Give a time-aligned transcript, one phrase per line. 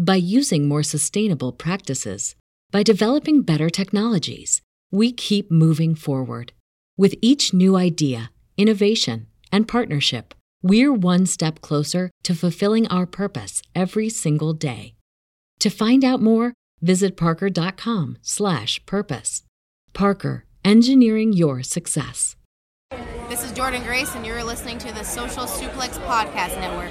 [0.00, 2.34] by using more sustainable practices,
[2.70, 4.62] by developing better technologies.
[4.90, 6.54] We keep moving forward.
[6.96, 13.60] With each new idea, innovation, and partnership, we're one step closer to fulfilling our purpose
[13.74, 14.94] every single day.
[15.58, 19.42] To find out more, visit parker.com/purpose.
[19.92, 22.36] Parker, engineering your success.
[23.28, 26.90] This is Jordan Grace, and you're listening to the Social Suplex Podcast Network.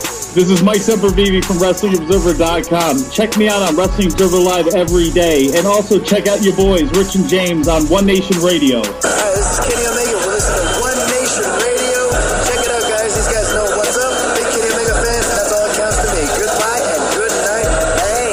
[0.31, 3.11] This is Mike Sempervive from WrestlingObserver.com.
[3.11, 5.51] Check me out on Wrestling Observer Live every day.
[5.59, 8.79] And also check out your boys, Rich and James, on One Nation Radio.
[8.79, 10.15] Hi, this is Kenny Omega.
[10.23, 12.15] We're listening to One Nation Radio.
[12.47, 13.11] Check it out, guys.
[13.11, 14.15] These guys know what's up.
[14.39, 15.27] Big Kenny Omega fans.
[15.35, 16.23] That's all that counts to me.
[16.23, 17.67] Goodbye and good night.
[17.99, 18.31] Bang.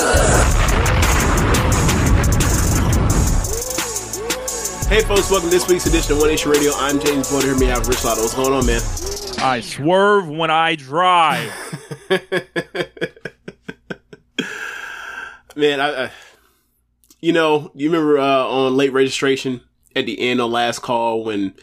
[4.87, 6.71] Hey folks, welcome to this week's edition of One Nation Radio.
[6.79, 7.43] I'm James Boyd.
[7.43, 8.23] Here we have Rich Latta.
[8.23, 8.87] What's going on, man?
[9.41, 11.53] I swerve when I drive.
[15.57, 16.11] man, I, I,
[17.21, 19.61] you know, you remember uh, on late registration
[19.95, 21.55] at the end on last call when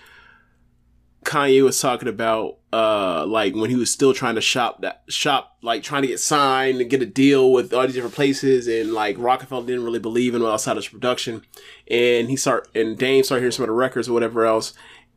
[1.26, 5.58] Kanye was talking about uh like when he was still trying to shop that shop
[5.62, 8.94] like trying to get signed and get a deal with all these different places and
[8.94, 11.42] like Rockefeller didn't really believe in outside of production
[11.90, 14.74] and he start and Dame started hearing some of the records or whatever else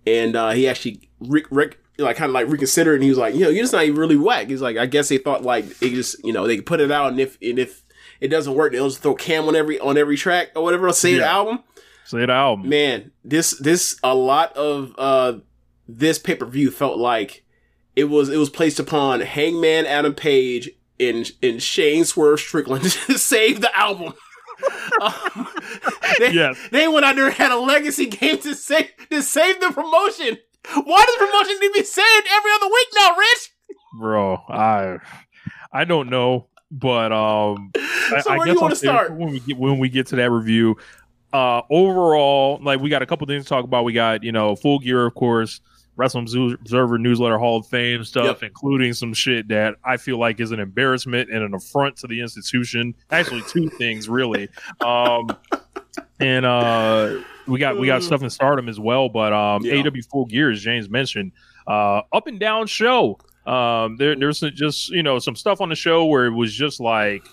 [0.06, 3.34] and uh he actually Rick Rick like kind of like reconsidered and he was like
[3.34, 4.48] you know you're just not even really whack.
[4.48, 6.90] He's like I guess they thought like they just you know they could put it
[6.90, 7.82] out and if and if
[8.20, 11.14] it doesn't work they'll just throw Cam on every on every track or whatever say
[11.14, 11.60] the album.
[12.04, 12.68] Say the album.
[12.68, 15.34] man this this a lot of uh
[15.86, 17.44] this pay-per-view felt like
[17.96, 20.70] it was it was placed upon hangman adam page
[21.00, 24.14] and and shane swerve strickland to save the album.
[25.00, 25.46] Um,
[26.18, 26.58] they, Yes.
[26.72, 30.38] they went out there and had a legacy game to save to save the promotion
[30.84, 33.50] why does promotion need to be saved every other week now rich
[33.98, 34.98] Bro, I
[35.72, 39.12] I don't know, but um I, So I where do guess you I'll say start?
[39.14, 40.76] when we get when we get to that review.
[41.32, 43.84] Uh overall, like we got a couple things to talk about.
[43.84, 45.60] We got, you know, full gear, of course,
[45.96, 50.52] Wrestling Observer Newsletter Hall of Fame stuff, including some shit that I feel like is
[50.52, 52.94] an embarrassment and an affront to the institution.
[53.10, 54.48] Actually, two things really.
[54.84, 55.28] Um
[56.20, 59.74] and uh we got we got stuff in stardom as well, but um Yeah.
[59.74, 61.32] AEW Full Gear, as James mentioned,
[61.66, 63.18] uh up and down show.
[63.46, 66.80] Um there there's just you know some stuff on the show where it was just
[66.80, 67.26] like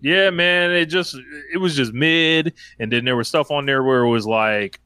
[0.00, 1.16] yeah, man, it just
[1.52, 4.80] it was just mid, and then there was stuff on there where it was like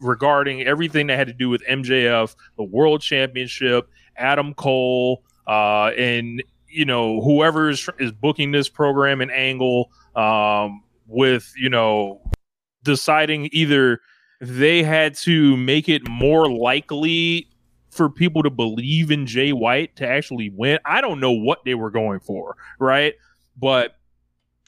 [0.00, 6.42] regarding everything that had to do with MJF, the World Championship, Adam Cole, uh, and
[6.68, 12.20] you know whoever is, is booking this program and angle um, with you know
[12.82, 14.00] deciding either
[14.42, 17.48] they had to make it more likely
[17.90, 20.78] for people to believe in Jay White to actually win.
[20.84, 23.14] I don't know what they were going for, right?
[23.56, 23.96] but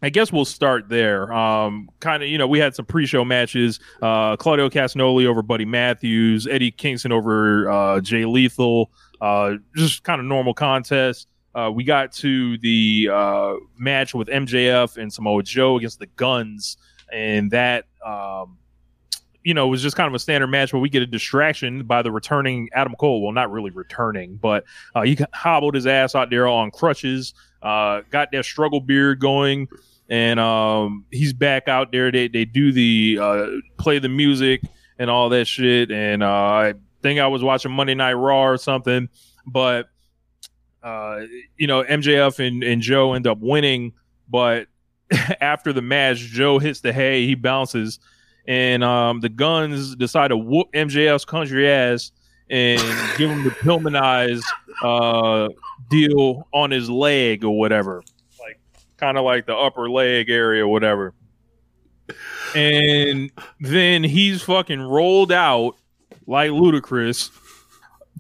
[0.02, 1.32] I guess we'll start there.
[1.32, 3.80] Um, kind of, you know, we had some pre-show matches.
[4.02, 8.90] Uh, Claudio Castagnoli over Buddy Matthews, Eddie Kingston over uh, Jay Lethal.
[9.20, 11.28] Uh, just kind of normal contest.
[11.54, 16.76] Uh, we got to the uh, match with MJF and Samoa Joe against the Guns,
[17.12, 18.58] and that um,
[19.44, 21.84] you know it was just kind of a standard match where we get a distraction
[21.84, 23.22] by the returning Adam Cole.
[23.22, 24.64] Well, not really returning, but
[24.94, 27.34] uh, he hobbled his ass out there on crutches.
[27.62, 29.68] Uh, got that struggle beard going,
[30.08, 32.10] and um, he's back out there.
[32.10, 33.46] They they do the uh,
[33.78, 34.62] play the music
[34.98, 35.90] and all that shit.
[35.90, 39.08] And uh, I think I was watching Monday Night Raw or something,
[39.46, 39.88] but
[40.82, 41.22] uh,
[41.56, 43.92] you know, MJF and, and Joe end up winning,
[44.28, 44.68] but
[45.40, 47.98] after the match, Joe hits the hay, he bounces,
[48.46, 52.12] and um, the guns decide to whoop MJF's country ass
[52.50, 52.80] and
[53.16, 54.42] give him the Pillmanize
[54.82, 55.48] uh,
[55.88, 58.02] deal on his leg or whatever,
[58.38, 58.58] like
[58.96, 61.14] kind of like the upper leg area or whatever.
[62.54, 63.30] And
[63.60, 65.76] then he's fucking rolled out
[66.26, 67.30] like Ludacris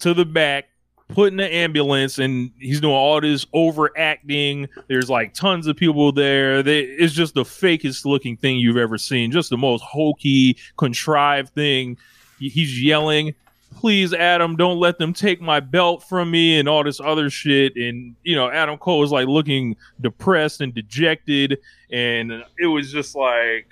[0.00, 0.66] to the back
[1.14, 4.68] put in the ambulance and he's doing all this overacting.
[4.88, 6.62] There's like tons of people there.
[6.62, 9.30] They, it's just the fakest looking thing you've ever seen.
[9.30, 11.96] Just the most hokey, contrived thing.
[12.40, 13.32] He's yelling,
[13.76, 17.76] please, Adam, don't let them take my belt from me and all this other shit.
[17.76, 21.58] And, you know, Adam Cole is like looking depressed and dejected.
[21.92, 23.68] And it was just like,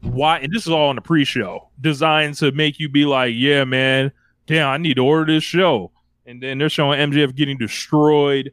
[0.00, 0.38] why?
[0.38, 3.64] And this is all in the pre show designed to make you be like, yeah,
[3.64, 4.12] man,
[4.46, 5.90] damn, I need to order this show
[6.26, 8.52] and then they're showing MJF getting destroyed.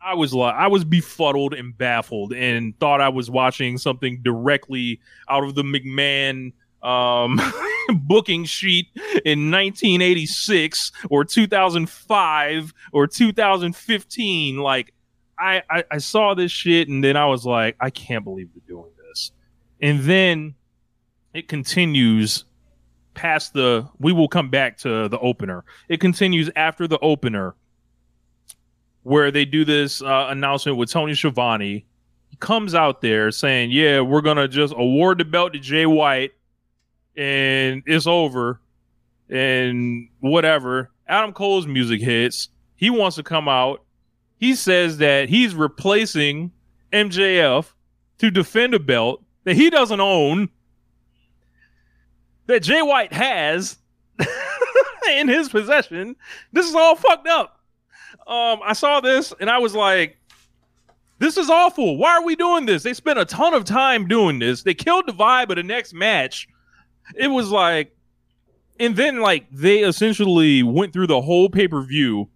[0.00, 5.00] I was like, I was befuddled and baffled, and thought I was watching something directly
[5.28, 7.40] out of the McMahon um,
[8.06, 8.86] booking sheet
[9.24, 14.58] in 1986 or 2005 or 2015.
[14.58, 14.94] Like,
[15.38, 18.62] I, I I saw this shit, and then I was like, I can't believe they're
[18.68, 19.32] doing this.
[19.80, 20.54] And then
[21.34, 22.44] it continues
[23.18, 25.64] past the we will come back to the opener.
[25.88, 27.56] It continues after the opener
[29.02, 31.84] where they do this uh, announcement with Tony Schiavone.
[32.28, 35.84] He comes out there saying, "Yeah, we're going to just award the belt to Jay
[35.84, 36.30] White
[37.16, 38.60] and it's over."
[39.28, 40.90] And whatever.
[41.08, 42.48] Adam Cole's music hits.
[42.76, 43.82] He wants to come out.
[44.38, 46.52] He says that he's replacing
[46.92, 47.66] MJF
[48.18, 50.48] to defend a belt that he doesn't own
[52.48, 53.78] that Jay White has
[55.12, 56.16] in his possession.
[56.52, 57.60] This is all fucked up.
[58.26, 60.18] Um, I saw this and I was like,
[61.20, 61.96] this is awful.
[61.96, 62.82] Why are we doing this?
[62.82, 64.62] They spent a ton of time doing this.
[64.62, 66.48] They killed the vibe of the next match.
[67.14, 67.94] It was like,
[68.80, 72.28] and then like they essentially went through the whole pay per view,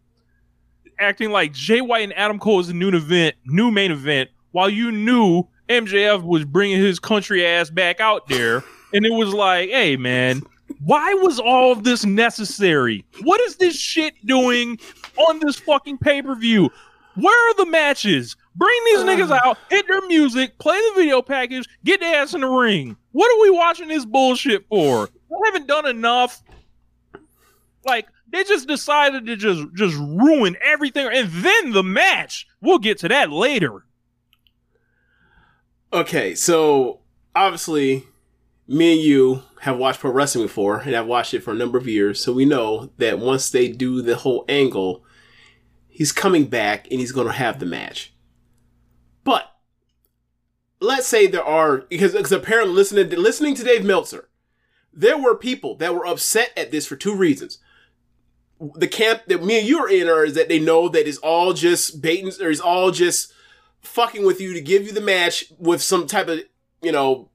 [0.99, 4.69] acting like Jay White and Adam Cole is a new event, new main event, while
[4.69, 9.71] you knew MJF was bringing his country ass back out there and it was like,
[9.71, 10.43] hey man,
[10.85, 13.05] why was all of this necessary?
[13.23, 14.79] What is this shit doing
[15.17, 16.71] on this fucking pay per view?
[17.15, 18.37] Where are the matches?
[18.55, 22.35] Bring these uh, niggas out, hit their music, play the video package, get their ass
[22.35, 22.97] in the ring.
[23.13, 25.09] What are we watching this bullshit for?
[25.31, 26.43] I haven't done enough.
[27.85, 32.47] Like they just decided to just just ruin everything, and then the match.
[32.61, 33.85] We'll get to that later.
[35.93, 37.01] Okay, so
[37.35, 38.07] obviously
[38.73, 41.77] me and you have watched pro wrestling before, and I've watched it for a number
[41.77, 45.05] of years, so we know that once they do the whole angle,
[45.89, 48.15] he's coming back and he's going to have the match.
[49.25, 49.45] But
[50.81, 54.31] let's say there are because, because apparently listening to, listening to Dave Meltzer,
[54.93, 57.59] there were people that were upset at this for two reasons.
[58.77, 61.19] The camp that me and you are in are is that they know that it's
[61.19, 63.33] all just baiting or it's all just
[63.81, 66.41] fucking with you to give you the match with some type of
[66.81, 67.29] you know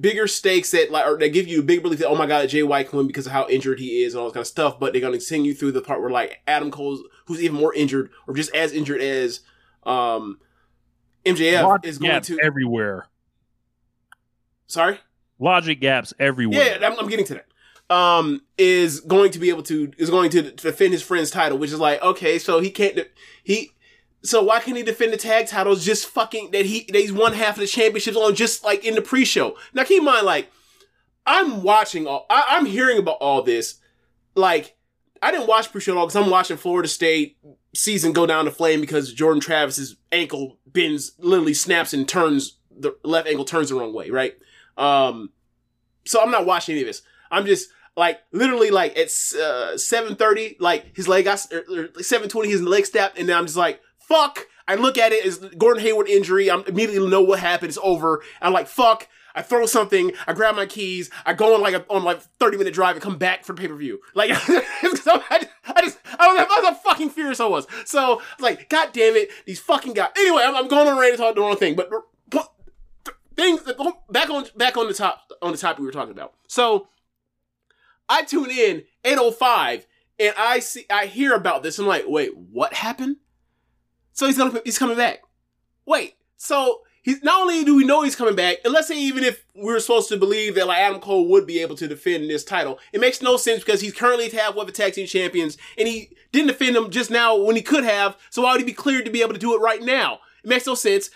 [0.00, 2.48] bigger stakes that like or they give you a big belief that oh my god
[2.48, 4.46] Jay White can win because of how injured he is and all this kind of
[4.46, 7.58] stuff, but they're gonna sing you through the part where like Adam Cole's who's even
[7.58, 9.40] more injured or just as injured as
[9.84, 10.38] um
[11.24, 13.08] MJF Logic is going to everywhere.
[14.66, 14.98] Sorry,
[15.38, 16.78] logic gaps everywhere.
[16.80, 17.46] Yeah, I'm, I'm getting to that.
[17.94, 21.70] Um, is going to be able to is going to defend his friend's title, which
[21.70, 22.98] is like okay, so he can't
[23.42, 23.70] he
[24.24, 27.34] so why can't he defend the tag titles just fucking that he that he's won
[27.34, 29.56] half of the championships on just like in the pre-show?
[29.72, 30.50] Now keep in mind, like
[31.26, 33.76] I'm watching all I, am hearing about all this.
[34.34, 34.76] Like
[35.22, 37.36] I didn't watch pre-show all because I'm watching Florida State
[37.74, 42.96] season go down the flame because Jordan Travis's ankle bends literally snaps and turns the
[43.04, 44.34] left ankle turns the wrong way, right?
[44.76, 45.30] Um,
[46.06, 47.02] so I'm not watching any of this.
[47.30, 52.46] I'm just like literally like at uh, 7:30, like his leg got or, or 7:20,
[52.46, 55.82] his leg snapped, and then I'm just like, fuck, I look at it as Gordon
[55.82, 56.50] Hayward injury.
[56.50, 57.68] I immediately know what happened.
[57.68, 58.22] It's over.
[58.40, 59.08] I'm like, fuck.
[59.34, 60.12] I throw something.
[60.28, 61.10] I grab my keys.
[61.26, 63.66] I go on like a, on like 30 minute drive and come back for pay
[63.66, 64.00] per view.
[64.14, 64.36] Like, I,
[64.90, 65.96] just, I was,
[66.62, 67.66] was fucking furious I was.
[67.84, 70.10] So, like, god damn it, these fucking guys.
[70.16, 72.54] Anyway, I'm, I'm going on a rant and talking the wrong thing, but, but
[73.36, 73.60] things
[74.08, 76.34] back on back on the top on the topic we were talking about.
[76.46, 76.88] So,
[78.08, 79.86] I tune in 805
[80.20, 81.78] and I see I hear about this.
[81.78, 83.16] I'm like, wait, what happened?
[84.14, 85.22] So he's gonna he's coming back.
[85.84, 89.22] Wait, so he's not only do we know he's coming back, and let's say even
[89.22, 92.30] if we were supposed to believe that like Adam Cole would be able to defend
[92.30, 95.58] this title, it makes no sense because he's currently tag with the tag team champions,
[95.76, 98.16] and he didn't defend them just now when he could have.
[98.30, 100.20] So why would he be cleared to be able to do it right now?
[100.42, 101.10] It makes no sense.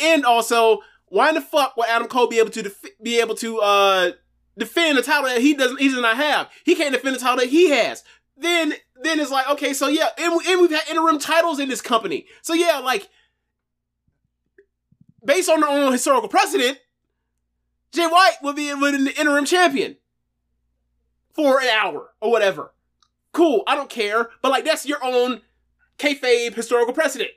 [0.00, 3.34] And also, why in the fuck would Adam Cole be able to def- be able
[3.36, 4.12] to uh
[4.58, 6.50] defend a title that he doesn't he does not have?
[6.64, 8.02] He can't defend the title that he has.
[8.36, 11.80] Then then it's like okay, so yeah, and, and we've had interim titles in this
[11.80, 12.26] company.
[12.42, 13.08] So yeah, like
[15.24, 16.78] based on their own historical precedent,
[17.92, 19.96] Jay White would be the interim champion
[21.34, 22.72] for an hour or whatever.
[23.32, 25.40] Cool, I don't care, but like that's your own
[25.98, 27.30] kayfabe historical precedent.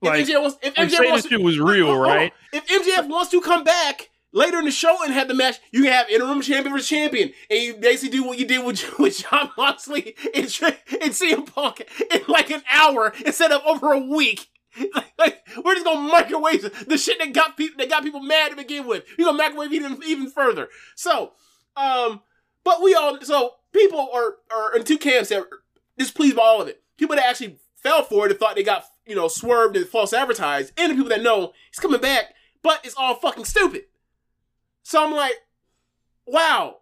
[0.00, 2.32] Like, if MJF, wants, if MJF wants to, was real, right?
[2.52, 5.82] If MJF wants to come back later in the show and have the match, you
[5.82, 9.18] can have interim champion versus champion, and you basically do what you did with, with
[9.18, 14.48] Jon Moxley and, and CM Punk in like an hour instead of over a week.
[14.94, 18.50] Like, like, we're just gonna microwave the shit that got people that got people mad
[18.50, 19.04] to begin with.
[19.18, 20.68] You're gonna microwave even even further.
[20.96, 21.32] So,
[21.76, 22.22] um,
[22.64, 25.48] but we all so people are are in two camps that are
[25.98, 26.82] displeased by all of it.
[26.96, 30.14] People that actually fell for it and thought they got you know swerved and false
[30.14, 33.84] advertised, and the people that know he's coming back, but it's all fucking stupid.
[34.82, 35.34] So I'm like,
[36.26, 36.78] wow.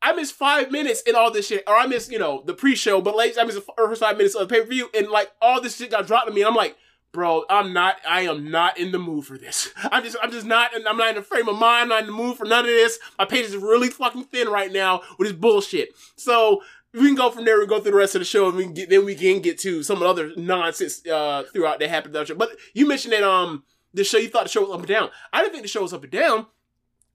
[0.00, 3.00] I missed five minutes in all this shit, or I missed, you know, the pre-show,
[3.00, 5.76] but late I missed the first five minutes of the pay-per-view, and like all this
[5.76, 6.76] shit got dropped to me, and I'm like,
[7.10, 9.70] bro, I'm not, I am not in the mood for this.
[9.90, 12.06] I'm just, I'm just not, I'm not in the frame of mind, I'm not in
[12.06, 13.00] the mood for none of this.
[13.18, 15.90] My page is really fucking thin right now with this bullshit.
[16.14, 16.62] So
[16.94, 18.66] we can go from there and go through the rest of the show, and we
[18.66, 22.14] get, then we can get to some other nonsense uh, throughout that happened.
[22.38, 23.64] But you mentioned that um
[23.94, 25.10] the show, you thought the show was up and down.
[25.32, 26.46] I didn't think the show was up and down.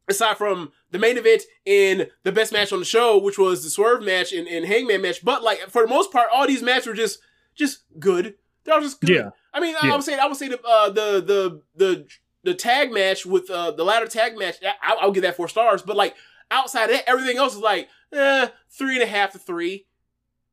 [0.08, 3.70] Aside from the main event and the best match on the show, which was the
[3.70, 6.88] Swerve match and, and Hangman match, but like for the most part, all these matches
[6.88, 7.20] were just
[7.56, 8.36] just good.
[8.64, 9.10] They're all just good.
[9.10, 9.30] Yeah.
[9.54, 12.08] I mean, I would say I would say the uh, the the the
[12.44, 14.56] the tag match with uh, the ladder tag match.
[14.64, 15.82] I, I'll give that four stars.
[15.82, 16.16] But like
[16.52, 19.86] outside of that, everything else is like eh, three and a half to three.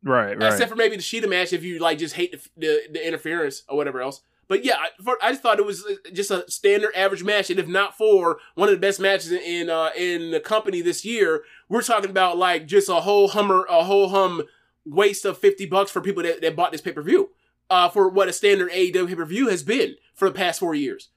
[0.02, 0.52] Right, right.
[0.52, 3.64] Except for maybe the Shida match if you like just hate the, the, the interference
[3.68, 4.22] or whatever else.
[4.50, 7.60] But yeah, I, I just thought it was uh, just a standard average match, and
[7.60, 11.04] if not for one of the best matches in in, uh, in the company this
[11.04, 14.42] year, we're talking about like just a whole hummer, a whole hum
[14.84, 17.30] waste of fifty bucks for people that, that bought this pay per view.
[17.70, 20.74] Uh, for what a standard AEW pay per view has been for the past four
[20.74, 21.10] years.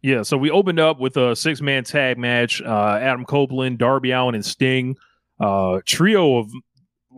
[0.00, 2.62] Yeah, so we opened up with a six man tag match.
[2.62, 4.96] Uh, Adam Copeland, Darby Allin, and Sting.
[5.40, 6.52] Uh, trio of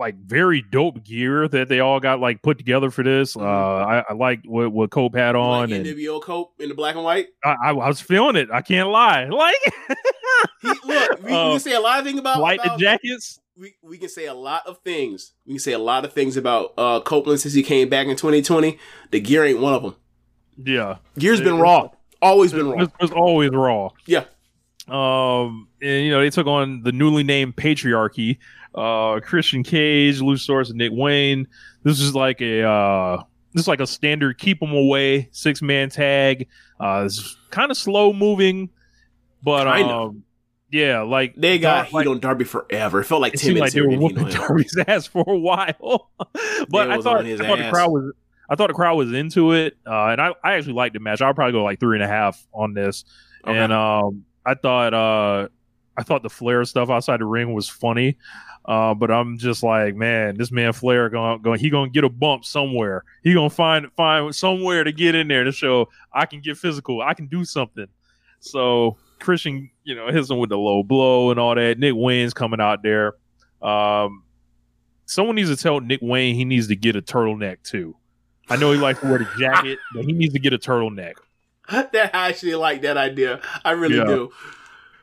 [0.01, 3.37] like very dope gear that they all got like put together for this.
[3.37, 6.75] Uh, I, I liked what, what Cope had on, Like and NWO Cope in the
[6.75, 7.29] black and white.
[7.45, 8.49] I, I, I was feeling it.
[8.53, 9.29] I can't lie.
[9.31, 9.55] Like
[10.63, 12.81] He, look, we, we Uh, can say a lot of things about, light the about
[12.81, 13.39] jackets.
[13.57, 15.33] we, we can say a lot of things.
[15.47, 18.17] We can say a lot of things about uh, Copeland since he came back in
[18.17, 18.79] 2020.
[19.11, 19.95] The gear ain't one of them.
[20.63, 21.91] Yeah, Gear's been It- raw.
[22.23, 22.83] Always been raw.
[22.83, 23.91] It was always raw.
[24.07, 24.25] Yeah.
[24.89, 28.39] Um, and you know they took on the newly named patriarchy.
[28.75, 31.49] Uh, Christian Cage, Luchasaurus, and Nick Wayne.
[31.83, 33.23] This is like a uh,
[33.53, 36.47] this is like a standard keep them away six man tag.
[36.79, 38.71] Uh, it's kind of slow moving,
[39.43, 40.23] but um,
[40.71, 43.01] yeah, like They got heat on Darby forever.
[43.01, 44.41] It felt like it 10 seemed like they were whooping heat on him.
[44.41, 46.11] Darby's ass for a while.
[46.69, 48.13] but I thought, I thought the crowd was
[48.49, 51.23] I thought the crowd was into it, uh, and I, I actually liked the match.
[51.23, 53.05] I'll probably go like three and a half on this.
[53.47, 53.57] Okay.
[53.57, 55.49] And um, I thought uh,
[55.97, 58.17] I thought the Flair stuff outside the ring was funny,
[58.71, 62.09] uh, but I'm just like, man, this man Flair going going he gonna get a
[62.09, 63.03] bump somewhere.
[63.25, 67.03] He gonna find find somewhere to get in there to show I can get physical.
[67.03, 67.89] I can do something.
[68.39, 71.81] So Christian, you know, hits him with the low blow and all that.
[71.81, 73.15] Nick Wayne's coming out there.
[73.61, 74.23] Um,
[75.05, 77.97] someone needs to tell Nick Wayne he needs to get a turtleneck too.
[78.49, 81.15] I know he likes to wear the jacket, but he needs to get a turtleneck.
[81.71, 83.41] that I actually like that idea.
[83.65, 84.05] I really Yeah.
[84.05, 84.31] do.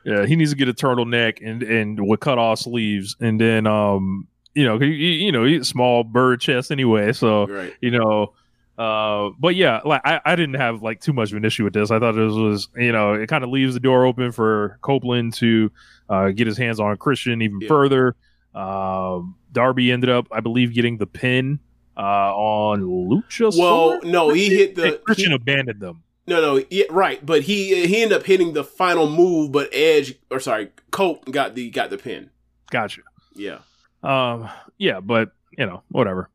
[0.08, 3.68] Yeah, he needs to get a turtleneck and and with cut off sleeves, and then
[3.68, 7.74] um, you know, he, he- you know, he's small bird chest anyway, so Right.
[7.82, 8.34] you know.
[8.78, 11.74] Uh, but yeah, like I, I didn't have like too much of an issue with
[11.74, 11.90] this.
[11.90, 15.34] I thought this was, you know, it kind of leaves the door open for Copeland
[15.38, 15.72] to
[16.10, 17.68] uh, get his hands on Christian even Yeah.
[17.70, 18.16] further.
[18.54, 21.60] Um, Darby ended up, I believe, getting the pin
[21.98, 22.02] uh,
[22.36, 23.52] on Lucha.
[23.58, 26.04] Well, no, he hit the And Christian he- abandoned them.
[26.28, 27.26] No, no, yeah, right.
[27.26, 31.56] But he he ended up hitting the final move, but Edge or sorry, Cope got
[31.56, 32.30] the got the pin.
[32.70, 33.02] Gotcha.
[33.34, 33.60] Yeah,
[34.04, 36.30] Um, yeah, but you know, whatever.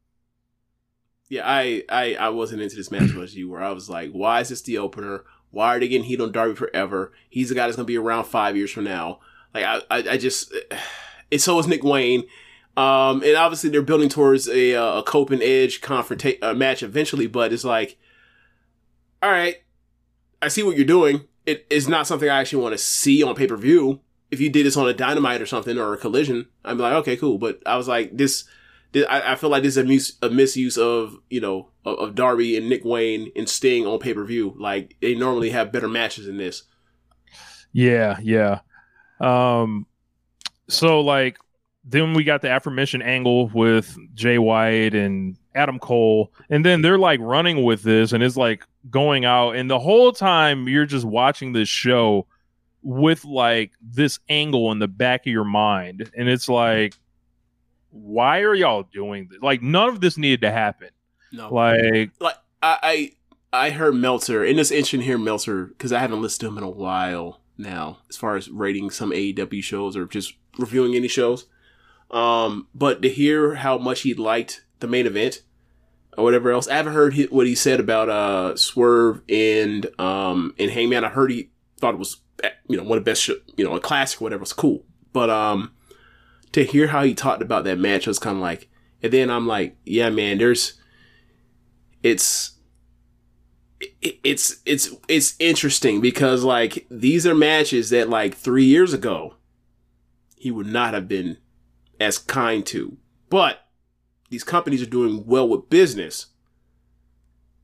[1.29, 1.43] yeah.
[1.45, 3.63] I I I wasn't into this match as much as you were.
[3.63, 5.25] I was like, why is this the opener?
[5.51, 7.13] Why are they getting heat on Darby forever?
[7.29, 9.21] He's the guy that's gonna be around five years from now.
[9.53, 10.55] Like I I, I just
[11.33, 12.25] and so is Nick Wayne.
[12.75, 16.83] Um, and obviously they're building towards a uh, a Cope and Edge confrontation uh, match
[16.83, 17.99] eventually, but it's like,
[19.23, 19.62] all right,
[20.43, 21.23] I see what you're doing.
[21.47, 24.01] It is not something I actually want to see on pay per view.
[24.31, 26.95] If you did this on a Dynamite or something or a Collision, I'd be like,
[26.95, 27.39] okay, cool.
[27.39, 28.45] But I was like, this,
[28.93, 31.99] this I, I feel like this is a, mis- a misuse of you know of,
[31.99, 34.55] of Darby and Nick Wayne and Sting on pay per view.
[34.59, 36.65] Like they normally have better matches than this.
[37.73, 38.61] Yeah, yeah.
[39.21, 39.87] Um,
[40.69, 41.39] so like
[41.85, 46.99] then we got the aforementioned angle with Jay White and Adam Cole, and then they're
[46.99, 51.05] like running with this, and it's like going out, and the whole time you're just
[51.05, 52.27] watching this show
[52.83, 56.95] with like this angle in the back of your mind, and it's like,
[57.91, 59.41] why are y'all doing this?
[59.41, 60.89] Like none of this needed to happen.
[61.31, 63.13] No, Like like I
[63.53, 66.59] I, I heard Meltzer, in this interesting hear Meltzer because I haven't listened to him
[66.59, 71.09] in a while now, as far as rating some AEW shows or just reviewing any
[71.09, 71.47] shows.
[72.11, 75.43] Um, but to hear how much he liked the main event
[76.17, 80.71] or whatever else, I haven't heard what he said about uh Swerve and um and
[80.71, 81.05] Hangman.
[81.05, 82.19] I heard he thought it was
[82.69, 84.43] you know one of the best, you know, a classic, or whatever.
[84.43, 85.73] It's cool, but um
[86.53, 88.69] to hear how he talked about that match was kind of like,
[89.03, 90.75] and then I'm like, yeah, man, there's
[92.03, 92.53] it's
[94.01, 99.35] it- it's it's it's interesting because like these are matches that like three years ago
[100.37, 101.39] he would not have been
[102.01, 102.97] as kind to
[103.29, 103.62] but
[104.33, 106.27] these companies are doing well with business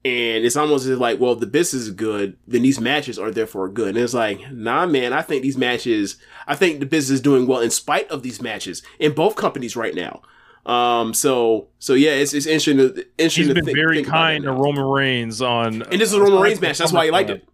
[0.04, 3.30] and it's almost as like well if the business is good then these matches are
[3.32, 7.16] therefore good and it's like nah man i think these matches i think the business
[7.16, 10.22] is doing well in spite of these matches in both companies right now
[10.66, 14.44] um so so yeah it's, it's interesting to, interesting he's been think- very think kind
[14.44, 14.52] to.
[14.52, 16.78] Roman Reigns on, And this is a Roman Reigns match.
[16.78, 17.48] That's why he liked it.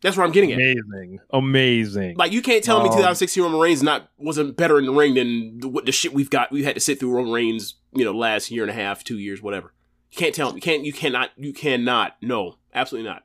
[0.00, 0.58] That's where I'm getting at.
[0.58, 2.16] Amazing, amazing.
[2.16, 5.14] Like you can't tell me Um, 2016 Roman Reigns not wasn't better in the ring
[5.14, 6.52] than the, what the shit we've got.
[6.52, 9.18] We had to sit through Roman Reigns, you know, last year and a half, two
[9.18, 9.72] years, whatever.
[10.12, 10.56] You can't tell me.
[10.56, 10.84] You can't.
[10.84, 11.30] You cannot.
[11.36, 12.16] You cannot.
[12.22, 13.24] No, absolutely not.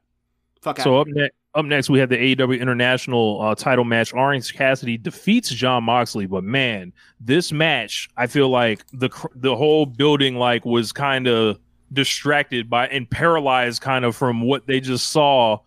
[0.62, 0.84] Fuck out.
[0.84, 4.12] So up next, up next we have the AEW International uh, Title match.
[4.12, 9.56] Orange Cassidy defeats Jon Moxley, but man, this match, I feel like the cr- the
[9.56, 11.60] whole building like was kind of
[11.92, 15.60] distracted by and paralyzed kind of from what they just saw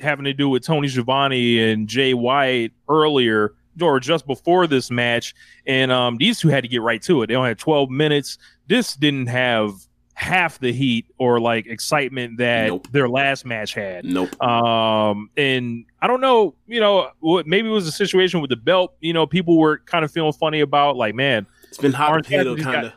[0.00, 5.34] having to do with Tony Schiavone and Jay White earlier or just before this match.
[5.66, 7.28] And um, these two had to get right to it.
[7.28, 8.36] They only had 12 minutes.
[8.66, 9.72] This didn't have
[10.14, 12.88] half the heat or like excitement that Nope.
[12.92, 14.04] their last match had.
[14.04, 14.42] Nope.
[14.42, 18.56] Um, and I don't know, you know, what maybe it was a situation with the
[18.56, 18.94] belt.
[19.00, 22.54] You know, people were kind of feeling funny about like, man, It's been hot potato
[22.56, 22.92] kind of.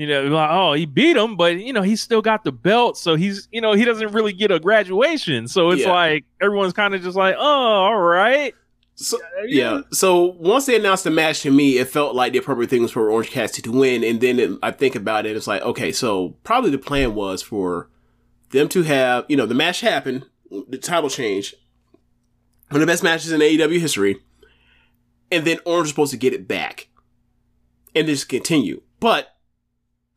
[0.00, 2.96] You know, like, oh, he beat him, but you know, he's still got the belt,
[2.96, 5.46] so he's, you know, he doesn't really get a graduation.
[5.46, 5.92] So it's Yeah.
[5.92, 8.54] like everyone's kind of just like, oh, all right.
[8.94, 9.82] So, yeah.
[9.92, 12.92] So once they announced the match to me, it felt like the appropriate thing was
[12.92, 14.02] for Orange Cassidy to win.
[14.02, 17.42] And then it, I think about it, it's like, okay, so probably the plan was
[17.42, 17.90] for
[18.52, 21.54] them to have, you know, the match happened, the title change,
[22.70, 24.16] one of the best matches in AEW history,
[25.30, 26.88] and then Orange was supposed to get it back
[27.94, 28.80] and just continue.
[28.98, 29.28] But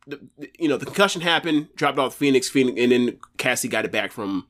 [0.06, 0.20] the,
[0.58, 4.12] you know, the concussion happened, dropped off Fenix, Fenix, and then Cassie got it back
[4.12, 4.46] from,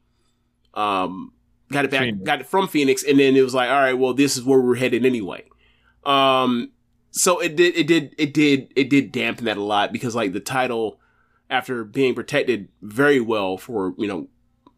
[0.74, 1.32] um,
[1.70, 2.24] got it back, Fenix.
[2.24, 4.60] got it from Fenix, and then it was like, all right, well, this is where
[4.60, 5.44] we're headed anyway.
[6.04, 6.72] Um,
[7.10, 10.32] so it did, it did, it did, it did dampen that a lot because like
[10.32, 10.98] the title,
[11.50, 14.28] after being protected very well for you know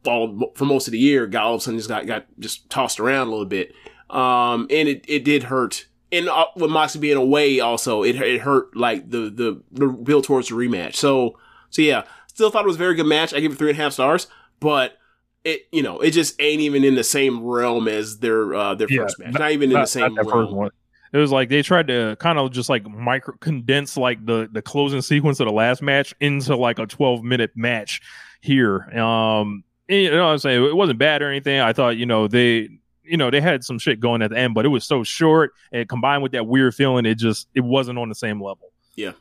[0.04, 2.68] all for most of the year, got all of a sudden just got got just
[2.70, 3.72] tossed around a little bit.
[4.10, 5.86] Um, and it it did hurt.
[6.12, 10.24] And uh, with Moxley being away, also it it hurt like the the the build
[10.24, 10.94] towards the rematch.
[10.94, 11.38] So
[11.70, 13.34] so yeah, still thought it was a very good match.
[13.34, 14.28] I give it three and a half stars,
[14.60, 14.98] but
[15.44, 18.88] it you know it just ain't even in the same realm as their uh their
[18.90, 19.32] Yeah, first match.
[19.32, 20.70] Not, even in the same realm.
[21.12, 24.60] It was like they tried to kind of just like micro condense like the the
[24.60, 28.00] closing sequence of the last match into like a 12 minute match
[28.40, 28.80] here.
[28.98, 30.64] Um, you know what I'm saying?
[30.64, 31.60] It wasn't bad or anything.
[31.60, 32.68] I thought, you know, they
[33.08, 35.52] you know, they had some shit going at the end, but it was so short
[35.72, 38.72] and combined with that weird feeling, it just it wasn't on the same level.
[38.96, 39.12] Yeah.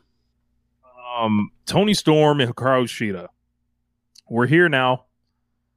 [1.18, 3.28] Um, Toni Storm and Hikaru Shida.
[4.28, 5.04] We're here now.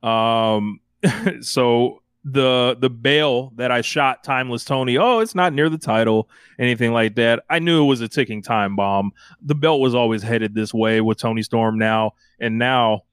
[0.02, 0.80] Um,
[1.42, 4.98] so the the bail that I shot Timeless Toni.
[4.98, 7.44] Oh, it's not near the title, anything like that.
[7.50, 9.12] I knew it was a ticking time bomb.
[9.42, 13.04] The belt was always headed this way with Toni Storm now, and now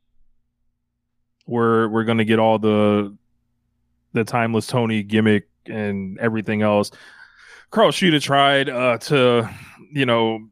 [1.47, 3.17] we're we're gonna get all the
[4.17, 6.91] the Timeless Toni gimmick and everything else.
[7.71, 9.49] Carl Shida tried uh, to,
[9.93, 10.49] you know,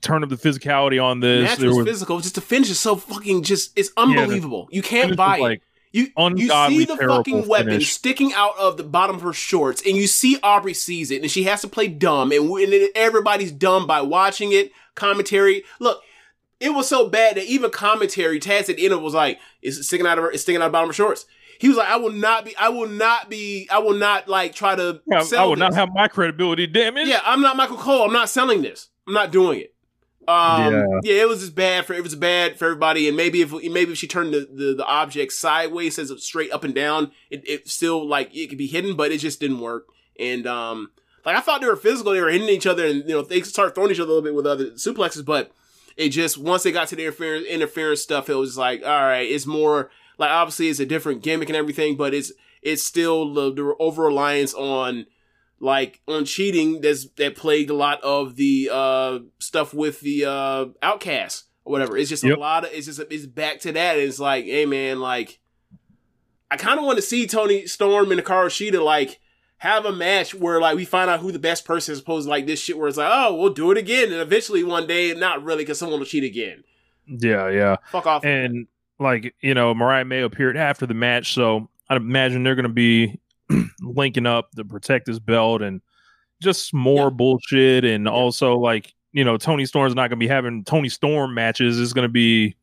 [0.00, 1.48] turn up the physicality on this.
[1.50, 2.20] Match was was- physical.
[2.20, 4.68] Just the finish is so fucking just it's unbelievable.
[4.70, 5.42] you can't buy was, it.
[5.42, 6.02] like, You
[6.36, 7.92] you see the fucking weapon finish.
[7.92, 11.30] sticking out of the bottom of her shorts, and you see Aubrey sees it, and
[11.30, 14.72] she has to play dumb, and, we- and everybody's dumb by watching it.
[14.94, 16.02] Commentary, look,
[16.60, 20.06] it was so bad that even commentary, Taz at the end was like, "It's sticking
[20.06, 21.26] out of her, it's sticking out of the bottom of her shorts."
[21.58, 24.54] He was like, "I will not be, I will not be, I will not like
[24.54, 27.08] try to I, I sell would not have my credibility damaged.
[27.08, 28.02] Yeah, I'm not Michael Cole.
[28.04, 28.88] I'm not selling this.
[29.06, 29.74] I'm not doing it.
[30.26, 30.84] Um, Yeah.
[31.02, 31.22] yeah.
[31.22, 33.08] it was just bad for it was bad for everybody.
[33.08, 36.64] And maybe if maybe if she turned the, the, the object sideways, says straight up
[36.64, 39.86] and down, it, it still like it could be hidden, but it just didn't work.
[40.18, 40.90] And um,
[41.26, 43.42] like I thought they were physical, they were hitting each other, and you know they
[43.42, 45.52] start throwing each other a little bit with other suplexes, but
[45.96, 49.30] it just once they got to the interference interference stuff, it was like all right,
[49.30, 53.52] it's more like obviously it's a different gimmick and everything, but it's it's still the,
[53.52, 55.06] the over reliance on
[55.60, 60.66] like on cheating that's that plagued a lot of the uh stuff with the uh
[60.82, 62.36] outcasts or whatever it's just Yep.
[62.36, 65.38] a lot of it's just it's back to that it's like hey man like
[66.50, 69.20] i kind of want to see toni storm and Hikaru Shida like
[69.58, 72.30] have a match where like we find out who the best person is opposed to
[72.30, 75.14] like this shit where it's like oh we'll do it again and eventually one day
[75.14, 76.62] not really because someone will cheat again
[77.06, 77.76] yeah, yeah.
[77.90, 78.66] fuck off And
[78.98, 82.68] like you know, Mariah May appeared after the match, so I'd imagine they're going to
[82.68, 83.20] be
[83.80, 85.80] linking up to protect his belt and
[86.40, 87.84] just more bullshit.
[87.84, 91.80] And also, like you know, Toni Storm's not going to be having Toni Storm matches.
[91.80, 92.56] It's going to be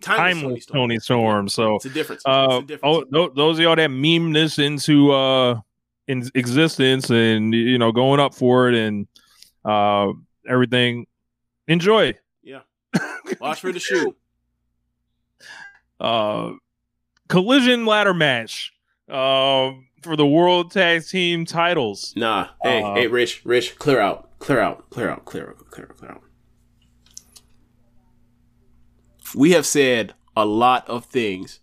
[0.00, 1.48] Timeless timeless Tony Toni Storm.
[1.48, 4.58] So it's a difference uh, it's a difference oh, those of y'all that meme this
[4.58, 5.60] into uh
[6.08, 9.06] in existence and you know going up for it and
[9.64, 10.08] uh
[10.48, 11.06] everything,
[11.68, 12.14] enjoy.
[12.42, 12.60] yeah
[13.40, 14.16] watch for the shoe
[16.00, 16.52] Uh,
[17.28, 18.72] collision ladder match.
[19.08, 22.12] Um, for the world tag team titles.
[22.14, 22.50] Nah.
[22.62, 25.96] Hey, Uh, hey, Rich, Rich, clear out, clear out, clear out, clear out, clear out,
[25.96, 26.22] clear out.
[29.34, 31.58] We have said a lot of things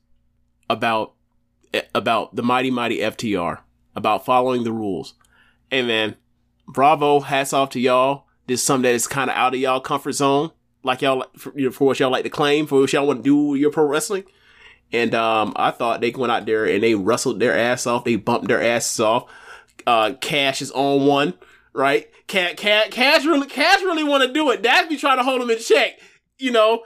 [0.70, 1.14] about
[1.94, 3.60] about the mighty mighty FTR,
[3.96, 5.14] about following the rules.
[5.70, 6.16] Hey man,
[6.68, 8.26] bravo, hats off to y'all.
[8.48, 10.52] This is something that is kind of out of y'all comfort zone,
[10.84, 13.24] like y'all for, you know, for what y'all like to claim, for what y'all want
[13.24, 14.24] to do your pro wrestling.
[14.92, 18.04] And um, I thought they went out there and they wrestled their ass off.
[18.04, 19.30] They bumped their asses off.
[19.88, 21.34] Uh, Cash is on one,
[21.74, 22.08] right?
[22.28, 24.62] Cash, Cash, Cash really, Cash really want to do it.
[24.62, 26.00] Dax be trying to hold him in check.
[26.38, 26.84] You know,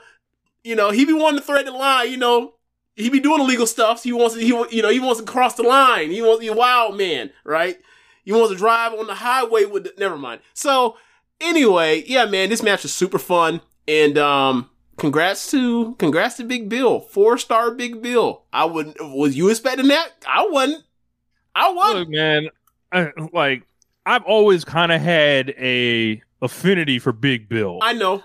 [0.64, 2.10] you know, he be wanting to thread the line.
[2.10, 2.54] You know,
[3.00, 4.00] he be doing illegal stuff.
[4.00, 6.10] So he wants to, he, you know, he wants to cross the line.
[6.10, 7.78] He wants to be a wild man, right?
[8.24, 9.84] He wants to drive on the highway with.
[9.84, 10.40] The, never mind.
[10.54, 10.96] So
[11.40, 16.68] anyway, yeah, man, this match was super fun, and um, congrats to congrats to Big
[16.68, 18.44] Bill, four star Big Bill.
[18.52, 20.10] I would was you expecting that?
[20.26, 20.84] I wasn't.
[21.54, 21.98] I wasn't.
[22.00, 22.48] Look, man,
[22.92, 23.66] I, like
[24.06, 27.78] I've always kind of had a affinity for Big Bill.
[27.82, 28.22] I know.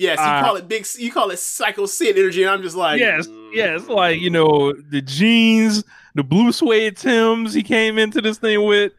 [0.00, 0.86] Yes, you Uh, call it big.
[0.98, 4.72] You call it Psycho Sid energy, and I'm just like, yes, yes, like you know
[4.72, 5.84] the jeans,
[6.14, 8.92] the blue suede Tims he came into this thing with.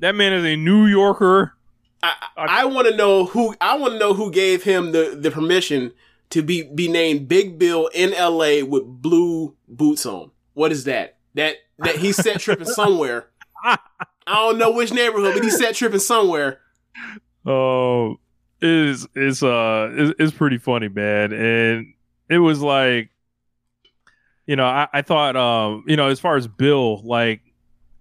[0.00, 1.54] That man is a New Yorker.
[2.02, 3.54] I, I want to know who.
[3.62, 5.92] I want to know who gave him the the permission
[6.30, 8.62] to be be named Big Bill in L.A.
[8.62, 10.30] with blue boots on.
[10.52, 11.16] What is that?
[11.34, 13.28] That that he set tripping somewhere.
[13.64, 13.78] I
[14.26, 16.60] don't know which neighborhood, but he set tripping somewhere.
[17.46, 18.19] Oh,
[18.62, 21.32] is is uh is, is pretty funny, man.
[21.32, 21.94] And
[22.28, 23.10] it was like,
[24.46, 27.40] you know, I, I thought, um, you know, as far as Bill, like,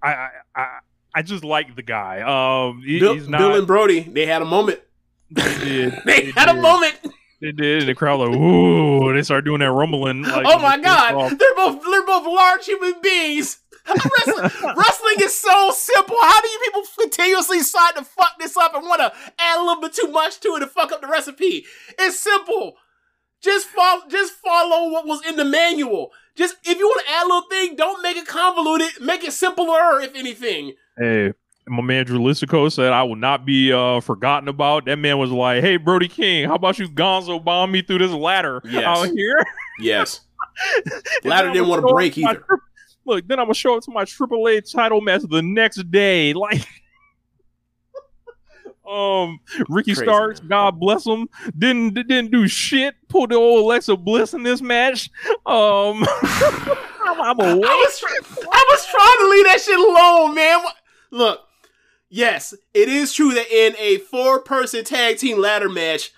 [0.03, 0.79] I I
[1.15, 2.21] I, just like the guy.
[2.21, 3.39] Um, he- Bill, he's not.
[3.39, 4.79] Bill and Brody, they had a moment.
[5.31, 6.01] they did.
[6.05, 6.95] They had a moment.
[7.41, 10.23] They did, and the crowd like, ooh, they started doing that rumbling.
[10.23, 11.37] Like, oh my god, off.
[11.37, 13.58] they're both they're both large human beings.
[13.89, 16.15] Wrestling, wrestling is so simple.
[16.21, 19.63] How do you people continuously decide to fuck this up and want to add a
[19.63, 21.65] little bit too much to it to fuck up the recipe?
[21.97, 22.75] It's simple.
[23.41, 26.11] Just follow, just follow what was in the manual.
[26.35, 29.01] Just if you want to add a little thing, don't make it convoluted.
[29.01, 30.73] Make it simpler, if anything.
[30.97, 31.33] Hey,
[31.67, 34.85] my man Dralistico said I will not be uh, forgotten about.
[34.85, 38.11] That man was like, "Hey, Brody King, how about you Gonzo bomb me through this
[38.11, 38.83] ladder Yes.
[38.83, 39.41] out here?"
[39.79, 40.21] Yes.
[41.23, 42.43] Ladder didn't want to show break either.
[43.09, 46.33] Tri- Look, then I'm gonna show up to my AAA title match the next day.
[46.39, 46.65] Like,
[48.89, 52.95] um, Ricky Crazy, Starks, God bless him, didn't didn't do shit.
[53.07, 55.11] Pulled the old Alexa Bliss in this match.
[55.45, 56.03] Um,
[57.05, 57.67] I'm, I'm away.
[57.67, 60.63] I was, I was trying to leave that shit alone, man.
[60.63, 60.75] What-
[61.11, 61.39] Look,
[62.09, 66.11] yes, it is true that in a four-person tag team ladder match,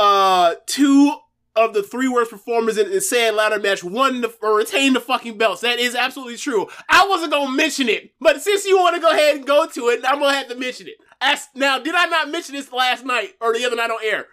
[0.00, 1.14] uh, two
[1.56, 5.00] of the three worst performers in, in said ladder match won the, or retained the
[5.00, 5.62] fucking belts.
[5.62, 6.66] That is absolutely true.
[6.88, 9.88] I wasn't gonna mention it, but since you want to go ahead and go to
[9.88, 10.96] it, I'm gonna have to mention it.
[11.20, 14.26] As, now, did I not mention this last night or the other night on air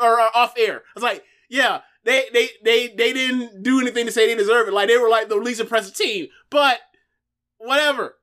[0.00, 0.76] or uh, off air?
[0.76, 4.68] I was like, yeah, they they they they didn't do anything to say they deserve
[4.68, 4.74] it.
[4.74, 6.78] Like they were like the least impressive team, but
[7.58, 8.16] whatever.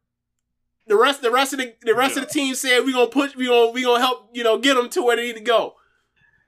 [0.87, 3.35] The rest, the rest of the the rest of the team said we gonna push,
[3.35, 5.75] we gonna we gonna help, you know, get them to where they need to go.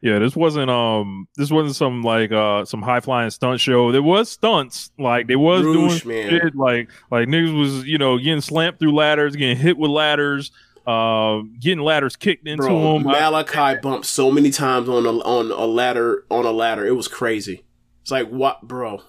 [0.02, 3.92] Yeah, this wasn't um this wasn't some like uh some high flying stunt show.
[3.92, 6.30] There was stunts, like they was Roosh, doing man.
[6.30, 10.52] shit like like niggas was, you know, getting slammed through ladders, getting hit with ladders,
[10.88, 13.04] uh getting ladders kicked into Bro, them.
[13.04, 16.88] Malakai bumped so many times on a on a ladder on a ladder.
[16.88, 17.66] It was crazy.
[18.02, 19.02] It's like what, bro?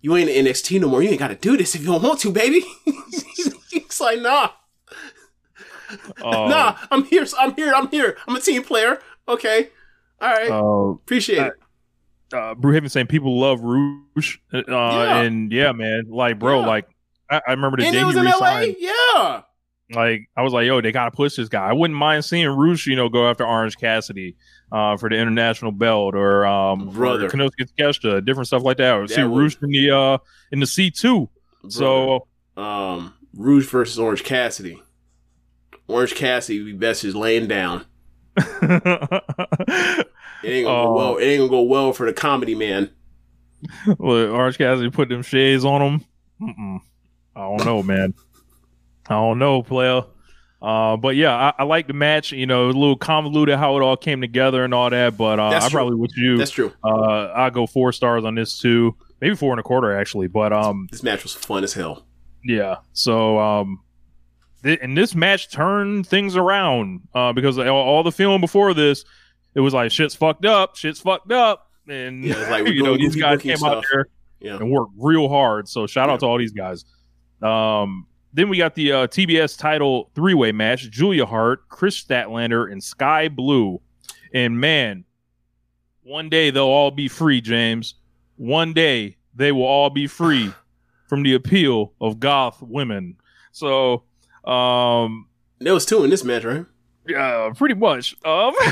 [0.00, 1.02] You ain't in NXT no more.
[1.02, 2.62] You ain't got to do this if you don't want to, baby.
[2.86, 4.50] it's like nah,
[6.22, 6.76] Uh, nah.
[6.90, 7.26] I'm here.
[7.38, 7.72] I'm here.
[7.74, 8.16] I'm here.
[8.26, 9.00] I'm a team player.
[9.28, 9.70] Okay,
[10.20, 10.50] all right.
[10.50, 11.52] uh, Appreciate it.
[12.32, 14.38] uh Brewhaven saying people love Rouge.
[14.52, 16.66] Uh and yeah, man, like bro, Yeah.
[16.66, 16.88] like
[17.30, 18.60] I, I remember the And day it was he in LA.
[18.78, 19.42] Yeah.
[19.92, 21.66] Like I was like, yo, they gotta push this guy.
[21.68, 24.36] I wouldn't mind seeing Rouge, you know, go after Orange Cassidy
[24.70, 27.26] uh, for the international belt or um Brother.
[27.26, 28.94] or Konosuke Takeshita, different stuff like that.
[28.94, 30.18] Or see That would- Roosh in the uh
[30.52, 31.28] in the C two.
[31.68, 34.80] So um, Rouge versus Orange Cassidy.
[35.88, 37.84] Orange Cassidy be best just laying down.
[40.42, 40.94] It ain't gonna go Oh.
[40.96, 41.16] well.
[41.18, 42.90] It ain't gonna go well for the comedy man.
[43.86, 46.04] Look, Orange Cassidy put them shades on him.
[46.40, 46.80] Mm-mm.
[47.36, 48.14] I don't know, man.
[49.08, 50.02] I don't know, player.
[50.62, 52.32] Uh, but yeah, I, I like the match.
[52.32, 55.16] You know, a little convoluted how it all came together and all that.
[55.16, 56.36] But uh, I probably with you.
[56.38, 56.72] That's true.
[56.84, 60.26] Uh, I go four stars on this too, maybe four and a quarter actually.
[60.28, 62.06] But um, This match was fun as hell.
[62.44, 62.76] yeah.
[62.92, 63.80] So um,
[64.62, 69.04] th- and this match turned things around uh, because all, all the film before this,
[69.54, 73.16] it was like shit's fucked up, shit's fucked up, and Yeah, like you know these
[73.16, 74.06] guys came out there
[74.40, 74.56] Yeah.
[74.56, 75.68] and worked real hard.
[75.68, 76.14] So shout Yeah.
[76.14, 76.84] out to all these guys.
[77.42, 82.70] Um, then we got the uh, TBS title three way match: Julia Hart, Kris Statlander,
[82.70, 83.80] and Skye Blue.
[84.32, 85.04] And man,
[86.02, 87.94] one day they'll all be free, James.
[88.36, 90.52] One day they will all be free
[91.08, 93.16] from the appeal of goth women.
[93.52, 94.04] So,
[94.44, 95.26] um,
[95.58, 96.64] There was two in this match, right?
[97.06, 98.14] Yeah, pretty much.
[98.24, 98.54] Um,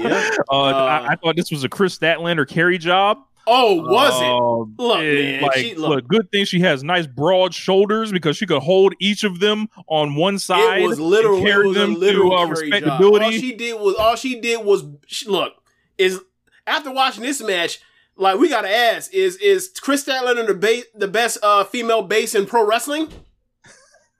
[0.00, 0.30] Yeah.
[0.50, 3.18] uh, I, I thought this was a Kris Statlander carry job.
[3.50, 4.26] Oh, was it?
[4.26, 5.88] Um, Look, and, man, like, she- look.
[5.88, 6.08] look.
[6.08, 10.14] good thing she has nice broad shoulders because she could hold each of them on
[10.16, 10.82] one side.
[10.82, 11.38] It was literal.
[11.38, 13.24] and It carry them literal to uh, respectability.
[13.24, 15.54] All she did was all she did was she, look.
[15.96, 16.20] Is
[16.66, 17.80] after watching this match,
[18.16, 22.34] like we gotta ask, is is Kris Statlander the ba- the best uh, female base
[22.34, 23.08] in pro wrestling?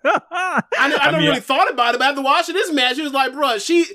[0.04, 3.02] I, I, I never mean, really thought about it, but after watching this match, it
[3.02, 3.86] was like, bruh, she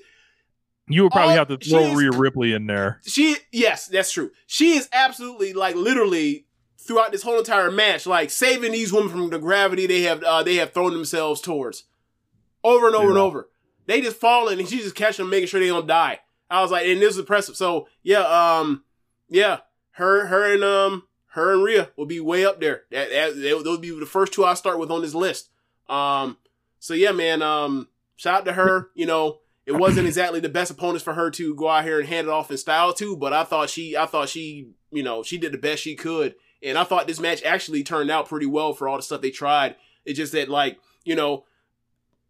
[0.90, 3.00] you would probably all- have to throw Rhea Ripley in there.
[3.06, 4.32] she yes, that's true.
[4.48, 6.46] She is absolutely like literally
[6.78, 10.44] throughout this whole entire match, like saving these women from the gravity they have uh,
[10.44, 11.86] they have thrown themselves towards
[12.64, 13.50] over and over and over.
[13.86, 16.20] They just falling and she just catching them, making sure they don't die.
[16.50, 17.56] I was like, and this is impressive.
[17.56, 18.84] So yeah, um,
[19.30, 19.60] yeah,
[19.92, 22.84] her, her and um, her and Rhea will be way up there.
[22.92, 25.50] That, that they, those would be the first two I start with on this list.
[25.94, 26.38] Um,
[26.80, 28.90] so yeah, man, um, shout out to her.
[28.96, 32.08] You know, it wasn't exactly the best opponents for her to go out here and
[32.08, 35.24] hand it off in style to, but I thought she, I thought she, you know,
[35.24, 38.46] she did the best she could, and I thought this match actually turned out pretty
[38.46, 39.76] well for all the stuff they tried.
[40.06, 41.46] It's just that, like, you know,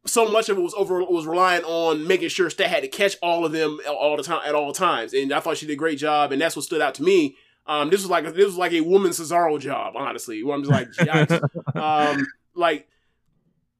[0.06, 3.15] so much of it was over was relying on making sure Stat had to catch
[3.21, 5.78] all of them all the time at all times, and I thought she did a
[5.78, 7.38] great job, and that's what stood out to me.
[7.65, 10.43] Um, this was like this was like a woman Cesaro job, honestly.
[10.43, 12.88] Where I'm just like, um, like,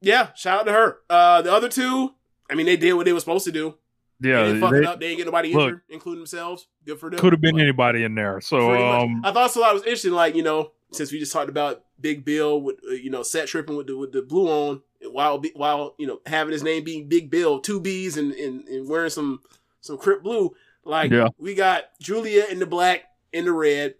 [0.04, 0.98] yeah, shout out to her.
[1.10, 2.14] Uh, the other two,
[2.50, 3.74] I mean, they did what they were supposed to do.
[4.20, 5.00] Yeah, they it up.
[5.00, 6.68] They didn't get nobody look, injured, including themselves.
[6.86, 7.18] Good for them.
[7.18, 8.40] could have been But- anybody in there.
[8.40, 9.62] So um, I thought so.
[9.64, 12.92] I was interested, like you know, since we just talked about Big Bill with uh,
[12.92, 16.52] you know set tripping with the with the blue on while while you know having
[16.52, 19.40] his name being Big Bill, two B's and and, and wearing some
[19.80, 20.54] some Crip blue.
[20.84, 21.28] Like Yeah.
[21.38, 23.94] we got Julia in the black in the red.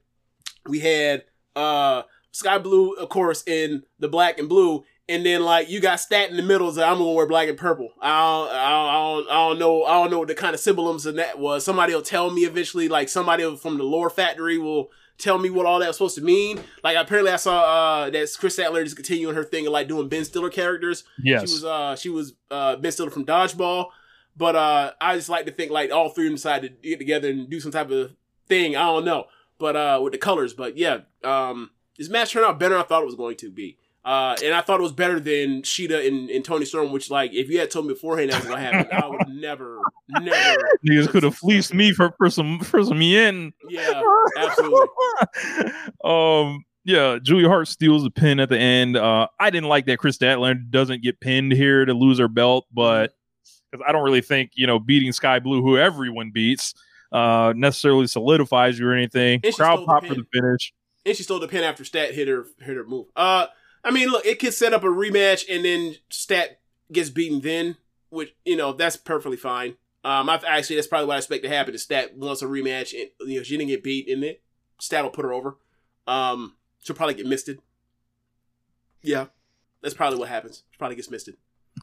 [0.67, 1.25] We had
[1.57, 4.85] uh Skye Blue, of course, in the black and blue.
[5.09, 7.59] And then like you got Stat in the middle, so I'm gonna wear black and
[7.59, 7.91] purple.
[8.01, 11.11] I don't, I don't, I don't, know, I don't know what the kind of symbolism
[11.11, 11.63] in that was.
[11.65, 15.67] Somebody will tell me eventually, like somebody from the lore factory will tell me what
[15.67, 16.59] all that was supposed to mean.
[16.83, 20.09] Like apparently I saw uh that Chris Statler is continuing her thing of like doing
[20.09, 21.05] Ben Stiller characters.
[21.23, 23.89] yes, She was uh she was uh Ben Stiller from Dodgeball.
[24.37, 26.99] But uh I just like to think like all three of them decided to get
[26.99, 28.13] together and do some type of
[28.49, 28.75] thing.
[28.75, 29.27] I don't know.
[29.59, 30.55] But uh with the colors.
[30.55, 33.51] But yeah, um this match turned out better than I thought it was going to
[33.51, 33.77] be.
[34.05, 37.33] Uh, and I thought it was better than Shida and, and Toni Storm, which like
[37.33, 39.81] if you had told me beforehand that was gonna happen, I would never,
[40.21, 40.63] never.
[40.87, 43.55] Niggas could have fleeced me for, for some for some yen.
[43.69, 44.03] Yeah,
[44.37, 44.89] absolutely.
[46.05, 48.99] um, yeah, Julia Hart steals the pin at the end.
[48.99, 52.67] Uh, I didn't like that Kris Statlander doesn't get pinned here to lose her belt,
[52.71, 53.15] but
[53.73, 56.75] because I don't really think you know beating Skye Blue, who everyone beats,
[57.11, 59.41] uh, necessarily solidifies you or anything.
[59.41, 60.75] Crowd stole the pop for the finish.
[61.07, 63.07] And she stole the pin after Stat hit her hit her move.
[63.17, 63.47] Uh,
[63.85, 67.77] I mean, look, it could set up a rematch, and then Stat gets beaten then,
[68.09, 69.77] which you know that's perfectly fine.
[70.05, 71.75] Um, I've actually that's probably what I expect to happen.
[71.75, 74.43] Is Stat wants a rematch, and you know she didn't get beat, and it
[74.81, 75.57] Stat will put her over.
[76.07, 77.61] Um, she'll probably get misted.
[79.03, 79.27] Yeah,
[79.83, 80.63] that's probably what happens.
[80.71, 81.37] She probably gets misted.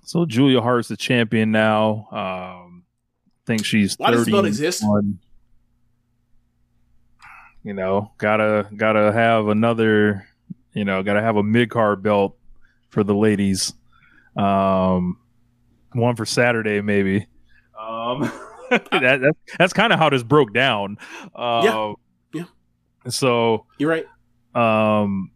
[0.03, 2.07] So Julia Hart's the champion now.
[2.11, 2.83] Um,
[3.27, 4.47] I think she's Why does this belt 31.
[4.47, 4.83] exist?
[7.63, 10.27] You know, gotta gotta have another.
[10.73, 12.37] You know, gotta have a mid card belt
[12.89, 13.73] for the ladies.
[14.35, 15.17] Um,
[15.93, 17.27] one for Saturday maybe.
[17.77, 18.21] Um,
[18.69, 20.97] that, that that's kind of how this broke down.
[21.35, 21.61] Uh,
[22.33, 22.45] Yeah.
[23.09, 24.05] So you're right.
[24.55, 25.31] Um,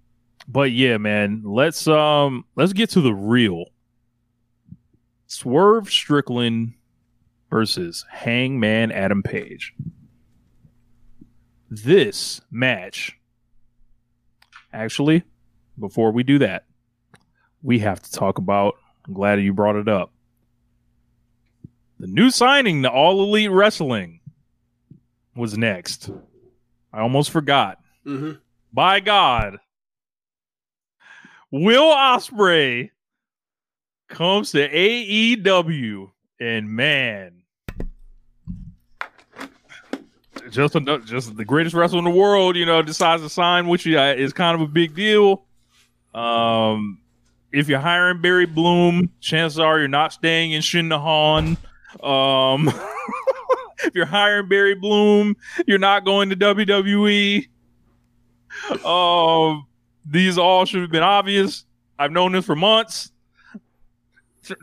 [0.48, 3.66] but yeah, man, let's um let's get to the real.
[5.28, 6.76] Swerve Strickland
[7.50, 9.74] versus Hangman Adam Page.
[11.70, 13.18] This match,
[14.76, 15.24] actually,
[15.80, 16.66] before we do that,
[17.64, 18.76] we have to talk about.
[19.08, 20.12] I'm glad you brought it up.
[22.00, 24.20] The new signing to All Elite Wrestling
[25.36, 26.10] was next.
[26.92, 27.80] I almost forgot.
[28.06, 28.34] Mm-hmm.
[28.74, 29.58] By God,
[31.52, 32.90] Will Ospreay
[34.10, 37.44] comes to AEW, and man,
[40.50, 43.88] just another, just the greatest wrestler in the world, you know, decides to sign, which
[43.88, 45.46] uh, is kind of a big deal.
[46.14, 47.00] Um,
[47.52, 51.58] if you're hiring Barry Bloom, chances are you're not staying in Shinnihon.
[52.04, 52.68] Um,
[53.80, 57.48] if you're hiring Barry Bloom, you're not going to WWE.
[58.86, 59.68] Um,
[60.06, 61.66] these all should have been obvious.
[61.98, 63.12] I've known this for months.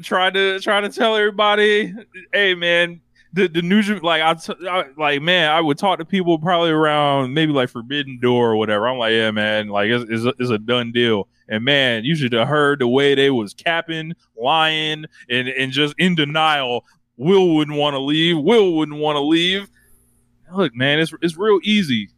[0.03, 1.92] Tried to try to tell everybody,
[2.33, 3.01] hey man,
[3.33, 6.38] the the new Jap- like I, t- I like man, I would talk to people
[6.38, 8.88] probably around maybe like Forbidden Door or whatever.
[8.88, 11.29] I'm like, yeah, man, like it's, it's, a, it's a done deal.
[11.49, 15.95] And man, you should have heard the way they was capping, lying, and and just
[15.99, 16.85] in denial.
[17.16, 18.38] Will wouldn't want to leave.
[18.38, 19.68] Will wouldn't want to leave.
[20.55, 22.11] Look, man, it's it's real easy.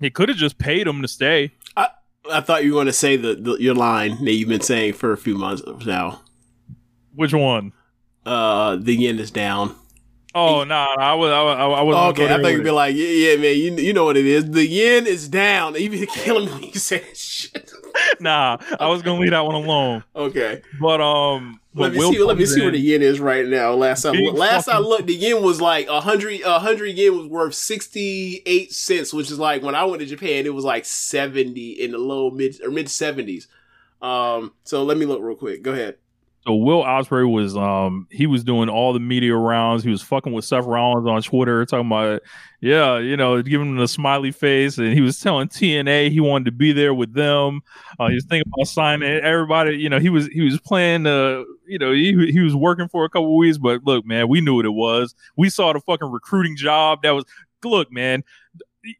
[0.00, 1.52] He could have just paid him to stay.
[1.76, 1.88] I,
[2.30, 4.94] I thought you were going to say the, the your line that you've been saying
[4.94, 6.22] for a few months now.
[7.14, 7.72] Which one?
[8.24, 9.74] Uh, the yen is down.
[10.34, 12.32] Oh no, nah, I was I was I was okay.
[12.32, 13.56] I thought you'd be like, yeah, yeah, man.
[13.56, 14.48] You you know what it is.
[14.48, 15.76] The yen is down.
[15.76, 17.72] Even killing me you that shit.
[18.20, 20.04] nah, I was gonna leave that one alone.
[20.14, 22.22] Okay, but um, let but me Will see.
[22.22, 23.72] Let me comes see where the yen is right now.
[23.72, 26.42] Last time, Big last I looked, the yen was like a hundred.
[26.42, 30.06] A hundred yen was worth sixty eight cents, which is like when I went to
[30.06, 33.48] Japan, it was like seventy in the low mid or mid seventies.
[34.00, 35.62] Um, so let me look real quick.
[35.62, 35.96] Go ahead.
[36.46, 39.84] So Will Ospreay was um he was doing all the media rounds.
[39.84, 42.22] He was fucking with Seth Rollins on Twitter, talking about
[42.62, 46.46] yeah, you know, giving him the smiley face, and he was telling TNA he wanted
[46.46, 47.60] to be there with them.
[47.98, 49.76] Uh, he was thinking about signing everybody.
[49.76, 53.04] You know, he was he was playing the you know he he was working for
[53.04, 55.14] a couple weeks, but look, man, we knew what it was.
[55.36, 57.02] We saw the fucking recruiting job.
[57.02, 57.24] That was
[57.62, 58.24] look, man.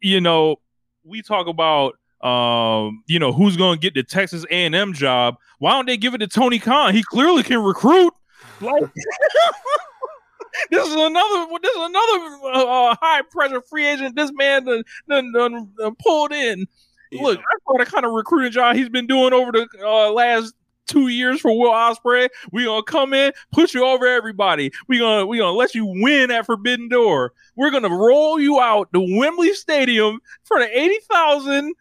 [0.01, 0.57] You know,
[1.03, 5.35] we talk about um, you know, who's going to get the Texas A&M job?
[5.59, 6.93] Why don't they give it to Tony Khan?
[6.93, 8.13] He clearly can recruit.
[8.59, 8.83] Like,
[10.69, 14.15] this is another, this is another uh, high pressure free agent.
[14.15, 16.67] This man done, done, done, done pulled in.
[17.13, 20.53] Look, I thought the kind of recruiting job he's been doing over the uh, last
[20.87, 22.29] two years for Will Ospreay.
[22.51, 24.71] We gonna come in, push you over everybody.
[24.87, 27.33] We gonna we gonna let you win at Forbidden Door.
[27.55, 31.73] We're gonna roll you out to Wembley Stadium for the eighty thousand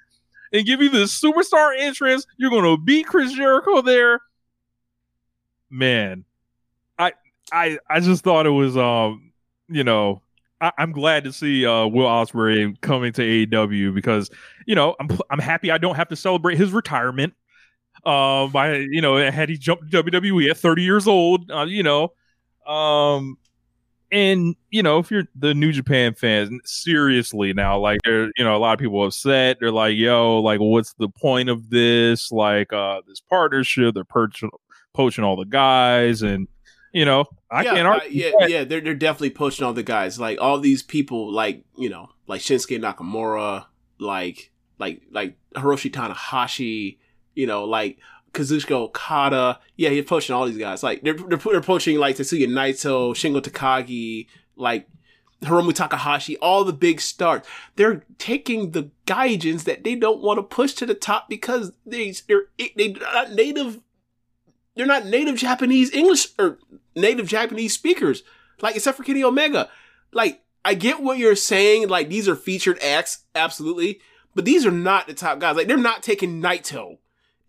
[0.52, 2.26] and give you the superstar entrance.
[2.36, 4.20] You're gonna beat Chris Jericho there.
[5.70, 6.24] Man,
[6.98, 7.12] I
[7.52, 9.32] I I just thought it was um
[9.68, 10.22] you know
[10.60, 14.30] I, I'm glad to see uh, Will Ospreay coming to AEW because
[14.66, 17.34] you know I'm I'm happy I don't have to celebrate his retirement.
[18.04, 21.82] Uh, by you know had he jumped to WWE at 30 years old, uh, you
[21.82, 22.12] know,
[22.66, 23.36] um,
[24.12, 28.56] and you know if you're the New Japan fans, seriously now, like there, you know,
[28.56, 29.58] a lot of people upset.
[29.60, 32.32] They're like, "Yo, like, what's the point of this?
[32.32, 33.94] Like, uh, this partnership?
[33.94, 34.50] They're poaching,
[34.94, 36.48] poaching all the guys, and
[36.92, 38.10] you know, I yeah, can't uh, argue.
[38.10, 38.64] yeah, yeah.
[38.64, 40.18] They're they're definitely poaching all the guys.
[40.18, 43.66] Like all these people, like you know, like Shinsuke Nakamura,
[43.98, 46.98] like like like Hiroshi Tanahashi.
[47.34, 47.98] You know, like
[48.32, 49.58] Kazuchika Okada.
[49.76, 50.82] Yeah, he's poaching all these guys.
[50.82, 54.26] Like they're they're, they're poaching like Tetsuya Naito, Shingo Takagi,
[54.56, 54.88] like
[55.42, 57.44] Hiromu Takahashi, all the big stars.
[57.76, 62.14] They're taking the gaijins that they don't want to push to the top because they
[62.28, 62.44] they're
[62.76, 63.80] they're not native.
[64.76, 66.58] They're not native Japanese English or
[66.94, 68.22] native Japanese speakers.
[68.60, 69.68] Like except for Kenny Omega.
[70.12, 71.88] Like I get what you're saying.
[71.88, 74.00] Like these are featured acts, absolutely,
[74.34, 75.56] but these are not the top guys.
[75.56, 76.98] Like they're not taking Naito.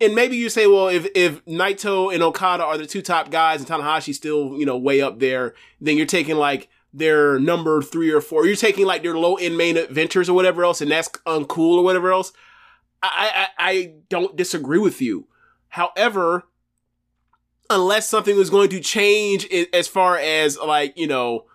[0.01, 3.59] And maybe you say, well, if if Naito and Okada are the two top guys
[3.59, 8.11] and Tanahashi still, you know, way up there, then you're taking like their number three
[8.11, 8.45] or four.
[8.45, 11.83] You're taking like their low end main eventers or whatever else, and that's uncool or
[11.83, 12.33] whatever else.
[13.03, 15.27] I, I I don't disagree with you.
[15.69, 16.45] However,
[17.69, 21.45] unless something was going to change as far as like you know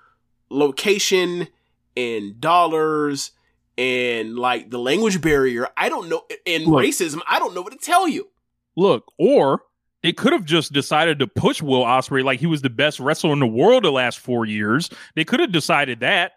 [0.51, 1.49] location
[1.97, 3.33] and dollars
[3.77, 6.85] and like the language barrier, I don't know, and Look.
[6.85, 8.29] racism, I don't know what to tell you.
[8.77, 9.63] Look, or
[10.03, 13.33] they could have just decided to push Will Ospreay like he was the best wrestler
[13.33, 14.91] in the world the last four years.
[15.15, 16.33] They could have decided that,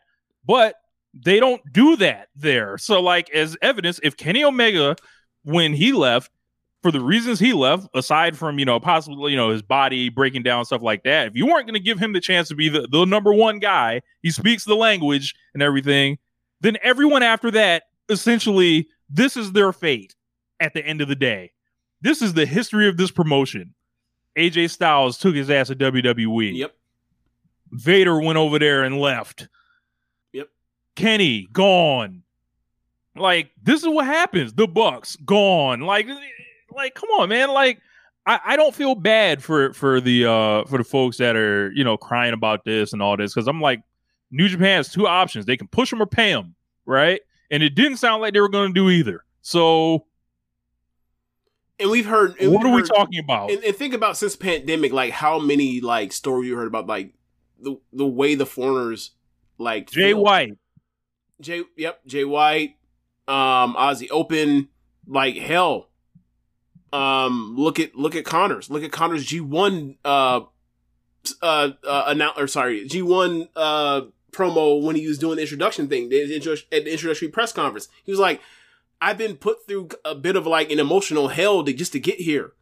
[0.46, 0.76] but
[1.14, 2.78] they don't do that there.
[2.78, 4.96] So, like as evidence, if Kenny Omega,
[5.44, 6.32] when he left,
[6.82, 10.44] for the reasons he left, aside from you know possibly you know his body breaking
[10.44, 12.70] down stuff like that, if you weren't going to give him the chance to be
[12.70, 16.18] the, the number one guy, he speaks the language and everything,
[16.62, 20.16] then everyone after that essentially this is their fate
[20.60, 21.52] at the end of the day.
[22.02, 23.74] This is the history of this promotion.
[24.38, 26.56] AJ Styles took his ass to WWE.
[26.56, 26.76] Yep.
[27.72, 29.48] Vader went over there and left.
[30.34, 30.48] Yep.
[30.96, 32.24] Kenny gone.
[33.16, 34.54] Like this is what happens.
[34.54, 35.82] The Bucks gone.
[35.82, 36.08] Like,
[36.72, 37.50] like come on, man.
[37.50, 37.80] Like
[38.26, 41.84] I, I don't feel bad for for the uh for the folks that are you
[41.84, 43.82] know crying about this and all this because I'm like
[44.32, 45.46] New Japan has two options.
[45.46, 47.22] They can push them or pay them, right?
[47.52, 49.26] And it didn't sound like they were going to do either.
[49.42, 50.06] So
[51.80, 52.36] And we've heard.
[52.40, 53.52] And what we've are we talking about?
[53.52, 57.14] And, and think about since pandemic, like how many like stories you heard about like
[57.62, 59.12] the the way the foreigners
[59.58, 60.24] like Jay feel.
[60.24, 60.58] White.
[61.42, 62.76] Jay, yep, Jay White,
[63.28, 64.68] um, Aussie Open,
[65.08, 65.90] like hell.
[66.92, 68.70] Um, look at look at Connors.
[68.70, 70.42] Look at Connors G one uh
[71.42, 74.02] uh uh announce or sorry G one uh
[74.32, 77.88] promo when he was doing the introduction thing the at the introductory press conference.
[78.04, 78.42] He was like,
[79.02, 82.20] "I've been put through a bit of like an emotional hell to just to get
[82.20, 82.54] here.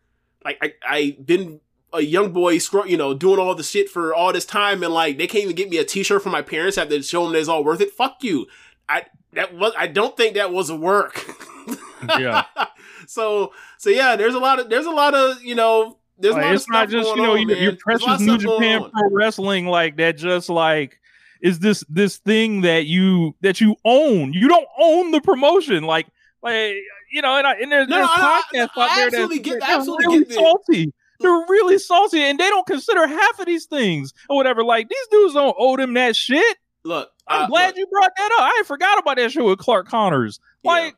[0.43, 1.61] Like I I been."
[1.93, 5.17] A young boy, you know, doing all the shit for all this time, and like
[5.17, 6.75] they can't even get me a T-shirt from my parents.
[6.75, 7.91] Have to show them that it's all worth it.
[7.93, 8.45] Fuck you.
[8.89, 11.25] I that was I don't think that was a work.
[12.19, 12.43] Yeah.
[13.07, 16.37] so so yeah, there's a lot of there's a lot of you know there's a
[16.37, 18.21] Like, lot it's of not just you know on, your, your There's a lot precious
[18.21, 20.17] New Japan pro wrestling like that.
[20.17, 20.99] Just like
[21.41, 24.33] is this this thing that you that you own?
[24.33, 25.83] You don't own the promotion.
[25.85, 26.07] Like
[26.43, 26.75] like
[27.11, 29.43] you know, and, I, and there's, No, there's no, podcasts I out there absolutely that
[29.43, 30.93] get- they're absolutely really get salty.
[31.19, 34.63] They're really salty, and they don't consider half of these things or whatever.
[34.63, 36.57] Like these dudes don't owe them that shit.
[36.83, 38.39] Look, I'm uh, glad look, you brought that up.
[38.41, 40.39] I forgot about that shit with Clark Connors.
[40.63, 40.95] Like,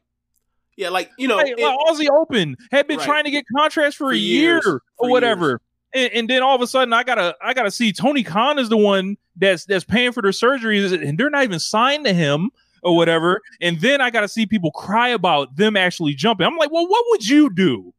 [0.75, 3.05] yeah, like you know, like, it- like Aussie Open had been Right.
[3.05, 4.65] trying to get contracts for, For a years.
[4.65, 5.61] year or whatever.
[5.93, 8.69] And, and then all of a sudden, I gotta, I gotta see Tony Khan is
[8.69, 12.51] the one that's that's paying for their surgeries, and they're not even signed to him
[12.83, 13.41] or whatever.
[13.61, 16.45] And then I gotta see people cry about them actually jumping.
[16.45, 17.93] I'm like, well, what would you do?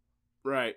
[0.44, 0.76] Right.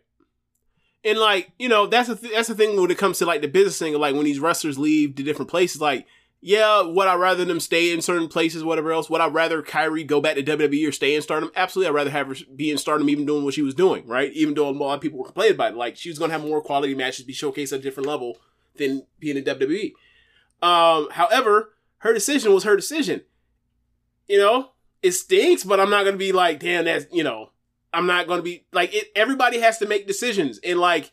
[1.06, 3.42] And like, you know, that's the th- that's the thing when it comes to like
[3.42, 6.08] the business thing, like when these wrestlers leave to different places, like,
[6.40, 9.10] yeah, would I rather them stay in certain places, whatever else?
[9.10, 11.52] Would I rather Kyrie go back to WWE or stay in Stardom?
[11.56, 14.32] Absolutely, I'd rather have her be in Stardom, even doing what she was doing, right?
[14.34, 16.42] Even though a lot of people were complaining about it, like she was gonna have
[16.44, 18.38] more quality matches, be showcased at a different level
[18.76, 19.94] than being in WWE.
[20.62, 23.22] Um, however, her decision was her decision.
[24.28, 24.70] You know,
[25.02, 27.52] it stinks, but I'm not gonna be like, damn, that's you know,
[27.94, 29.12] I'm not to be like it.
[29.16, 31.12] Everybody has to make decisions, and like,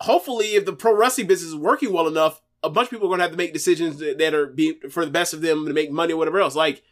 [0.00, 3.16] hopefully, if the pro wrestling business is working well enough, a bunch of people are
[3.16, 5.72] to have to make decisions that, that are be for the best of them to
[5.72, 6.54] make money or whatever else.
[6.54, 6.82] Like,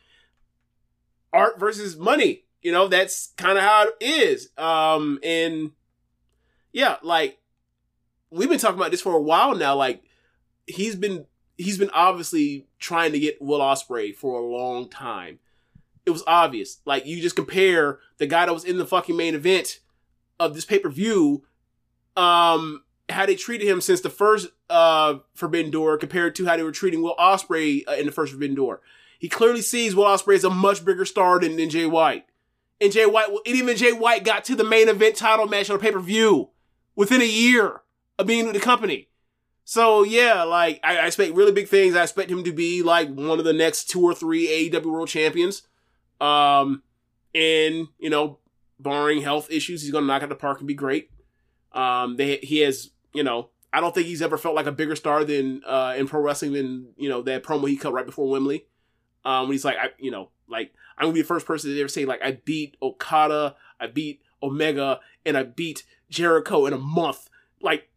[1.33, 2.45] art versus money.
[2.61, 4.49] You know, that's kind of how it is.
[4.57, 5.73] Um, and
[6.73, 7.39] yeah, like
[8.31, 9.77] we've been talking about this for a while now.
[9.77, 10.03] Like,
[10.67, 11.27] he's been
[11.57, 15.39] he's been obviously trying to get Will Ospreay for a long time
[16.07, 16.79] it was obvious.
[16.85, 19.81] Like you just compare the guy that was in the fucking main event
[20.41, 21.45] of this pay per view,
[22.17, 26.63] um, how they treated him since the first uh Forbidden Door compared to how they
[26.63, 28.81] were treating Will Ospreay uh, in the first Forbidden Door.
[29.19, 32.25] He clearly sees Will Ospreay as a much bigger star than, than Jay White,
[32.81, 35.77] and Jay White, and even Jay White got to the main event title match on
[35.77, 36.51] a pay per view
[36.97, 37.83] within a year
[38.19, 39.09] of being with the company.
[39.65, 41.95] So yeah, like I, I expect really big things.
[41.95, 45.09] I expect him to be like one of the next two or three AEW World
[45.09, 45.63] Champions.
[46.23, 46.83] Um,
[47.35, 48.39] and you know,
[48.79, 51.11] barring health issues, he's gonna knock out the park and be great.
[51.73, 54.95] Um, they he has you know I don't think he's ever felt like a bigger
[54.95, 58.31] star than uh in pro wrestling than you know that promo he cut right before
[58.31, 58.67] Wembley.
[59.25, 61.81] Um, when he's like I you know like I'm gonna be the first person to
[61.81, 66.79] ever say like I beat Okada, I beat Omega, and I beat Jericho in a
[66.79, 67.29] month.
[67.61, 67.89] Like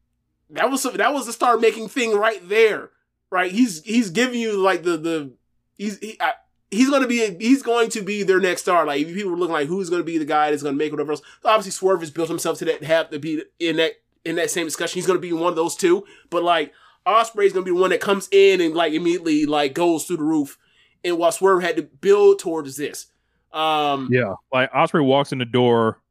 [0.50, 2.90] that was that was the star making thing right there,
[3.30, 3.52] right?
[3.52, 5.34] He's he's giving you like the the
[5.78, 6.34] he's he, I,
[6.72, 8.86] he's gonna be he's going to be their next star.
[8.86, 11.22] Like people are looking like who's gonna be the guy that's gonna make whatever else.
[11.44, 13.94] Obviously, Swerve has built himself to that have to be in that
[14.24, 14.98] in that same discussion.
[14.98, 16.06] He's gonna be one of those two.
[16.30, 16.74] But like
[17.06, 20.24] Ospreay's gonna be the one that comes in and like immediately like goes through the
[20.24, 20.58] roof.
[21.04, 23.08] And while Swerve had to build towards this,
[23.54, 26.02] um, Yeah, like Ospreay walks in the door.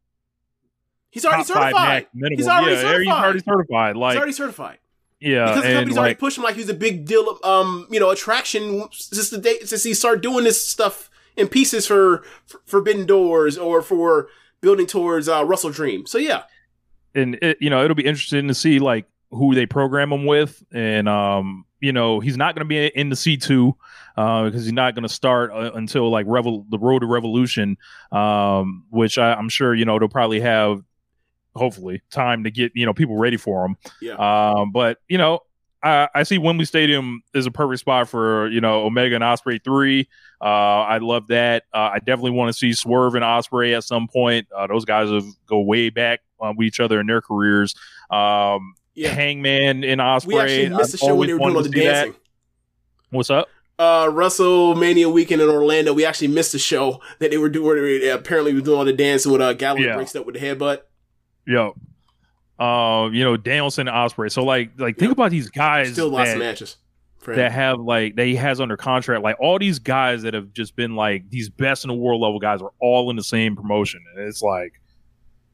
[1.10, 2.06] he's already certified.
[2.12, 3.00] He's already yeah, certified.
[3.02, 3.96] He's already certified.
[3.96, 4.78] Like he's already certified.
[5.24, 7.86] Yeah, because the company's already like pushed him like he's a big deal of um
[7.90, 12.22] you know attraction since the day since he started doing this stuff in pieces for,
[12.46, 14.28] for Forbidden Doors or for
[14.60, 16.06] building towards uh, WrestleDream.
[16.06, 16.42] So yeah,
[17.14, 20.62] and it, you know it'll be interesting to see like who they program him with
[20.72, 23.72] and um you know he's not going to be in the c2
[24.16, 27.76] uh because he's not going to start uh, until like revel the road to revolution
[28.12, 30.82] um which I, i'm sure you know they'll probably have
[31.54, 33.76] hopefully time to get you know people ready for them.
[34.00, 34.14] yeah,
[34.58, 35.40] um but you know
[35.82, 39.62] I, I see Wembley Stadium is a perfect spot for you know Omega and Ospreay
[39.62, 40.08] three.
[40.40, 41.64] Uh, I love that.
[41.74, 44.46] Uh, I definitely want to see Swerve and Ospreay at some point.
[44.54, 47.74] Uh, those guys have go way back uh, with each other in their careers.
[48.10, 49.10] Um, yeah.
[49.10, 50.26] Hangman and Ospreay.
[50.26, 52.14] We actually missed the show when they were doing all the dancing.
[53.10, 53.48] What's up?
[53.78, 58.08] Uh, WrestleMania weekend in Orlando, we actually missed the show that they were doing.
[58.10, 59.96] Apparently, we were doing all the dancing with uh, Gallagher Yeah.
[59.96, 60.82] breaks up with the headbutt.
[61.46, 61.74] Yo.
[62.58, 64.30] Uh, you know Danielson and Ospreay.
[64.30, 65.16] So like, like think Yep.
[65.18, 66.76] about these guys Still lots that, matches.
[67.26, 69.22] That have like that he has under contract.
[69.22, 72.38] Like all these guys that have just been like these best in the world level
[72.38, 74.74] guys are all in the same promotion, and it's like,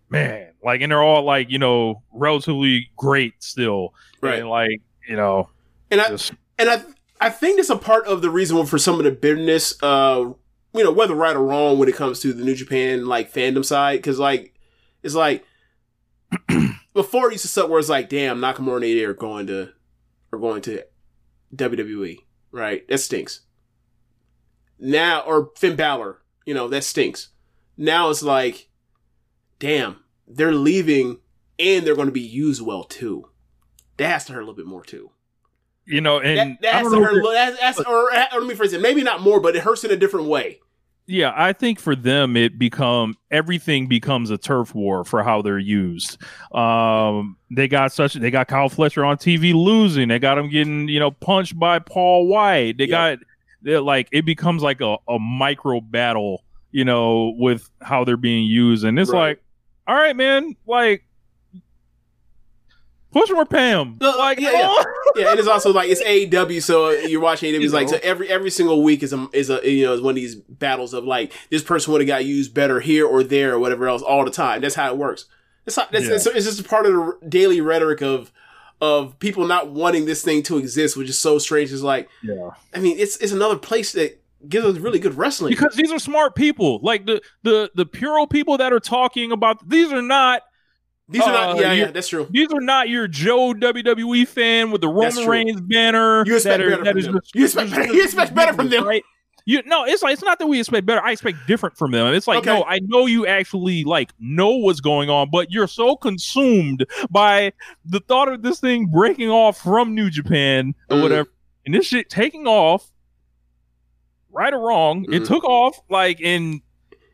[0.09, 4.41] man, like, and they're all like you know relatively great still, Right.
[4.41, 5.49] And like you know,
[5.93, 6.83] and I just and I
[7.21, 9.81] I think that's a part of the reason for some of the bitterness.
[9.83, 10.33] Uh,
[10.75, 13.65] you know, whether right or wrong when it comes to the New Japan like fandom
[13.65, 14.55] side, because like
[15.05, 15.45] it's like
[16.95, 19.71] before it used to suck where it's like, damn, Nakamura and AJ are going to
[20.33, 20.85] are going to
[21.55, 22.19] WWE,
[22.53, 22.87] right?
[22.89, 23.41] That stinks.
[24.79, 27.29] Now or Finn Balor, you know, that stinks.
[27.77, 28.69] Now it's like,
[29.59, 31.19] damn, they're leaving
[31.59, 33.29] and they're going to be used well too.
[33.97, 35.11] That has to hurt a little bit more too.
[35.87, 37.05] you know, and That, that has to hurt.
[37.05, 38.81] if a little- That's, that's, or, uh, or let me phrase it.
[38.81, 40.61] Maybe not more, but it hurts in a different way.
[41.13, 45.59] Yeah, I think for them it become everything becomes a turf war for how they're
[45.59, 46.19] used.
[46.55, 50.07] Um, they got such they got Kyle Fletcher on TV losing.
[50.09, 52.79] They got him getting you know punched by Paul White.
[52.79, 53.17] They Yeah.
[53.17, 53.19] got
[53.63, 58.45] they're like it becomes like a, a micro battle, you know, with how they're being
[58.45, 59.31] used, and it's Right.
[59.31, 59.43] like,
[59.89, 61.03] all right, man, like
[63.13, 63.99] push pay him.
[64.01, 64.83] No, uh, like, yeah, yeah.
[65.17, 67.65] Yeah, it's also like it's AEW, so you're watching AEW.
[67.65, 67.95] It's like know.
[67.95, 70.37] so every every single week is a is a you know is one of these
[70.37, 73.89] battles of like this person would have got used better here or there or whatever
[73.89, 74.61] else all the time.
[74.61, 75.27] That's how it works.
[75.67, 76.15] It's not, it's, Yeah.
[76.15, 78.33] it's, it's just a part of the daily rhetoric of
[78.81, 81.73] of people not wanting this thing to exist, which is so strange.
[81.73, 82.51] It's like Yeah.
[82.75, 85.51] I mean, it's it's another place that gives us really good wrestling.
[85.51, 89.69] because these are smart people like the the the puro people that are talking about
[89.69, 90.43] these are not
[91.11, 91.57] these are not.
[91.59, 92.27] uh, Yeah, you- yeah, that's true.
[92.31, 95.27] these are not your Joe WWE fan with the Roman.
[95.29, 96.25] Reigns banner.
[96.27, 97.21] You expect better from them.
[97.35, 98.85] You expect better- you expect better from them.
[98.87, 99.03] right?
[99.47, 101.03] You no, it's like it's not that we expect better.
[101.03, 102.13] I expect different from them.
[102.15, 102.51] It's like Okay.
[102.59, 107.53] no, I know you actually like know what's going on, but you're so consumed by
[107.85, 111.03] the thought of this thing breaking off from New Japan or Mm.
[111.03, 111.29] whatever,
[111.65, 112.93] and this shit taking off,
[114.31, 115.27] right or wrong, it Mhm.
[115.27, 116.61] took off like in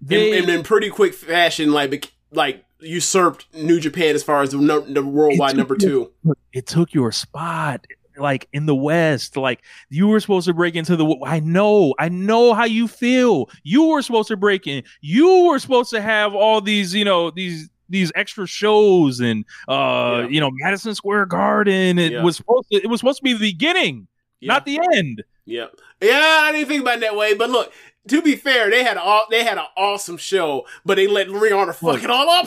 [0.02, 4.50] they in, in, in pretty quick fashion, like like usurped New Japan as far as
[4.50, 6.12] the, no, the worldwide number two.
[6.52, 7.86] it took your spot
[8.18, 12.08] like in the west like you were supposed to break into the i know i
[12.08, 16.34] know how you feel you were supposed to break in you were supposed to have
[16.34, 20.28] all these you know these these extra shows and uh Yeah.
[20.28, 22.22] you know madison square garden it Yeah.
[22.22, 24.08] was supposed to it was supposed to be the beginning
[24.40, 24.54] Yeah.
[24.54, 25.66] not the end Yeah,
[26.00, 27.70] yeah, I didn't think about it that way, but look.
[28.08, 31.52] To be fair, they had all they had an awesome show, but they let Ring
[31.52, 32.04] Honor fuck Look.
[32.04, 32.46] it all up.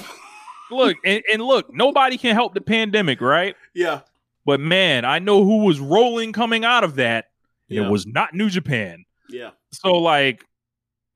[0.72, 4.02] look and, and look nobody can help the pandemic right Yeah,
[4.46, 7.26] but man i know who was rolling coming out of that
[7.70, 7.86] Yeah.
[7.88, 10.44] it was not new japan yeah, So like,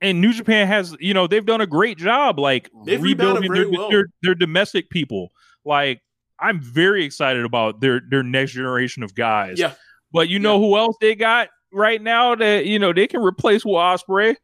[0.02, 3.70] and New Japan has, you know, they've done a great job, like They've rebuilding their,
[3.72, 3.90] well.
[3.90, 5.32] their their domestic people.
[5.66, 6.02] Like,
[6.40, 9.58] I'm very excited about their their next generation of guys.
[9.60, 9.74] yeah.
[10.12, 13.66] But you know who else they got right now that you know they can replace
[13.66, 14.36] Will Ospreay?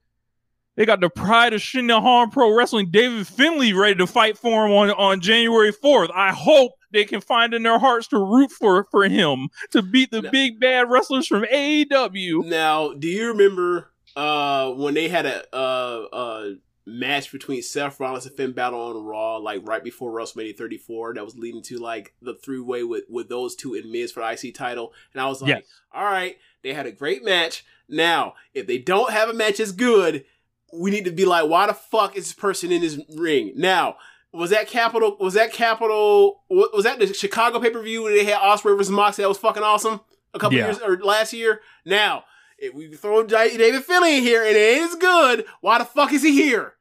[0.76, 4.72] They got the pride of Shinnihon Pro Wrestling, David Finlay, ready to fight for him
[4.72, 6.10] on, on January 4th.
[6.16, 10.10] I hope they can find in their hearts to root for for him to beat
[10.12, 10.32] the No.
[10.32, 12.46] big bad wrestlers from AEW.
[12.46, 16.50] Now, do you remember uh when they had a uh uh
[16.86, 21.24] match between Seth Rollins and Finn Balor on Raw, like right before WrestleMania 34, that
[21.26, 24.32] was leading to like the three way with with those two in Miz for the
[24.48, 25.64] IC title, and I was like, Yes.
[25.94, 27.64] all right, they had a great match.
[27.88, 30.26] Now, if they don't have a match as good,
[30.74, 33.53] we need to be like, why the fuck is this person in this ring?
[33.55, 33.97] Now,
[34.32, 35.18] was that Capital?
[35.20, 36.43] Was that Capital?
[36.49, 39.24] Was that the Chicago pay per view where they had Ospreay versus Moxley?
[39.24, 40.01] That was fucking awesome.
[40.36, 40.66] A couple Yeah.
[40.66, 41.62] years or last year.
[41.86, 42.26] Now,
[42.60, 46.22] if we throw David Finlay in here and it as good, why the fuck is
[46.22, 46.74] he here?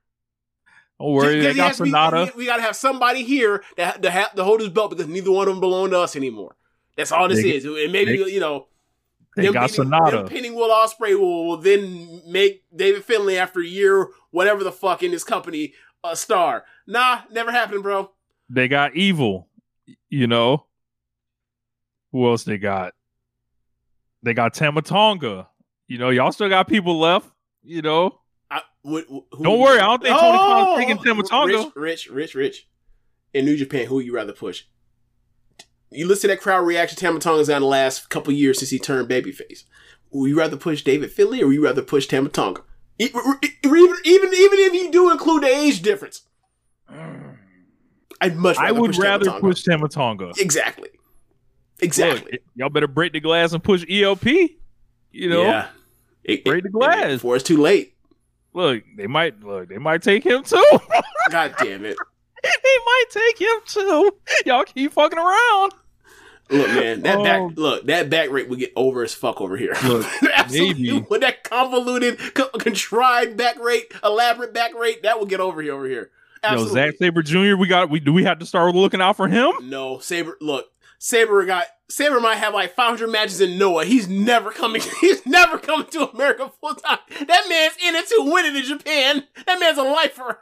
[1.00, 2.32] Don't worry, they got Sonata.
[2.34, 5.30] we, we gotta have somebody here that to, have, to hold his belt because neither
[5.30, 6.56] one of them belong to us anymore.
[6.96, 7.64] That's all this They- is.
[7.64, 8.66] And maybe they- you know
[9.39, 10.16] They them got pinning, Sonata.
[10.18, 14.72] them pinning Will Ospreay will, will then make David Finlay after a year, whatever the
[14.72, 15.72] fuck in his company,
[16.05, 16.64] a star.
[16.86, 18.11] Nah, never happened, bro.
[18.51, 19.49] They got Evil.
[20.11, 20.66] You know.
[22.12, 22.95] Who else they got?
[24.22, 25.49] They got Tama Tonga.
[25.86, 27.30] You know, y'all still got people left.
[27.62, 28.18] You know.
[28.51, 31.57] I, wh- wh- who- Don't worry, I don't think Tony Khan's Oh, taking Tama Tonga.
[31.59, 32.68] Rich, Rich, Rich, Rich.
[33.34, 34.64] In New Japan, who you rather push?
[35.91, 38.78] You listen to that crowd reaction Tama Tonga's on the last couple years since he
[38.78, 39.64] turned babyface.
[40.11, 42.62] Would you rather push David Finlay or would you rather push Tama Tonga?
[42.99, 43.20] Even,
[43.64, 46.22] even, even if you do include the age difference.
[48.20, 49.53] I'd much rather I would push rather Tama Tonga.
[49.55, 50.32] push Tama Tonga.
[50.39, 50.89] Exactly.
[51.80, 52.32] Exactly.
[52.32, 54.26] Look, y'all better break the glass and push ELP.
[55.12, 55.68] You know, Yeah.
[56.24, 57.12] It- break the glass.
[57.12, 57.95] Before it's too late.
[58.53, 60.62] look, they might look, they might take him too.
[61.30, 61.97] God damn it.
[62.43, 64.11] they might take him too.
[64.47, 65.72] Y'all keep fucking around.
[66.51, 67.24] Look, man, that Oh.
[67.24, 69.74] back look that back rake would get over as fuck over here.
[69.84, 71.07] Look, Absolutely, maybe.
[71.11, 75.74] with that convoluted, co- contrived back rake, elaborate back rake, that will get over here.
[75.74, 76.11] Over here,
[76.42, 76.74] Yo, absolutely.
[76.80, 77.57] Zack Sabre Jr.
[77.57, 77.90] We got.
[77.90, 79.51] We do we have to start looking out for him?
[79.64, 80.36] no, Sabre.
[80.40, 80.66] Look,
[80.99, 83.84] Sabre got Sabre might have like 500 matches in Noah.
[83.84, 84.80] He's never coming.
[85.01, 86.99] He's never coming to America full time.
[87.26, 89.24] That man's in it to win it in Japan.
[89.46, 90.40] That man's a lifer.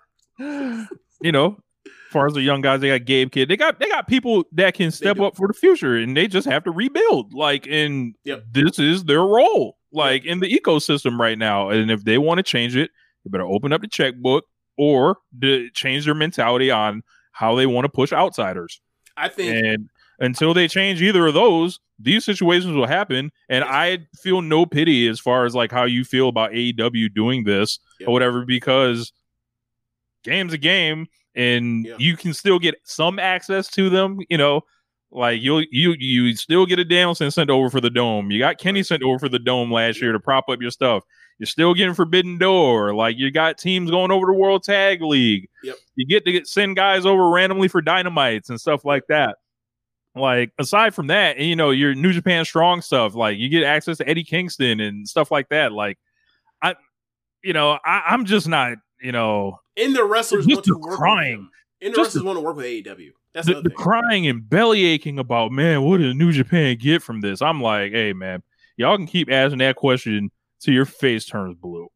[1.21, 1.63] You know, as
[2.11, 3.49] far as the young guys, they got Gabe Kid.
[3.49, 6.47] They got they got people that can step up for the future, and they just
[6.49, 7.33] have to rebuild.
[7.35, 8.45] Like, and Yep.
[8.53, 11.71] this is their role, like in the ecosystem right now.
[11.71, 12.91] And if they want to change it,
[13.25, 14.45] they better open up the checkbook
[14.79, 17.03] or to change their mentality on
[17.33, 18.81] how they want to push outsiders.
[19.17, 19.65] I think.
[19.65, 19.89] And
[20.21, 23.31] until they change either of those, these situations will happen.
[23.49, 27.45] And I feel no pity as far as like how you feel about AEW doing
[27.45, 28.09] this Yep.
[28.09, 29.13] or whatever, because
[30.25, 31.95] game's a game and Yeah.
[31.99, 34.63] you can still get some access to them, you know.
[35.13, 38.31] Like you'll you you still get a Danielson sent over for the dome.
[38.33, 41.05] You got Kenny sent over for the dome last year to prop up your stuff.
[41.39, 42.95] You're still getting Forbidden Door.
[42.95, 45.49] Like you got teams going over to World Tag League.
[45.63, 45.77] Yep.
[45.95, 49.37] You get to get, send guys over randomly for dynamites and stuff like that.
[50.17, 53.63] Like aside from that, and you know your New Japan Strong stuff, like you get
[53.65, 55.73] access to Eddie Kingston and stuff like that.
[55.73, 55.99] Like
[56.63, 56.75] I,
[57.45, 60.79] you know, I, I'm just not, you know, In the wrestlers Just want to the
[60.79, 61.49] work crying.
[61.81, 63.11] In the wrestlers the- want to work with AEW.
[63.33, 67.03] That's the, the, the crying and belly aching about man, what did New Japan get
[67.03, 67.43] from this?
[67.43, 68.43] I'm like, hey man,
[68.79, 70.31] y'all can keep asking that question
[70.61, 71.89] till your face turns blue.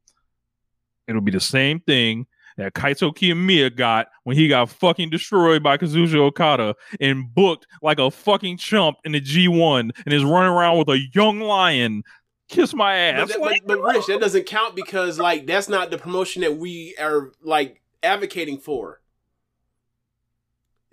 [1.08, 2.26] It'll be the same thing
[2.56, 7.98] that Kaito Kiyomiya got when he got fucking destroyed by Kazuya Okada and booked like
[7.98, 12.02] a fucking chump in the G1 and is running around with a young lion.
[12.50, 13.28] Kiss my But, ass.
[13.28, 16.56] that, Like, but, but Rich, that doesn't count because like that's not the promotion that
[16.56, 19.00] we are like advocating for.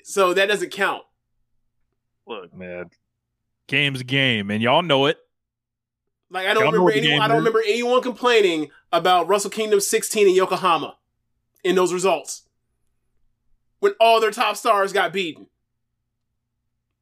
[0.03, 1.03] So that doesn't count.
[2.27, 2.89] look, man,
[3.67, 5.17] game's game, and y'all know it.
[6.29, 7.21] Like I don't Y'all remember anyone.
[7.21, 7.41] I don't is.
[7.41, 10.97] remember anyone complaining about Wrestle Kingdom 16 in Yokohama
[11.63, 12.43] in those results
[13.79, 15.47] when all their top stars got beaten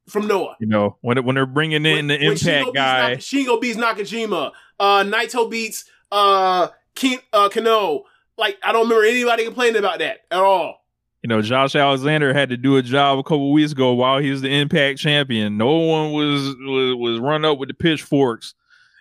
[0.08, 0.56] from Noah.
[0.60, 3.16] You know when when they're bringing in the When- Shingo impact guy.
[3.16, 4.52] Shingo beats Nakajima.
[4.78, 8.04] Uh, Naito beats uh, King, uh, Kano.
[8.38, 10.84] Like I don't remember anybody complaining about that at all.
[11.22, 14.30] you know, Josh Alexander had to do a job a couple weeks ago while he
[14.30, 15.56] was the Impact champion.
[15.56, 18.54] No one was was, was run up with the pitchforks,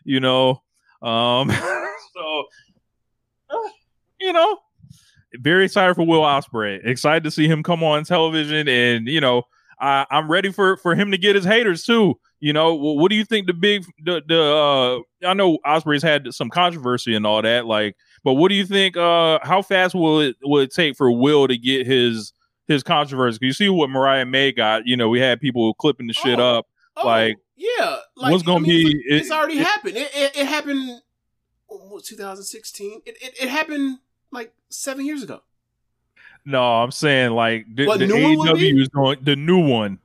[0.05, 0.61] you know.
[1.01, 1.51] Um,
[2.13, 2.45] so
[3.49, 3.57] uh,
[4.19, 4.57] you know,
[5.39, 6.79] very excited for Will Ospreay.
[6.85, 9.43] Excited to see him come on television, and you know,
[9.79, 12.19] I, I'm ready for for him to get his haters too.
[12.39, 14.41] You know, what, what do you think the big the the
[15.23, 17.95] uh, I know Ospreay's had some controversy and all that, like.
[18.23, 18.97] But what do you think?
[18.97, 22.33] Uh, how fast will it will it take for Will to get his
[22.67, 23.37] his controversy?
[23.41, 24.87] you see what Mariah May got.
[24.87, 26.57] You know, we had people clipping the shit Oh.
[26.59, 26.65] up.
[26.97, 29.97] Oh, Like, yeah, like, what's gonna I mean, be- It's, it's already it- happened.
[29.97, 31.01] It, it, it happened.
[31.67, 33.01] What, 2016.
[33.05, 33.99] It, it it happened
[34.31, 35.41] like seven years ago.
[36.45, 39.99] No, I'm saying like the, What, the AEW is going the new one.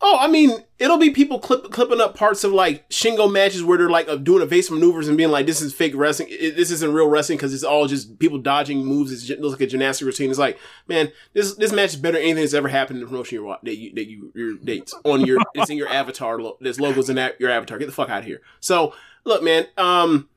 [0.00, 3.76] Oh, I mean, it'll be people clip, clipping up parts of like Shingo matches where
[3.76, 6.28] they're like uh, doing evasive maneuvers and being like, "This is fake wrestling.
[6.30, 9.10] It- this isn't real wrestling because it's all just people dodging moves.
[9.10, 10.56] It's just, it looks like a gymnastic routine." It's like,
[10.86, 13.58] man, this this match is better than anything that's ever happened in the promotion you're
[13.64, 16.40] that you that you your dates on your it's in your avatar.
[16.40, 17.76] Lo- there's logos in that your avatar.
[17.76, 18.40] Get the fuck out of here.
[18.60, 18.94] So
[19.24, 20.28] look, man, um,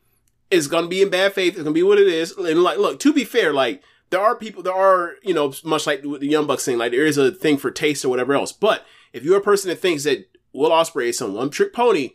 [0.49, 1.53] it's gonna be in bad faith.
[1.53, 2.32] It's gonna be what it is.
[2.32, 5.88] And like, look, to be fair, like there are people, there are you know, much
[5.88, 8.51] like the Young Bucks thing, like there is a thing for taste or whatever else.
[8.51, 12.12] But if you're a person that thinks that Will Ospreay is some one trick pony,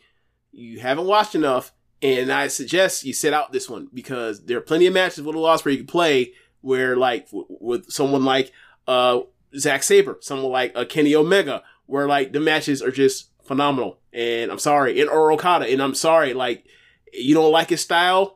[0.52, 1.72] you haven't watched enough.
[2.02, 5.34] And I suggest you sit out this one because there are plenty of matches with
[5.34, 8.52] Will Ospreay you can play where like w- with someone like
[8.86, 9.20] uh
[9.56, 13.98] Zack Sabre, someone like uh, Kenny Omega, where like the matches are just phenomenal.
[14.12, 16.66] And I'm sorry, and or Okada, and I'm sorry, like
[17.12, 18.35] you don't like his style.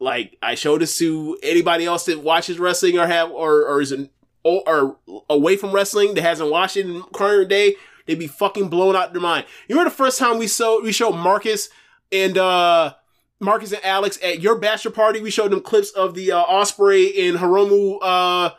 [0.00, 3.92] Like I showed this to anybody else that watches wrestling or have or or is
[3.92, 4.08] an,
[4.42, 4.96] or, or
[5.28, 7.76] away from wrestling that hasn't watched it in current day,
[8.06, 9.44] they'd be fucking blown out their mind.
[9.68, 11.68] You remember the first time we saw we showed Marcus
[12.10, 12.94] and uh
[13.40, 15.20] Marcus and Alex at your bachelor party?
[15.20, 18.50] We showed them clips of the uh, Ospreay and Hiromu uh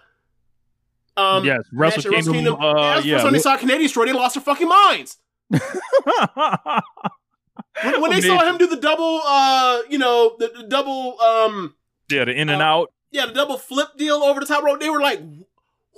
[1.17, 2.55] um yes, Wrestle at Kingdom.
[2.61, 5.17] Uh, yeah, time they saw Canadian Destroy, they lost their fucking minds.
[7.83, 11.75] When, when they saw him do the double, uh, you know, the, the double, um,
[12.09, 12.93] yeah, the in and uh, out.
[13.11, 15.21] yeah, the double flip deal over the top rope, they were like,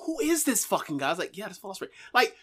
[0.05, 1.07] who is this fucking guy?
[1.07, 1.89] I was like, yeah, that's Will Ospreay.
[2.13, 2.35] Like,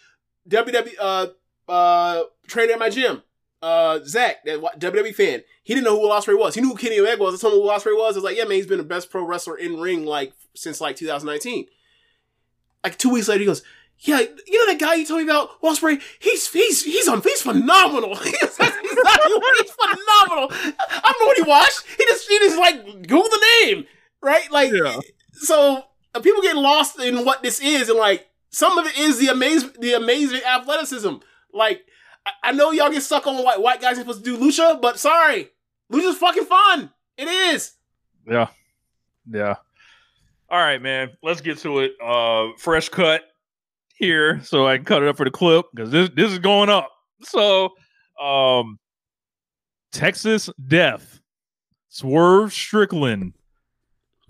[0.49, 1.27] WWE, uh,
[1.69, 3.23] uh, trainer at my gym,
[3.61, 6.55] uh, Zach, that WWE fan, he didn't know who Will Ospreay was.
[6.55, 7.35] He knew who Kenny Omega was.
[7.35, 8.15] I told him who Will Ospreay was.
[8.15, 10.81] I was like, yeah, man, he's been the best pro wrestler in ring, like, since,
[10.81, 11.67] like, 2019.
[12.83, 13.63] Like, two weeks later, he goes,
[14.01, 16.01] yeah, you know that guy you told me about, Will Ospreay?
[16.19, 18.15] He's, he's, he's on, he's phenomenal.
[18.23, 19.19] he's, he's, not,
[19.59, 20.47] he's phenomenal.
[20.51, 21.83] I don't know what he watched.
[21.97, 23.85] He just, he just, like, Google the name,
[24.21, 24.51] right?
[24.51, 24.71] Like,
[25.33, 25.83] so
[26.13, 29.27] uh, people get lost in what this is, and like some of it is the
[29.27, 31.15] amazing, the amazing athleticism.
[31.53, 31.85] Like
[32.25, 34.81] I, I know y'all get stuck on white white guys are supposed to do lucha,
[34.81, 35.49] but sorry,
[35.91, 36.91] lucha's fucking fun.
[37.17, 37.73] It is.
[38.27, 38.47] Yeah.
[39.29, 39.55] Yeah.
[40.49, 41.11] All right, man.
[41.23, 41.93] Let's get to it.
[42.03, 43.23] Uh fresh cut
[44.01, 46.69] here so I can cut it up for the clip because this this is going
[46.69, 46.89] up.
[47.23, 47.69] So
[48.21, 48.79] um
[49.91, 51.19] Texas Death
[51.89, 53.33] Swerve Strickland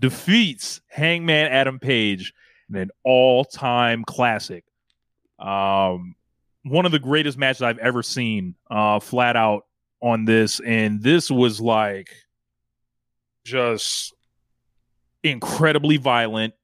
[0.00, 2.32] defeats Hangman Adam Page
[2.68, 4.64] in an all-time classic.
[5.38, 6.14] Um
[6.64, 9.66] one of the greatest matches I've ever seen, uh, flat out
[10.00, 10.60] on this.
[10.60, 12.10] And this was like
[13.44, 14.14] just
[15.22, 16.54] incredibly violent,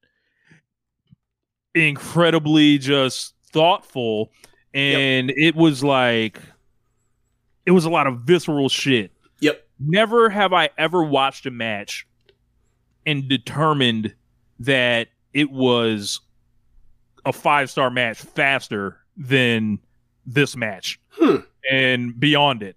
[1.87, 4.31] incredibly just thoughtful.
[4.75, 6.41] And it was like,
[7.67, 9.13] it was a lot of visceral shit.
[9.41, 9.67] Yep.
[9.81, 12.07] Never have I ever watched a match
[13.07, 14.15] and determined
[14.61, 16.21] that it was
[17.25, 19.79] a five star match faster than
[20.27, 21.37] this match Hmm.
[21.71, 22.77] and beyond it.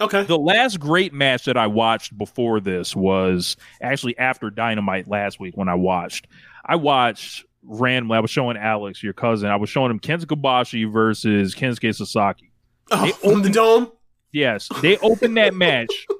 [0.00, 0.22] Okay.
[0.24, 5.56] The last great match that I watched before this was actually after Dynamite last week
[5.56, 6.26] when I watched.
[6.64, 10.90] I watched randomly, I was showing Alex, your cousin, I was showing him Kenta Kobashi
[10.90, 12.50] versus Kensuke Sasaki.
[12.90, 13.92] Oh, from the dome.
[14.32, 15.90] Yes, they opened that match.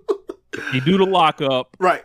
[0.73, 2.03] They do the lockup, right?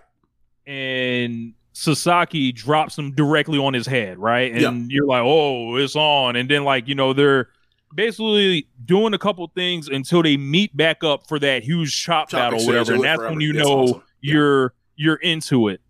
[0.68, 4.52] And Sasaki drops him directly on his head, right?
[4.54, 7.50] And you're like, "Oh, it's on!" And then, like, you know, they're
[7.94, 12.52] basically doing a couple things until they meet back up for that huge chop, Chop
[12.52, 12.94] battle, whatever.
[12.94, 13.32] and that's forever.
[13.34, 14.04] when you That's know awesome.
[14.22, 15.82] you're you're into it,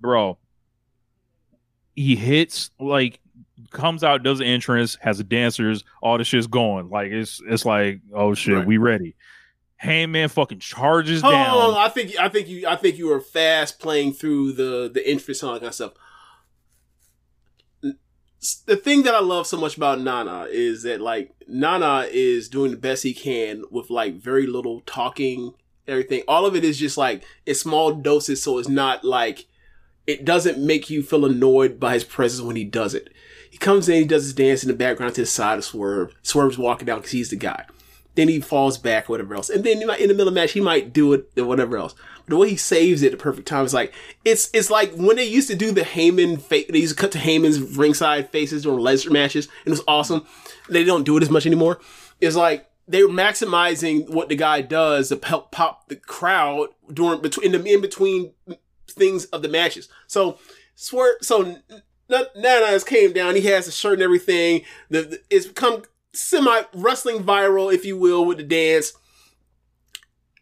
[0.00, 0.38] bro.
[1.94, 3.20] He hits like
[3.70, 6.90] comes out, does the entrance, has the dancers, all the shit's going.
[6.90, 8.66] Like it's it's like, oh shit, Right.
[8.66, 9.14] we ready.
[9.76, 11.50] Hangman fucking charges Hold on, down.
[11.60, 11.80] hold on.
[11.84, 15.42] I think I think you I think you were fast playing through the the entrance
[15.42, 15.92] and all that kind of stuff.
[18.66, 22.72] The thing that I love so much about Nana is that like Nana is doing
[22.72, 25.54] the best he can with like very little talking,
[25.86, 26.22] everything.
[26.26, 29.46] All of it is just like it's small doses, so it's not like
[30.06, 33.12] it doesn't make you feel annoyed by his presence when he does it.
[33.50, 36.14] He comes in, he does his dance in the background to the side of Swerve.
[36.22, 37.66] Swerve's walking down because he's the guy.
[38.14, 39.48] Then he falls back whatever else.
[39.48, 41.94] And then in the middle of the match, he might do it or whatever else.
[42.24, 43.94] But the way he saves it at the perfect time is like,
[44.24, 47.12] it's it's like when they used to do the Heyman, fa- they used to cut
[47.12, 49.46] to Heyman's ringside faces during Lesnar matches.
[49.64, 50.26] And it was awesome.
[50.68, 51.80] They don't do it as much anymore.
[52.20, 57.54] It's like, they're maximizing what the guy does to help pop the crowd during between
[57.54, 58.32] in the in between
[58.92, 59.88] things of the matches.
[60.06, 60.38] So
[60.74, 61.62] swear so N-
[62.10, 63.34] N- Nana has came down.
[63.34, 64.62] He has a shirt and everything.
[64.90, 65.82] The, the it's become
[66.12, 68.92] semi wrestling viral, if you will, with the dance.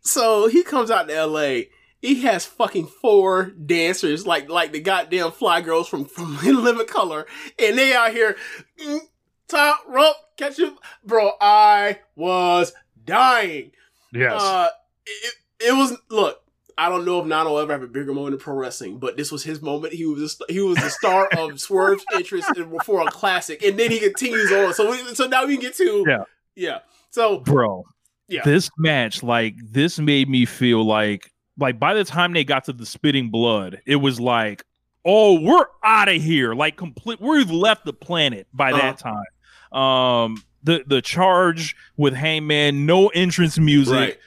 [0.03, 1.69] So he comes out to L.A.
[2.01, 6.87] He has fucking four dancers, like like the goddamn fly girls from from In Living
[6.87, 7.27] Color,
[7.59, 8.37] and they out here.
[8.83, 9.01] mm,
[9.49, 11.33] top rope, catch him, bro.
[11.41, 12.73] I was
[13.05, 13.73] dying.
[14.15, 14.41] Yes.
[14.41, 14.69] Uh,
[15.05, 16.43] it, it was look.
[16.81, 19.15] I don't know if Nana will ever have a bigger moment in pro wrestling, but
[19.15, 19.93] this was his moment.
[19.93, 23.79] He was a, he was the star of Swerve's interest in, for a classic, and
[23.79, 24.73] then he continues on.
[24.73, 26.25] So we, so now we get to Yeah.
[26.57, 26.79] yeah.
[27.11, 27.85] So bro.
[28.29, 28.43] Yeah.
[28.45, 32.73] This match, like, this made me feel like, like, by the time they got to
[32.73, 34.65] the spitting blood, it was like,
[35.05, 36.55] oh, we're out of here.
[36.55, 39.79] Like, complete, we've left the planet by that time.
[39.79, 44.19] Um, the the charge with Hangman, no entrance music, Right.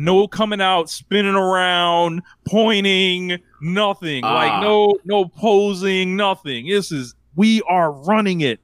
[0.00, 4.22] No coming out, spinning around, pointing, nothing.
[4.22, 4.32] Ah.
[4.32, 6.68] Like, no, no posing, nothing.
[6.68, 8.60] This is we are running it,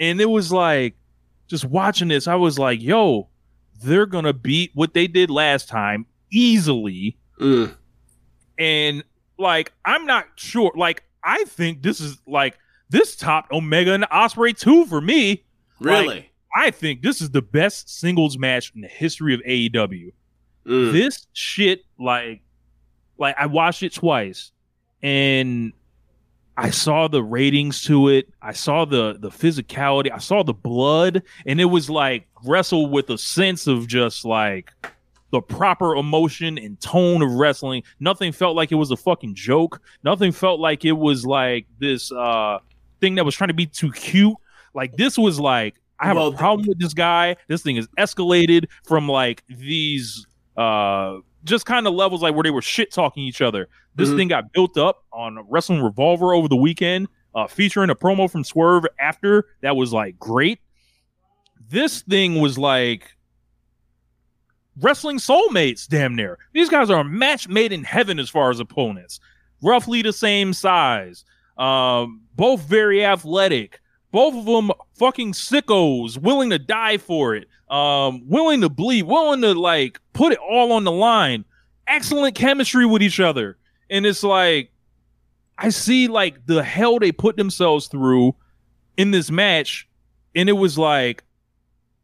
[0.00, 0.94] and it was like,
[1.46, 3.28] just watching this, I was like, yo,
[3.82, 7.18] they're gonna beat what they did last time easily.
[7.38, 7.74] Mm.
[8.58, 9.04] And
[9.38, 10.72] like, I'm not sure.
[10.74, 12.56] Like, I think this is like
[12.88, 15.44] this top Omega and Ospreay two for me.
[15.80, 16.06] Really?
[16.06, 20.12] Like, I think this is the best singles match in the history of AEW.
[20.68, 20.92] Mm.
[20.92, 22.42] This shit, like,
[23.16, 24.52] like I watched it twice,
[25.02, 25.72] and
[26.56, 28.28] I saw the ratings to it.
[28.42, 30.10] I saw the the physicality.
[30.12, 34.72] I saw the blood, and it was like wrestle with a sense of just like
[35.30, 37.82] the proper emotion and tone of wrestling.
[38.00, 39.80] Nothing felt like it was a fucking joke.
[40.02, 42.58] Nothing felt like it was like this uh
[43.00, 44.34] thing that was trying to be too cute.
[44.74, 47.36] Like this was like I have Well, a problem with this guy.
[47.48, 50.26] This thing is escalated from like these
[50.58, 53.68] uh just kind of levels like where they were shit talking each other.
[53.94, 54.16] This Mhm.
[54.16, 58.42] thing got built up on Wrestling Revolver over the weekend, uh, featuring a promo from
[58.42, 60.58] Swerve after that was like great.
[61.70, 63.16] This thing was like
[64.80, 66.38] wrestling soulmates, damn near.
[66.52, 69.20] These guys are a match made in heaven as far as opponents,
[69.62, 71.24] roughly the same size,
[71.56, 73.80] um, both very athletic.
[74.10, 79.42] Both of them fucking sickos, willing to die for it, um, willing to bleed, willing
[79.42, 81.44] to like put it all on the line.
[81.86, 83.58] Excellent chemistry with each other,
[83.90, 84.70] and it's like
[85.58, 88.36] I see like the hell they put themselves through
[88.96, 89.88] in this match,
[90.34, 91.24] and it was like,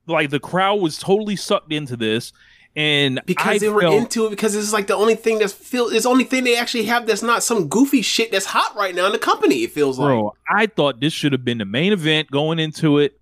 [0.07, 2.33] like the crowd was totally sucked into this,
[2.77, 5.53] and because I they were felt- into it because it's like the only thing that's
[5.53, 8.75] feel it's the only thing they actually have that's not some goofy shit that's hot
[8.77, 9.63] right now in the company.
[9.63, 10.33] It feels like.
[10.49, 13.21] I thought this should have been the main event going into it,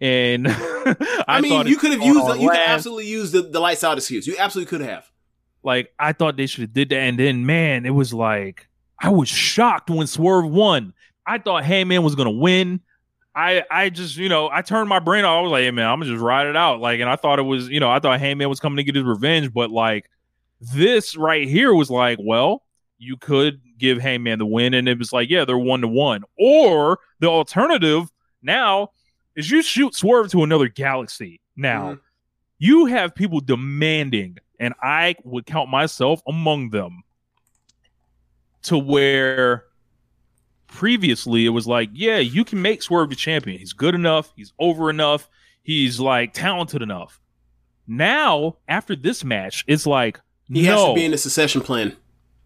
[0.00, 3.60] and I, I, mean, you could have used the, you could absolutely use the, the
[3.60, 4.26] lights out excuse.
[4.26, 5.10] You absolutely could have.
[5.64, 8.68] like I thought they should have did that, and then man, it was like
[9.00, 10.94] I was shocked when Swerve won.
[11.26, 12.80] I thought Hangman was gonna win.
[13.34, 15.38] I I just you know I turned my brain off.
[15.38, 16.80] I was like, hey man, I'm gonna just ride it out.
[16.80, 18.94] Like, and I thought it was you know I thought Hangman was coming to get
[18.94, 20.10] his revenge, but like
[20.60, 22.62] this right here was like, well,
[22.98, 26.24] you could give Hangman the win, and it was like, yeah, they're one to one.
[26.38, 28.10] Or the alternative
[28.42, 28.90] now
[29.34, 31.40] is you shoot Swerve to another galaxy.
[31.56, 32.00] Now mm-hmm.
[32.58, 37.02] you have people demanding, and I would count myself among them,
[38.64, 39.64] to where
[40.72, 43.58] previously it was like, yeah, you can make Swerve the champion.
[43.58, 44.32] He's good enough.
[44.36, 45.28] He's over enough.
[45.62, 47.20] He's like talented enough.
[47.86, 51.96] Now, after this match, it's like, He no, has to be in the succession plan.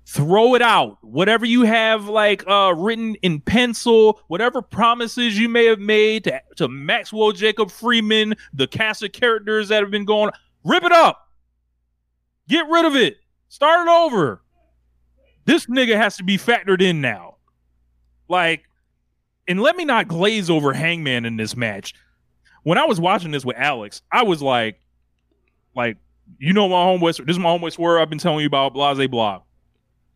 [0.06, 0.98] throw it out.
[1.02, 6.40] Whatever you have like uh written in pencil, whatever promises you may have made to,
[6.56, 10.30] to Maxwell Jacob Freeman, the cast of characters that have been going,
[10.64, 11.28] rip it up.
[12.48, 13.16] Get rid of it.
[13.48, 14.42] Start it over.
[15.44, 17.35] This nigga has to be factored in now.
[18.28, 18.64] Like,
[19.48, 21.94] and let me not glaze over Hangman in this match.
[22.62, 24.80] When I was watching this with Alex, I was like,
[25.74, 25.98] like,
[26.38, 29.08] you know my homeboy, this is my homeboy Swerve I've been telling you about blase
[29.08, 29.42] blah.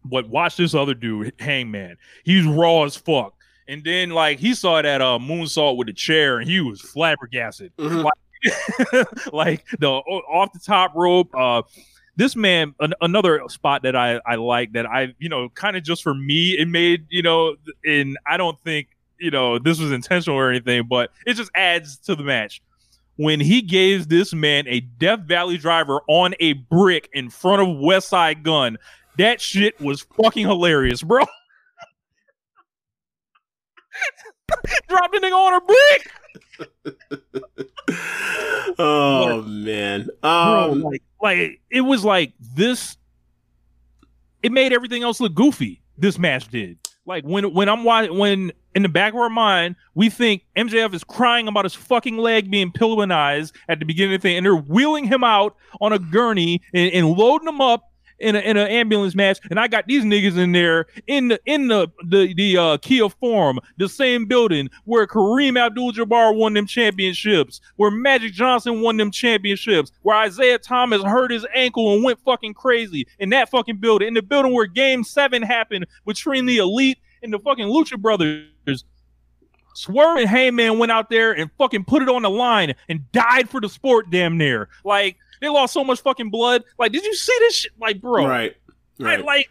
[0.05, 1.97] But watch this other dude, Hangman.
[2.25, 3.35] He's raw as fuck.
[3.69, 7.73] And then like he saw that uh moonsault with the chair and he was flabbergasted.
[7.79, 8.15] Like,
[9.33, 11.33] like the off the top rope.
[11.35, 11.63] Uh
[12.21, 15.83] this man an, another spot that I I like that I you know kind of
[15.83, 19.91] just for me it made you know and I don't think you know this was
[19.91, 22.61] intentional or anything but it just adds to the match.
[23.17, 27.69] When he gave this man a Death Valley driver on a brick in front of
[27.69, 28.77] Westside Gunn
[29.17, 31.25] that shit was fucking hilarious bro
[34.89, 36.11] dropped the nigga on a brick
[38.79, 40.09] Oh man.
[40.21, 42.97] bro, Um, like, like it was like this.
[44.43, 45.83] It made everything else look goofy.
[45.99, 46.79] This match did.
[47.07, 50.95] Like when when I'm watching, when in the back of our mind we think MJF
[50.95, 54.47] is crying about his fucking leg being pillowanized at the beginning of the thing, and
[54.47, 57.90] they're wheeling him out on a gurney and, and loading him up,
[58.21, 61.41] in a, in an ambulance match, and I got these niggas in there in the
[61.47, 66.67] in the the the uh, Kia Forum, the same building where Kareem Abdul-Jabbar won them
[66.67, 72.21] championships, where Magic Johnson won them championships, where Isiah Thomas hurt his ankle and went
[72.21, 76.59] fucking crazy in that fucking building, in the building where Game Seven happened between the
[76.59, 78.85] Elite and the fucking Lucha Brothers.
[79.75, 83.49] Swerve and Hangman went out there and fucking put it on the line and died
[83.49, 84.69] for the sport damn near.
[84.85, 86.65] Like they lost so much fucking blood.
[86.79, 87.73] Like, did you see this shit?
[87.81, 88.27] Like, bro.
[88.27, 88.57] Right.
[88.99, 89.17] Right.
[89.17, 89.25] Right.
[89.25, 89.51] Like,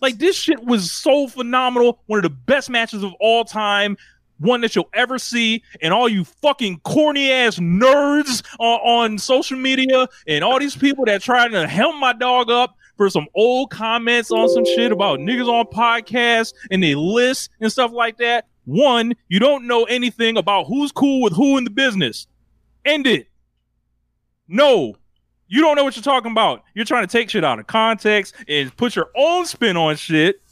[0.00, 2.00] like this shit was so phenomenal.
[2.06, 3.96] One of the best matches of all time.
[4.38, 9.56] One that you'll ever see, and all you fucking corny ass nerds on, on social
[9.56, 13.70] media, and all these people that trying to help my dog up for some old
[13.70, 18.46] comments on some shit about niggas on podcasts and they lists and stuff like that.
[18.64, 22.26] One, you don't know anything about who's cool with who in the business.
[22.84, 23.28] End it.
[24.48, 24.94] No,
[25.54, 26.64] you don't know what you're talking about.
[26.74, 30.42] You're trying to take shit out of context and put your own spin on shit.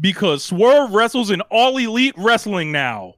[0.00, 3.16] Because Swerve wrestles in all elite wrestling now.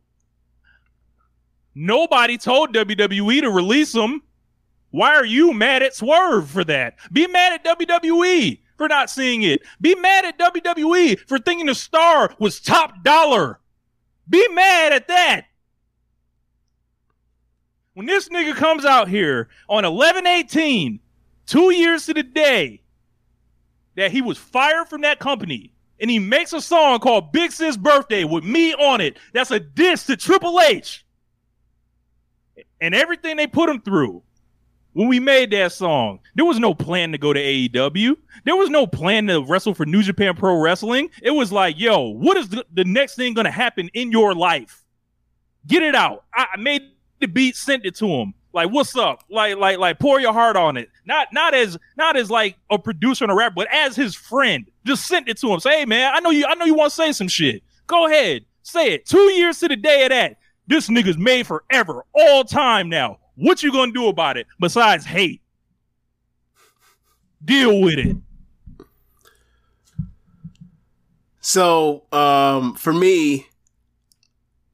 [1.73, 4.23] Nobody told WWE to release him.
[4.91, 6.97] Why are you mad at Swerve for that?
[7.13, 9.63] Be mad at WWE for not seeing it.
[9.81, 13.61] Be mad at WWE for thinking the star was top dollar.
[14.29, 15.47] Be mad at that.
[17.97, 21.01] When this nigga comes out here on 11 18,
[21.47, 22.83] two years to the day
[23.95, 27.79] that he was fired from that company, and he makes a song called Big Sis
[27.79, 31.07] Birthday with me on it, that's a diss to Triple H
[32.83, 34.23] and everything they put him through
[34.93, 36.21] when we made that song.
[36.35, 38.15] There was no plan to go to AEW.
[38.45, 41.09] There was no plan to wrestle for New Japan Pro Wrestling.
[41.23, 44.35] It was like, yo, what is the, the next thing going to happen in your
[44.35, 44.83] life?
[45.67, 46.27] Get it out.
[46.35, 46.83] I I made
[47.21, 48.35] the beat, sent it to him.
[48.53, 49.23] Like, what's up?
[49.29, 50.89] Like, like, like, pour your heart on it.
[51.05, 54.67] Not, not as, not as like a producer and a rapper, but as his friend.
[54.85, 55.61] Just sent it to him.
[55.61, 57.63] Say, hey man, I know you, I know you want to say some shit.
[57.87, 59.07] Go ahead, say it.
[59.07, 60.39] Two years to the day of that.
[60.67, 63.19] This nigga's made forever, all time now.
[63.37, 65.43] What you gonna do about it besides hate?
[67.45, 68.17] Deal with it.
[71.41, 73.47] So, um, for me,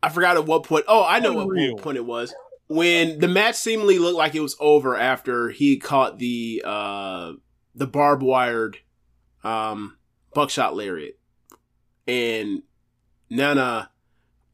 [0.02, 0.84] I forgot at what point.
[0.88, 1.74] Oh, I know what, Unreal.
[1.74, 2.34] what point it was
[2.68, 7.32] when the match seemingly looked like it was over after he caught the uh
[7.74, 8.78] the barbed wired
[9.44, 9.96] um
[10.34, 11.18] buckshot lariat,
[12.06, 12.62] and
[13.28, 13.90] Nana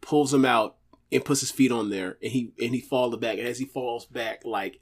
[0.01, 0.77] pulls him out
[1.13, 3.67] and puts his feet on there, and he and he falls back, and as he
[3.67, 4.81] falls back, like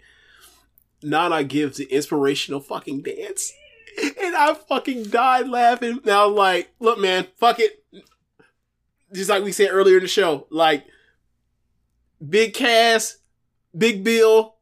[1.03, 3.53] Nana gives the inspirational fucking dance.
[4.23, 6.01] And I fucking died laughing.
[6.05, 7.83] Now, like, look, man, fuck it.
[9.17, 10.85] Just like we said earlier in the show, like,
[12.27, 13.19] big cast,
[13.77, 14.57] big bill,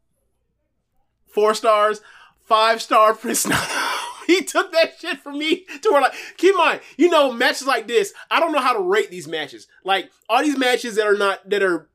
[1.26, 2.00] four stars,
[2.44, 3.46] five star Prince
[4.26, 7.66] he took that shit from me to where, like, keep in mind, you know, matches
[7.66, 9.66] like this, I don't know how to rate these matches.
[9.84, 11.88] Like, all these matches that are not, that are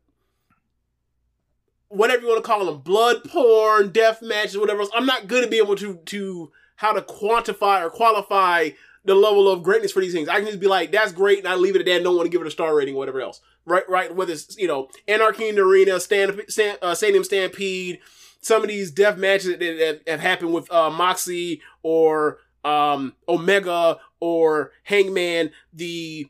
[1.88, 4.92] whatever you want to call them, blood porn, death matches, whatever else.
[4.94, 8.70] I'm not good at being able to to how to quantify or qualify
[9.10, 10.30] the level of greatness for these things.
[10.30, 12.04] I can just be like, that's great, and I leave it at that.
[12.04, 13.42] Don't want to give it a star rating, whatever else.
[13.66, 14.16] Right, right.
[14.16, 18.02] Whether it's you know Anarchy in the Arena, Stand, Stand uh, Stadium Stampede,
[18.40, 23.98] some of these death matches that, that have happened with uh, Moxie or um, Omega
[24.20, 26.28] or Hangman, the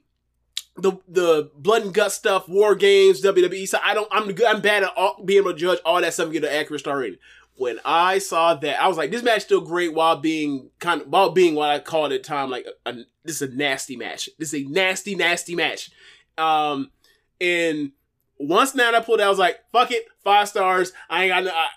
[0.77, 3.67] the the blood and gut stuff, war games, WWE.
[3.67, 4.07] So I don't.
[4.09, 4.45] I'm good.
[4.45, 6.80] I'm bad at all, being able to judge all that stuff and get an accurate
[6.80, 7.19] star rating.
[7.60, 11.07] When I saw that, I was like, this match still great while being kind of
[11.10, 13.97] while being what I called at the time like a, a- this is a nasty
[13.97, 14.30] match.
[14.39, 15.91] This is a nasty, nasty match.
[16.38, 16.89] Um,
[17.41, 17.91] and
[18.38, 20.93] once now I pulled out, I was like, fuck it, five stars.
[21.10, 21.51] I ain't got no.
[21.51, 21.68] I,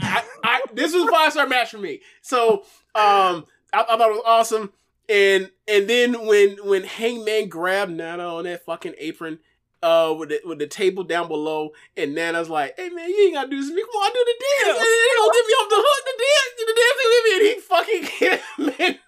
[0.00, 2.00] I, I, this was a five star match for me.
[2.22, 2.64] So
[2.94, 4.72] um, I, I thought it was awesome.
[5.08, 9.38] And and then when when Hangman grabbed Nana on that fucking apron,
[9.82, 13.34] uh, with the with the table down below, and Nana's like, "Hey man, you ain't
[13.34, 13.68] gotta do this.
[13.68, 14.78] Come on, do the dance.
[14.78, 16.02] They gonna get me off the hook.
[16.06, 17.00] The dance, the dance,
[17.32, 18.74] and he fucking hit him.
[18.78, 18.98] And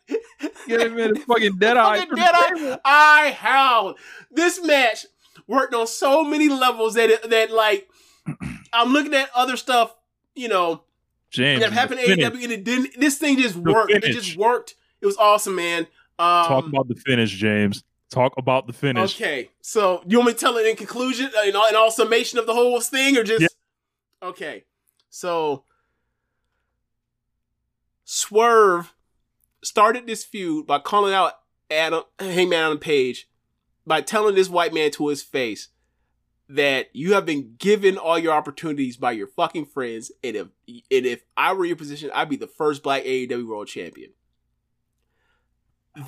[0.66, 1.98] Get him in the fucking dead eye.
[1.98, 2.78] fucking dead eye.
[2.84, 3.98] I howled.
[4.30, 5.06] This match
[5.46, 7.88] worked on so many levels that it, that like
[8.72, 9.94] I'm looking at other stuff,
[10.34, 10.84] you know,
[11.30, 12.16] James, that happened the.
[12.16, 12.98] AEW, and it didn't.
[12.98, 13.90] This thing just worked.
[13.90, 14.74] It just worked.
[15.00, 15.86] It was awesome, man.
[16.18, 17.84] Um, Talk about the finish, James.
[18.10, 19.14] Talk about the finish.
[19.14, 21.90] Okay, so you want me to tell it in conclusion, uh, in all, in all
[21.90, 23.54] summation of the whole thing, or just
[24.22, 24.64] okay?
[25.10, 25.64] So
[28.04, 28.94] Swerve
[29.62, 31.34] started this feud by calling out
[31.70, 33.28] Adam Hangman Adam Page
[33.86, 35.68] by telling this white man to his face,
[36.48, 41.06] that you have been given all your opportunities by your fucking friends, and if and
[41.06, 44.12] if I were your position, I'd be the first black AEW world champion.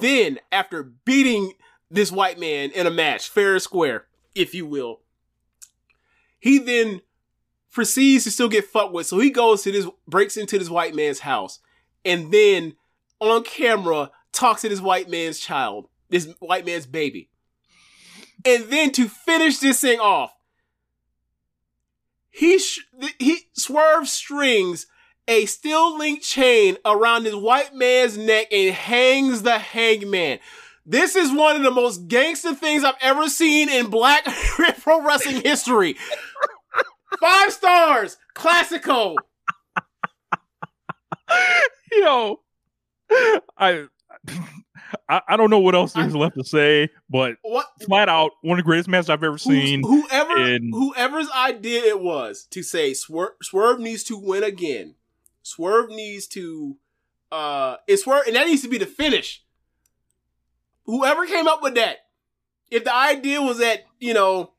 [0.01, 1.55] Then, after beating
[1.91, 5.01] this white man in a match, fair and square, if you will,
[6.39, 7.01] he then
[7.71, 9.07] proceeds to still get fucked with.
[9.07, 11.61] So he goes to this, breaks into this white man's house,
[12.05, 12.75] and then
[13.19, 17.29] on camera talks to this white man's child, this white man's baby.
[18.45, 20.33] And then to finish this thing off,
[22.31, 22.87] he sh-
[23.19, 24.87] he swerve strings
[25.29, 30.39] a steel link chain around this white man's neck and hangs the hangman.
[30.87, 34.25] This is one of the most gangster things I've ever seen in black
[34.83, 35.97] pro wrestling history.
[37.21, 39.17] Five stars, classico.
[41.93, 42.41] Yo,
[43.59, 43.85] I,
[45.09, 48.59] I I don't know what else there's left to say, but What flat out one
[48.59, 49.83] of the greatest matches I've ever seen.
[49.85, 54.95] Who's- whoever in- whoever's idea it was to say Swerve, Swerve needs to win again.
[55.43, 56.77] Swerve needs to
[57.33, 59.43] uh it's Swerve and that needs to be the finish.
[60.91, 61.97] Whoever came up with that,
[62.71, 64.53] if the idea was that, you know,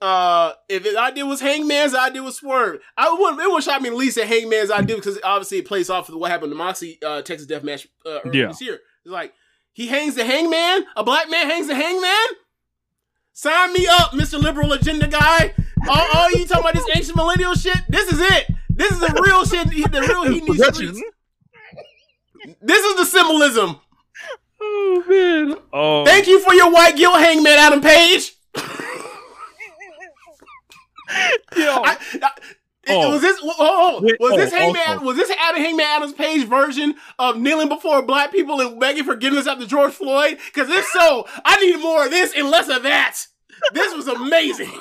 [0.00, 3.88] uh if the idea was Hangman's idea was Swerve, I wouldn't it wouldn't shock me
[3.90, 6.98] at least at Hangman's idea because obviously it plays off of what happened to Moxie
[7.04, 8.48] uh Texas Death Match uh earlier Yeah.
[8.48, 8.78] this year.
[9.04, 9.34] It's like
[9.72, 12.36] he hangs the hangman, a black man hangs the hangman?
[13.34, 14.40] Sign me up, Mr.
[14.40, 15.54] Liberal Agenda guy.
[15.88, 17.76] All, all you talking about this ancient millennial shit?
[17.88, 18.46] This is it.
[18.70, 19.68] This is the real shit.
[19.68, 20.46] The real he needs.
[20.58, 21.02] Progression.
[22.62, 23.80] This is the symbolism.
[24.60, 25.56] Oh man.
[25.72, 28.34] Oh, Thank you for your white guilt, Hangman Adam Page.
[28.56, 28.62] yo.
[31.56, 32.30] I, I,
[32.88, 33.12] Oh.
[33.12, 35.04] Was this oh, oh, was this oh, Hangman also.
[35.04, 39.46] was this Adam Hangman Adams Page version of kneeling before black people and begging forgiveness
[39.46, 40.38] after George Floyd?
[40.46, 43.16] Because if so, I need more of this and less of that.
[43.74, 44.72] This was amazing.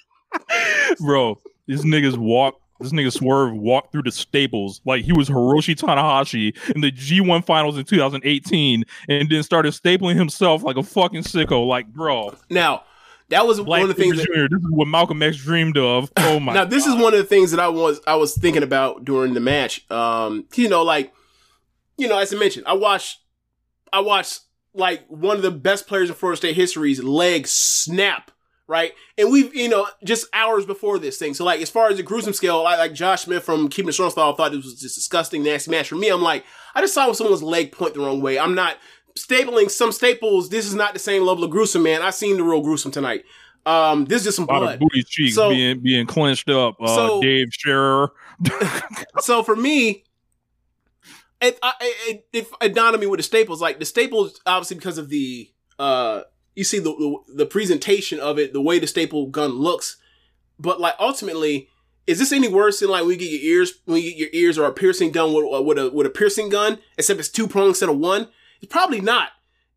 [1.00, 1.40] bro.
[1.66, 2.60] These niggas walk.
[2.80, 7.44] This nigga Swerve walked through the staples like he was Hiroshi Tanahashi in the G1
[7.44, 11.66] finals in 2018 and then started stapling himself like a fucking sicko.
[11.66, 12.82] Like, bro, Now,
[13.28, 14.16] that was Black one of the things.
[14.16, 16.12] Jr., That, this is what Malcolm X dreamed of.
[16.16, 18.62] Oh my now, this is one of the things that I was I was thinking
[18.62, 19.90] about during the match.
[19.90, 21.12] Um, you know, like
[21.96, 23.18] you know, as I mentioned, I watched
[23.92, 24.42] I watched
[24.74, 28.30] like one of the best players in Florida State history's leg snap,
[28.68, 28.92] right?
[29.16, 31.34] And we've, you know, just hours before this thing.
[31.34, 33.92] So like as far as the gruesome scale, I, like Josh Smith from Keeping It
[33.92, 35.88] Strong Style thought this was just disgusting, nasty match.
[35.88, 36.44] For me, I'm like,
[36.74, 38.38] I just saw someone's leg point the wrong way.
[38.38, 38.76] I'm not
[39.18, 40.48] stapling some staples.
[40.48, 42.02] This is not the same level of gruesome, man.
[42.02, 43.24] I seen the real gruesome tonight.
[43.64, 44.78] Um, this is just some blood.
[44.78, 46.76] booty cheeks So- being being clenched up.
[46.80, 48.12] Uh, So- Dave Scherer.
[49.20, 50.04] so for me,
[51.40, 53.60] it, I- it, it, it dawned on me with the staples.
[53.60, 56.22] Like the staples, obviously because of the uh,
[56.56, 59.98] you see the, the the presentation of it, the way the staple gun looks.
[60.58, 61.68] But like ultimately,
[62.06, 64.30] is this any worse than like when you get your ears when you get your
[64.32, 67.28] ears or a piercing done with, uh, with a with a piercing gun, except it's
[67.28, 68.28] two prongs instead of one?
[68.60, 69.28] It's probably not.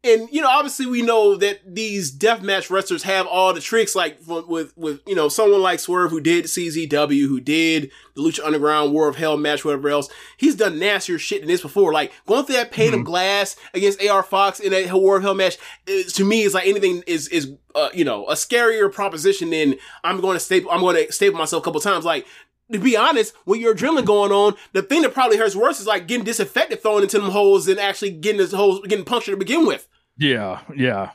[0.01, 4.17] And you know, obviously, we know that these deathmatch wrestlers have all the tricks, like
[4.25, 8.93] with, with you know someone like Swerve who did CZW, who did the Lucha Underground
[8.93, 10.07] War of Hell match, whatever else.
[10.37, 11.91] He's done nastier shit than this before.
[11.91, 15.35] Like going through that pane of glass against AR Fox in that War of Hell
[15.35, 19.49] match, is, to me, is like anything is is uh, you know a scarier proposition
[19.49, 19.75] than
[20.05, 20.71] I'm going to staple.
[20.71, 22.05] I'm going to staple myself a couple times.
[22.05, 22.25] Like
[22.71, 25.87] to be honest, when you're adrenaline going on, the thing that probably hurts worse is
[25.87, 29.37] like getting disinfectant thrown into them holes and actually getting this holes getting punctured to
[29.37, 29.88] begin with.
[30.19, 31.11] Yeah, yeah.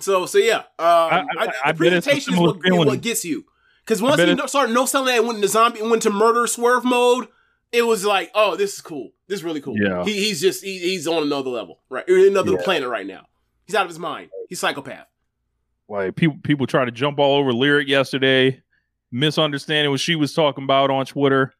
[0.00, 3.44] So so yeah, um, I, I- the I a presentation is what, what gets you.
[3.84, 7.28] Because once you start no- selling that went into zombie went to murder swerve mode,
[7.72, 9.10] it was like, oh, this is cool.
[9.26, 9.76] This is really cool.
[9.78, 10.04] Yeah.
[10.04, 12.06] He, he's just he, he's on another level, right?
[12.08, 12.62] Another Yeah.
[12.64, 13.26] planet right now.
[13.64, 14.30] He's out of his mind.
[14.48, 15.06] He's psychopath.
[15.88, 18.62] Like people people try to jump all over lyric yesterday,
[19.10, 21.52] misunderstanding what she was talking about on Twitter.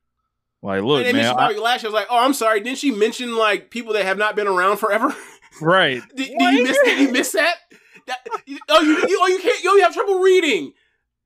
[0.63, 1.87] Like, look, and man, I- Bobby Lashley.
[1.87, 2.61] I was like, oh, I'm sorry.
[2.61, 5.15] Didn't she mention like people that have not been around forever?
[5.61, 6.03] right?
[6.17, 6.79] did, did you miss?
[6.85, 7.57] Did you miss that?
[8.07, 8.19] that
[8.69, 9.63] oh, you, you oh you can't.
[9.65, 10.73] You, you have trouble reading.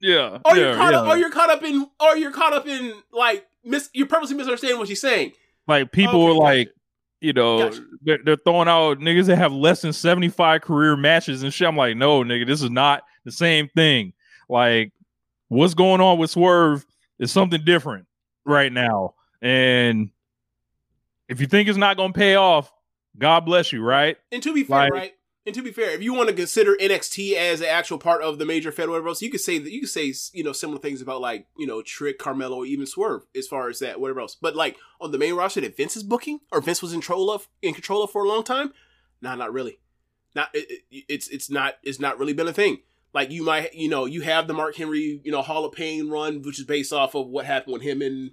[0.01, 1.07] Yeah, Or yeah, you're caught up.
[1.07, 1.13] yeah.
[1.13, 1.87] Or you're caught up in.
[2.01, 3.89] Or you're caught up in like mis.
[3.95, 5.33] You're purposely misunderstanding what she's saying.
[5.67, 6.43] Like people Okay, are gotcha.
[6.43, 6.69] like,
[7.21, 7.85] you know, Gotcha.
[8.03, 11.67] they're, they're throwing out niggas that have less than seventy five career matches and shit.
[11.67, 14.13] I'm like, no, nigga, this is not the same thing.
[14.49, 14.93] Like,
[15.49, 16.85] what's going on with Swerve
[17.19, 18.07] is something different
[18.45, 19.15] right now.
[19.41, 20.11] And
[21.31, 22.71] if you think it's not going to pay off,
[23.19, 24.17] God bless you, right?
[24.33, 25.13] And to be fair, Like- right?
[25.47, 28.39] And to be fair, if you want to consider NXT as an actual part of
[28.39, 31.03] the major Federal else, you could say that you could say you know similar things
[31.03, 34.35] about like you know Trick, Carmelo, or even Swerve as far as that whatever else.
[34.41, 37.31] But like on the main roster that Vince is booking or Vince was in control
[37.31, 38.73] of in control of for a long time,
[39.21, 39.81] nah, not really.
[40.35, 42.79] Not it, it- it's it's not it's not really been a thing.
[43.13, 46.09] Like you might, you know, you have the Mark Henry, you know, Hall of Pain
[46.09, 48.31] run, which is based off of what happened with him and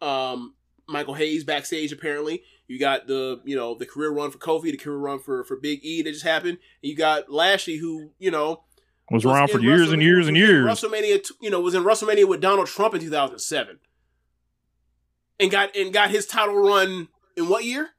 [0.00, 0.54] um,
[0.86, 1.90] Michael Hayes backstage.
[1.92, 5.44] Apparently, you got the, you know, the career run for Kofi, the career run for
[5.44, 6.58] for Big E that just happened.
[6.82, 8.64] And you got Lashley, who, you know,
[9.10, 10.66] Was around for years and years and years.
[10.66, 13.78] WrestleMania, you know, was in WrestleMania with Donald Trump in 2007,
[15.40, 17.90] and got and got his title run in what year?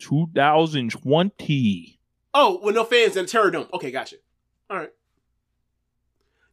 [0.00, 1.98] 2020.
[2.34, 3.72] Oh, with no fans in ThunderDome.
[3.72, 4.16] Okay, gotcha.
[4.70, 4.90] All right.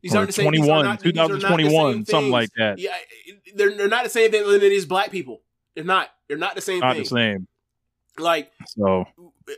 [0.02, 0.52] These aren't the same.
[0.52, 2.80] these are 21, not- these are not the 2021, same something like that.
[2.80, 2.96] Yeah,
[3.56, 5.42] they're they're not the same thing than it is black people.
[5.76, 6.10] They're not.
[6.28, 7.04] They're not the same Not thing.
[7.04, 7.48] the same.
[8.18, 9.06] Like So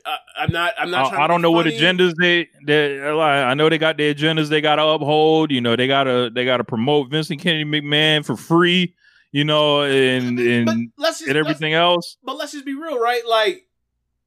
[0.06, 0.73] I, I'm not.
[0.80, 1.10] I'm not.
[1.10, 2.49] trying I, I don't know what agendas they.
[2.65, 5.52] they I know they got their agendas they got to uphold.
[5.52, 8.95] You know, they gotta they gotta promote Vincent Kennedy McMahon for free.
[9.31, 12.18] You know, and and, let's just- and everything else.
[12.23, 13.22] But let's just be real, right?
[13.27, 13.68] Like,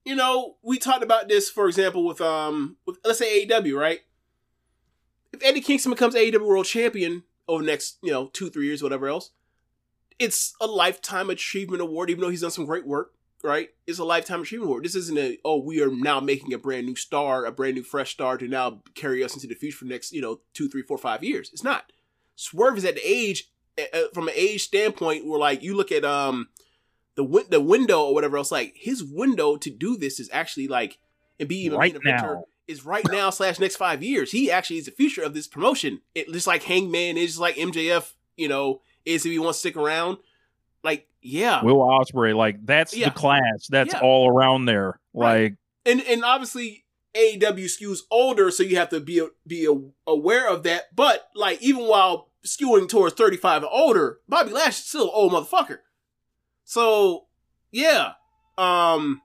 [0.05, 3.99] you know, we talked about this, for example, with um, with let's say AEW, right?
[5.33, 8.83] If Eddie Kingston becomes AEW World Champion over the next, you know, two, three years,
[8.83, 9.31] whatever else,
[10.21, 13.71] it's a lifetime achievement award, even though he's done some great work, right?
[13.87, 14.85] It's a lifetime achievement award.
[14.85, 17.83] This isn't a oh, we are now making a brand new star, a brand new
[17.83, 20.69] fresh star to now carry us into the future for the next, you know, two,
[20.69, 21.51] three, four, five years.
[21.53, 21.91] It's not.
[22.37, 23.51] Swerve is at the age,
[24.13, 26.49] from an age standpoint, where like you look at um
[27.17, 30.69] the win- the window or whatever else, like his window to do this is actually
[30.69, 30.99] like
[31.39, 32.45] and be even Right being a mentor now.
[32.69, 34.33] is right now slash next five years.
[34.33, 36.03] He actually is the future of this promotion.
[36.15, 39.69] It just like Hangman is just like MJF, you know, is if he wants to
[39.69, 40.19] stick around.
[40.83, 41.63] Like, yeah.
[41.63, 43.09] Will Ospreay, like that's Yeah.
[43.11, 43.67] the class.
[43.69, 44.01] That's Yeah.
[44.01, 44.99] all around there.
[45.15, 45.55] Like
[45.85, 49.69] and and obviously AEW skews older, so you have to be be
[50.07, 50.95] aware of that.
[50.95, 55.11] But like even while skewing towards thirty five and older, Bobby Lash is still an
[55.13, 55.79] old motherfucker.
[56.65, 57.27] So
[57.73, 58.13] yeah,
[58.57, 59.23] um,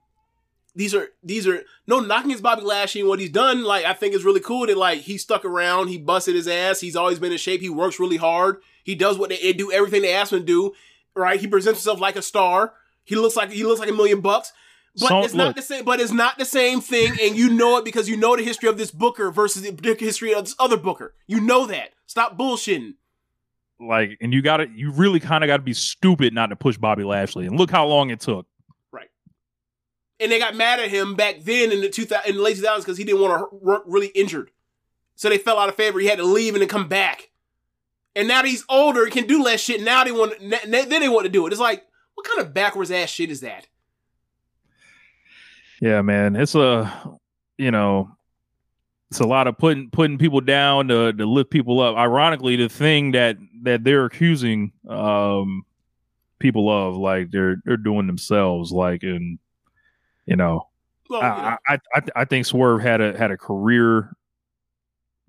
[0.76, 3.64] these are these are no knocking against Bobby Lashley and what he's done.
[3.64, 6.80] Like I think it's really cool that like he stuck around, he busted his ass,
[6.80, 10.02] he's always been in shape, he works really hard, he does what they do everything
[10.04, 10.74] they ask him to do.
[11.14, 12.74] Right, he presents himself like a star.
[13.04, 14.54] He looks like he looks like a million bucks.
[14.98, 15.56] But So- it's not look.
[15.58, 15.84] the same.
[15.84, 18.70] But it's not the same thing, and you know it because you know the history
[18.70, 21.14] of this Booker versus the history of this other Booker.
[21.28, 21.90] You know that.
[22.08, 22.94] Stop bullshitting.
[23.80, 26.56] like and you got to you really kind of got to be stupid not to
[26.56, 27.46] push Bobby Lashley.
[27.46, 28.46] And look how long it took.
[28.92, 29.10] Right.
[30.20, 32.56] And they got mad at him back then in the two thousand in the late
[32.56, 34.52] two thousands because he didn't want to work really injured,
[35.16, 36.00] so they fell out of favor.
[36.00, 37.30] He had to leave and then come back.
[38.16, 39.82] And now he's older, he can do less shit.
[39.82, 41.52] Now they want, then they want to do it.
[41.52, 41.84] It's like,
[42.16, 43.68] what kind of backwards ass shit is that?
[45.82, 46.36] Yeah, man.
[46.36, 47.18] It's a
[47.58, 48.16] you know,
[49.12, 51.98] it's a lot of putting putting people down to to lift people up.
[51.98, 55.64] Ironically, the thing that that they're accusing um
[56.40, 59.40] people of, like they're they're doing themselves, like and
[60.26, 60.68] you know,
[61.10, 61.34] Well, you know.
[61.34, 64.16] I, I I I think Swerve had a had a career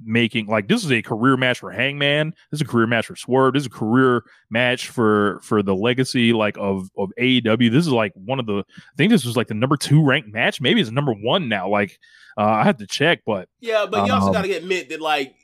[0.05, 2.33] making like this is a career match for Hangman.
[2.51, 3.55] This is a career match for Swerve.
[3.55, 7.71] This is a career match for for the legacy like of of AEW.
[7.73, 10.33] This is like one of the I think this was like the number two ranked
[10.33, 10.61] match.
[10.61, 11.69] Maybe it's number one now.
[11.69, 11.99] Like
[12.39, 15.01] uh, I have to check, but Yeah, but you also Um, got to admit that,
[15.01, 15.35] like,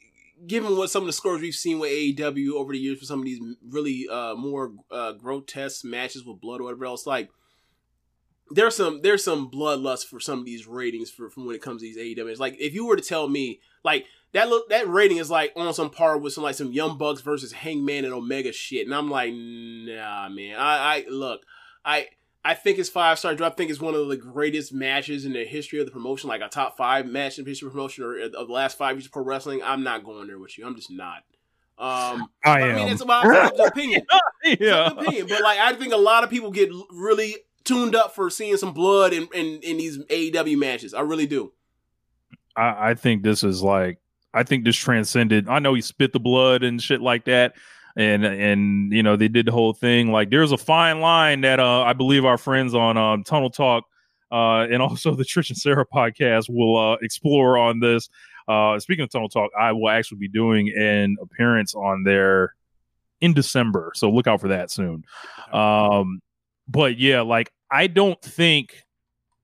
[0.47, 3.21] given what some of the scores we've seen with AEW over the years for some
[3.21, 7.31] of these really uh, more uh, grotesque matches with blood or whatever else, like,
[8.51, 11.81] there's some there's some bloodlust for some of these ratings for from when it comes
[11.81, 12.31] to these AEW.
[12.31, 15.53] It's like if you were to tell me like that look that rating is like
[15.57, 18.95] on some par with some like some Young Bucks versus Hangman and Omega shit, and
[18.95, 20.57] I'm like, nah, man.
[20.59, 21.43] I, I look,
[21.85, 22.09] I
[22.45, 23.37] I think it's five star.
[23.41, 26.41] I think it's one of the greatest matches in the history of the promotion, like
[26.41, 29.07] a top five match in the history of promotion or of the last five years
[29.07, 29.63] of pro wrestling.
[29.63, 30.67] I'm not going there with you.
[30.67, 31.19] I'm just not.
[31.79, 34.03] Um, I I mean, it's about it's opinion.
[34.45, 34.87] yeah.
[34.87, 38.29] It's opinion, but like I think a lot of people get really tuned up for
[38.29, 40.95] seeing some blood in in, in these AEW matches.
[40.95, 41.53] I really do.
[42.57, 43.99] I, I think this is like
[44.35, 45.49] I think this transcended.
[45.49, 47.55] I know he spit the blood and shit like that,
[47.97, 50.11] and and you know they did the whole thing.
[50.11, 53.85] Like there's a fine line that uh, I believe our friends on um, Tunnel Talk
[54.33, 58.09] uh, and also the Trish and Sarah podcast will uh, explore on this.
[58.49, 62.55] Uh, speaking of Tunnel Talk, I will actually be doing an appearance on there
[63.21, 65.05] in December, so look out for that soon.
[65.53, 66.21] Um,
[66.67, 68.83] but yeah, like I don't think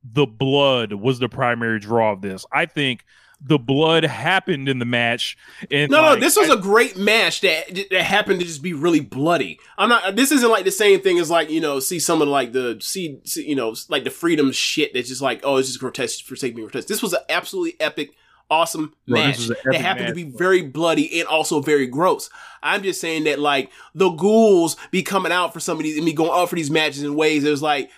[0.02, 2.44] the blood was the primary draw of this.
[2.52, 3.04] I think
[3.40, 5.36] the blood happened in the match.
[5.70, 8.72] And No, like, no, this was a great match that that happened to just be
[8.72, 9.60] really bloody.
[9.76, 10.16] I'm not.
[10.16, 12.78] This isn't like the same thing as like you know see some of like the
[12.80, 16.24] see, see you know like the freedom shit that's just like oh it's just grotesque
[16.24, 16.88] for sake of being grotesque.
[16.88, 18.10] This was an absolutely epic,
[18.50, 21.86] awesome Bro, match was an that epic happened to be very bloody and also very
[21.86, 22.30] gross.
[22.60, 26.04] I'm just saying that like the ghouls be coming out for some of these and
[26.04, 27.90] me going out for these matches in ways it was like.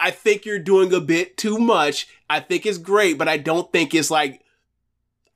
[0.00, 2.08] I think you're doing a bit too much.
[2.34, 4.42] I think it's great, but I don't think it's like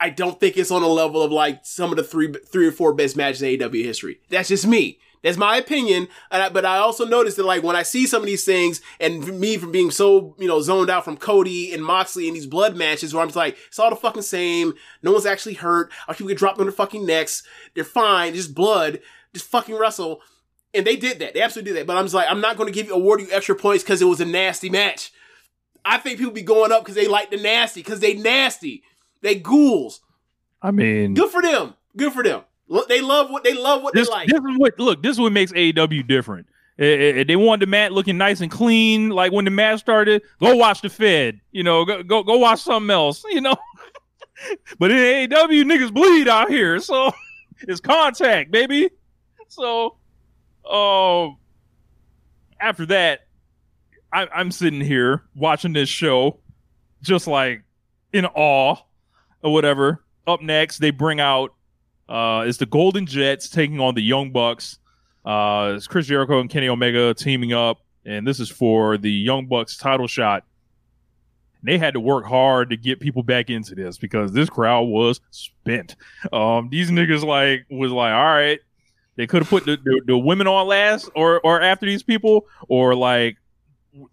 [0.00, 2.72] I don't think it's on a level of like some of the three three or
[2.72, 4.20] four best matches in AEW history.
[4.28, 4.98] That's just me.
[5.22, 6.08] That's my opinion.
[6.30, 9.40] I, but I also noticed that like when I see some of these things and
[9.40, 12.76] me from being so, you know, zoned out from Cody and Moxley and these blood
[12.76, 14.74] matches where I'm just like, it's all the fucking same.
[15.02, 15.92] No one's actually hurt.
[16.06, 17.42] Our people get dropped on their fucking necks.
[17.74, 18.34] They're fine.
[18.34, 19.00] Just blood.
[19.34, 20.20] Just fucking wrestle.
[20.72, 21.34] And they did that.
[21.34, 21.86] They absolutely did that.
[21.86, 24.00] But I'm just like, I'm not going to give you award you extra points because
[24.00, 25.12] it was a nasty match.
[25.84, 28.82] I think people be going up because they like the nasty, because they nasty.
[29.22, 30.00] They ghouls.
[30.62, 31.74] I mean, good for them.
[31.96, 32.42] Good for them.
[32.68, 34.28] Look, they love what they love what this, they like.
[34.28, 35.02] This is what look.
[35.02, 36.46] This is what makes AEW different.
[36.78, 36.84] Eh,
[37.20, 40.22] eh, they want the mat looking nice and clean, like when the match started.
[40.40, 41.40] Go watch the Fed.
[41.50, 43.24] You know, go go, go watch something else.
[43.30, 43.56] You know.
[44.78, 47.10] but in AEW, niggas bleed out here, so
[47.60, 48.90] it's contact, baby.
[49.48, 49.96] So,
[50.70, 51.28] uh,
[52.60, 53.27] after that,
[54.12, 56.40] I, I'm sitting here watching this show,
[57.02, 57.62] just like
[58.12, 58.76] in awe
[59.43, 60.05] or whatever.
[60.26, 61.55] Up next, they bring out
[62.09, 64.78] uh, it's the Golden Jets taking on the Young Bucks.
[65.24, 69.47] Uh, it's Chris Jericho and Kenny Omega teaming up, and this is for the Young
[69.47, 70.44] Bucks title shot.
[71.62, 75.20] They had to work hard to get people back into this because this crowd was
[75.30, 75.97] spent.
[76.32, 78.60] Um, these niggas like was like, all right,
[79.16, 82.47] they could have put the, the, the women on last or or after these people,
[82.68, 83.36] or like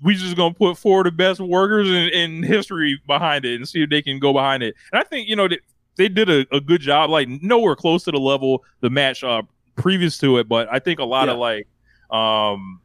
[0.01, 3.67] we just gonna put four of the best workers in, in history behind it and
[3.67, 4.75] see if they can go behind it.
[4.91, 5.47] And I think you know
[5.95, 9.43] they did a, a good job, like nowhere close to the level the match uh,
[9.75, 11.33] previous to it, but I think a lot yeah.
[11.33, 11.67] of like
[12.11, 12.81] um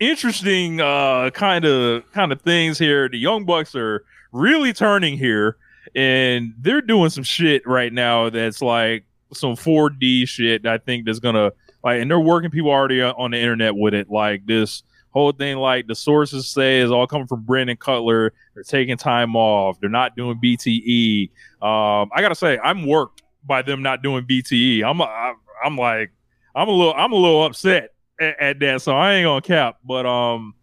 [0.00, 3.08] interesting uh kind of kind of things here.
[3.08, 5.56] The Young Bucks are really turning here
[5.94, 11.18] and they're doing some shit right now that's like some 4D shit I think that's
[11.18, 11.52] gonna
[11.84, 14.82] like and they're working people already on the internet with it like this
[15.12, 18.32] whole thing like the sources say is all coming from Brandon Cutler.
[18.54, 19.78] They're taking time off.
[19.80, 21.30] They're not doing BTE.
[21.62, 24.82] Um, I gotta say, I'm worked by them not doing BTE.
[24.84, 26.10] I'm I'm, I'm like
[26.54, 28.82] I'm a little I'm a little upset at, at that.
[28.82, 29.78] So I ain't gonna cap.
[29.84, 30.54] But um,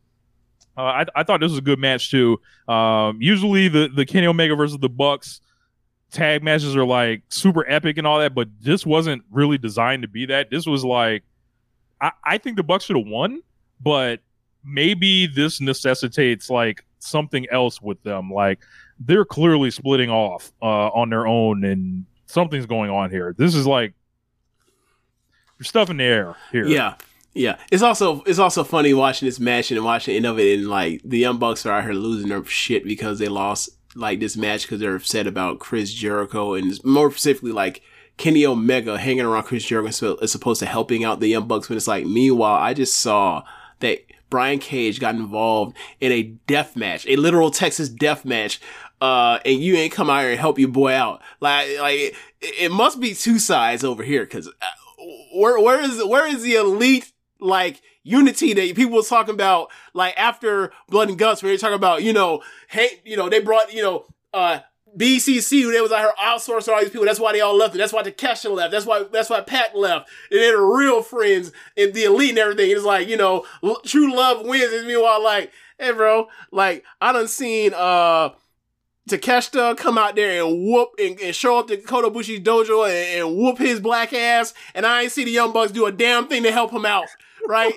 [0.78, 2.40] uh, I I thought this was a good match too.
[2.68, 5.42] Um, usually the the Kenny Omega versus the Bucks
[6.12, 10.08] tag matches are like super epic and all that, but this wasn't really designed to
[10.08, 10.50] be that.
[10.50, 11.24] This was like
[12.02, 13.42] I, I think the Bucks should have won,
[13.80, 14.22] but
[14.64, 18.32] maybe this necessitates like something else with them.
[18.32, 18.60] Like
[19.00, 23.36] they're clearly splitting off uh, on their own, and something's going on here.
[23.38, 23.94] This is like
[25.62, 26.66] stuff in the air here.
[26.66, 26.96] Yeah.
[27.36, 30.60] Yeah, it's also it's also funny watching this match and watching the end of it,
[30.60, 34.20] and like the Young Bucks are out here losing their shit because they lost like
[34.20, 37.82] this match because they're upset about Chris Jericho and more specifically like
[38.18, 41.78] Kenny Omega hanging around Chris Jericho is supposed to helping out the Young Bucks when
[41.78, 43.44] it's like meanwhile I just saw
[43.80, 44.00] that
[44.30, 48.60] Brian Cage got involved in a death match, a literal Texas death match,
[49.02, 51.22] uh, and you ain't come out here and help your boy out.
[51.40, 55.04] Like, like it, it must be two sides over here, cause uh,
[55.34, 60.18] where, where is, where is the elite, like, unity that people was talking about, like,
[60.18, 63.74] after Blood and Guts, where they talking about, you know, hey, you know, they brought,
[63.74, 64.60] you know, uh,
[64.98, 67.06] BCC, they was out here outsourcing all these people.
[67.06, 67.76] That's why they all left.
[67.76, 68.72] That's why Takeshita left.
[68.72, 70.10] That's why that's why Pac left.
[70.32, 72.72] And they're real friends and the elite and everything.
[72.72, 74.74] It's like you know, l- true love wins.
[74.74, 78.30] And meanwhile, like, hey, bro, like I done seen uh
[79.10, 83.28] Takeshita come out there and whoop and, and show up to Kota Ibushi's dojo and,
[83.28, 86.28] and whoop his black ass, and I ain't see the Young Bucks do a damn
[86.28, 87.08] thing to help him out.
[87.48, 87.74] Right?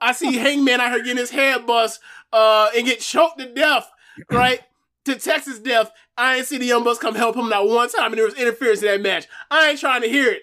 [0.00, 2.00] I see Hangman out here getting his head bust
[2.32, 3.90] uh and get choked to death.
[4.30, 4.60] Right?
[5.04, 5.92] to Texas death.
[6.16, 8.34] I ain't see the Young Bucks come help him not one time, and there was
[8.34, 9.26] interference in that match.
[9.50, 10.42] I ain't trying to hear it.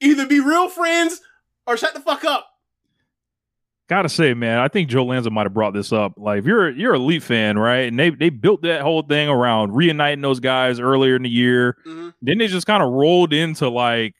[0.00, 1.20] Either be real friends
[1.66, 2.46] or shut the fuck up.
[3.88, 6.14] Gotta say, man, I think Joe Lanza might have brought this up.
[6.16, 7.88] Like, if you're you're a Leaf fan, right?
[7.88, 11.76] And they they built that whole thing around reuniting those guys earlier in the year.
[11.84, 12.10] Mm-hmm.
[12.22, 14.14] Then they just kind of rolled into like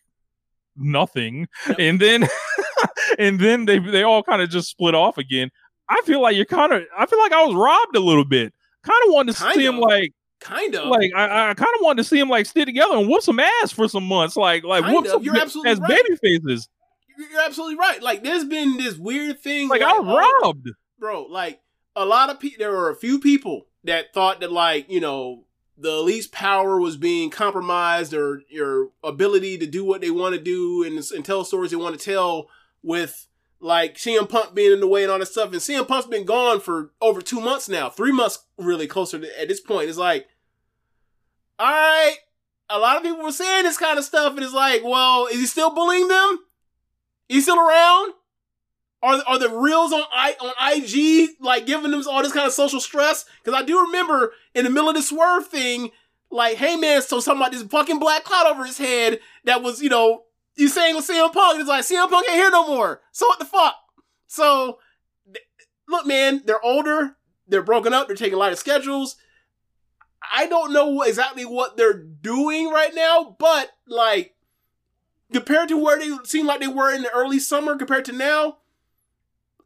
[0.77, 1.77] nothing, yep.
[1.79, 2.29] and then
[3.19, 5.51] and then they they all kind of just split off again.
[5.89, 8.53] I feel like you're kind of I feel like I was robbed a little bit
[8.83, 9.75] kind of wanted to kind see of.
[9.75, 12.65] him like kind of like I, I kind of wanted to see him like stay
[12.65, 15.11] together and whoop some ass for some months, like like kind whoop of.
[15.13, 15.89] some You're absolutely as right.
[15.89, 16.69] baby faces.
[17.19, 18.03] You're absolutely right.
[18.03, 19.69] Like there's been this weird thing.
[19.69, 21.25] Like, like I was um, robbed, bro.
[21.25, 21.61] Like
[21.95, 22.57] a lot of people.
[22.59, 25.45] There were a few people that thought that like you know
[25.77, 30.41] the elite's power was being compromised or your ability to do what they want to
[30.41, 32.49] do and, and tell stories they want to tell
[32.83, 33.27] with
[33.61, 35.53] like CM Punk being in the way and all that stuff.
[35.53, 39.41] And CM Punk's been gone for over two months now, three months really closer to,
[39.41, 39.89] at this point.
[39.89, 40.29] It's like,
[41.59, 42.17] all right,
[42.71, 45.41] a lot of people were saying this kind of stuff, and it's like, well, is
[45.41, 46.39] he still bullying them?
[47.29, 48.15] Is he still around?
[49.03, 52.53] Are are the reels on I on IG like giving them all this kind of
[52.53, 53.25] social stress?
[53.43, 55.91] Because I do remember in the middle of the swerve thing,
[56.31, 59.83] Like, hey man, so something about this fucking black cloud over his head that was,
[59.83, 60.25] you know,
[60.61, 61.59] you saying with CM Punk.
[61.59, 63.01] It's like CM Punk ain't here no more.
[63.13, 63.75] So what the fuck?
[64.27, 64.79] So
[65.89, 67.17] look, man, they're older,
[67.49, 69.17] they're broken up, they're taking lighter schedules.
[70.33, 74.35] I don't know exactly what they're doing right now, but like
[75.33, 78.59] compared to where they seem like they were in the early summer compared to now,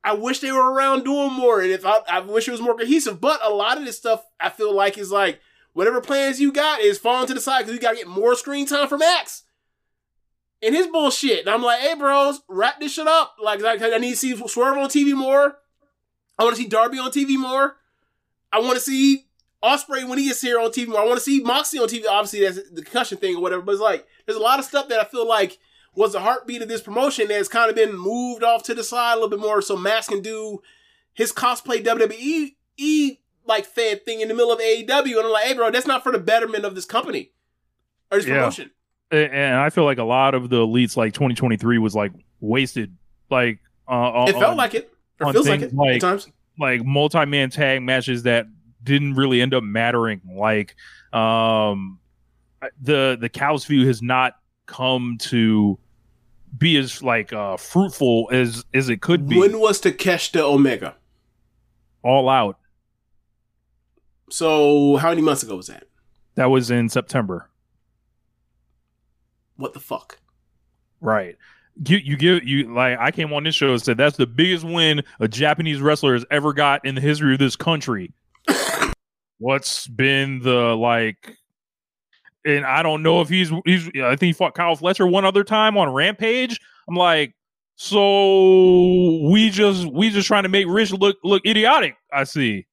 [0.03, 1.61] I wish they were around doing more.
[1.61, 4.25] And if I, I wish it was more cohesive, but a lot of this stuff
[4.39, 5.41] I feel like is like
[5.73, 8.67] whatever plans you got is falling to the side because you gotta get more screen
[8.67, 9.45] time for Max.
[10.65, 11.41] And his bullshit.
[11.41, 13.37] And I'm like, hey bros, wrap this shit up.
[13.43, 15.59] Like, like I need to see Swerve on TV more.
[16.39, 17.77] I want to see Darby on TV more.
[18.53, 19.27] I want to see
[19.63, 21.01] Ospreay when he gets here on TV more.
[21.01, 22.05] I want to see Moxie on TV.
[22.09, 23.63] Obviously, that's the concussion thing or whatever.
[23.63, 25.59] But it's like there's a lot of stuff that I feel like
[25.95, 29.13] was the heartbeat of this promotion that's kind of been moved off to the side
[29.13, 30.61] a little bit more, so Max can do
[31.13, 33.17] his cosplay WWE e
[33.47, 35.17] like fan thing in the middle of AEW.
[35.19, 37.31] And I'm like, hey, bro, that's not for the betterment of this company
[38.11, 38.37] or this Yeah.
[38.39, 38.71] promotion.
[39.15, 42.97] And I feel like a lot of the elites like 2023 was like wasted.
[43.31, 44.91] Like uh, It felt on- like it.
[45.21, 46.29] Or feels like it like- at times.
[46.59, 48.47] like multi-man tag matches that
[48.83, 50.21] didn't really end up mattering.
[50.35, 50.75] Like
[51.13, 51.99] um
[52.81, 54.37] the the Cows view has not
[54.67, 55.79] come to
[56.57, 59.39] be as like uh fruitful as as it could be.
[59.39, 60.97] When was Takeshita Omega?
[62.03, 62.59] all out.
[64.31, 65.85] So how many months ago was that?
[66.35, 67.49] That was in September.
[69.57, 70.19] What the fuck?
[71.01, 71.37] Right.
[71.87, 74.65] You you give you like I came on this show and said that's the biggest
[74.65, 78.13] win a Japanese wrestler has ever got in the history of this country.
[79.39, 81.37] What's been the like
[82.45, 85.43] and I don't know if he's he's I think he fought Kyle Fletcher one other
[85.43, 86.61] time on Rampage.
[86.89, 87.35] I'm like,
[87.77, 91.97] so we just we just trying to make Rich look look idiotic.
[92.13, 92.67] I see.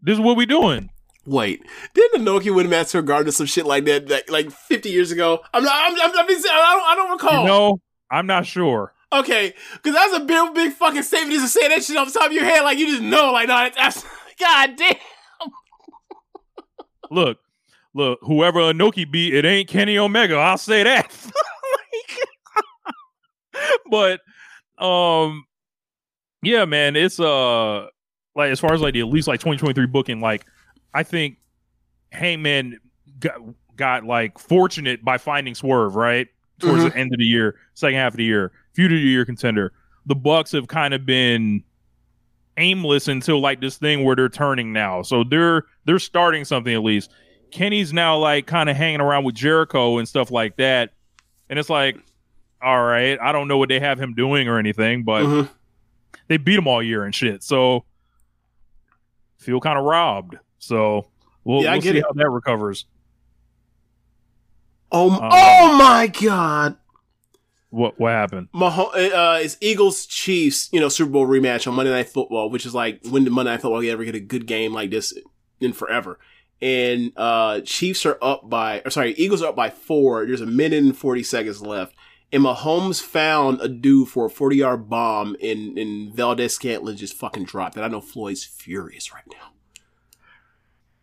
[0.00, 0.88] This is what we doing.
[1.30, 5.12] Wait, didn't Inoki win Master Garden or some shit like that, like, like 50 years
[5.12, 5.38] ago?
[5.54, 7.42] I'm not, I'm, I'm, I'm, I don't, I don't recall.
[7.42, 7.80] You know,
[8.10, 8.92] I'm not sure.
[9.12, 12.18] Okay, because that's a big, big fucking statement just to say that shit off the
[12.18, 14.04] top of your head, like you just know, like, no, that's,
[14.40, 14.96] god damn.
[17.12, 17.38] look,
[17.94, 20.34] look, whoever Inoki beat, it ain't Kenny Omega.
[20.34, 21.14] I'll say that.
[23.90, 24.20] but
[24.84, 25.44] um
[26.42, 27.86] yeah, man, it's uh
[28.34, 30.44] like as far as like the at least like 2023 booking, like
[30.94, 31.36] I think
[32.12, 32.78] Hangman
[33.18, 33.36] got,
[33.76, 36.28] got like fortunate by finding Swerve, right?
[36.58, 36.92] Towards Mhm.
[36.92, 39.72] the end of the year, second half of the year, feud of the year contender.
[40.06, 41.62] The Bucks have kind of been
[42.56, 45.02] aimless until like this thing where they're turning now.
[45.02, 47.10] So they're they're starting something at least.
[47.50, 50.92] Kenny's now like kind of hanging around with Jericho and stuff like that.
[51.48, 51.96] And it's like,
[52.62, 55.48] all right, I don't know what they have him doing or anything, but Mhm.
[56.28, 57.42] they beat him all year and shit.
[57.42, 57.84] So
[59.38, 60.36] feel kind of robbed.
[60.60, 61.08] So
[61.42, 62.04] we'll, Yeah, we'll see it.
[62.04, 62.86] how that recovers.
[64.92, 66.76] Oh, Um, oh my god.
[67.70, 68.48] What what happened?
[68.52, 72.66] Maho- uh, it's Eagles Chiefs, you know, Super Bowl rematch on Monday Night Football, which
[72.66, 75.14] is like when did Monday Night Football ever get a good game like this
[75.60, 76.18] in forever?
[76.60, 80.26] And uh Chiefs are up by, or sorry, Eagles are up by four.
[80.26, 81.94] There's a minute and forty seconds left,
[82.32, 87.44] and Mahomes found a dude for a forty yard bomb, and and Valdes-Scantling just fucking
[87.44, 87.82] dropped it.
[87.82, 89.52] I know Floyd's furious right now.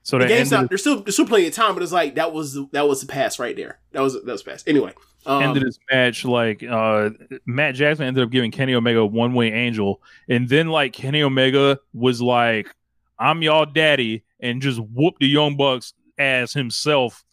[0.08, 0.64] So The game's not.
[0.64, 2.88] of, There's still there's still plenty of time, but it's like that was the, that
[2.88, 3.80] was the pass right there.
[3.92, 4.64] That was that was pass.
[4.66, 4.94] Anyway,
[5.26, 7.10] um, end of this match, like uh
[7.46, 11.78] Matt Jackson ended up giving Kenny Omega a one-winged angel, and then like Kenny Omega
[11.94, 12.74] was like,
[13.20, 17.26] "I'm y'all daddy," and just whooped the Young Bucks ass himself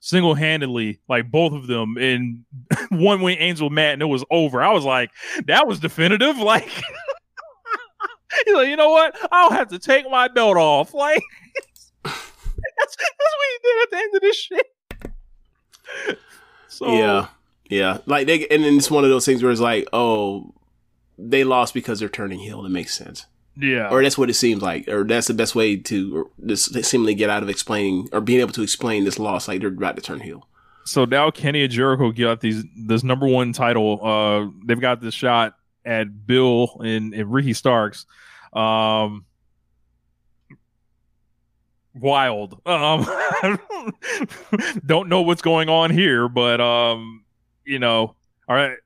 [0.00, 2.46] single handedly, like both of them in
[2.88, 4.62] one-winged angel Matt, and it was over.
[4.62, 5.10] I was like,
[5.48, 6.36] that was definitive.
[6.42, 6.64] Like,
[8.46, 9.14] he's like, you know what?
[9.30, 10.94] I'll have to take my belt off.
[10.94, 11.20] Like,
[12.78, 14.66] that's, that's what he did at the end of this shit.
[16.68, 17.28] So Yeah,
[17.68, 17.98] yeah.
[18.06, 20.54] Like they, and then it's one of those things where it's like, oh,
[21.18, 22.64] they lost because they're turning heel.
[22.64, 23.26] It makes sense,
[23.56, 23.88] yeah.
[23.90, 27.14] or that's what it seems like, or that's the best way to or this seemingly
[27.14, 29.48] get out of explaining or being able to explain this loss.
[29.48, 30.48] Like they're about to turn heel.
[30.84, 34.04] so now Kenny and Jericho got these this number one title.
[34.04, 38.06] Uh, they've got this shot at Bill and, and Ricky Starks.
[38.52, 39.24] Um,
[41.94, 42.60] wild.
[42.66, 43.06] Um,
[44.86, 47.24] don't know what's going on here, but um,
[47.64, 48.14] you know,
[48.48, 48.76] all right.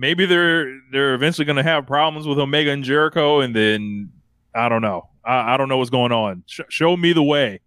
[0.00, 4.12] Maybe they're they're eventually going to have problems with Omega and Jericho, and then
[4.54, 5.08] I don't know.
[5.24, 6.44] I, I don't know what's going on.
[6.46, 7.60] Sh- show me the way.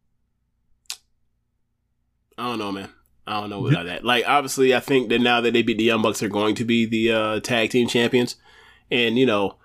[2.38, 2.90] I don't know, man.
[3.28, 4.04] I don't know about that.
[4.04, 6.66] Like, obviously, I think that now that they beat the Young Bucks, they're going to
[6.66, 8.36] be the uh, tag team champions.
[8.90, 9.58] And, you know,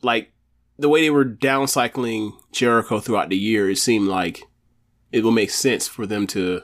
[0.00, 0.32] like,
[0.78, 4.42] the way they were downcycling Jericho throughout the year, it seemed like
[5.12, 6.62] it will make sense for them to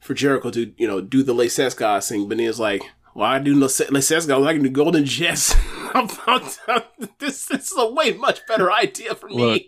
[0.00, 2.82] for Jericho to you know do the Le Sex Gods thing, but then it's like,
[3.14, 5.54] well, I do no Le Sex Gods, I can do Golden Jets.
[7.18, 9.36] this, this is a way much better idea for me.
[9.36, 9.62] Look,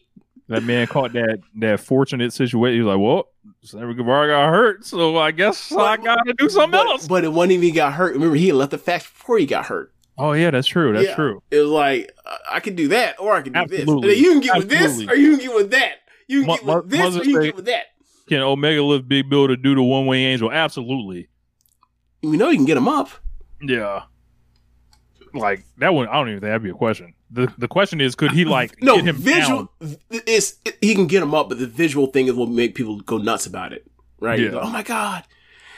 [0.49, 2.81] that man caught that that fortunate situation.
[2.81, 3.29] He's like, "Well,
[3.63, 7.33] Sammy Guevara got hurt, so I guess I gotta do something but, else." But it
[7.33, 8.15] wasn't even he got hurt.
[8.15, 9.93] Remember, he had left the fact before he got hurt.
[10.17, 10.93] Oh yeah, that's true.
[10.93, 11.15] That's Yeah.
[11.15, 11.43] true.
[11.51, 14.09] It was like uh, I can do that, or I can do Absolutely.
[14.09, 14.19] this.
[14.21, 15.97] You can get with this, or you can get with that.
[16.29, 17.87] You can get with this, or you can get with that.
[18.29, 20.53] Can Omega lift Big Bill to do the one-winged angel?
[20.53, 21.29] Absolutely.
[22.23, 23.09] We know you can get him up.
[23.63, 24.03] Yeah.
[25.35, 27.15] Like that one, I don't even think that'd be a question.
[27.31, 29.71] the The question is, could he like No get him visual.
[29.81, 29.97] down?
[30.11, 33.19] It's he can get him up, but the visual thing is what make people go
[33.19, 33.87] nuts about it,
[34.21, 34.39] right?
[34.39, 34.51] Yeah.
[34.53, 35.25] Like, oh my god,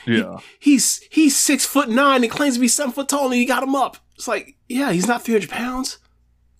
[0.06, 0.38] Yeah.
[0.60, 3.62] he's he's six foot nine and claims to be seven foot tall, and he got
[3.62, 3.96] him up.
[4.16, 5.98] It's like, yeah, he's not three hundred pounds.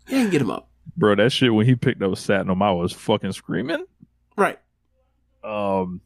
[0.09, 0.69] Yeah, you can get him up.
[0.97, 3.85] Bro, that shit when he picked up Satnam, I was fucking screaming.
[4.37, 4.59] Right.
[5.45, 6.01] Um,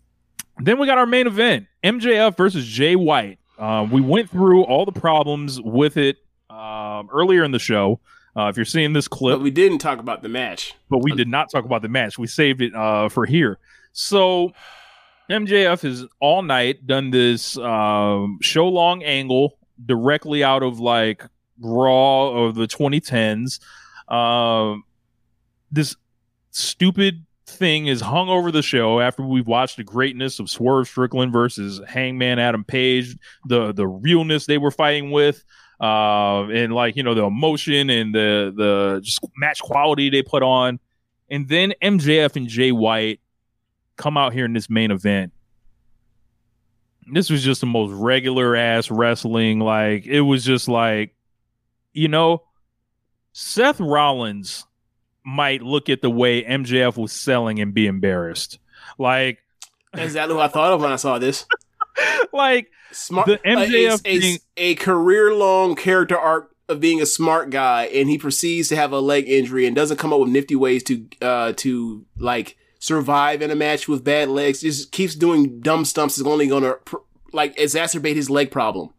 [0.58, 3.38] then we got our main event: MJF versus Jay White.
[3.58, 6.16] Um, we went through all the problems with it
[6.50, 8.00] um, earlier in the show.
[8.36, 10.74] Uh, if you're seeing this clip, But we didn't talk about the match.
[10.90, 12.18] but we did not talk about the match.
[12.18, 13.58] We saved it uh, for here.
[13.92, 14.52] So
[15.30, 19.56] MJF has all night done this um, show long angle
[19.86, 21.24] directly out of like
[21.60, 23.60] Raw of the 2010s.
[24.08, 24.84] Um,
[25.70, 25.96] this
[26.50, 31.32] stupid thing is hung over the show after we've watched the greatness of Swerve Strickland
[31.32, 33.16] versus Hangman Adam Page,
[33.46, 35.44] the the realness they were fighting with,
[35.80, 40.42] uh, and like you know the emotion and the the just match quality they put
[40.42, 40.78] on,
[41.30, 43.20] and then MJF and Jay White
[43.96, 45.32] come out here in this main event.
[47.12, 49.60] This was just the most regular ass wrestling.
[49.60, 51.14] Like it was just like,
[51.92, 52.42] you know,
[53.36, 54.64] Seth Rollins
[55.24, 58.60] might look at the way MJF was selling and be embarrassed.
[58.96, 59.40] Like,
[59.92, 61.44] That's exactly what I thought of when I saw this.
[62.32, 63.26] like Smart.
[63.26, 68.08] The MJF a, thing- a career long character arc of being a smart guy, and
[68.08, 71.06] he proceeds to have a leg injury and doesn't come up with nifty ways to
[71.20, 74.60] uh to like survive in a match with bad legs.
[74.60, 76.18] Just keeps doing dumb stumps.
[76.18, 76.96] Is only going to pr-
[77.32, 78.93] like exacerbate his leg problem.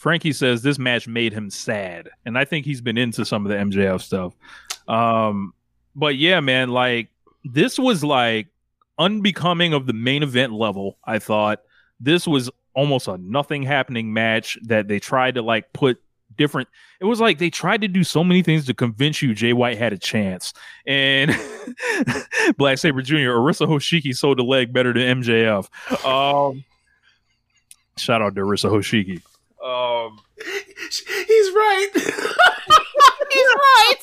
[0.00, 3.52] Frankie says this match made him sad, and I think he's been into some of
[3.52, 4.32] the MJF stuff.
[4.88, 5.52] Um,
[5.94, 7.08] but yeah, man, like
[7.44, 8.46] this was like
[8.98, 10.96] unbecoming of the main event level.
[11.04, 11.60] I thought
[12.00, 16.00] this was almost a nothing happening match that they tried to like put
[16.34, 16.70] different.
[16.98, 19.76] It was like they tried to do so many things to convince you Jay White
[19.76, 20.54] had a chance,
[20.86, 21.30] and
[22.56, 23.36] Black Saber Jr.
[23.36, 25.68] Arisa Hoshiki sold the leg better than MJF.
[26.06, 26.64] Um,
[27.98, 29.20] shout out to Arisa Hoshiki.
[29.64, 31.88] Um, He's right.
[31.94, 33.96] He's right.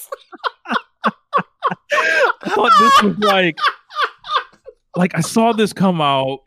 [2.43, 3.57] I thought this was like,
[4.95, 6.39] like I saw this come out,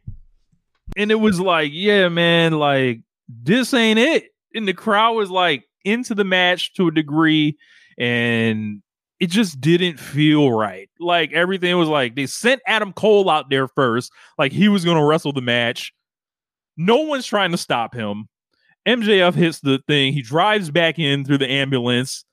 [0.97, 4.31] and it was like, yeah, man, like this ain't it.
[4.55, 7.57] And the crowd was like into the match to a degree,
[7.99, 8.82] and
[9.19, 10.89] it just didn't feel right.
[10.99, 15.05] Like everything was like they sent Adam Cole out there first, like he was gonna
[15.05, 15.93] wrestle the match.
[16.77, 18.28] No one's trying to stop him.
[18.86, 20.12] MJF hits the thing.
[20.12, 22.24] He drives back in through the ambulance,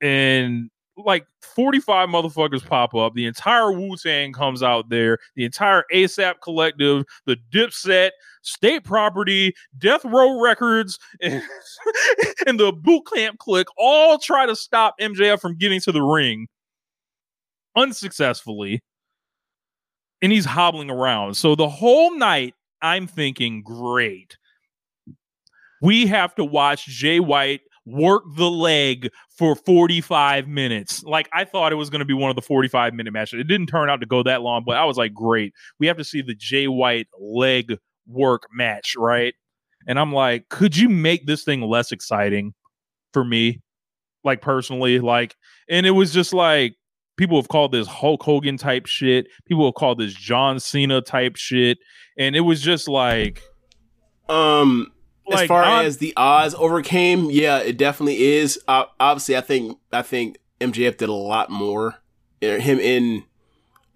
[0.00, 3.14] and like 45 motherfuckers pop up.
[3.14, 5.18] The entire Wu Tang comes out there.
[5.36, 8.10] The entire ASAP collective, the Dipset,
[8.42, 11.42] State Property, Death Row Records, and,
[12.46, 16.46] and the Boot Camp Click all try to stop MJF from getting to the ring
[17.76, 18.82] unsuccessfully.
[20.22, 21.34] And he's hobbling around.
[21.34, 24.36] So the whole night, I'm thinking, great.
[25.84, 31.02] We have to watch Jay White work the leg for 45 minutes.
[31.04, 33.40] Like I thought it was going to be one of the 45 minute matches.
[33.40, 35.52] It didn't turn out to go that long, but I was like, great.
[35.78, 39.34] We have to see the Jay White leg work match, right?
[39.86, 42.54] And I'm like, could you make this thing less exciting
[43.12, 43.60] for me?
[44.24, 45.36] Like personally, like,
[45.68, 46.76] and it was just like
[47.18, 49.26] people have called this Hulk Hogan type shit.
[49.46, 51.76] People have called this John Cena type shit.
[52.18, 53.42] And it was just like,
[54.30, 54.90] Um,
[55.32, 58.58] as far I'm- as the odds overcame, yeah, it definitely is.
[58.68, 61.96] Uh, obviously, I think I think MJF did a lot more.
[62.40, 63.22] Him and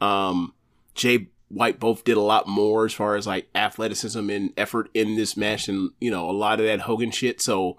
[0.00, 0.54] um
[0.94, 5.16] Jay White both did a lot more as far as like athleticism and effort in
[5.16, 7.40] this match, and you know a lot of that Hogan shit.
[7.40, 7.76] So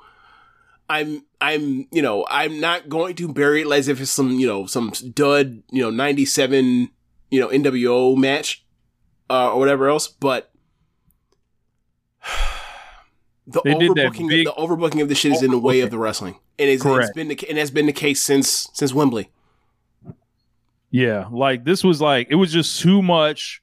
[0.89, 4.47] I'm I'm you know I'm not going to bury it as if it's some you
[4.47, 6.89] know some dud you know '97
[7.29, 8.65] you know NWO match
[9.29, 10.51] uh, or whatever else, but
[13.51, 15.97] the They overbooking big- the overbooking of the shit is in the way of the
[15.97, 19.29] wrestling, and it's, it's been the, and has been the case since since Wembley.
[20.91, 23.61] Yeah, like this was like it was just too much.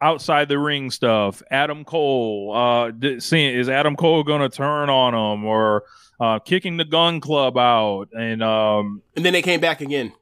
[0.00, 1.42] outside the ring stuff.
[1.50, 5.84] Adam Cole, uh, seeing is Adam Cole going to turn on him or
[6.20, 10.12] uh, kicking the Gun Club out, and um, and then they came back again.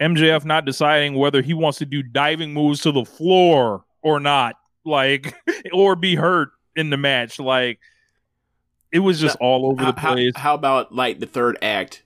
[0.00, 4.56] MJF not deciding whether he wants to do diving moves to the floor or not,
[4.84, 5.34] like,
[5.74, 7.38] or be hurt in the match.
[7.38, 7.78] Like,
[8.92, 10.32] it was just all over the place.
[10.36, 12.02] How, how about like the third act?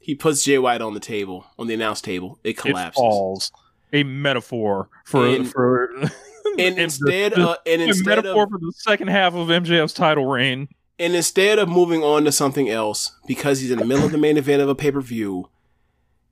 [0.00, 2.38] He puts Jay White on the table, on the announce table.
[2.42, 2.98] It collapses.
[2.98, 3.52] it falls.
[3.92, 5.90] A metaphor for And- for
[6.58, 10.26] and instead of and a instead metaphor of for the second half of MJF's title
[10.26, 10.68] reign.
[10.98, 14.18] and instead of moving on to something else because he's in the middle of the
[14.18, 15.48] main event of a pay per view,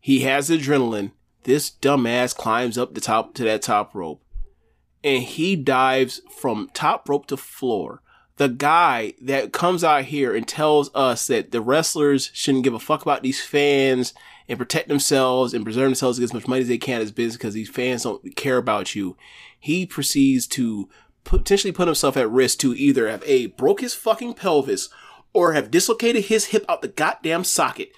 [0.00, 1.12] he has adrenaline.
[1.44, 4.20] This dumbass climbs up the top to that top rope,
[5.04, 8.02] and he dives from top rope to floor.
[8.38, 12.78] The guy that comes out here and tells us that the wrestlers shouldn't give a
[12.78, 14.12] fuck about these fans
[14.48, 17.54] and protect themselves and preserve themselves, as much money as they can as business because
[17.54, 19.16] these fans don't care about you.
[19.58, 20.88] He proceeds to
[21.24, 24.88] potentially put himself at risk to either have a broke his fucking pelvis
[25.32, 27.90] or have dislocated his hip out the goddamn socket.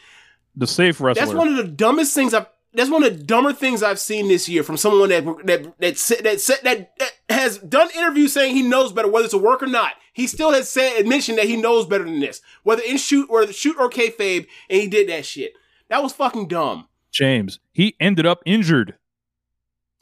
[0.56, 1.26] The safe wrestler.
[1.26, 2.46] That's one of the dumbest things I've.
[2.74, 6.22] That's one of the dumber things I've seen this year from someone that that that
[6.22, 9.62] that said- that, that has done interviews saying he knows better whether it's a work
[9.62, 9.94] or not.
[10.18, 13.46] He still has said admission that he knows better than this, whether in shoot or
[13.52, 15.52] shoot or kayfabe, and he did that shit.
[15.90, 16.88] That was fucking dumb.
[17.12, 17.60] James.
[17.70, 18.96] He ended up injured.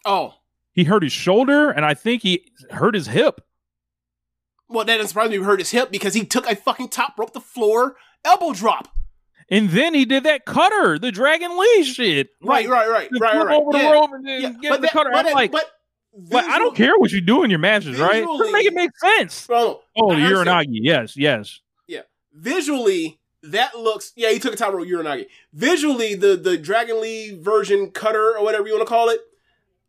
[0.07, 0.37] Oh,
[0.73, 3.43] He hurt his shoulder, and I think he hurt his hip.
[4.71, 5.37] well, that doesn't surprise me.
[5.37, 8.89] He hurt his hip because he took a fucking top rope to floor elbow drop.
[9.51, 12.31] And then he did that cutter, the Dragon Lee shit.
[12.43, 13.57] Right, right, right, the right, flip right.
[13.61, 13.91] over the Yeah.
[13.93, 15.11] rope and then Yeah, get but the that- cutter.
[15.13, 15.71] but I'm that- like, but
[16.17, 18.15] but I don't care what you do in your matches, right?
[18.25, 19.47] visually- Make it make sense.
[19.47, 20.69] Bro, Oh, I the understand.
[20.69, 20.79] Uranagi.
[20.83, 21.61] Yes, yes.
[21.87, 22.03] Yeah.
[22.33, 25.27] Visually, that looks yeah, he took a top rope Uranagi.
[25.53, 29.21] Visually, the the Dragon Lee version cutter or whatever you want to call it,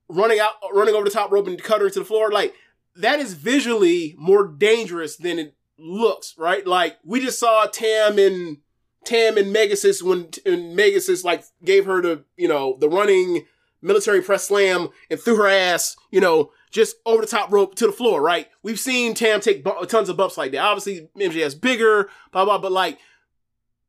[0.09, 2.53] running out running over the top rope and cutter to the floor, like
[2.95, 6.65] that is visually more dangerous than it looks, right?
[6.65, 8.57] Like we just saw Tam and
[9.05, 13.45] Tam and Megasis when and Megasis like gave her the, you know, the running
[13.87, 17.87] military press slam and threw her ass, you know, just over the top rope to
[17.87, 18.47] the floor, right?
[18.61, 20.59] We've seen Tam take bu- tons of bumps like that.
[20.59, 22.99] Obviously, MJF's bigger, blah, blah, but like,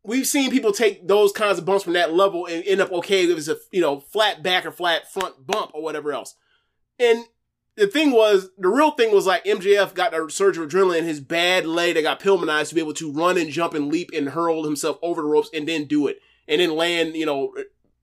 [0.05, 3.25] we've seen people take those kinds of bumps from that level and end up okay
[3.25, 6.35] if it's a, you know, flat back or flat front bump or whatever else.
[6.99, 7.25] And
[7.77, 11.05] the thing was, the real thing was like MJF got a surge of adrenaline in
[11.05, 14.11] his bad leg that got Pillmanized to be able to run and jump and leap
[14.15, 16.21] and hurl himself over the ropes and then do it.
[16.49, 17.55] And then land, you know,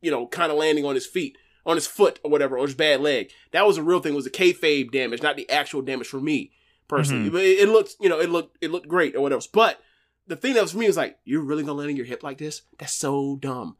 [0.01, 2.75] you know, kind of landing on his feet on his foot or whatever, or his
[2.75, 3.31] bad leg.
[3.51, 4.13] That was a real thing.
[4.13, 6.51] Was the kayfabe damage, not the actual damage for me
[6.87, 7.29] personally.
[7.29, 7.33] Mhm.
[7.33, 9.41] But it, it looked, you know, it looked, it looked great or whatever.
[9.51, 9.81] But
[10.27, 12.23] the thing that was for me was like, you're really gonna land on your hip
[12.23, 12.61] like this?
[12.77, 13.77] That's so dumb.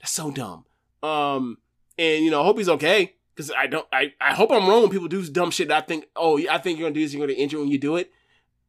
[0.00, 0.64] That's so dumb.
[1.02, 1.58] Um,
[1.98, 3.86] and you know, I hope he's okay because I don't.
[3.92, 5.68] I I hope I'm wrong when people do dumb shit.
[5.68, 7.12] That I think, oh, I think you're gonna do this.
[7.12, 8.10] You're gonna injure when you do it.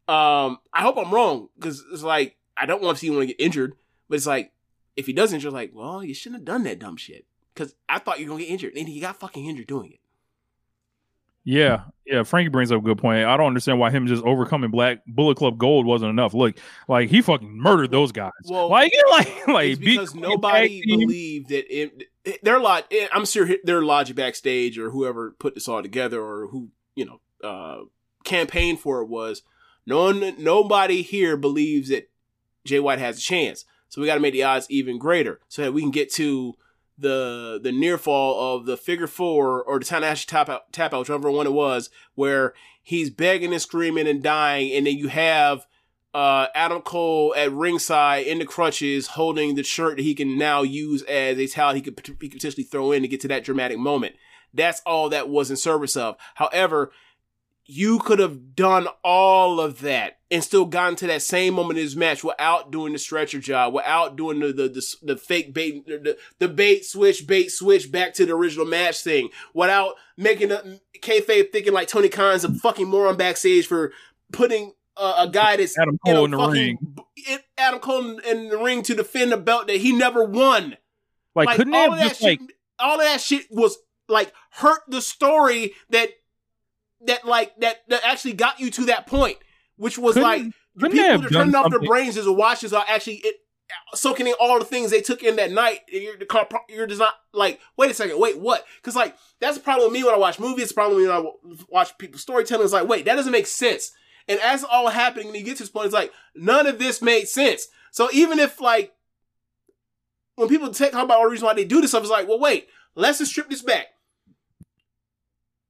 [0.08, 3.40] Um, I hope I'm wrong because it's like I don't want to see anyone get
[3.40, 3.74] injured.
[4.10, 4.52] But it's like
[4.96, 7.26] if he does injure, like, well, you shouldn't have done that dumb shit
[7.56, 10.00] because I thought you were gonna get injured, and he got fucking injured doing it.
[11.44, 12.24] Yeah, yeah.
[12.24, 13.26] Frankie brings up a good point.
[13.26, 16.34] I don't understand why him just overcoming Black Bullet Club Gold wasn't enough.
[16.34, 16.58] Look,
[16.88, 18.32] like he fucking murdered those guys.
[18.46, 22.92] Well, like, like, like because nobody believed that it, it, their lot.
[23.14, 27.22] I'm sure their logic backstage or whoever put this all together or who you know
[27.48, 27.84] uh,
[28.24, 29.44] campaigned for it was
[29.86, 32.10] no one, nobody here believes that
[32.66, 33.66] Jay White has a chance.
[33.90, 36.56] So we got to make the odds even greater so that we can get to
[36.98, 41.00] the the near fall of the figure four or the Tanahashi tap out tap out,
[41.00, 45.66] whichever one it was, where he's begging and screaming and dying, and then you have
[46.14, 50.62] uh, Adam Cole at ringside in the crutches, holding the shirt that he can now
[50.62, 53.44] use as a towel he could, he could potentially throw in to get to that
[53.44, 54.16] dramatic moment.
[54.54, 56.16] That's all that was in service of.
[56.36, 56.94] However,
[57.66, 61.86] you could have done all of that and still gotten to that same moment in
[61.86, 65.86] his match without doing the stretcher job, without doing the the, the, the fake bait,
[65.88, 70.62] the, the bait switch, bait switch back to the original match thing, without making a
[71.00, 73.94] kayfabe thinking like Tony Khan's a fucking moron backstage for
[74.34, 76.78] putting uh, a guy that's Adam Cole in the fucking- ring.
[77.58, 80.76] Adam Cole in the ring to defend a belt that he never won.
[81.34, 83.78] Like, couldn't they all have of that just like shit, all of that shit was
[84.10, 86.10] like hurt the story that
[87.06, 89.38] that like that that actually got you to that point,
[89.78, 90.44] which was Couldn't- like
[90.76, 93.36] the couldn't people done turned off their brains as a watchers are actually it,
[93.94, 95.80] soaking in all the things they took in that night.
[95.88, 96.16] You're,
[96.70, 98.66] you're just not like, wait a second, wait, what?
[98.78, 100.64] Because like that's the problem with me when I watch movies.
[100.64, 101.24] It's the problem when I
[101.70, 102.64] watch people storytelling.
[102.64, 103.92] It's like, wait, that doesn't make sense.
[104.28, 107.02] And as all happening, when you get to this point, it's like none of this
[107.02, 107.68] made sense.
[107.92, 108.94] So even if like
[110.36, 112.40] when people talk about all the reason why they do this stuff, it's like, well,
[112.40, 113.86] wait, let's just strip this back.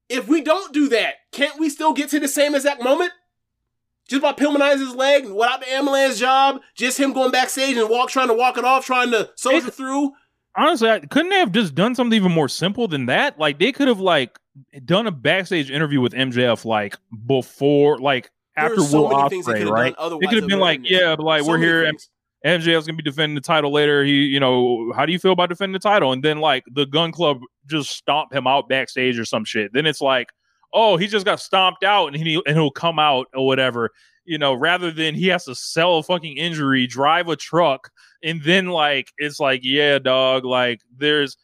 [0.10, 3.11] if we don't do that, can't we still get to the same exact moment?
[4.07, 8.10] Just by Pillmanizing his leg without the ambulance job, just him going backstage and walk
[8.10, 10.11] trying to walk it off, trying to soldier through.
[10.56, 13.40] Honestly, I, couldn't they have just done something even more simple than that?
[13.40, 14.38] Like they could have like
[14.86, 16.95] done a backstage interview with MJF like
[17.26, 19.95] before, like after so Will Ospreay, right?
[19.98, 21.86] They could have been like, yeah, but like So we're here.
[21.86, 22.10] things.
[22.45, 24.03] MJF's gonna be defending the title later.
[24.03, 26.11] He, you know, how do you feel about defending the title?
[26.11, 29.73] And then like the Gun Club just stomp him out backstage or some shit.
[29.73, 30.30] Then it's like,
[30.76, 33.89] oh, he just got stomped out and he and he'll come out or whatever.
[34.26, 37.91] You know, rather than he has to sell a fucking injury, drive a truck,
[38.23, 41.38] and then like it's like, yeah, dog, like there's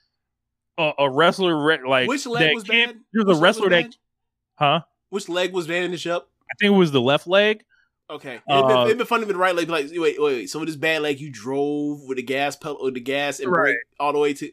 [0.80, 2.98] a, a wrestler re- like Which leg that was bad?
[3.14, 3.95] There's Which a wrestler that, bad?
[4.56, 4.82] huh?
[5.10, 6.30] Which leg was bandaged up?
[6.49, 7.64] I think it was the left leg.
[8.10, 9.70] Okay, it'd, been, Uh, it'd been funny with the right leg.
[9.70, 10.49] Like, wait, wait, wait.
[10.49, 13.49] So with this bad leg, you drove with the gas pedal, with the gas, and
[13.52, 13.62] Right.
[13.64, 14.52] brake all the way to.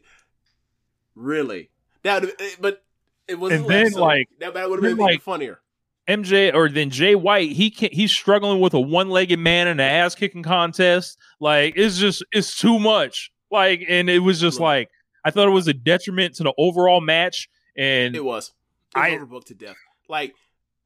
[1.15, 1.69] Really?
[2.03, 2.83] That, would've- eh, but
[3.29, 3.61] it wasn't.
[3.61, 5.59] And then, like- that, that would have been like- funnier.
[6.07, 9.81] MJ or then Jay White, he can he's struggling with a one-legged man in an
[9.81, 11.19] ass kicking contest.
[11.39, 13.31] Like it's just it's too much.
[13.51, 14.89] Like and it was just like
[15.23, 17.47] I thought it was a detriment to the overall match.
[17.77, 18.51] And It was.
[18.95, 19.75] It was I- overbooked to death.
[20.07, 20.33] Like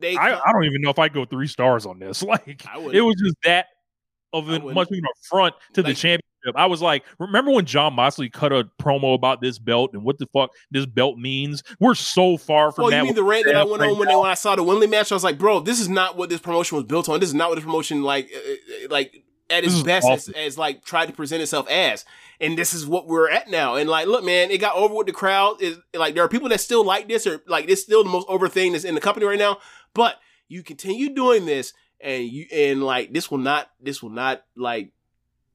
[0.02, 0.18] they.
[0.18, 2.22] I, I don't even know if I go three stars on this.
[2.28, 2.46] Like
[2.92, 3.68] it was just that
[4.34, 6.26] of a much more front to the Like- championship.
[6.56, 10.18] I was like, remember when Jon Moxley cut a promo about this belt and what
[10.18, 11.64] the fuck this belt means?
[11.80, 12.98] We're so far from Well, that.
[12.98, 14.88] you mean the rant that I went right on when, when I saw the Wembley
[14.88, 15.12] match?
[15.12, 17.20] I was like, bro, this is not what this promotion was built on.
[17.20, 20.58] This is not what this promotion like, uh, uh, like at its best as, as
[20.58, 22.06] like tried to present itself as.
[22.40, 23.76] And this is what we're at now.
[23.76, 25.62] And like, look, man, it got over with the crowd.
[25.62, 28.28] Is like there are people that still like this, or like it's still the most
[28.30, 29.60] over thing that's in the company right now.
[29.94, 30.16] But
[30.48, 34.92] you continue doing this, and you and like this will not, this will not like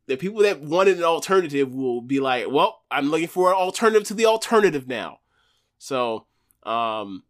[0.09, 4.09] the people that wanted an alternative will be like, well, I'm looking for an alternative
[4.09, 5.21] to the alternative now.
[5.79, 6.27] So,
[6.65, 7.23] um,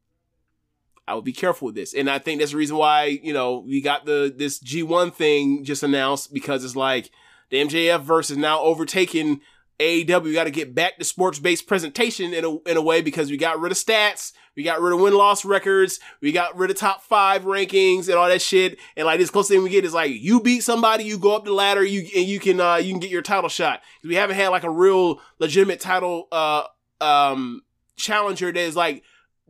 [1.06, 1.92] I would be careful with this.
[1.92, 5.64] And I think that's the reason why, you know, we got the, this G1 thing
[5.64, 7.10] just announced because it's like
[7.50, 9.40] the MJF verse is now overtaking
[9.80, 10.34] AEW.
[10.34, 13.36] Got to get back to sports based presentation in a, in a way because we
[13.36, 14.32] got rid of stats.
[14.56, 16.00] We got rid of win loss records.
[16.20, 18.78] We got rid of top five rankings and all that shit.
[18.96, 21.44] And like this closest thing we get is like you beat somebody, you go up
[21.44, 23.82] the ladder, you and you can uh you can get your title shot.
[24.02, 26.64] We haven't had like a real legitimate title uh
[27.00, 27.62] um
[27.94, 29.05] challenger that is like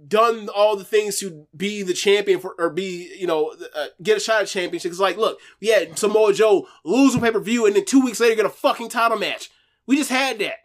[0.06, 4.18] done all the things to be the champion for or be you know uh, get
[4.18, 4.90] a shot at championship.
[4.90, 8.00] It's like look, we had Samoa Joe lose a pay per view and then two
[8.00, 9.50] weeks later get a fucking title match.
[9.88, 10.58] We just had that,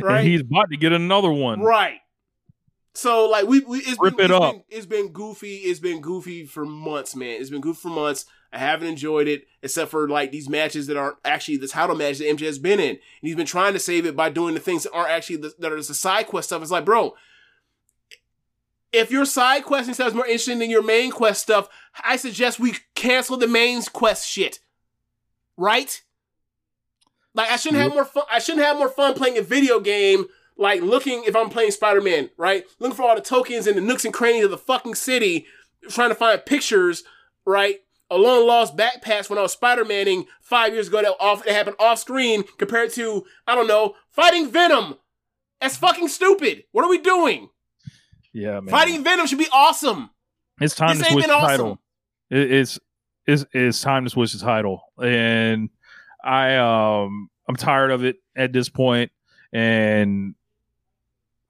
[0.00, 0.18] right?
[0.18, 1.60] And he's about to get another one.
[1.60, 1.98] Right.
[2.94, 4.52] So like we, we it's Rip been, it it's up.
[4.52, 5.56] Been, it's been goofy.
[5.56, 7.40] It's been goofy for months, man.
[7.40, 8.26] It's been goofy for months.
[8.52, 12.18] I haven't enjoyed it, except for like these matches that aren't actually the title match
[12.18, 12.90] that MJ has been in.
[12.90, 15.54] And he's been trying to save it by doing the things that aren't actually the,
[15.58, 16.62] that are the side quest stuff.
[16.62, 17.14] It's like, bro,
[18.92, 21.68] if your side quest stuff is more interesting than your main quest stuff,
[22.04, 24.60] I suggest we cancel the main quest shit.
[25.56, 26.02] Right?
[27.36, 28.24] Like I shouldn't have more fun.
[28.32, 30.24] I shouldn't have more fun playing a video game.
[30.56, 32.64] Like looking if I'm playing Spider Man, right?
[32.80, 35.46] Looking for all the tokens in the nooks and crannies of the fucking city,
[35.90, 37.04] trying to find pictures,
[37.44, 37.76] right?
[38.10, 41.52] A long lost backpacks when I was Spider Maning five years ago that off that
[41.52, 44.94] happened off screen compared to I don't know fighting Venom.
[45.60, 46.64] That's fucking stupid.
[46.72, 47.50] What are we doing?
[48.32, 48.68] Yeah, man.
[48.68, 50.10] Fighting Venom should be awesome.
[50.60, 51.48] It's time This to switch the awesome.
[51.48, 51.80] title.
[52.30, 52.78] It, it's
[53.26, 55.68] it's it's time to switch the title, and
[56.26, 59.12] I um I'm tired of it at this point,
[59.52, 60.34] and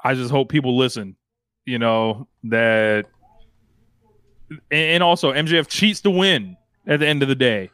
[0.02, 1.16] I just hope people listen.
[1.64, 3.06] You know that,
[4.50, 7.70] and, and also MJF cheats to win at the end of the day.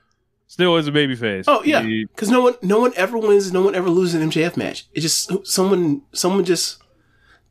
[0.47, 1.45] Still is a babyface.
[1.49, 3.53] Oh yeah, because no one, no one ever wins.
[3.53, 4.87] No one ever loses an MJF match.
[4.93, 6.83] It just someone, someone just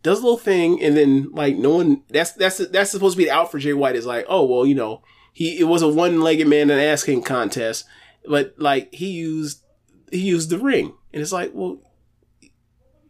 [0.04, 2.04] does a little thing, and then like no one.
[2.10, 3.96] That's that's that's supposed to be the out for Jay White.
[3.96, 5.02] Is like, oh well, you know,
[5.34, 7.86] he it was a one legged man in an ass contest,
[8.26, 9.64] but like he used
[10.12, 11.80] he used the ring, and it's like, well,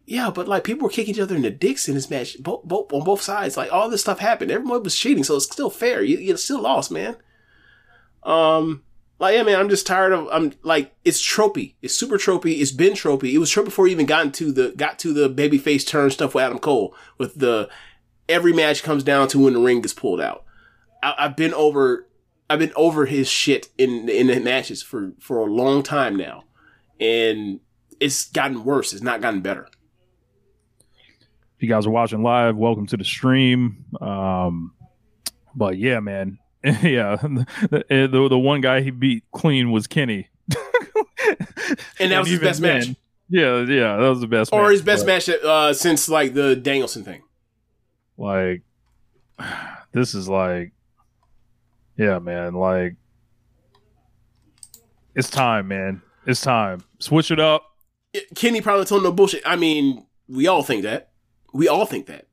[0.06, 2.64] yeah, but like people were kicking each other in the dicks in this match, both,
[2.64, 3.56] both on both sides.
[3.56, 4.50] Like all this stuff happened.
[4.50, 6.02] Everyone was cheating, so it's still fair.
[6.02, 7.16] You, you still lost, man.
[8.22, 8.82] Um,
[9.18, 10.28] like yeah, man, I'm just tired of.
[10.32, 11.74] I'm like it's tropey.
[11.80, 12.60] It's super tropey.
[12.60, 13.32] It's been tropey.
[13.32, 16.34] It was tropey before we even got into the got to the babyface turn stuff
[16.34, 16.94] with Adam Cole.
[17.18, 17.68] With the
[18.28, 20.44] every match comes down to when the ring gets pulled out.
[21.02, 22.08] I, I've been over.
[22.52, 26.44] I've been over his shit in in the matches for for a long time now,
[27.00, 27.60] and
[27.98, 28.92] it's gotten worse.
[28.92, 29.68] It's not gotten better.
[31.56, 33.86] if you guys are watching live, welcome to the stream.
[34.02, 34.74] Um,
[35.54, 37.46] but yeah, man, yeah, the,
[37.88, 40.28] the the one guy he beat clean was Kenny,
[41.98, 42.88] And that was his best match.
[43.30, 44.52] Yeah, yeah, that was the best.
[44.52, 47.22] or match, his best but, match uh, since like the Danielson thing.
[48.18, 48.60] Like
[49.92, 50.72] this is like,
[52.02, 52.96] yeah, man, like
[55.14, 56.02] it's time, man.
[56.26, 56.82] It's time.
[56.98, 57.64] Switch it up.
[58.34, 59.42] Kenny probably told no bullshit.
[59.44, 61.10] I mean, we all think that.
[61.52, 62.26] We all think that.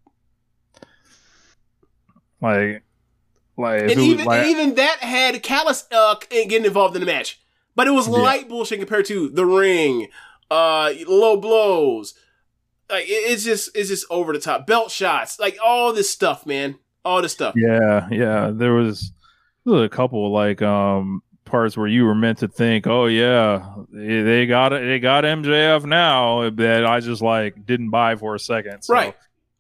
[2.41, 2.83] Like,
[3.57, 7.39] like, And even, like- and even that had Callis uh, getting involved in the match.
[7.75, 8.15] But it was Yeah.
[8.15, 10.07] light bullshit compared to the ring,
[10.49, 12.13] uh, low blows.
[12.89, 14.65] Like it's just it's just over the top.
[14.65, 16.75] Belt shots, like all this stuff, man.
[17.05, 17.53] All this stuff.
[17.55, 18.51] Yeah, yeah.
[18.53, 19.11] There was,
[19.69, 23.73] there was a couple like um parts where you were meant to think, oh yeah,
[23.91, 28.39] they got it, they got MJF now that I just like didn't buy for a
[28.39, 28.83] second.
[28.83, 29.15] So, right.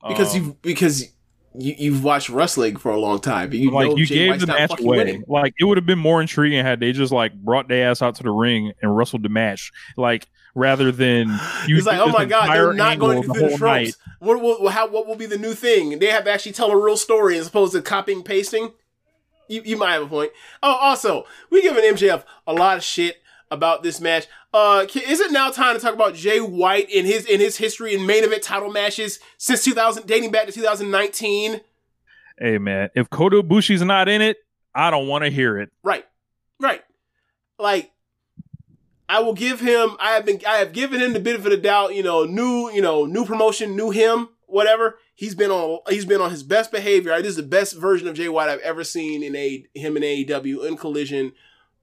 [0.07, 1.13] Because um, you because
[1.55, 3.51] you you've watched wrestling for a long time.
[3.51, 4.97] You like know you Jay gave White's the match away.
[4.97, 5.23] winning.
[5.27, 8.15] Like it would have been more intriguing had they just like brought their ass out
[8.15, 11.27] to the ring and wrestled the match, like rather than
[11.67, 11.75] you.
[11.75, 13.97] He's like, oh my god, they're not going to do the whole tropes.
[14.19, 15.99] What will how what will be the new thing?
[15.99, 18.71] They have to actually tell a real story as opposed to copying pasting.
[19.49, 20.31] You you might have a point.
[20.63, 23.17] Oh, also, we giving MJF a lot of shit
[23.51, 24.27] about this match.
[24.53, 27.93] Uh, is it now time to talk about Jay White in his in his history
[27.93, 31.61] in main event title matches since 2000, dating back to 2019?
[32.37, 34.37] Hey man, if Kota Ibushi's not in it,
[34.73, 35.71] I don't want to hear it.
[35.83, 36.05] Right,
[36.59, 36.81] right.
[37.57, 37.91] Like,
[39.09, 39.97] I will give him.
[39.99, 40.39] I have been.
[40.47, 41.95] I have given him the benefit of the doubt.
[41.95, 42.71] You know, new.
[42.71, 44.29] You know, new promotion, new him.
[44.45, 44.97] Whatever.
[45.19, 45.79] He's been on.
[45.89, 47.13] He's been on his best behavior.
[47.17, 50.03] This is the best version of Jay White I've ever seen in a him in
[50.03, 51.33] AEW in Collision,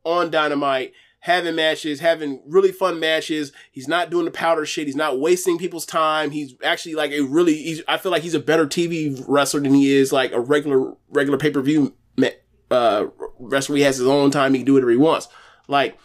[0.04, 3.52] on Dynamite, having matches, having really fun matches.
[3.70, 4.86] He's not doing the powder shit.
[4.86, 6.30] He's not wasting people's time.
[6.30, 7.82] He's actually like a really.
[7.86, 11.36] I feel like he's a better TV wrestler than he is like a regular regular
[11.36, 11.94] pay per view
[12.70, 13.08] uh,
[13.38, 13.76] wrestler.
[13.76, 14.54] He has his own time.
[14.54, 15.28] He can do whatever he wants.
[15.68, 15.98] Like,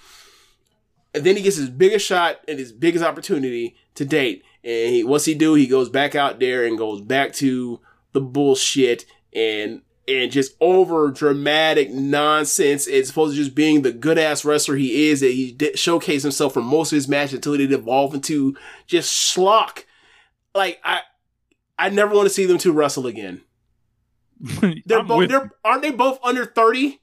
[1.15, 4.43] and then he gets his biggest shot and his biggest opportunity to date.
[4.63, 5.53] And he, what's he do?
[5.55, 7.79] He goes back out there and goes back to
[8.13, 12.87] the bullshit and and just over dramatic nonsense.
[12.87, 16.23] It's supposed to just being the good ass wrestler he is that he did showcase
[16.23, 18.55] himself for most of his match until it evolved into
[18.87, 19.85] just schlock.
[20.53, 21.01] Like I,
[21.77, 23.41] I never want to see them two wrestle again.
[24.85, 25.29] They're I'm both.
[25.29, 27.00] They're aren't they both under thirty?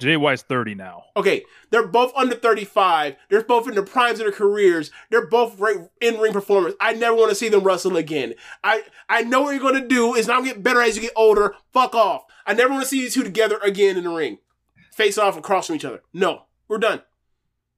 [0.00, 1.04] Jay White's thirty now.
[1.16, 3.16] Okay, they're both under 35.
[3.30, 4.90] They're both in the primes of their careers.
[5.10, 6.74] They're both great in-ring performers.
[6.80, 8.34] I never want to see them wrestle again.
[8.62, 11.12] I I know what you're going to do is now get better as you get
[11.16, 11.54] older.
[11.72, 12.24] Fuck off.
[12.46, 14.38] I never want to see these two together again in the ring.
[14.92, 16.02] Face off across from each other.
[16.12, 17.02] No, we're done.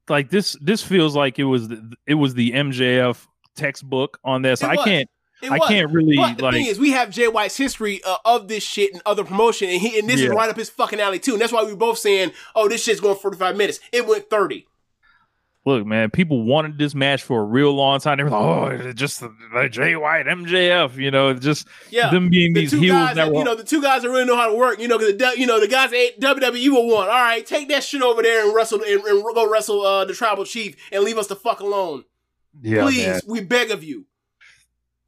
[0.09, 3.27] Like this, this feels like it was the, it was the MJF
[3.57, 4.63] textbook on this.
[4.63, 4.85] It I was.
[4.85, 5.11] can't.
[5.43, 5.69] It I was.
[5.69, 6.55] can't really But the like.
[6.55, 9.81] thing is, we have Jay White's history uh, of this shit and other promotion, and
[9.81, 10.29] he and this Yeah.
[10.29, 11.33] is right up his fucking alley too.
[11.33, 14.67] And that's why we both saying, "Oh, this shit's going 45 minutes." It went 30.
[15.67, 18.19] look, man, people wanted this match for a real long time.
[18.19, 19.21] They were like, oh, it's just
[19.53, 23.17] like Jay White, MJF, you know, just Yeah, them being the these two heels guys,
[23.17, 24.81] that that, were you know, the two guys that really know how to work.
[24.81, 27.09] You know, because the you know the guys at WWE will want.
[27.11, 30.15] All right, take that shit over there and wrestle and, and go wrestle uh, the
[30.15, 32.05] tribal chief and leave us the fuck alone,
[32.63, 33.05] yeah, please.
[33.07, 33.21] man.
[33.27, 34.07] We beg of you.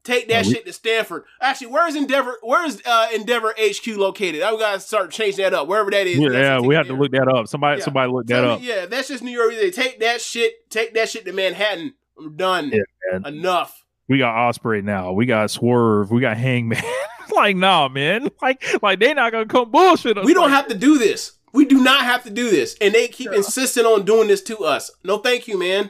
[0.03, 1.25] Take that Yeah, we- shit to Stamford.
[1.41, 2.37] Actually, where is Endeavor?
[2.41, 4.41] Where is uh, Endeavor HQ located?
[4.41, 5.67] I gotta start changing that up.
[5.67, 6.17] Wherever that is.
[6.17, 7.47] Yeah, yeah, we have to look that up.
[7.47, 7.85] Somebody, Yeah.
[7.85, 8.61] somebody look that Tell me- up.
[8.77, 9.53] Yeah, that's just New York.
[9.53, 10.69] They take that shit.
[10.69, 11.93] Take that shit to Manhattan.
[12.17, 12.71] I'm done.
[12.73, 13.19] Yeah.
[13.27, 13.83] Enough.
[14.07, 15.11] We got Ospreay now.
[15.11, 16.11] We got Swerve.
[16.11, 16.81] We got Hangman.
[17.35, 18.29] like, nah, man.
[18.41, 20.25] Like, like they not gonna come bullshit us.
[20.25, 21.33] We don't like- have to do this.
[21.53, 22.75] We do not have to do this.
[22.79, 24.91] And they keep insisting on doing this to us.
[25.03, 25.89] No, thank you, man.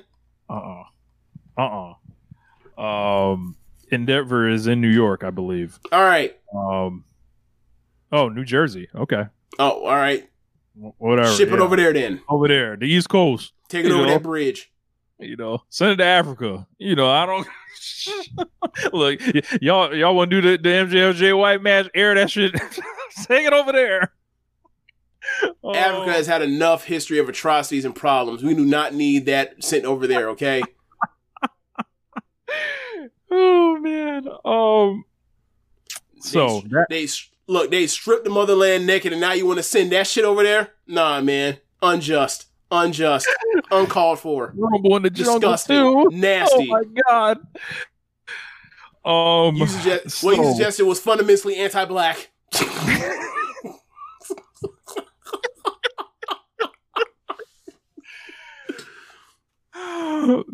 [0.50, 0.84] Uh
[1.58, 1.94] uh-uh.
[2.78, 2.82] uh.
[2.82, 3.56] Uh Um,
[3.92, 5.80] Endeavor is in New York, I believe.
[5.92, 6.38] All right.
[6.56, 7.04] Um,
[8.12, 8.88] oh, New Jersey.
[8.96, 9.24] Okay,
[9.58, 10.30] Oh, all right.
[10.76, 11.32] Wh- whatever.
[11.34, 11.64] Ship it yeah.
[11.64, 12.22] over there then.
[12.30, 13.54] over there, the East Coast.
[13.68, 14.10] Take it over know?
[14.14, 14.72] that bridge.
[15.20, 16.66] You know, send it to Africa.
[16.78, 17.46] You know, I don't
[18.94, 19.20] look.
[19.20, 21.90] y- Y'all, y'all want to do the, the MJFJ White match?
[21.94, 22.54] Air that shit.
[23.24, 24.14] Take it over there.
[25.62, 25.74] Oh.
[25.76, 28.44] Africa has had enough history of atrocities and problems.
[28.44, 30.62] We do not need that sent over there, okay?
[33.32, 34.28] Oh man.
[34.46, 35.06] Um.
[36.22, 37.08] So they, that, they
[37.48, 40.44] look, they stripped the motherland naked, and now you want to send that shit over
[40.44, 40.72] there?
[40.88, 41.58] Nah, man.
[41.82, 42.46] Unjust.
[42.72, 43.28] Unjust.
[43.72, 44.54] Uncalled for.
[44.56, 45.76] Rumble in the jungle Disgusting.
[45.76, 46.10] too.
[46.12, 46.70] Nasty.
[46.72, 47.40] Oh my god.
[49.06, 49.56] Um.
[49.56, 52.32] You suggest, what you suggested was fundamentally anti-black.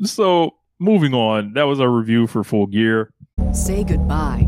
[0.04, 3.12] so moving on, that was our review for Full Gear.
[3.54, 4.48] Say goodbye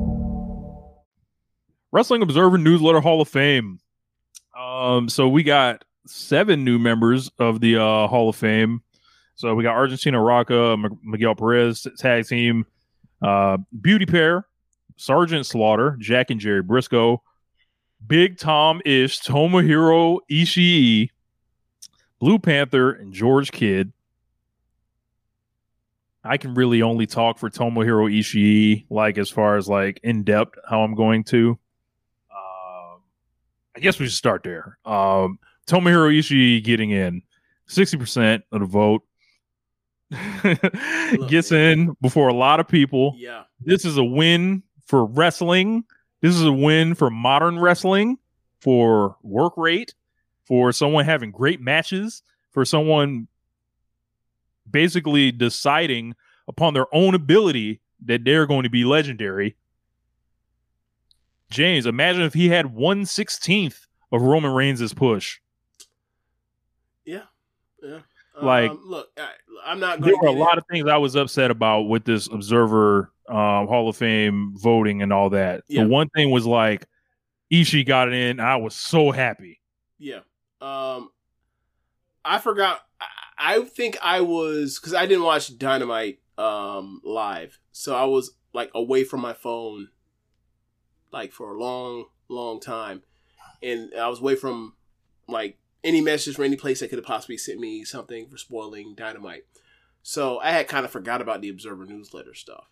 [1.91, 3.79] Wrestling Observer Newsletter Hall of Fame.
[4.57, 8.81] Um, so we got seven new members of the uh, Hall of Fame.
[9.35, 12.65] So we got Argentina Rocca, M- Miguel Perez tag team,
[13.21, 14.45] uh, Beauty Pair,
[14.97, 17.21] Sergeant Slaughter, Jack and Jerry Briscoe,
[18.05, 21.09] Big Tom Ish, Tomohiro Ishii,
[22.19, 23.93] Blue Panther, and George Kidd.
[26.23, 30.57] I can really only talk for Tomohiro Ishii, like as far as like in depth
[30.69, 31.57] how I'm going to.
[33.75, 34.77] I guess we should start there.
[34.85, 37.21] Um, Tomohiro Ishii getting in
[37.67, 39.03] 60% of the vote.
[41.29, 43.15] Gets in before a lot of people.
[43.17, 43.43] Yeah.
[43.61, 45.85] This is a win for wrestling.
[46.21, 48.17] This is a win for modern wrestling,
[48.59, 49.93] for work rate,
[50.43, 53.27] for someone having great matches, for someone
[54.69, 56.13] basically deciding
[56.47, 59.55] upon their own ability that they're going to be legendary.
[61.51, 65.39] James, imagine if he had one sixteenth of Roman Reigns' push.
[67.05, 67.23] Yeah.
[67.83, 67.99] Yeah.
[68.41, 69.29] Like- um, look, I,
[69.65, 73.11] I'm not There were a lot of things I was upset about with this Observer
[73.27, 75.63] um, Hall of Fame voting and all that.
[75.67, 75.83] Yeah.
[75.83, 76.87] The one thing was like
[77.51, 78.39] Ishii got it in.
[78.39, 79.59] I was so happy.
[79.99, 80.21] Yeah.
[80.61, 81.09] Um,
[82.25, 82.79] I forgot.
[82.99, 83.05] I,
[83.37, 88.71] I think I was because I didn't watch Dynamite um live, so I was like
[88.73, 89.89] away from my phone,
[91.11, 93.03] like for a long, long time,
[93.61, 94.73] and I was away from
[95.27, 98.95] like any message from any place that could have possibly sent me something for spoiling
[98.95, 99.45] Dynamite.
[100.03, 102.65] So I had kind of forgot about the Observer newsletter stuff,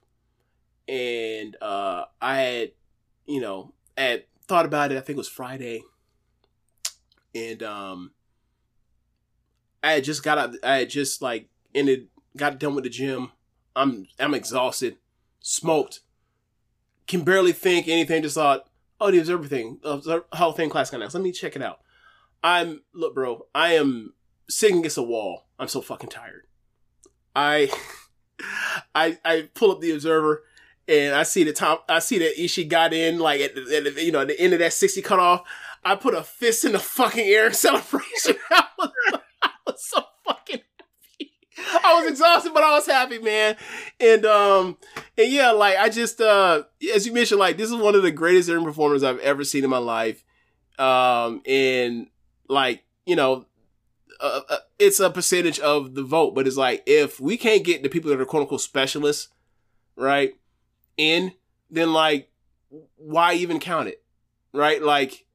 [0.88, 2.72] and uh, I had,
[3.26, 4.98] you know, I had thought about it.
[4.98, 5.84] I think it was Friday,
[7.36, 8.12] and um,
[9.84, 10.56] I had just got out.
[10.64, 13.32] I had just like ended, got done with the gym.
[13.76, 14.98] I'm I'm exhausted,
[15.40, 16.00] smoked,
[17.10, 18.22] can barely think anything.
[18.22, 18.70] Just thought,
[19.02, 21.14] oh, the Observer thing, Observer Hall of Fame Classic Announce.
[21.14, 21.80] Let me check it out.
[22.44, 23.48] I'm look, bro.
[23.54, 24.14] I am
[24.48, 25.48] sitting against a wall.
[25.60, 26.48] I'm so fucking tired.
[27.36, 27.70] I
[28.96, 30.44] I I pull up the Observer
[30.88, 31.86] and I see the top.
[31.90, 34.60] I see that Ishii got in like at the, at you know the end of
[34.60, 35.44] that sixty cutoff.
[35.84, 38.36] I put a fist in the fucking air in celebration.
[38.52, 38.92] I was,
[39.42, 40.04] I was so.
[41.84, 43.56] I was exhausted, but I was happy, man.
[44.00, 44.78] And um
[45.18, 46.64] and yeah, like I just uh
[46.94, 49.64] as you mentioned, like this is one of the greatest ring performers I've ever seen
[49.64, 50.24] in my life.
[50.78, 52.08] Um and
[52.48, 53.46] like you know
[54.20, 57.84] uh, uh, it's a percentage of the vote, but it's like if we can't get
[57.84, 59.30] the people that are quote unquote specialists,
[59.96, 60.34] right,
[60.98, 61.34] in,
[61.70, 62.30] then like
[62.98, 64.04] why even count it,
[64.54, 64.82] right?
[64.82, 65.26] Like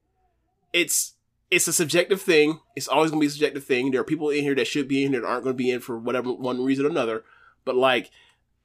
[0.71, 1.14] it's
[1.51, 2.59] it's a subjective thing.
[2.75, 3.91] It's always gonna be a subjective thing.
[3.91, 5.79] There are people in here that should be in here that aren't gonna be in
[5.79, 7.23] for whatever one reason or another.
[7.63, 8.11] But like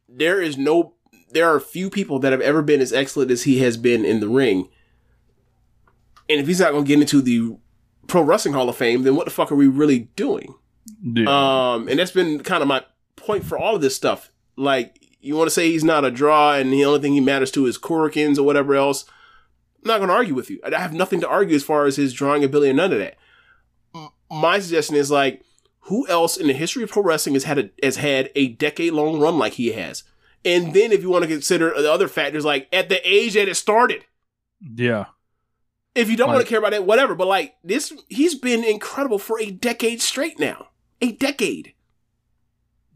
[0.08, 0.94] there is no
[1.32, 4.20] there are few people that have ever been as excellent as he has been in
[4.20, 4.68] the ring.
[6.28, 7.56] And if he's not gonna get into the
[8.06, 10.54] Pro Wrestling Hall of Fame, then what the fuck are we really doing?
[11.28, 12.84] Um, and that's been kind of my
[13.16, 14.30] point for all of this stuff.
[14.56, 17.50] Like, you want to say he's not a draw and the only thing he matters
[17.52, 19.04] to is Korakuen or whatever else.
[19.82, 20.60] I'm not going to argue with you.
[20.64, 23.16] I have nothing to argue as far as his drawing ability and none of that.
[24.30, 25.42] My suggestion is like,
[25.84, 28.92] who else in the history of pro wrestling has had a, has had a decade
[28.92, 30.04] long run like he has?
[30.44, 33.48] And then if you want to consider the other factors, like at the age that
[33.48, 34.04] it started,
[34.60, 35.06] Yeah.
[35.94, 37.14] if you don't want to care about it, whatever.
[37.14, 40.68] But like this, he's been incredible for a decade straight now.
[41.00, 41.72] A decade.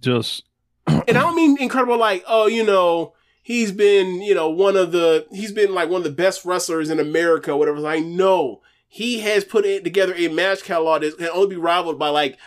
[0.01, 0.45] Just
[0.87, 3.14] and I don't mean incredible like, oh, you know,
[3.45, 6.91] he's been, you know, one of the he's been like one of the best wrestlers
[6.91, 7.79] in America, whatever.
[7.79, 8.63] Like, no.
[8.89, 12.39] He has put it together a match catalog that can only be rivaled by like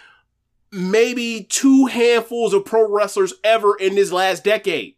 [0.72, 4.96] maybe two handfuls of pro wrestlers ever in this last decade.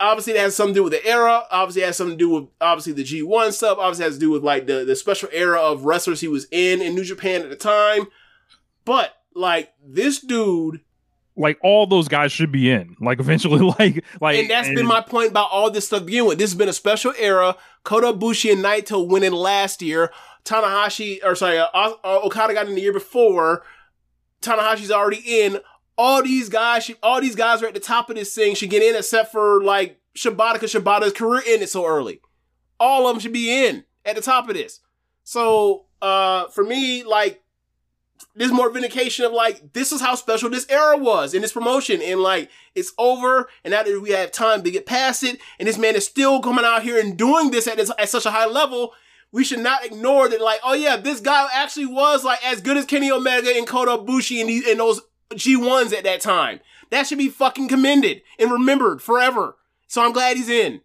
[0.00, 1.44] Obviously, that has something to do with the era.
[1.50, 3.78] Obviously, it has something to do with obviously the G1 stuff.
[3.78, 6.48] Obviously, it has to do with like the, the special era of wrestlers he was
[6.50, 8.08] in in New Japan at the time.
[8.84, 10.80] But like this dude
[11.36, 12.96] like all those guys should be in.
[13.00, 16.26] Like eventually, like like and that's been my point about all this stuff to begin
[16.26, 16.38] with.
[16.38, 17.56] This has been a special era.
[17.84, 20.10] Kota Ibushi and Naito winning last year.
[20.44, 23.64] Tanahashi, or sorry, uh, uh, Okada got in the year before.
[24.42, 25.60] Tanahashi's already in.
[25.98, 28.54] All these guys, should, all these guys are at the top of this thing.
[28.54, 32.20] Should get in, except for like Shibata, because Shibata's career ended so early.
[32.78, 34.80] All of them should be in at the top of this.
[35.24, 37.42] So, uh, for me, like,
[38.36, 41.52] this is more vindication of like, this is how special this era was in this
[41.52, 42.02] promotion.
[42.02, 43.48] And like, it's over.
[43.64, 46.40] And now that we have time to get past it, and this man is still
[46.40, 48.92] coming out here and doing this at, this, at such a high level,
[49.32, 52.76] we should not ignore that, like, oh yeah, this guy actually was like as good
[52.76, 55.00] as Kenny Omega and Kota Ibushi and, and those
[55.30, 56.60] G1s at that time.
[56.90, 59.56] That should be fucking commended and remembered forever.
[59.88, 60.82] So I'm glad he's in.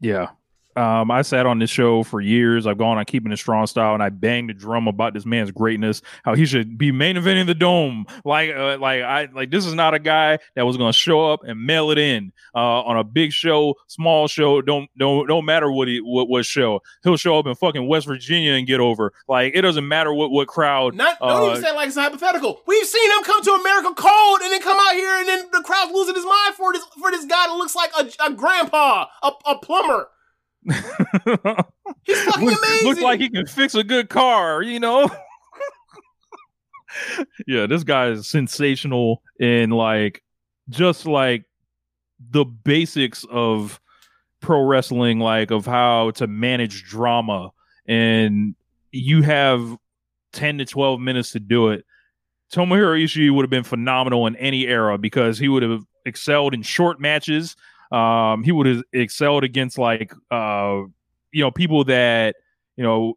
[0.00, 0.28] Yeah.
[0.76, 2.66] Um, I sat on this show for years.
[2.66, 5.50] I've gone on Keepin' It Strong Style, and I banged the drum about this man's
[5.50, 8.06] greatness, how he should be main eventing the dome.
[8.24, 11.32] Like, uh, like I like this is not a guy that was going to show
[11.32, 14.62] up and mail it in uh, on a big show, small show.
[14.62, 18.06] Don't don't don't matter what he what what show he'll show up in fucking West
[18.06, 19.12] Virginia and get over.
[19.28, 20.94] Like it doesn't matter what what crowd.
[20.94, 22.62] Not don't uh, even say like it's hypothetical.
[22.66, 25.62] We've seen him come to America cold and then come out here and then the
[25.62, 29.06] crowd's losing his mind for this for this guy that looks like a, a grandpa,
[29.22, 30.08] a, a plumber.
[30.64, 32.88] He's fucking looks, amazing.
[32.88, 35.10] looks like he can fix a good car, you know.
[37.46, 40.22] yeah, this guy is sensational in like
[40.68, 41.44] just like
[42.30, 43.80] the basics of
[44.40, 47.50] pro wrestling, like of how to manage drama,
[47.86, 48.54] and
[48.92, 49.76] you have
[50.32, 51.84] ten to twelve minutes to do it.
[52.52, 56.62] Tomohiro Ishii would have been phenomenal in any era because he would have excelled in
[56.62, 57.56] short matches.
[57.90, 60.82] Um, he would have excelled against like uh,
[61.32, 62.36] you know, people that
[62.76, 63.14] you know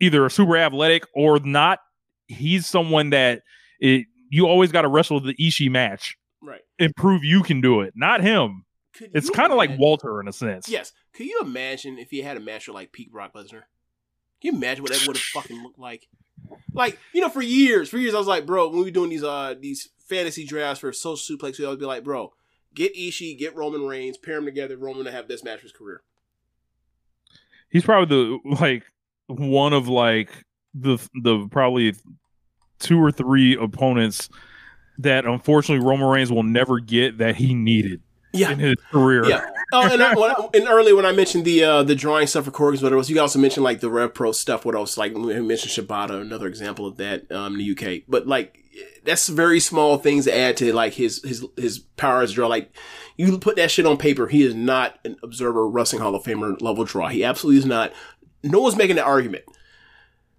[0.00, 1.78] either are super athletic or not.
[2.26, 3.42] He's someone that
[3.80, 6.60] it, you always got to wrestle the Ishii match, Right.
[6.78, 8.64] And prove you can do it, not him.
[9.00, 10.68] It's kind of like Walter in a sense.
[10.68, 10.92] Yes.
[11.14, 13.62] Could you imagine if he had a match with like Pete Brock Lesnar?
[14.40, 16.08] Can you imagine what that would have fucking looked like?
[16.74, 19.08] Like, you know, for years, for years I was like, bro, when we were doing
[19.08, 22.32] these uh these fantasy drafts for social suplex, we always be like, bro,
[22.74, 25.72] get Ishii, get Roman Reigns, pair them together, Roman to have this match of his
[25.72, 26.02] career.
[27.70, 28.84] He's probably the like
[29.26, 30.30] one of like
[30.74, 31.94] the the probably
[32.78, 34.28] two or three opponents
[34.98, 38.50] that unfortunately Roman Reigns will never get that he needed Yeah.
[38.52, 39.24] in his career.
[39.26, 39.46] Yeah.
[39.72, 42.44] Oh, and, I, when I, and earlier when I mentioned the uh, the drawing stuff
[42.44, 43.08] for Korakuen, what else?
[43.08, 44.64] You also mentioned like the Rev Pro stuff.
[44.64, 44.98] What else?
[44.98, 48.02] Like we mentioned Shibata, another example of that um, in the UK.
[48.06, 48.58] But like
[49.04, 52.48] that's very small things to add to like his his his power as draw.
[52.48, 52.74] Like
[53.16, 56.60] you put that shit on paper, he is not an observer wrestling Hall of Famer
[56.60, 57.08] level draw.
[57.08, 57.92] He absolutely is not.
[58.42, 59.44] No one's making that argument.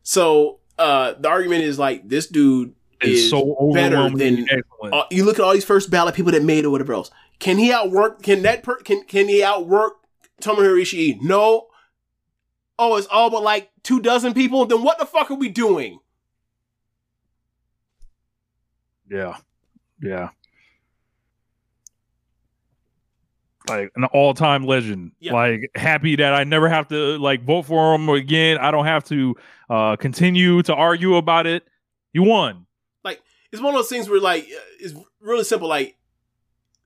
[0.04, 4.48] So uh the argument is like this dude Is is, so better than
[4.92, 7.12] uh, you look at all these first ballot people that made it or whatever else.
[7.44, 8.22] Can he outwork?
[8.24, 9.96] Can that per, can can he outwork
[10.42, 11.22] Tomohiro Ishii?
[11.22, 11.68] No.
[12.80, 14.66] Oh, it's all but like two dozen people.
[14.66, 16.00] Then what the fuck are we doing?
[19.12, 19.36] Yeah.
[20.02, 20.30] Yeah.
[23.68, 25.12] Like an all time legend.
[25.20, 25.34] Yeah.
[25.34, 28.58] Like happy that I never have to like vote for him again.
[28.58, 29.36] I don't have to
[29.70, 31.68] uh continue to argue about it.
[32.14, 32.68] You won.
[33.04, 33.22] Like
[33.52, 35.68] it's one of those things where like uh, it's really simple.
[35.68, 35.98] Like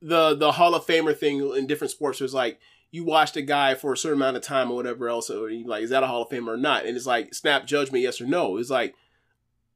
[0.01, 2.59] the the Hall of Famer thing in different sports was like
[2.91, 5.67] you watched a guy for a certain amount of time or whatever else, or you
[5.67, 6.85] like is that a Hall of Famer or not?
[6.85, 8.57] And it's like snap judgment, yes or no.
[8.57, 8.95] It's like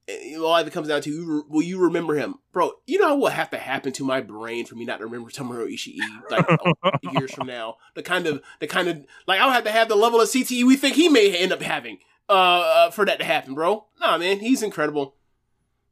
[0.08, 2.72] eh, a lot of it comes down to you, will you remember him, bro?
[2.88, 5.72] You know what have to happen to my brain for me not to remember Tomohiro
[5.72, 5.98] Ishii
[6.30, 6.48] like
[7.14, 7.78] years from now?
[7.96, 10.66] The kind of the kind of like I'll have to have the level of CTE
[10.66, 12.00] we think he may end up having
[12.30, 13.86] uh, uh for that to happen, bro.
[14.00, 15.16] Nah, man, he's incredible.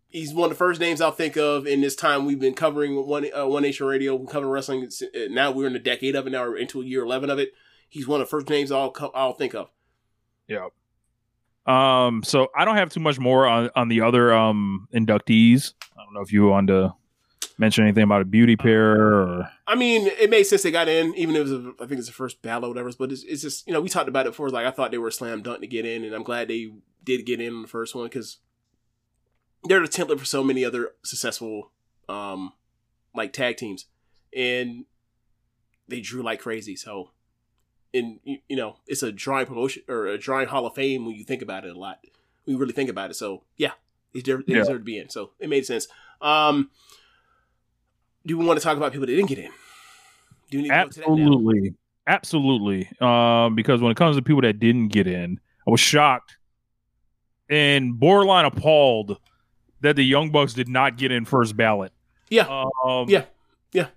[0.09, 3.05] He's one of the first names I'll think of in this time we've been covering
[3.05, 4.89] one uh, One Nation Radio, we're covering wrestling.
[5.01, 6.31] Uh, Now we're in a decade of it.
[6.31, 7.53] Now we're into a year eleven of it.
[7.87, 9.69] He's one of the first names I'll I'll think of.
[10.47, 10.69] Yeah.
[11.65, 15.73] Um, so I don't have too much more on, on the other um inductees.
[15.95, 16.95] I don't know if you want to
[17.59, 21.13] mention anything about a beauty pair or I mean, it made sense they got in,
[21.15, 22.89] even if it was, a, I think it's the first battle or whatever.
[22.97, 24.49] But it's, it's just, you know, we talked about it before.
[24.49, 26.71] Like, I thought they were slam dunk to get in, and I'm glad they
[27.03, 28.37] did get in on the first one because
[29.63, 31.71] they're the template for so many other successful,
[32.07, 32.53] um,
[33.15, 33.85] like tag teams,
[34.35, 34.85] and
[35.87, 36.75] they drew like crazy.
[36.75, 37.11] So,
[37.93, 41.15] and you you know, it's a drawing promotion or a drawing Hall of Fame when
[41.15, 41.99] you think about it a lot.
[42.45, 43.15] When you really think about it.
[43.15, 43.71] So, yeah,
[44.13, 44.59] they deserve, they Yeah.
[44.59, 45.09] deserve to be in.
[45.09, 45.87] So it made sense.
[46.21, 46.69] Um,
[48.25, 49.51] do we want to talk about people that didn't get in?
[50.51, 51.13] Do you need to go to that now?
[51.13, 51.73] absolutely,
[52.07, 52.89] absolutely.
[53.01, 56.37] Um, because when it comes to people that didn't get in, I was shocked
[57.49, 59.17] and borderline appalled
[59.81, 61.91] that the Young Bucks did not get in first ballot.
[62.29, 62.47] Yeah.
[62.83, 63.25] Um, Yeah.
[63.71, 63.87] Yeah.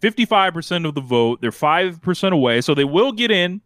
[0.00, 1.40] Fifty-five percent of the vote.
[1.40, 3.60] They're five percent away, so they will get in.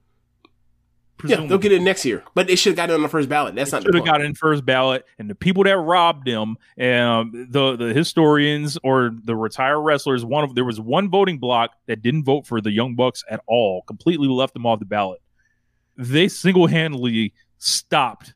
[1.24, 3.30] Yeah, they'll get in next year, but they should have got it on the first
[3.30, 3.54] ballot.
[3.54, 4.12] That's not the should have point.
[4.18, 9.12] got in first ballot, and the people that robbed them, um, the the historians or
[9.24, 12.70] the retired wrestlers, one of there was one voting block that didn't vote for the
[12.72, 15.22] Young Bucks at all, completely left them off the ballot.
[15.96, 18.34] they single handedly stopped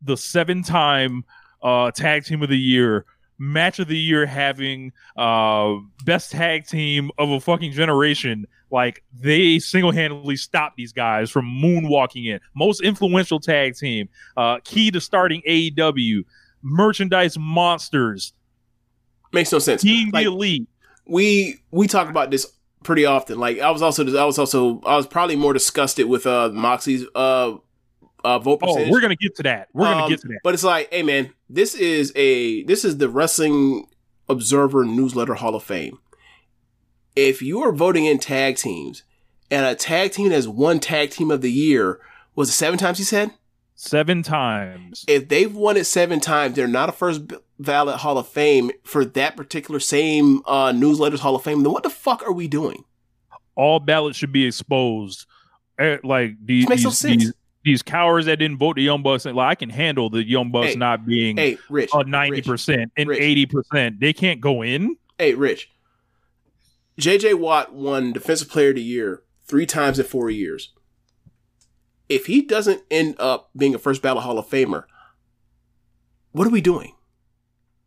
[0.00, 1.24] the seven time
[1.62, 3.04] uh, tag team of the year,
[3.38, 8.46] match of the year having uh, best tag team of a fucking generation.
[8.70, 12.40] Like they single handedly stopped these guys from moonwalking in.
[12.54, 16.24] Most influential tag team, uh, key to starting AEW,
[16.62, 18.32] merchandise monsters,
[19.32, 19.82] Makes no sense.
[19.82, 20.68] being Like, the elite.
[21.06, 22.46] we we talk about this
[22.82, 23.38] pretty often.
[23.38, 27.04] Like I was also I was also I was probably more disgusted with uh Moxie's
[27.14, 27.54] uh
[28.24, 29.68] uh vote Oh, we're gonna get to that.
[29.72, 30.40] We're gonna Um, get to that.
[30.44, 33.86] But it's like, hey man, this is a this is the Wrestling
[34.28, 35.98] Observer Newsletter Hall of Fame.
[37.16, 39.02] If you are voting in tag teams,
[39.50, 41.98] and a tag team has one tag team of the year,
[42.34, 42.98] was it seven times?
[42.98, 43.32] He said.
[43.74, 45.04] Seven times.
[45.08, 47.22] If they've won it seven times, they're not a first
[47.58, 51.62] ballot Hall of Fame for that particular same uh, newsletters Hall of Fame.
[51.62, 52.84] Then what the fuck are we doing?
[53.56, 55.26] all ballots should be exposed.
[55.78, 57.24] Eh, Like these, makes no sense.
[57.24, 57.32] these,
[57.64, 60.68] these cowards that didn't vote the Young Bucks, like I can handle the Young Bucks
[60.68, 61.90] Hey, not being Hey, Rich.
[61.92, 63.20] a ninety percent and Rich.
[63.20, 64.00] eighty percent.
[64.00, 64.96] They can't go in.
[65.18, 65.70] Hey, Rich.
[67.00, 70.72] JJ Watt won Defensive Player of the Year three times in four years.
[72.08, 74.84] If he doesn't end up being a first ballot Hall of Famer,
[76.32, 76.94] what are we doing?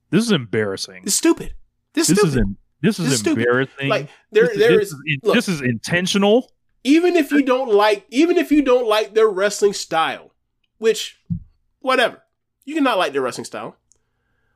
[0.09, 1.03] This is embarrassing.
[1.05, 1.53] It's stupid.
[1.93, 2.47] This, This is is stupid.
[2.47, 3.39] in, this is This is stupid.
[3.45, 3.89] embarrassing.
[3.89, 4.93] Like there, this, there this is.
[4.93, 6.51] is look, this is intentional.
[6.83, 10.33] Even if you don't like, even if you don't like their wrestling style,
[10.77, 11.19] which,
[11.79, 12.23] whatever,
[12.65, 13.77] you cannot like their wrestling style.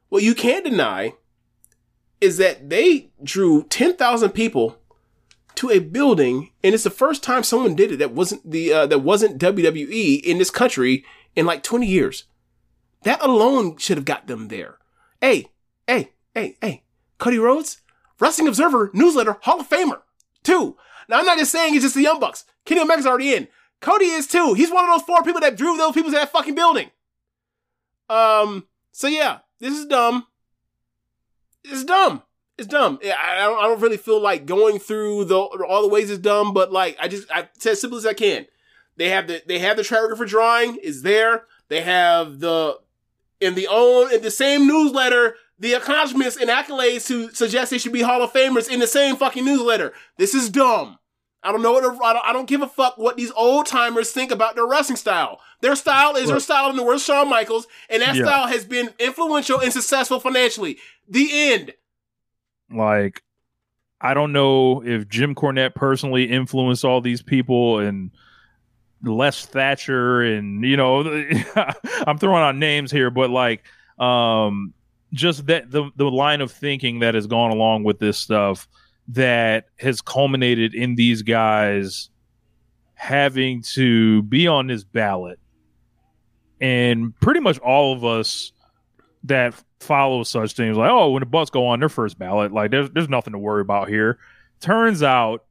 [0.10, 1.14] What you can't deny
[2.22, 4.80] is that they drew ten thousand people
[5.56, 8.86] to a building, and it's the first time someone did it that wasn't the uh,
[8.88, 11.04] that wasn't WWE in this country
[11.36, 12.26] in like twenty years.
[13.04, 14.78] That alone should have got them there.
[15.22, 15.48] Hey,
[15.88, 16.84] hey, hey, hey,
[17.18, 17.82] Cody Rhodes,
[18.20, 20.02] Wrestling Observer newsletter Hall of Famer.
[20.44, 20.78] Two.
[21.08, 22.46] Now I'm not just saying it's just the Young Bucks.
[22.66, 23.48] Kenny Omega's already in.
[23.82, 24.54] Cody is too.
[24.54, 26.90] He's one of those four people that drew those people to that fucking building.
[28.10, 28.68] Um.
[28.92, 30.26] So yeah, this is dumb.
[31.64, 32.24] It's dumb.
[32.58, 33.00] It's dumb.
[33.04, 36.54] I don't, I don't really feel like going through the all the ways it's dumb,
[36.54, 38.48] but like I just I said as simple as I can.
[38.96, 41.44] They have the they have the track record for drawing is there.
[41.68, 42.80] They have the
[43.40, 47.94] in the own in the same newsletter the accomplishments and accolades to suggest they should
[47.94, 49.94] be Hall of Famers in the same fucking newsletter.
[50.18, 51.00] This is dumb.
[51.44, 54.12] I don't know what I don't, I don't give a fuck what these old timers
[54.12, 55.40] think about their wrestling style.
[55.62, 58.26] Their style is their style in the words of Shawn Michaels, and that Yeah.
[58.26, 60.78] style has been influential and successful financially.
[61.08, 61.74] The end.
[62.70, 63.24] Like,
[64.02, 68.12] I don't know if Jim Cornette personally influenced all these people and
[69.04, 71.02] Les Thatcher and you know
[72.08, 73.64] I'm throwing out names here, but like
[74.00, 74.74] um
[75.14, 78.68] just that the the line of thinking that has gone along with this stuff
[79.10, 82.10] that has culminated in these guys
[82.94, 85.40] having to be on this ballot.
[86.60, 88.52] And pretty much all of us
[89.24, 92.72] that follow such things like oh when the Bucks go on their first ballot like
[92.72, 94.18] there's there's nothing to worry about here.
[94.60, 95.46] Turns out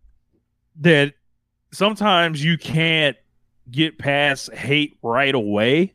[0.81, 1.15] that
[1.73, 3.17] sometimes you can't
[3.71, 5.95] get past hate right away.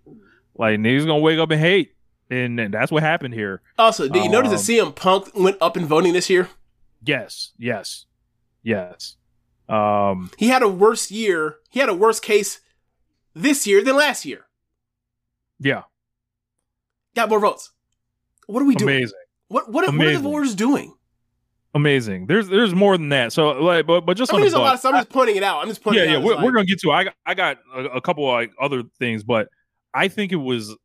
[0.56, 1.94] Like niggas gonna wake up and hate
[2.32, 5.78] and, and that's what happened here Also, did you notice that CM Punk went up
[5.78, 6.50] in voting this year?
[7.04, 8.06] yes yes
[8.64, 9.18] yes
[9.70, 11.58] um He had a worse year.
[11.70, 12.60] He had a worse case
[13.34, 14.46] this year than last year.
[15.60, 15.84] yeah
[17.16, 17.72] Got more votes.
[18.48, 18.96] What are we doing?
[18.98, 20.94] amazing What what, what are the voters doing?
[21.74, 24.52] amazing there's there's more than that so like but but just I mean, on there's
[24.54, 25.62] the a lot of I'm just pointing it out.
[25.62, 26.24] I'm just pointing yeah, it yeah, out.
[26.24, 26.92] we're, we're gonna get to.
[26.92, 29.48] I got, I got a, a couple of like other things, but
[29.94, 30.76] I think it was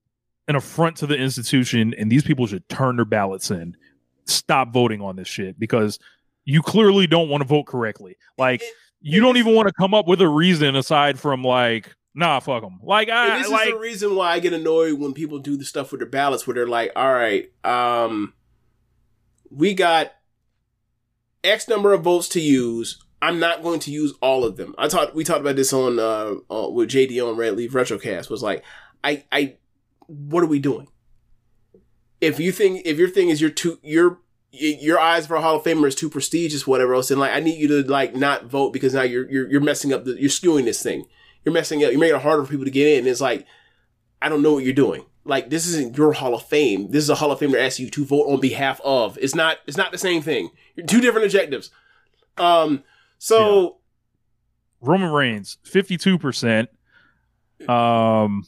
[0.48, 3.77] an affront to the institution, and these people should turn their ballots in,
[4.24, 5.98] stop voting on this shit because
[6.44, 8.16] you clearly don't want to vote correctly.
[8.39, 11.94] Like It- you don't even want to come up with a reason aside from like,
[12.14, 12.81] nah, fuck them.
[12.82, 15.64] Like I this like is the reason why I get annoyed when people do the
[15.64, 18.32] stuff with their ballots where they're like, all right, um,
[19.51, 20.12] we got
[21.44, 23.02] X number of votes to use.
[23.23, 24.74] I'm not going to use all of them.
[24.77, 28.28] I talked, we talked about this on, uh, uh with JD on Red Leaf Retrocast
[28.28, 28.64] was like,
[29.05, 29.56] I, I,
[30.06, 30.88] what are we doing?
[32.20, 34.20] If you think, if your thing is your too, your,
[34.50, 37.40] your eyes for a Hall of Famer is too prestigious, whatever else, then like, I
[37.40, 40.30] need you to like not vote because now you're, you're, you're messing up the, you're
[40.30, 41.06] skewing this thing
[41.46, 41.92] you're messing up.
[41.92, 42.98] You're making it harder for people to get in.
[42.98, 43.46] And it's like,
[44.20, 45.06] I don't know what you're doing.
[45.24, 46.90] Like this isn't your Hall of Fame.
[46.90, 49.16] This is a Hall of Fame asks you to vote on behalf of.
[49.20, 49.58] It's not.
[49.66, 50.50] It's not the same thing.
[50.86, 51.70] Two different objectives.
[52.36, 52.84] Um.
[53.18, 53.78] So
[54.80, 56.68] Roman Reigns, fifty two percent.
[57.68, 58.44] Um,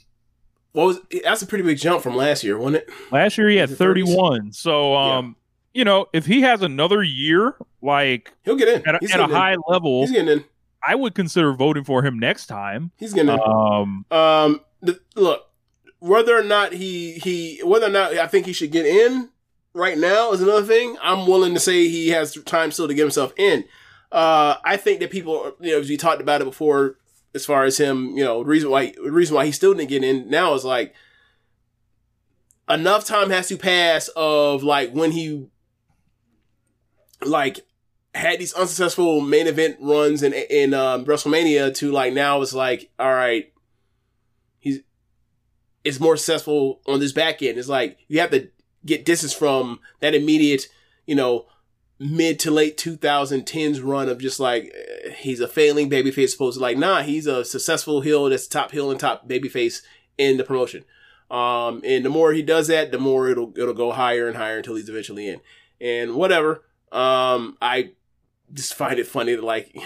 [0.72, 1.00] what was?
[1.24, 2.90] That's a pretty big jump from last year, wasn't it?
[3.10, 3.86] last year he had Was it 30s?
[3.86, 4.52] thirty one.
[4.52, 5.36] So um,
[5.74, 8.86] you know, if he has another year like He'll get in.
[8.88, 9.30] at a, He's at a in.
[9.30, 10.44] high level, He's getting in.
[10.86, 12.92] I would consider voting for him next time.
[12.96, 13.40] He's gonna.
[13.42, 15.46] Um, Um, the, look,
[15.98, 19.30] whether or not he he whether or not I think he should get in
[19.74, 20.96] right now is another thing.
[21.02, 23.64] I'm willing to say he has time still to get himself in.
[24.10, 26.96] Uh, I think that people, you know, as we talked about it before,
[27.38, 29.88] as far as him, you know, the reason why the reason why he still didn't
[29.88, 30.94] get in now is like
[32.68, 35.46] enough time has to pass of like when he
[37.24, 37.60] like
[38.14, 42.90] had these unsuccessful main event runs in in um, WrestleMania to like now it's like
[42.98, 43.52] all right
[44.58, 44.80] he's
[45.84, 47.58] it's more successful on this back end.
[47.58, 48.48] It's like you have to
[48.84, 50.66] get distance from that immediate,
[51.06, 51.46] you know,
[51.98, 54.72] mid to late 2010s run of just like
[55.12, 58.90] he's a failing babyface supposed to like nah he's a successful heel that's top heel
[58.90, 59.82] and top babyface
[60.16, 60.84] in the promotion.
[61.30, 64.58] Um and the more he does that the more it'll it'll go higher and higher
[64.58, 65.40] until he's eventually in.
[65.80, 66.64] And whatever.
[66.92, 67.92] Um i
[68.52, 69.76] just find it funny that like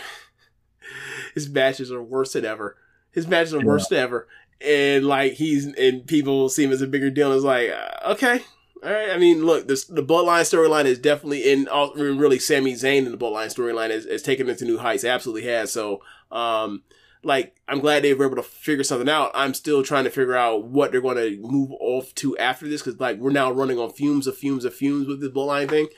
[1.34, 2.76] his matches are worse than ever.
[3.10, 4.28] His matches are worse than ever.
[4.60, 7.32] And like he's and people see him as a bigger deal.
[7.32, 8.42] It's like uh, okay,
[8.84, 9.10] all right.
[9.10, 11.68] I mean, look, this the bloodline storyline is definitely in.
[11.68, 15.04] All, really, Sami Zayn in the bloodline storyline is, is taken it to new heights.
[15.04, 15.70] Absolutely has.
[15.70, 16.02] So,
[16.32, 16.82] um,
[17.22, 19.30] like I'm glad they were able to figure something out.
[19.34, 22.82] I'm still trying to figure out what they're going to move off to after this
[22.82, 25.88] because like we're now running on fumes of fumes of fumes with this bloodline thing.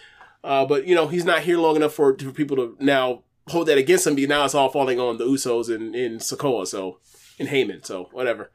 [0.43, 3.69] Uh, but you know he's not here long enough for for people to now hold
[3.69, 4.15] that against him.
[4.15, 6.66] Because now it's all falling on the Usos and in Sikoa.
[6.66, 6.98] So
[7.39, 7.85] and Heyman.
[7.86, 8.51] So whatever.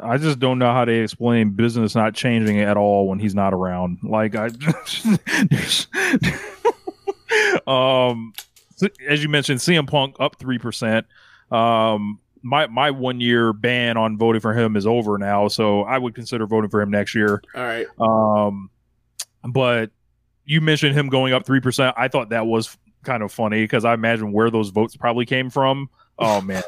[0.00, 3.52] I just don't know how they explain business not changing at all when he's not
[3.54, 3.98] around.
[4.02, 4.46] Like I,
[7.66, 8.32] um,
[9.08, 11.06] as you mentioned, CM Punk up three percent.
[11.50, 15.98] Um, my my one year ban on voting for him is over now, so I
[15.98, 17.42] would consider voting for him next year.
[17.54, 17.86] All right.
[17.98, 18.70] Um,
[19.48, 19.90] but
[20.44, 21.94] you mentioned him going up three percent.
[21.98, 25.50] I thought that was kind of funny because I imagine where those votes probably came
[25.50, 25.90] from.
[26.18, 26.62] Oh man.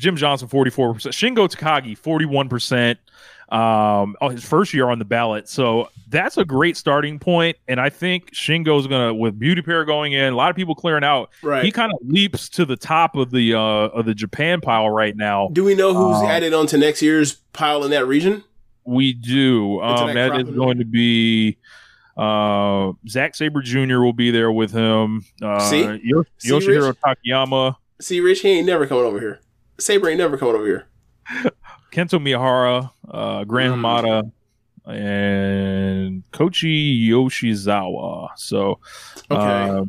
[0.00, 0.96] Jim Johnson, 44%.
[1.12, 2.96] Shingo Takagi, 41%.
[3.54, 5.48] Um, oh, his first year on the ballot.
[5.48, 7.56] So that's a great starting point.
[7.66, 10.74] And I think Shingo's going to, with Beauty Pair going in, a lot of people
[10.76, 11.64] clearing out, Right.
[11.64, 15.16] he kind of leaps to the top of the, uh, of the Japan pile right
[15.16, 15.50] now.
[15.52, 18.44] Do we know who's Um, added on to next year's pile in that region?
[18.84, 19.80] We do.
[19.80, 21.58] Um, that is going to be
[22.16, 23.98] uh, Zack Sabre Jr.
[23.98, 25.24] will be there with him.
[25.42, 25.82] Uh, See?
[26.04, 29.40] Yo- See, Yoshihiro Takayama, See, Rich, he ain't never coming over here.
[29.80, 30.86] Sabre ain't never coming over here.
[31.92, 33.80] Kento Miyahara, uh, Gran Mm.
[33.80, 34.30] Hamada,
[34.86, 38.30] and Kochi Yoshizawa.
[38.36, 38.78] So,
[39.30, 39.38] Okay.
[39.40, 39.84] uh,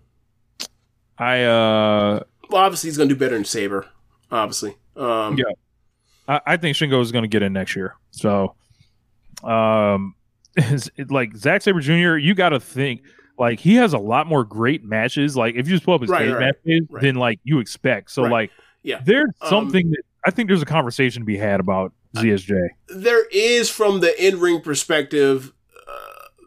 [1.18, 3.88] I uh, Well, obviously he's gonna do better than Sabre.
[4.32, 4.76] Obviously.
[4.96, 5.46] Um, yeah,
[6.28, 7.96] I, I think Shingo is going to get in next year.
[8.12, 8.56] So,
[9.44, 10.16] um,
[10.58, 13.02] is it, like Zack Sabre Jr., you got to think
[13.38, 15.36] like he has a lot more great matches.
[15.38, 17.02] Like if you just pull up his Right, right, matches, right.
[17.02, 18.12] than like you expect.
[18.12, 18.32] So Right.
[18.32, 18.52] like
[18.84, 19.02] Yeah.
[19.06, 22.56] there's Um, something that I think there's a conversation to be had about ZSJ.
[22.90, 25.52] There is from the in ring perspective.
[25.88, 25.92] Uh,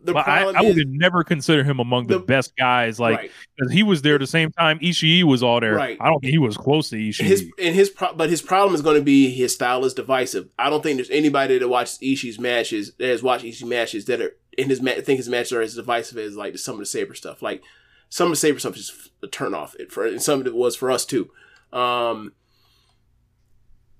[0.04, 3.00] the But I, problem I is would never consider him among the, The- best guys.
[3.00, 3.30] Like right.
[3.70, 5.74] he was there the same time Ishii was all there.
[5.74, 5.96] Right.
[6.00, 7.22] I don't think he was close to Ishii.
[7.24, 10.48] his and his pro- but his problem is going to be his style is divisive.
[10.58, 14.20] I don't think there's anybody that watches Ishii's matches that has watched Ishii matches that
[14.20, 16.86] are in his ma- think his matches are as divisive as like some of the
[16.86, 17.42] Sabre stuff.
[17.42, 17.62] Like
[18.10, 19.74] some of the Sabre stuff is just a turn off.
[19.80, 21.30] It for and some of it was for us too.
[21.74, 22.32] Um,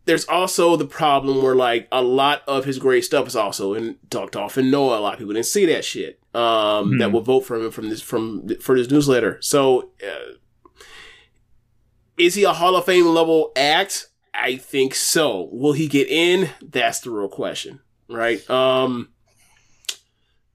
[0.07, 3.97] there's also the problem where like a lot of his great stuff is also in
[4.11, 4.99] talked off in Noah.
[4.99, 6.21] A lot of people didn't see that shit.
[6.35, 7.15] Um, that Hmm.
[7.15, 9.39] will vote for him from this from for this newsletter.
[9.41, 9.91] So.
[10.03, 10.35] Uh,
[12.17, 14.07] is he a Hall of Fame level act?
[14.33, 15.49] I think so.
[15.51, 16.49] Will he get in?
[16.63, 18.49] That's the real question, right?
[18.49, 19.09] Um,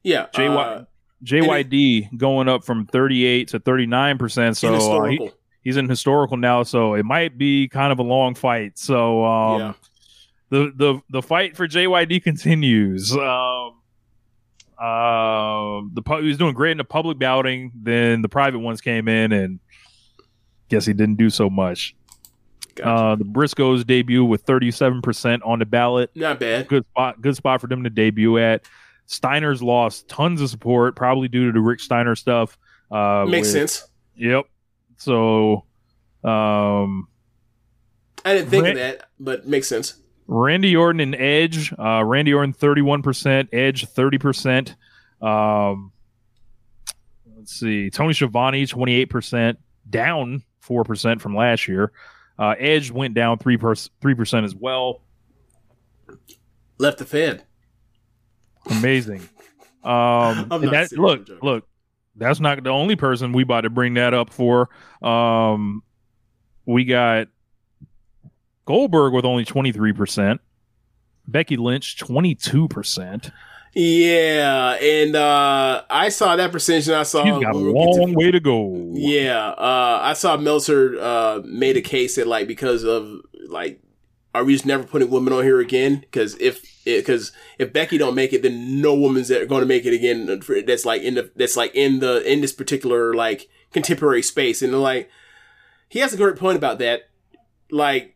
[0.03, 0.83] yeah, JY, uh,
[1.21, 4.55] JYD going up from 38 to 39 percent.
[4.55, 5.31] So uh, he.
[5.63, 6.63] He's in historical now.
[6.63, 8.77] So it might be kind of a long fight.
[8.79, 9.73] So um, Yeah.
[10.49, 13.11] the the the fight for JYD continues.
[13.13, 13.75] Um,
[14.77, 17.71] uh, the pu- he was doing great in the public outing.
[17.75, 19.59] Then the private ones came in, and
[20.69, 21.95] guess he didn't do so much.
[22.75, 22.89] Gotcha.
[22.89, 26.11] Uh, the Briscoes debut with 37 percent on the ballot.
[26.15, 26.67] Not bad.
[26.67, 27.21] Good spot.
[27.21, 28.63] Good spot for them to debut at.
[29.05, 32.57] Steiner's lost tons of support, probably due to the Rick Steiner stuff.
[32.91, 33.87] Uh, Makes with- sense.
[34.15, 34.45] Yep.
[34.99, 35.65] So,
[36.23, 37.07] um,
[38.25, 39.95] I didn't think of that, but makes sense.
[40.27, 41.73] Randy Orton and Edge.
[41.73, 44.75] Uh, Randy Orton thirty one percent, Edge thirty percent.
[45.21, 45.91] Um,
[47.35, 49.57] let's see, Tony Schiavone twenty eight percent,
[49.89, 51.91] down four percent from last year.
[52.37, 53.57] Uh, Edge went down three
[54.01, 55.01] three percent as well.
[56.77, 57.43] Left the Fed.
[58.69, 59.21] Amazing.
[59.83, 61.67] Um, that, look, look,
[62.19, 64.69] that's not the only person we about to bring that up for.
[65.01, 65.83] Um,
[66.65, 67.27] we got
[68.65, 70.39] Goldberg with only 23%,
[71.27, 73.31] Becky Lynch 22%.
[73.73, 78.31] Yeah, and uh, I saw that percentage, and I saw He's got a long way
[78.31, 78.91] to go.
[78.93, 83.79] Yeah, uh, I saw Meltzer uh, made a case that like because of like,
[84.33, 86.01] are we just never putting women on here again?
[86.01, 89.93] Because if because if Becky don't make it, then no woman's going to make it
[89.93, 90.41] again.
[90.65, 94.79] That's like in the that's like in the in this particular like contemporary space, and
[94.79, 95.09] like
[95.87, 97.09] he has a great point about that.
[97.71, 98.15] Like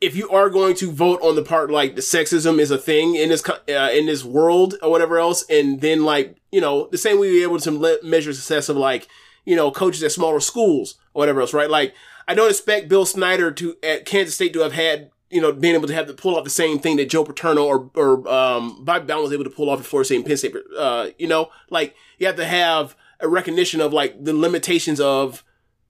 [0.00, 3.14] if you are going to vote on the part like the sexism is a thing
[3.14, 6.98] in this uh, in this world or whatever else, and then like you know the
[6.98, 9.08] same way we are able to measure success of like
[9.44, 11.70] you know coaches at smaller schools or whatever else, right?
[11.70, 11.94] Like
[12.28, 15.74] I don't expect Bill Snyder to at Kansas State to have had you know being
[15.74, 18.84] able to have to pull off the same thing that Joe Paterno or or um,
[18.84, 20.54] Bobby was able to pull off at Florida State and Penn State.
[20.76, 25.42] Uh, you know, like you have to have a recognition of like the limitations of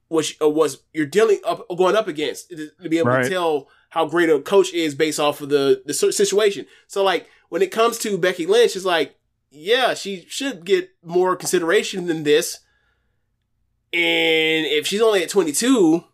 [0.09, 3.25] what you, was you're dealing up going up against to, to be able Right.
[3.25, 6.67] to tell how great a coach is based off of the the situation.
[6.87, 9.17] So like when it comes to Becky Lynch, it's like
[9.51, 12.59] yeah, she should get more consideration than this.
[13.93, 16.05] And if she's only at 22,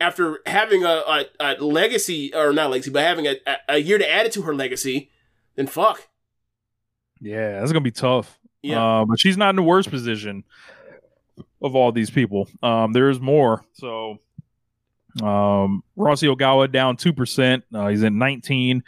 [0.00, 3.36] after having a, a, a legacy or not legacy, but having a,
[3.68, 5.10] a, year to add it to her legacy,
[5.56, 6.08] then fuck.
[7.20, 8.38] Yeah, that's gonna be tough.
[8.62, 9.00] Yeah.
[9.00, 10.44] Uh, but she's not in the worst position
[11.60, 12.48] of all these people.
[12.62, 13.64] Um, there's more.
[13.72, 14.18] So,
[15.22, 17.64] um, Rossy Ogawa down two percent.
[17.74, 18.84] Uh, he's at 19.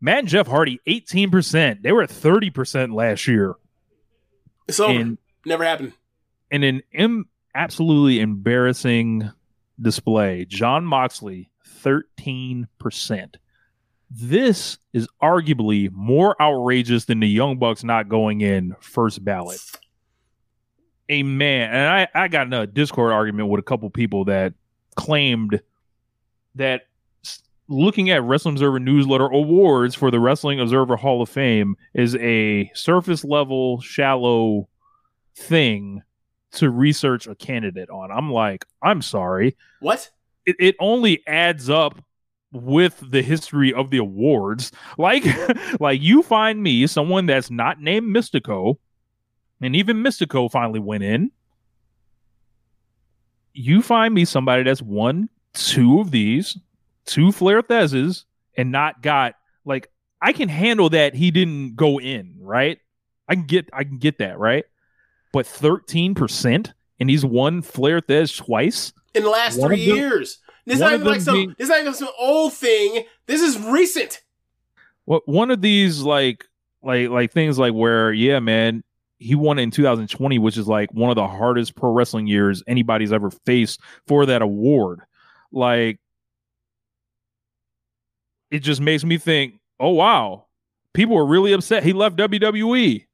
[0.00, 1.82] Matt and Jeff Hardy 18 percent.
[1.82, 3.54] They were at 30 percent last year.
[4.70, 5.92] So Never happened.
[6.52, 9.30] in an Im- absolutely embarrassing
[9.80, 11.50] display, Jon Moxley,
[11.82, 12.66] 13%.
[14.10, 19.60] This is arguably more outrageous than the Young Bucks not going in first ballot.
[21.08, 24.54] A man, and I, I got in a Discord argument with a couple people that
[24.96, 25.60] claimed
[26.56, 26.82] that
[27.68, 32.70] looking at Wrestling Observer newsletter awards for the Wrestling Observer Hall of Fame is a
[32.74, 34.68] surface level, shallow
[35.36, 36.02] thing
[36.52, 38.10] to research a candidate on.
[38.10, 39.56] I'm like, I'm sorry.
[39.80, 40.10] What?
[40.46, 42.02] It, it only adds up
[42.52, 44.72] with the history of the awards.
[44.98, 45.24] Like,
[45.80, 48.76] like you find me someone that's not named Mystico,
[49.60, 51.30] and even Mystico finally went in.
[53.52, 56.56] You find me somebody that's won two of these,
[57.04, 58.24] two Flair Thezes,
[58.56, 59.90] and not got like
[60.22, 62.78] I can handle that he didn't go in, right?
[63.28, 64.64] I can get I can get that, right?
[65.32, 68.92] But 13% and he's won Flair Thesz twice.
[69.14, 70.38] In the last One three them- years.
[70.66, 73.04] This is not even like some being- this is not even some old thing.
[73.26, 74.20] This is recent.
[75.06, 76.44] What one of these like
[76.82, 78.84] like like things like where yeah, man,
[79.18, 83.12] he won in 2020, which is like one of the hardest pro wrestling years anybody's
[83.12, 85.00] ever faced for that award.
[85.50, 85.98] Like
[88.50, 90.46] it just makes me think, oh wow,
[90.92, 93.06] people were really upset he left WWE.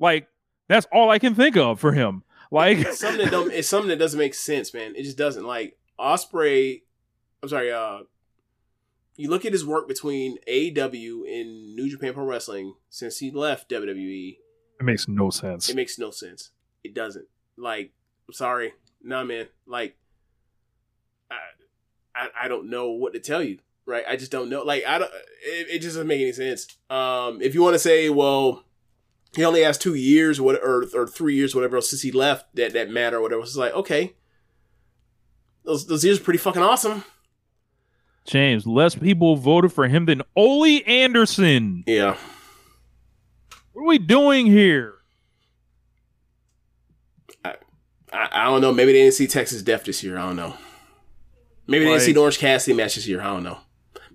[0.00, 0.28] Like
[0.68, 2.22] that's all I can think of for him.
[2.50, 4.94] Like It's something that don't it's something that doesn't make sense, man.
[4.96, 5.44] It just doesn't.
[5.44, 6.84] Like Osprey
[7.42, 8.00] I'm sorry, uh
[9.16, 13.68] you look at his work between AEW and New Japan Pro Wrestling since he left
[13.68, 14.36] WWE,
[14.80, 15.68] it makes no sense.
[15.68, 16.50] it makes no sense.
[16.84, 17.26] It doesn't.
[17.56, 17.92] Like,
[18.28, 18.74] I'm sorry.
[19.02, 19.48] Nah man.
[19.66, 19.96] Like
[21.30, 21.36] I
[22.14, 23.58] I, I don't know what to tell you.
[23.86, 24.04] Right?
[24.08, 24.62] I just don't know.
[24.62, 25.10] Like I don't
[25.42, 26.66] it, it just doesn't make any sense.
[26.88, 28.64] Um if you want to say, well,
[29.34, 32.12] he only has two years or what or, or three years, whatever else since he
[32.12, 33.42] left that that matter or whatever.
[33.42, 34.14] It's like, okay.
[35.64, 37.04] Those those years are pretty fucking awesome.
[38.24, 41.84] James, less people voted for him than Ole Anderson.
[41.86, 42.16] Yeah.
[43.72, 44.94] What are we doing here?
[47.44, 47.54] I,
[48.12, 48.72] I don't know.
[48.72, 50.18] Maybe they didn't see Texas Death this year.
[50.18, 50.54] I don't know.
[51.66, 53.20] Maybe they didn't see the Orange Cassidy match this year.
[53.20, 53.58] I don't know.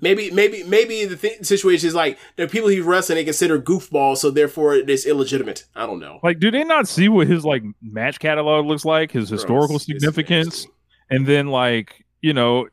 [0.04, 4.18] Maybe, maybe, maybe the th- situation is like the people he wrestling they consider goofball,
[4.18, 5.64] so therefore it's illegitimate.
[5.76, 6.20] I don't know.
[6.22, 9.86] Like, do they not see what his like match catalog looks like, his historical it's
[9.86, 10.68] significance,
[11.10, 12.68] and then like you know,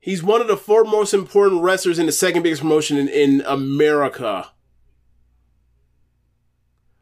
[0.00, 3.40] He's one of the four most important wrestlers in the second biggest promotion in, in
[3.42, 4.50] America.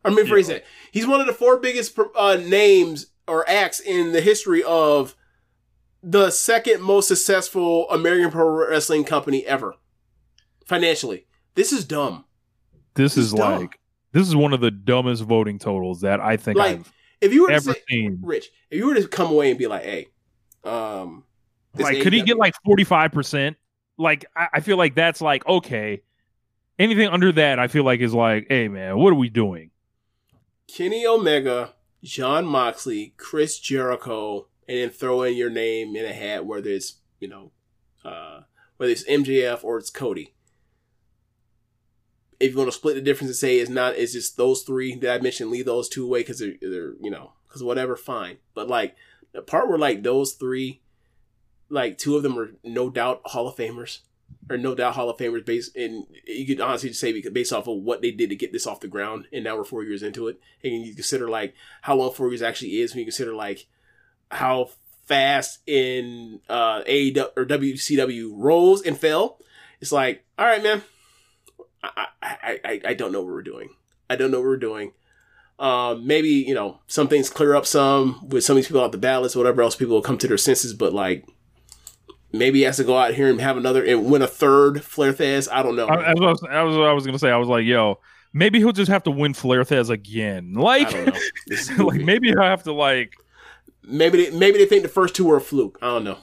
[0.04, 0.64] I mean, phrase that.
[0.92, 5.14] He's one of the four biggest uh, names or acts in the history of
[6.02, 9.74] the second most successful American pro wrestling company ever,
[10.66, 11.26] financially.
[11.54, 12.24] This is dumb.
[12.94, 13.60] this He's is dumb.
[13.60, 13.78] like
[14.12, 17.42] this is one of the dumbest voting totals that I think Like, I've If you
[17.42, 18.18] were to ever say, seen.
[18.22, 20.06] Rich, if you were to come away and be like, "Hey,
[20.64, 21.24] um,
[21.74, 23.56] this Like, could he get like forty five percent?
[23.98, 26.02] Like, I, I feel like that's like okay.
[26.78, 29.70] Anything under that, I feel like is like, hey man, what are we doing?
[30.66, 36.46] Kenny Omega, Jon Moxley, Chris Jericho, and then throw in your name in a hat,
[36.46, 37.50] whether it's you know,
[38.04, 38.42] uh,
[38.76, 40.32] whether it's MJF or it's Cody.
[42.38, 44.94] If you want to split the difference and say it's not, it's just those three
[44.94, 48.36] that I mentioned, leave those two away because they're, they're you know, because whatever, fine.
[48.54, 48.94] But like
[49.32, 50.82] the part where like those three,
[51.68, 53.98] like two of them are no doubt Hall of Famers
[54.48, 57.52] or no doubt Hall of Famers based and you could honestly just say because based
[57.52, 59.82] off of what they did to get this off the ground and now we're four
[59.82, 63.04] years into it and you consider like how long four years actually is when you
[63.04, 63.66] consider like
[64.30, 64.70] how
[65.06, 69.38] fast in uh AEW or WCW rolls and fell
[69.80, 70.82] it's like all right man
[71.82, 73.70] I I I, I don't know what we're doing
[74.08, 74.92] I don't know what we're doing
[75.58, 78.92] um maybe you know some things clear up some with some of these people out
[78.92, 81.26] the ballots whatever else people will come to their senses but like
[82.32, 85.12] Maybe he has to go out here and have another and win a third Flair
[85.12, 85.48] Thesz.
[85.50, 85.86] I don't know.
[85.86, 87.30] I, I, was, I was I was gonna say.
[87.30, 87.98] I was like, yo,
[88.32, 90.54] maybe he'll just have to win Flair Thesz again.
[90.54, 90.92] Like,
[91.78, 93.14] like maybe he'll have to like.
[93.82, 95.78] Maybe they, maybe they think the first two were a fluke.
[95.82, 96.18] I don't know.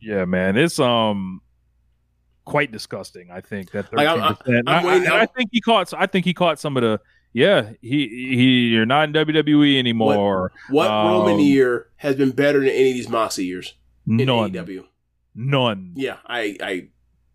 [0.00, 1.42] Yeah, man, it's um
[2.44, 3.30] quite disgusting.
[3.30, 5.92] I think that Like, I'm- I'm- I'm I, I think he caught.
[5.94, 7.00] I think he caught some of the.
[7.32, 8.68] Yeah, he he.
[8.70, 10.50] You're not in WWE anymore.
[10.68, 13.74] What Um, Roman year has been better than any of these Moxley years
[14.08, 14.50] in None.
[14.52, 14.84] AEW?
[15.36, 15.92] None.
[15.94, 16.88] Yeah, I, I,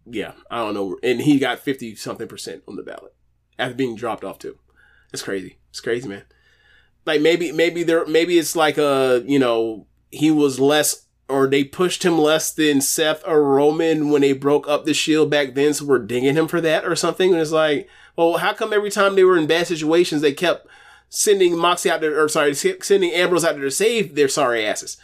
[0.05, 0.97] yeah, I don't know.
[1.01, 3.15] And he got fifty something percent on the ballot
[3.57, 4.57] after being dropped off too.
[5.13, 5.59] It's crazy.
[5.69, 6.23] It's crazy, man.
[7.05, 11.63] Like maybe, maybe there, maybe it's like a, you know, he was less, or they
[11.63, 15.73] pushed him less than Seth or Roman when they broke up the Shield back then,
[15.73, 17.31] so we're dinging him for that or something.
[17.31, 20.67] And it's like, well, how come every time they were in bad situations, they kept
[21.09, 24.97] sending Moxie out there, or sorry, sending Ambrose out there to save their sorry asses,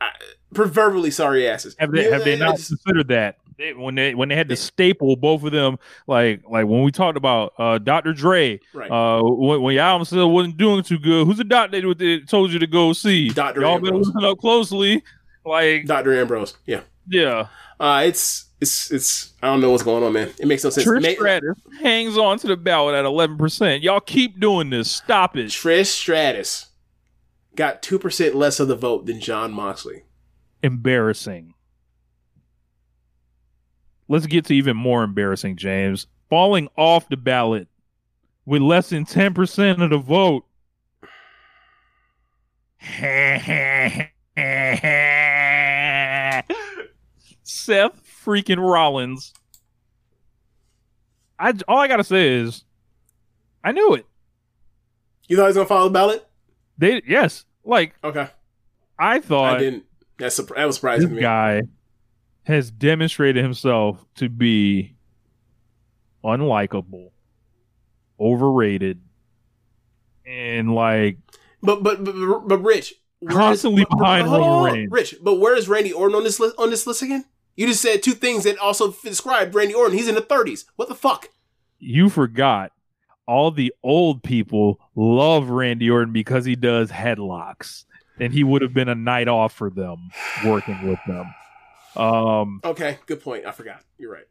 [0.00, 0.10] I,
[0.54, 1.76] proverbially sorry asses.
[1.78, 5.16] Have they have they not considered that They- when they when they had to staple
[5.16, 8.12] both of them like like when we talked about uh, Dr.
[8.12, 8.90] Dre Right.
[8.90, 12.52] uh when, when your album still wasn't doing too good who's the doctor that told
[12.52, 13.60] you to go see Dr.
[13.62, 15.02] y'all been looking up closely
[15.44, 16.18] like Dr.
[16.20, 16.56] Ambrose.
[16.66, 16.82] Yeah.
[17.08, 17.48] yeah
[17.80, 20.30] Uh, it's it's it's I don't know what's going on, man.
[20.38, 20.86] It makes no sense.
[20.86, 24.88] Trish Ma- Stratus hangs on to the ballot at eleven percent y'all keep doing this
[24.90, 26.66] stop it Trish Stratus
[27.56, 30.02] got two percent less of the vote than Jon Moxley.
[30.62, 31.54] embarrassing
[34.08, 37.68] let's get to even more embarrassing James falling off the ballot
[38.44, 40.44] with less than 10% of the vote
[47.42, 49.32] Seth freaking Rollins.
[51.38, 52.64] I all I gotta say is,
[53.64, 54.06] I knew it.
[55.28, 56.26] You thought he was gonna follow the ballot?
[56.78, 58.28] They yes, like Okay,
[58.98, 59.84] I thought I didn't.
[60.18, 61.20] That's that was surprising this to me.
[61.20, 61.62] guy
[62.48, 64.94] has demonstrated himself to be
[66.24, 67.10] unlikable,
[68.18, 69.00] overrated,
[70.26, 71.18] and like
[71.62, 72.94] But but but, but Rich
[73.28, 74.90] Constantly but- but- behind hold on, Roman.
[74.90, 76.54] Rich, but where is Randy Orton on this list?
[76.58, 77.24] On this list again?
[77.56, 79.96] You just said two things that also describe Randy Orton.
[79.96, 80.64] He's in the thirties.
[80.76, 81.28] What the fuck?
[81.80, 82.72] you forgot
[83.26, 87.84] all the old people love Randy Orton because he does headlocks.
[88.18, 90.10] And he would have been a night off for them
[90.44, 91.24] working with them.
[91.98, 93.44] Um, Okay, good point.
[93.46, 93.82] I forgot.
[93.98, 94.26] You're right.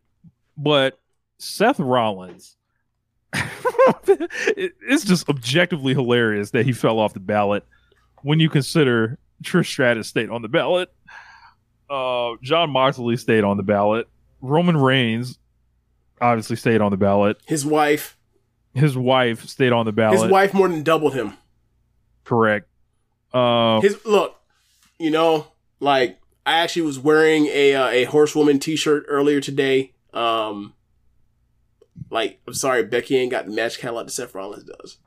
[0.57, 0.99] but
[1.39, 2.55] Seth Rollins,
[4.07, 7.63] it's just objectively hilarious that he fell off the ballot
[8.23, 10.91] when you consider Trish Stratus stayed on the ballot,
[11.89, 14.07] uh, Jon Moxley stayed on the ballot,
[14.41, 15.37] Roman Reigns
[16.19, 18.17] obviously stayed on the ballot, His wife,
[18.73, 20.21] his wife stayed on the ballot.
[20.21, 21.33] his wife more than doubled him.
[22.23, 22.67] correct.
[23.33, 24.35] Uh, His look,
[24.97, 25.47] you know,
[25.79, 26.17] like
[26.47, 29.91] I actually was wearing a uh, a horsewoman T-shirt earlier today.
[30.13, 30.73] Um,
[32.09, 34.97] like I'm sorry, Becky ain't got the match catalog that Seth Rollins does.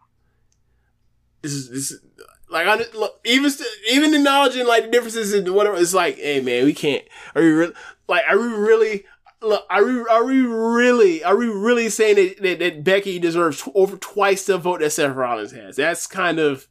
[1.41, 2.03] This is this is
[2.51, 3.51] like I look even
[3.91, 5.79] even acknowledging like the differences in whatever.
[5.79, 7.05] It's like, hey man, we can't.
[7.35, 7.75] Are we really
[8.07, 8.25] like?
[8.29, 9.07] Are we really?
[9.41, 13.63] Look, are we are we really are we really saying that, that, that Becky deserves
[13.63, 15.77] tw- over twice the vote that Seth Rollins has?
[15.77, 16.69] That's kind of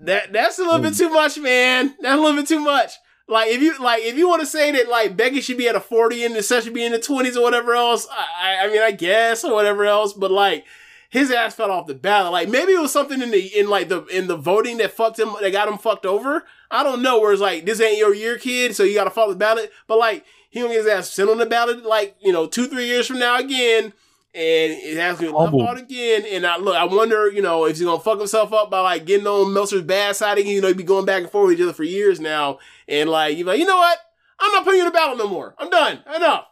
[0.00, 1.94] that that's a little bit too much, man.
[2.02, 2.92] That's a little bit too much.
[3.28, 5.76] Like if you like if you want to say that like Becky should be at
[5.76, 8.82] a forty and Seth should be in the twenties or whatever else, I, I mean
[8.82, 10.64] I guess or whatever else, but like
[11.08, 12.32] his ass fell off the ballot.
[12.32, 15.18] Like maybe it was something in the in like the in the voting that fucked
[15.18, 16.44] him that got him fucked over.
[16.70, 17.20] I don't know.
[17.20, 19.70] Where it's like this ain't your year, kid, so you got to follow the ballot.
[19.86, 22.86] But like he get his ass sent on the ballot like you know two three
[22.86, 23.92] years from now again.
[24.34, 26.24] And it has to be left out again.
[26.30, 29.04] And I look, I wonder, you know, if he's gonna fuck himself up by like
[29.04, 30.52] getting on Meltzer's bad side again.
[30.54, 32.58] You know, he'd be going back and forth with each other for years now.
[32.88, 33.98] And like, you're like, you know what?
[34.40, 35.54] I'm not putting you in the battle no more.
[35.58, 36.00] I'm done.
[36.16, 36.46] Enough.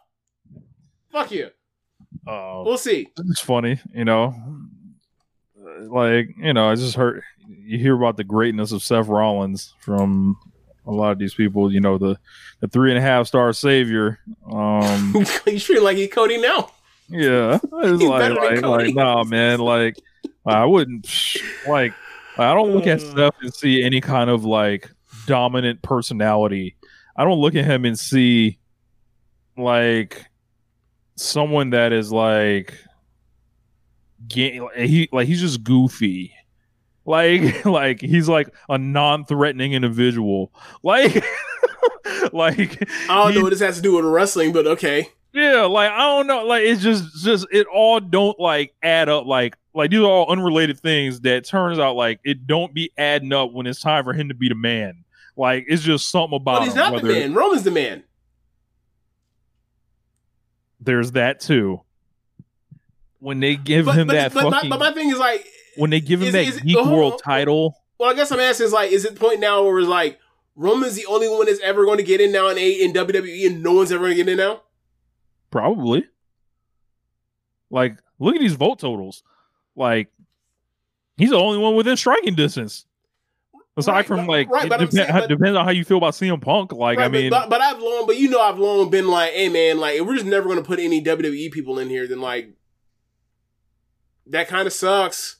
[1.11, 1.47] Fuck you.
[2.27, 3.07] uh, We'll see.
[3.17, 4.35] it's funny, you know.
[5.87, 10.37] like you know, I just heard you hear about the greatness of Seth Rollins from
[10.85, 11.71] a lot of these people.
[11.73, 12.17] You know, the
[12.59, 14.19] the three and a half star savior.
[14.49, 15.13] Um,
[15.47, 16.69] you feel like he Cody now.
[17.11, 19.59] Yeah, it's like like, like nah, man.
[19.59, 19.97] Like
[20.45, 21.07] I wouldn't
[21.67, 21.93] like.
[22.37, 23.11] I don't look at uh.
[23.11, 24.89] stuff and see any kind of like
[25.25, 26.75] dominant personality.
[27.15, 28.57] I don't look at him and see
[29.57, 30.25] like
[31.15, 32.73] someone that is like
[34.33, 36.33] he like he's just goofy.
[37.05, 40.51] Like like he's like a non-threatening individual.
[40.83, 41.15] Like
[42.33, 45.09] like I don't know what this has to do with wrestling, but okay.
[45.33, 49.25] Yeah, like I don't know, like it's just just it all don't like add up.
[49.25, 53.31] Like like these are all unrelated things that turns out like it don't be adding
[53.33, 55.03] up when it's time for him to be the man.
[55.37, 57.33] Like it's just something about But he's him, not the man.
[57.33, 58.03] Roman's the man.
[60.79, 61.81] There's that too.
[63.19, 65.45] When they give But, him but, that but, my, fucking, but my thing is like,
[65.77, 67.19] when they give him is- that is Geek World on.
[67.19, 70.17] title, well, I guess I'm asking is like, is it point now where it's like
[70.55, 73.45] Roman's the only one that's ever going to get in now in A in WWE,
[73.45, 74.63] and no one's ever going to get in now?
[75.51, 76.05] Probably.
[77.69, 79.23] Like, look at these vote totals.
[79.75, 80.09] Like,
[81.17, 82.85] he's the only one within striking distance.
[83.77, 86.13] Aside Right, from but- like, right, it saying- but- depends on how you feel about
[86.13, 86.73] CM Punk.
[86.73, 89.07] Like, I Right, but- mean, but, but I've long, but you know, I've long been
[89.07, 91.87] like, hey man, like if we're just never going to put any WWE people in
[91.89, 92.49] here, then like
[94.27, 95.37] that kind of sucks.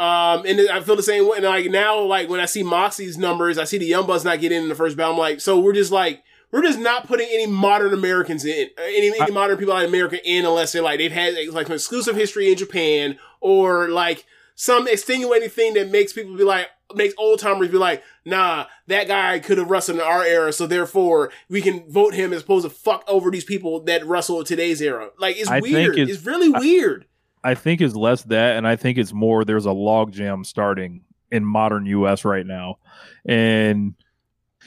[0.00, 1.36] Um, and I feel the same way.
[1.36, 4.40] And like now, like when I see Moxie's numbers, I see the Young Bucks not
[4.40, 5.12] getting in the first bout.
[5.12, 6.22] I'm like, so we're just like,
[6.52, 9.88] we're just not putting any modern Americans in, any, any I- modern people out of
[9.90, 14.26] America in, unless they're like they've had like an exclusive history in Japan or like
[14.56, 19.06] some extenuating thing that makes people be like, makes old timers be like, nah, that
[19.08, 22.64] guy could have wrestled in our era, so therefore we can vote him as opposed
[22.64, 25.08] to fuck over these people that wrestle in today's era.
[25.18, 25.98] Like it's I weird.
[25.98, 27.06] it's- It's, really I- weird.
[27.42, 29.46] I think it's less that, and I think it's more.
[29.46, 32.22] There's a logjam starting in modern U.S.
[32.26, 32.76] right now,
[33.24, 33.94] and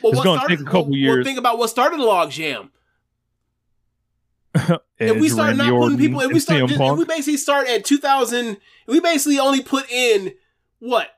[0.03, 1.15] Well, it's gonna take a couple well, years.
[1.17, 2.69] Well, think about what started the logjam.
[4.99, 7.67] if we start Randy not putting people, if we start, just, if we basically start
[7.67, 10.33] at 2000, if we basically only put in
[10.79, 11.09] what,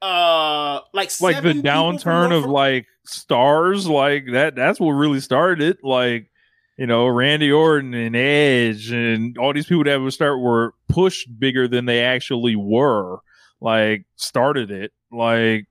[0.00, 5.78] uh, like like the downturn of like stars like that that's what really started it
[5.82, 6.30] like
[6.76, 11.28] you know randy orton and edge and all these people that would start were pushed
[11.38, 13.18] bigger than they actually were
[13.60, 15.66] like started it like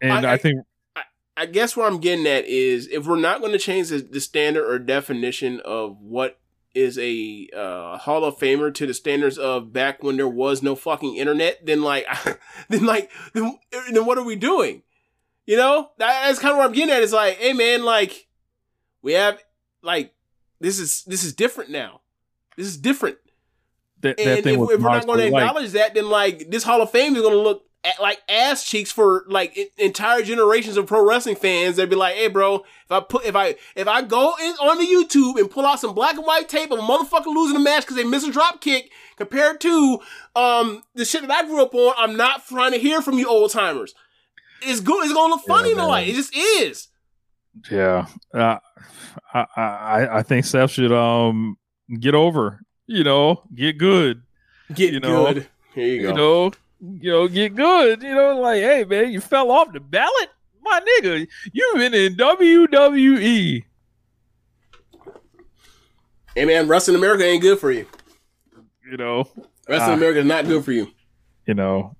[0.00, 0.56] and i, I- think
[1.36, 4.20] I guess where I'm getting at is if we're not going to change the, the
[4.20, 6.38] standard or definition of what
[6.74, 10.74] is a uh, Hall of Famer to the standards of back when there was no
[10.74, 12.06] fucking internet, then like,
[12.68, 13.58] then like, then,
[13.92, 14.82] then what are we doing?
[15.46, 17.02] You know, that, that's kind of where I'm getting at.
[17.02, 18.28] It's like, hey man, like,
[19.02, 19.42] we have
[19.82, 20.14] like
[20.60, 22.00] this is this is different now.
[22.56, 23.16] This is different.
[24.02, 26.50] that, that And thing if, if we're not going to like, acknowledge that, then like
[26.50, 27.64] this Hall of Fame is going to look
[28.00, 31.76] like ass cheeks for like en- entire generations of pro wrestling fans.
[31.76, 34.78] They'd be like, "Hey, bro, if I put if I if I go in on
[34.78, 37.60] the YouTube and pull out some black and white tape of a motherfucker losing a
[37.60, 39.98] match because they missed a drop kick compared to
[40.36, 43.28] um the shit that I grew up on, I'm not trying to hear from you
[43.28, 43.94] old timers.
[44.62, 45.04] It's good.
[45.04, 46.08] It's to look funny in the light.
[46.08, 46.88] It just is.
[47.70, 48.58] yeah uh,
[49.34, 51.58] I, I i think seth should um
[52.00, 54.22] get over you know get good
[54.74, 55.48] Get You know, good.
[55.74, 56.08] Here you go.
[56.08, 56.52] you know,
[56.82, 58.02] you know, get good.
[58.02, 60.28] You know, like, hey man, you fell off the ballot,
[60.62, 61.26] my nigga.
[61.52, 62.16] You've been in.
[62.16, 63.64] WWE.
[66.34, 67.86] hey man, wrestling America ain't good for you.
[68.90, 69.24] You know,
[69.68, 69.94] Wrestling Ah.
[69.94, 70.88] America is not good for you.
[71.46, 71.96] you know,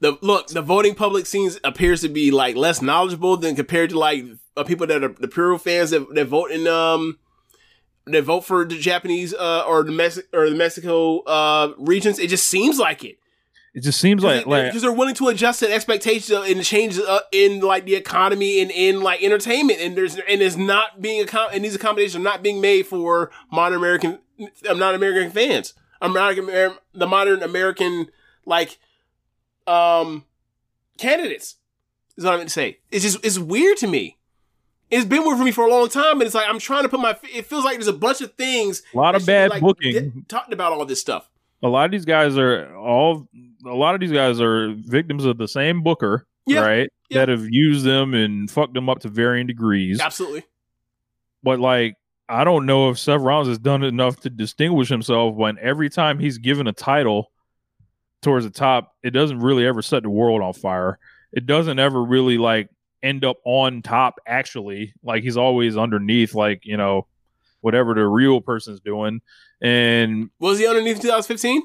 [0.00, 3.98] the look the voting public seems appears to be like less knowledgeable than compared to
[3.98, 4.24] like
[4.56, 7.18] uh, people that are the pure fans that, that vote in um
[8.06, 12.18] that vote for the Japanese uh or the Mex- or the Mexico uh regions.
[12.18, 13.18] It just seems like it
[13.72, 17.20] it just seems like because like they're willing to adjust to expectations and change uh,
[17.30, 21.52] in like the economy and in like entertainment and there's and it's not being accom-
[21.52, 24.18] and these accommodations are not being made for modern American
[24.68, 25.74] uh, non American fans.
[26.02, 28.08] American the modern American
[28.44, 28.78] like
[29.66, 30.24] um
[30.98, 31.56] candidates
[32.16, 32.78] is what I meant to say.
[32.90, 34.18] It's just it's weird to me.
[34.90, 36.88] It's been weird for me for a long time, and it's like I'm trying to
[36.88, 37.16] put my.
[37.32, 38.82] It feels like there's a bunch of things.
[38.92, 39.92] a lot of bad like, booking.
[39.92, 41.28] di- talked about all this stuff.
[41.62, 43.28] A lot of these guys are all.
[43.66, 46.88] A lot of these guys are victims of the same booker, Yeah, right?
[47.10, 47.18] yeah.
[47.18, 50.00] That have used them and fucked them up to varying degrees.
[50.00, 50.44] Absolutely.
[51.42, 55.58] But like, I don't know if Seth Rollins has done enough to distinguish himself when
[55.60, 57.30] every time he's given a title
[58.22, 60.98] towards the top, it doesn't really ever set the world on fire.
[61.32, 62.70] It doesn't ever really like
[63.02, 64.94] end up on top actually.
[65.02, 67.06] Like he's always underneath, like, you know,
[67.60, 69.20] whatever the real person's doing.
[69.62, 71.62] And Was he underneath 2015?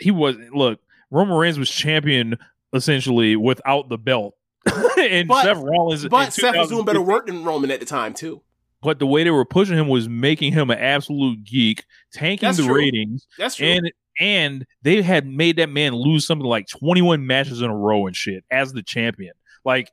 [0.00, 0.54] he wasn't.
[0.54, 0.80] look.
[1.10, 2.36] Roman Reigns was champion
[2.72, 4.34] essentially without the belt,
[4.98, 6.06] and But- Seth Rollins.
[6.08, 8.42] But Seth was doing better work than Roman at the time too.
[8.82, 12.58] But the way they were pushing him was making him an absolute geek, tanking That's
[12.58, 12.74] the true.
[12.76, 13.66] ratings, That's true.
[13.68, 18.06] and and they had made that man lose something like 21 matches in a row
[18.06, 19.32] and shit as the champion.
[19.64, 19.90] Like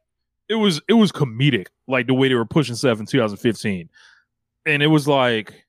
[0.50, 3.90] it was it was comedic, like the way they were pushing Seth in 2015.
[4.66, 5.66] And it was like,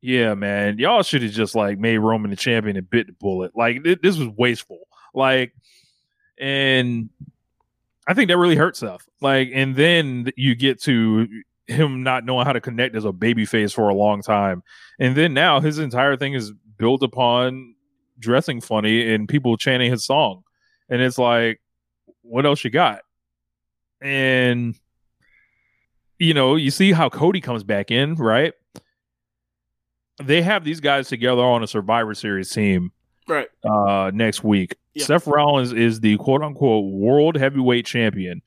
[0.00, 3.52] yeah, man, y'all should have just like made Roman the champion and bit the bullet.
[3.56, 4.80] Like thi- this was wasteful.
[5.14, 5.54] Like,
[6.38, 7.08] and
[8.06, 9.08] I think that really hurt Seth.
[9.20, 11.26] Like, and then you get to
[11.66, 14.62] him not knowing how to connect as a baby face for a long time.
[14.98, 17.74] And then now his entire thing is built upon
[18.18, 20.42] dressing funny and people chanting his song.
[20.88, 21.60] And it's like,
[22.22, 23.00] what else you got?
[24.00, 24.74] And
[26.18, 28.52] you know, you see how Cody comes back in, right?
[30.22, 32.92] They have these guys together on a Survivor Series team
[33.26, 33.48] Right.
[33.64, 34.76] uh next week.
[34.94, 35.06] Yeah.
[35.06, 38.42] Seth Rollins is the quote unquote world heavyweight champion.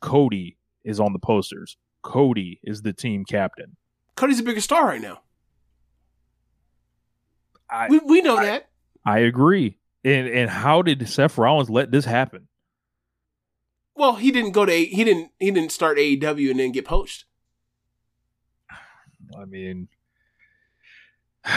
[0.00, 1.76] Cody is on the posters.
[2.02, 3.76] Cody is the team captain.
[4.16, 5.20] Cody's the biggest star right now.
[7.70, 8.68] I We we know that.
[9.04, 9.78] I agree.
[10.04, 12.48] And and how did Seth Rollins let this happen?
[13.96, 16.84] Well, he didn't go to A- he didn't he didn't start AEW and then get
[16.84, 17.24] poached.
[19.36, 19.88] I mean,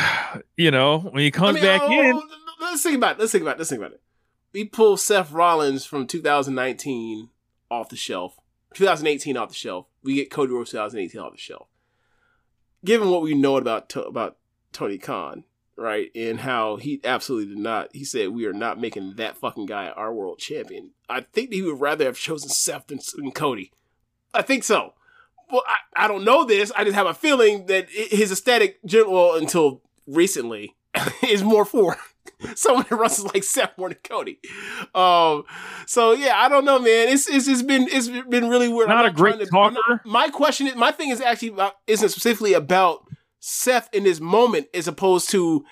[0.58, 3.18] you know, when he comes I mean, back oh, in, oh, oh, Let's think about
[3.18, 3.20] it.
[3.20, 3.60] Let's think about it.
[3.60, 4.02] Let's think about it.
[4.54, 7.30] We pull Seth Rollins from 2019
[7.70, 8.38] off the shelf,
[8.74, 9.86] 2018 off the shelf.
[10.04, 11.68] We get Cody Rhodes 2018 off the shelf.
[12.84, 14.38] Given what we know about To- about
[14.72, 15.44] Tony Khan,
[15.80, 19.66] right, and how he absolutely did not, he said we are not making that fucking
[19.66, 20.92] guy our world champion.
[21.10, 23.72] I think he would rather have chosen Seth than, than Cody.
[24.34, 24.94] I think so.
[25.52, 26.72] Well, I, I don't know this.
[26.76, 30.76] I just have a feeling that his aesthetic, well, until recently,
[31.28, 31.98] is more for
[32.56, 34.40] someone that wrestles like Seth more than Cody.
[34.94, 35.44] Um,
[35.88, 37.10] so yeah, I don't know, man.
[37.10, 38.90] It's it's, it's been it's been really weird.
[38.90, 39.76] Not I'm a great to- talker.
[39.90, 43.06] not- my question is, my thing is actually about, isn't specifically about
[43.40, 45.66] Seth in this moment, as opposed to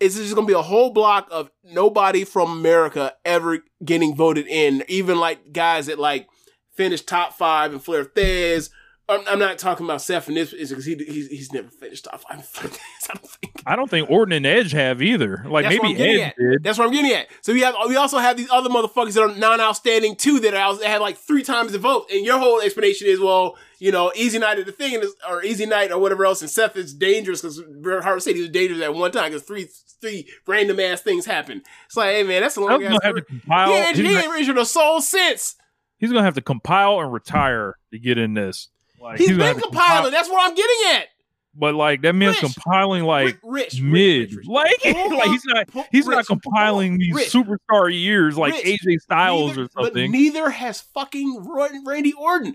[0.00, 4.46] is this going to be a whole block of nobody from America ever getting voted
[4.46, 6.28] in, even like guys that like
[6.76, 8.70] finished top five and Flair Thesz.
[9.08, 12.22] I'm, I'm not talking about Seth in this because he, he's, he's never finished off.
[12.22, 12.38] Flair
[12.70, 13.62] Thesz, I don't think.
[13.66, 15.44] I don't think Orton and Edge have either.
[15.48, 16.36] Like That's maybe Edge at.
[16.36, 16.62] did.
[16.62, 17.28] That's what I'm getting at.
[17.40, 20.84] So we have we also have these other motherfuckers that are non-outstanding too that are
[20.84, 22.10] have like three times the vote.
[22.12, 25.64] And your whole explanation is well, you know, Easy Night at the thing, or Easy
[25.64, 26.42] Night or whatever else.
[26.42, 29.42] And Seth is dangerous because Bret Hart said he was dangerous at one time because
[29.42, 29.68] three
[30.02, 31.62] three random ass things happened.
[31.86, 32.98] It's like, hey man, that's a long ass.
[33.02, 33.68] have to compile.
[33.68, 35.56] He ain't, he ain't soul since.
[35.96, 38.68] he's gonna have to compile and retire to get in this.
[39.00, 39.86] Like, He's gonna been compiling.
[39.86, 41.06] compile- That's what I'm getting at.
[41.54, 42.54] but like that man's Rich.
[42.54, 47.14] compiling like Rich, mid, Rich, Rich, like like he's not he's Rich, not compiling these
[47.14, 47.32] Rich.
[47.32, 48.80] superstar years like Rich.
[48.84, 50.10] AJ Styles Neither- or But something.
[50.12, 51.46] neither has fucking
[51.86, 52.54] Randy Orton.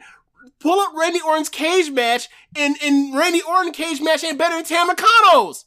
[0.60, 4.66] Pull up Randy Orton's cage match, and, and Randy Orton cage match ain't better than
[4.66, 5.66] Tam Nakano's.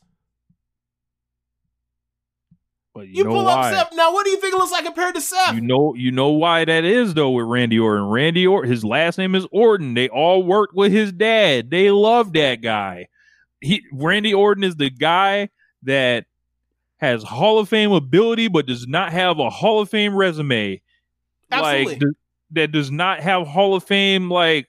[2.96, 3.72] But you, You know pull why?
[3.72, 3.96] up Seth.
[3.96, 5.54] Now, what do you think it looks like compared to Seth?
[5.54, 8.06] You know, you know why that is though with Randy Orton.
[8.06, 9.94] Randy Orton, his last name is Orton.
[9.94, 11.70] They all worked with his dad.
[11.70, 13.08] They love that guy.
[13.60, 15.50] He Randy Orton is the guy
[15.82, 16.26] that
[16.98, 20.80] has Hall of Fame ability, but does not have a Hall of Fame resume.
[21.50, 21.84] Absolutely.
[21.92, 22.12] Like th-
[22.52, 24.66] that does not have Hall of Fame like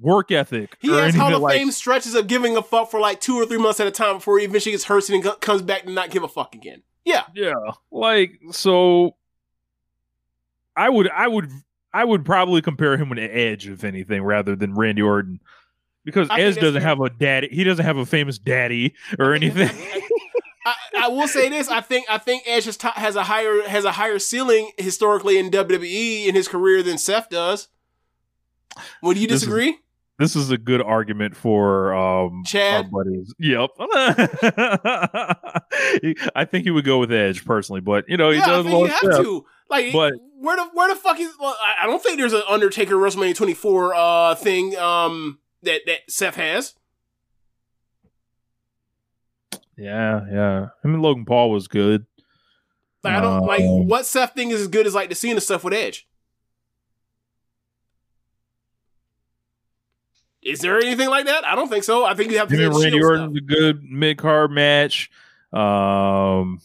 [0.00, 0.76] work ethic.
[0.80, 3.46] he has Hall of like- Fame stretches of giving a fuck for like two or
[3.46, 6.10] three months at a time before he eventually gets hurt and comes back to not
[6.10, 6.82] give a fuck again.
[7.04, 7.24] Yeah.
[7.34, 7.52] Yeah,
[7.90, 9.16] like so.
[10.76, 11.50] I would, I would,
[11.92, 15.40] I would probably compare him with Edge, if anything, rather than Randy Orton,
[16.04, 16.88] because I Edge doesn't fair.
[16.88, 17.48] have a daddy.
[17.52, 19.70] He doesn't have a famous daddy or anything.
[20.66, 23.62] I, I will say this: I think I think Edge has, t- has a higher
[23.68, 27.68] has a higher ceiling historically in WWE in his career than Seth does.
[29.02, 29.78] Would you This is- disagree?
[30.18, 32.90] This is a good argument for um Chad?
[32.90, 33.34] buddies.
[33.38, 33.70] Yep.
[36.34, 38.64] I think he would go with Edge personally, but you know he yeah, I does
[38.66, 39.22] think you have Seth.
[39.22, 39.44] to.
[39.70, 41.32] Like, but- where the where the fuck is?
[41.40, 46.00] Well, I I don't think there's an Undertaker WrestleMania 24 uh thing um that that
[46.08, 46.74] Seth has.
[49.76, 50.66] Yeah, yeah.
[50.84, 52.06] I mean, Logan Paul was good.
[53.02, 55.40] Like, I don't like Um, what Seth thing is as good as like the Cena
[55.40, 56.06] stuff with Edge.
[60.44, 61.44] Is there anything like that?
[61.46, 62.04] I don't think so.
[62.04, 65.10] I think you have to Him and Randy Orton a good mid card match.
[65.52, 66.60] Um,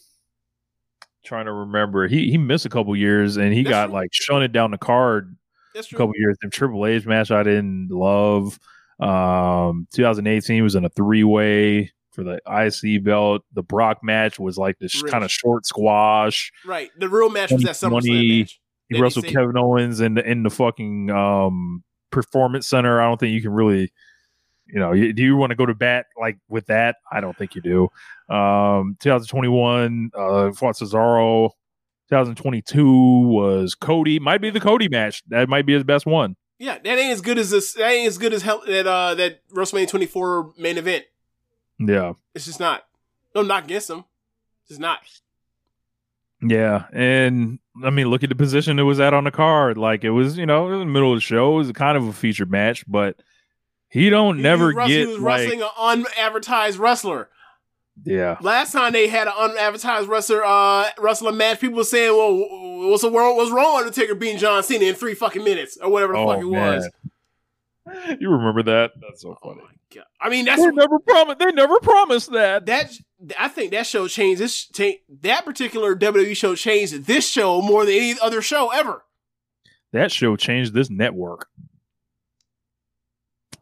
[1.24, 3.93] trying to remember, he he missed a couple years and he That's got true.
[3.95, 5.35] like shunted down the card
[5.74, 6.38] That's a couple years.
[6.41, 8.59] The Triple H match I didn't love.
[8.99, 13.43] Um, 2018 was in a three way for the IC belt.
[13.53, 15.11] The Brock match was like this Really?
[15.11, 16.51] kind of short squash.
[16.66, 16.90] Right.
[16.98, 18.59] The real match was that SummerSlam 2020, match.
[18.90, 23.02] He wrestled Kevin Owens in the in the fucking um performance center.
[23.02, 23.92] I don't think you can really,
[24.68, 26.98] you know, you, do you want to go to bat like with that?
[27.12, 27.90] I don't think you do.
[28.34, 31.52] Um, 2021, uh, fought Cesaro.
[32.10, 34.20] 2022 was Cody.
[34.20, 35.24] Might be the Cody match.
[35.28, 36.36] That might be his best one.
[36.58, 37.74] Yeah, that ain't as good as this.
[37.74, 41.06] That ain't as good as hell, that uh that WrestleMania 24 main event.
[41.80, 42.14] Yeah.
[42.36, 42.84] It's just not.
[43.34, 44.06] No knock against them.
[44.62, 45.00] It's just not.
[46.42, 49.77] Yeah, and I mean, look at the position it was at on the card.
[49.77, 51.53] Like it was, you know, in the middle of the show.
[51.56, 53.18] It was kind of a featured match, but
[53.90, 57.30] he don't He never was get He was like, wrestling an unadvertised wrestler.
[58.06, 62.90] yeah, Last time they had an unadvertised wrestler uh wrestler match, people were saying, "Well,
[62.90, 63.35] what's the wrong?
[63.35, 66.27] What's wrong with Undertaker being John Cena in three fucking minutes or whatever the Oh,
[66.27, 66.90] fuck it was?"
[68.19, 68.92] You remember that?
[69.01, 69.61] That's so funny.
[69.93, 70.03] God.
[70.22, 71.40] I mean, that's They never promised.
[71.40, 72.68] They never promised that.
[72.68, 72.92] that.
[73.38, 74.65] I think that show changed this.
[74.67, 79.03] Cha- that particular WWE show changed this show more than any other show ever.
[79.91, 81.48] That show changed this network,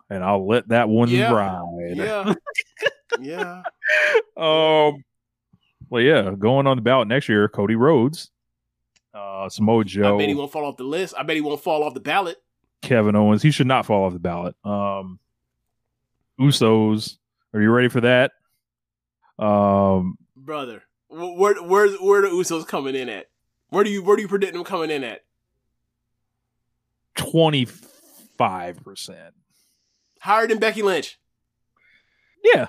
[0.09, 1.31] and I'll let that one Yeah.
[1.33, 1.95] ride.
[1.95, 2.33] Yeah,
[3.19, 3.61] yeah.
[4.35, 5.03] Um.
[5.89, 8.29] Well, yeah, going on the ballot next year, Cody Rhodes,
[9.13, 11.13] uh, Samoa Joe, I bet he won't fall off the list.
[11.17, 12.37] I bet he won't fall off the ballot.
[12.81, 13.41] Kevin Owens.
[13.41, 14.55] He should not fall off the ballot.
[14.65, 15.19] Um,
[16.39, 17.17] Usos.
[17.53, 18.33] Are you ready for that?
[19.39, 20.83] Um, brother.
[21.09, 23.29] wh- Where where where the Usos coming in at?
[23.69, 25.23] Where do you where do you predict them coming in at?
[27.15, 27.65] twenty
[28.37, 29.33] five percent.
[30.21, 31.19] Higher than Becky Lynch.
[32.43, 32.67] Yeah,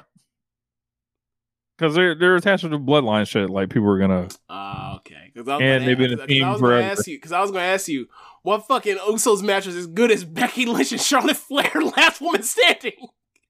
[1.76, 3.48] because they're they're attached to the bloodline shit.
[3.50, 4.28] Like people are gonna.
[4.48, 5.30] Ah, okay.
[5.32, 6.82] Because I was And gonna they've been ask- a team forever.
[6.82, 8.08] ask you because I was gonna ask you
[8.42, 12.42] what fucking Usos match was as good as Becky Lynch and Charlotte Flair last woman
[12.42, 12.92] standing.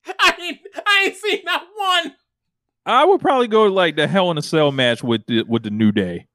[0.07, 2.15] I ain't I ain't seen not one.
[2.89, 5.71] I would probably go like the Hell in a Cell match with the with the
[5.71, 6.27] New Day.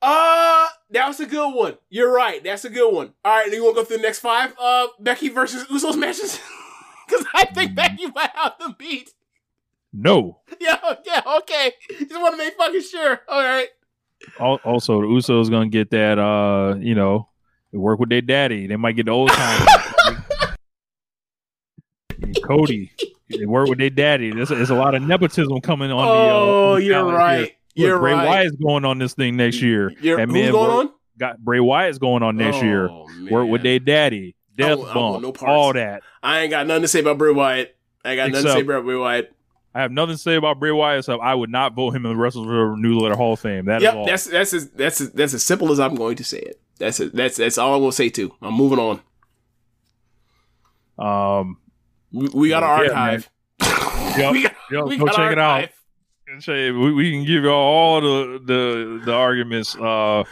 [0.00, 1.76] Uh that was a good one.
[1.90, 2.42] You're right.
[2.42, 3.12] That's a good one.
[3.24, 4.54] All right, you want to go through the next five?
[4.60, 6.40] Uh, Becky versus Usos matches.
[7.08, 9.10] Because I think Becky might have them beat.
[9.92, 10.38] No.
[10.60, 11.72] Yeah, yeah, okay.
[11.98, 13.20] Just want to make fucking sure.
[13.28, 13.68] All right.
[14.40, 16.18] Also, the Usos gonna get that.
[16.18, 17.28] Uh, you know,
[17.72, 18.66] work with their daddy.
[18.66, 19.66] They might get the old time.
[22.44, 22.92] Cody,
[23.38, 24.30] they work with their daddy.
[24.32, 26.04] There's, there's a lot of nepotism coming on.
[26.06, 27.36] the, uh, Oh, on the you're right.
[27.36, 27.42] here.
[27.44, 28.26] Look, You're Bray right.
[28.26, 29.92] Wyatt's going on this thing next year.
[30.00, 30.92] You're- And who's going work- on?
[31.18, 32.88] Got Bray Wyatt's going on next year.
[32.88, 34.34] Oh, Work with their daddy.
[34.56, 35.22] Death I bump.
[35.22, 36.02] no all that.
[36.22, 37.74] I ain't got nothing to say about Bray Wyatt.
[38.04, 39.32] I ain't got nothing to say about Bray Wyatt.
[39.74, 40.98] I have nothing to say about Bray Wyatt.
[41.00, 43.64] except I would not vote him in the Wrestlers New Letter Hall of Fame.
[43.66, 46.24] That is Yep, that's that's as, that's as, that's as simple as I'm going to
[46.24, 46.60] say it.
[46.78, 47.14] That's it.
[47.14, 48.34] That's that's all I'm going to say too.
[48.42, 49.00] I'm moving on.
[50.98, 51.56] Um,
[52.12, 53.30] we, we got our yeah, archive.
[54.12, 55.70] Yep, we got, yep, we go got check it out.
[56.40, 60.24] Say we, we can give you all the the the arguments uh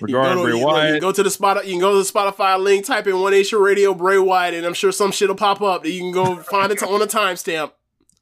[0.00, 0.94] regarding Bray to, you, go- Wyatt.
[0.94, 1.66] you go to the spot.
[1.66, 4.64] You can go to the Spotify link, type in One Nation Radio Bray Wyatt, and
[4.64, 7.06] I'm sure some shit will pop up that you can go find it on a
[7.06, 7.72] timestamp.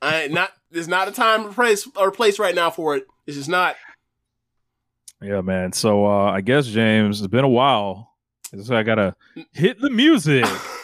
[0.02, 0.50] I not.
[0.70, 3.06] There's not a time or place or place right now for it.
[3.26, 3.76] It's just not.
[5.22, 5.72] Yeah, man.
[5.72, 8.10] So uh I guess James, it's been a while.
[8.62, 9.14] So I gotta
[9.52, 10.44] hit the music.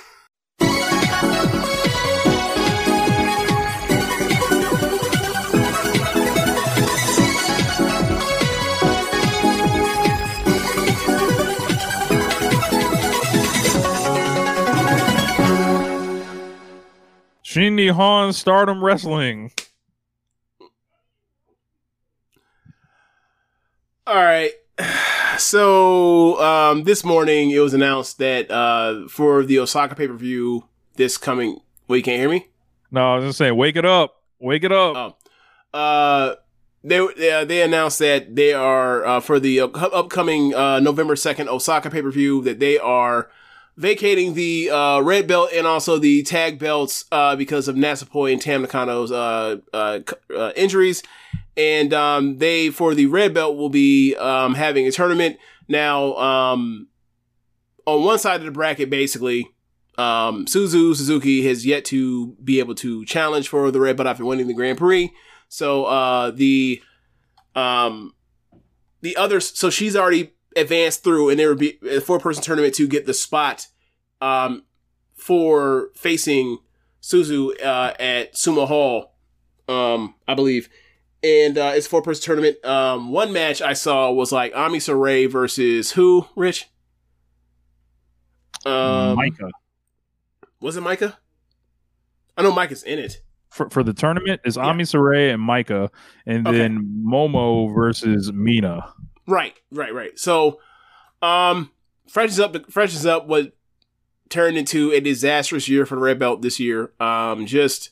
[17.50, 19.50] Shindy Han Stardom Wrestling.
[24.06, 24.52] All right.
[25.38, 30.64] So um, this morning it was announced that uh, for the Osaka pay per view
[30.96, 31.60] this coming.
[31.88, 32.48] Wait, you can't hear me?
[32.90, 35.18] No, I was just saying, wake it up, wake it up.
[35.72, 36.34] Uh,
[36.84, 41.48] they they, they announced that they are uh, for the up- upcoming uh, November second
[41.48, 43.30] Osaka pay per view that they are
[43.80, 48.40] vacating the uh, red belt and also the tag belts uh, because of Natsupoi and
[48.40, 50.00] Tam Nakano's uh, uh,
[50.36, 51.02] uh, injuries.
[51.56, 56.14] And um, they for the red belt will be um, having a tournament now.
[56.16, 56.88] Um,
[57.86, 59.50] on one side of the bracket, basically,
[59.96, 64.24] um, Suzu Suzuki has yet to be able to challenge for the red belt after
[64.24, 65.10] winning the Grand Prix.
[65.48, 66.82] So uh, the
[67.54, 68.14] um,
[69.00, 72.74] the others, so she's already advanced through, and there would be a four person tournament
[72.74, 73.66] to get the spot
[74.20, 74.64] um,
[75.14, 76.58] for facing
[77.02, 79.14] Suzu uh, at Sumo Hall,
[79.68, 80.68] um, I believe.
[81.22, 82.64] And uh, it's four person tournament.
[82.64, 86.26] Um, one match I saw was like Ami Sourei versus who?
[86.36, 86.68] Rich.
[88.66, 89.50] Um, Maika.
[90.60, 91.16] Was it Maika?
[92.36, 93.20] I know Maika's in it.
[93.50, 95.88] for, for the tournament is Ami Sourei and Maika,
[96.26, 96.56] and Okay.
[96.58, 98.92] then Momo versus Mina.
[99.30, 100.18] Right, right, right.
[100.18, 100.58] So,
[101.22, 101.70] um,
[102.08, 103.52] freshens up, freshens up what
[104.28, 106.90] turned into a disastrous year for the red belt this year.
[106.98, 107.90] Um, just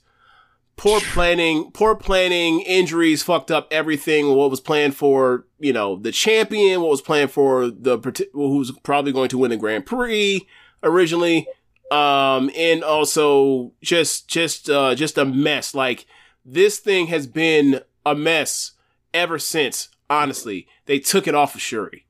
[0.77, 4.35] poor planning, poor planning, injuries fucked up everything.
[4.35, 7.99] What was planned for, you know, the champion, what was planned for the
[8.33, 10.45] who's probably going to win the Grand Prix
[10.83, 11.47] originally,
[11.93, 15.73] um, and also just, just, uh, just a mess.
[15.73, 16.05] Like
[16.45, 18.73] this thing has been a mess
[19.15, 19.89] ever since.
[20.11, 22.05] Honestly, they took it off of Syuri.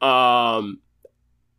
[0.00, 0.80] Um,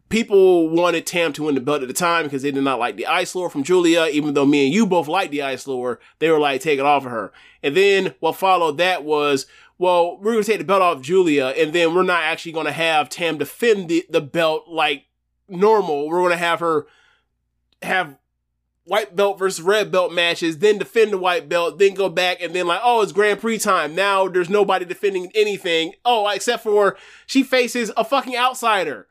[0.09, 2.97] people wanted Tam to win the belt at the time because they did not like
[2.97, 5.99] the Ice Lord from Giulia, even though me and you both liked the Ice Lord.
[6.19, 7.31] They were like, take it off of her.
[7.63, 9.45] And then what followed that was,
[9.77, 12.65] well, we're going to take the belt off Giulia, and then we're not actually going
[12.65, 15.05] to have Tam defend the, the belt like
[15.47, 16.09] normal.
[16.09, 16.87] We're going to have her
[17.81, 18.17] have
[18.89, 22.53] white belt versus red belt matches, then defend the white belt, then go back and
[22.53, 23.95] then like, oh, it's Grand Prix time.
[23.95, 25.93] Now there's nobody defending anything.
[26.03, 29.07] Oh, except for she faces a fucking outsider.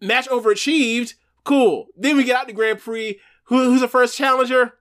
[0.00, 1.14] Match overachieved.
[1.44, 1.88] Cool.
[1.96, 3.20] Then we get out the Grand Prix.
[3.44, 4.74] Who, who's the first challenger?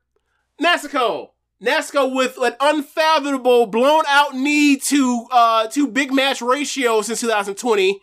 [0.62, 1.32] Nasico.
[1.62, 8.00] Nasico with an unfathomable blown out knee to uh to big match ratio since 2020.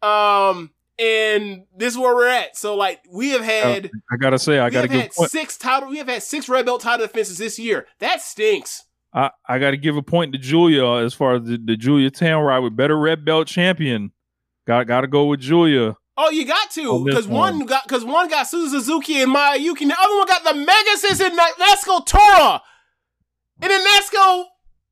[0.00, 2.56] Um and this is where we're at.
[2.56, 5.88] So like we have had Uh, I gotta say, I gotta give six title.
[5.88, 7.86] We have had six red belt title defenses this year.
[8.00, 8.84] That stinks.
[9.12, 12.42] I, I gotta give a point to Giulia as far as the, the Giulia Town
[12.44, 14.12] ride with better red belt champion.
[14.66, 15.96] Got gotta go with Giulia.
[16.20, 17.66] Oh, you got to because one one.
[17.66, 20.50] got because one got Suzu Suzuki and Maya Yuki, and the other one got the
[20.50, 22.60] Megasis and Na- Natsuko Tora,
[23.62, 24.44] and then Natsuko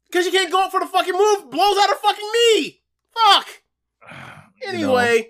[0.08, 2.80] because you can't go up for the fucking move blows out her fucking knee.
[3.12, 3.48] Fuck.
[4.66, 5.26] Anyway, Zach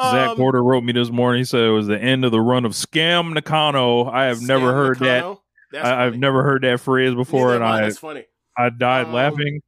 [0.00, 1.40] um, Porter wrote me this morning.
[1.40, 4.06] He said it was the end of the run of Scam Nakano.
[4.10, 5.40] I have never heard Nakano?
[5.72, 5.84] that.
[5.84, 7.90] I, I've never heard that phrase before, and I.
[7.90, 8.24] Funny.
[8.56, 9.60] I died Um, laughing.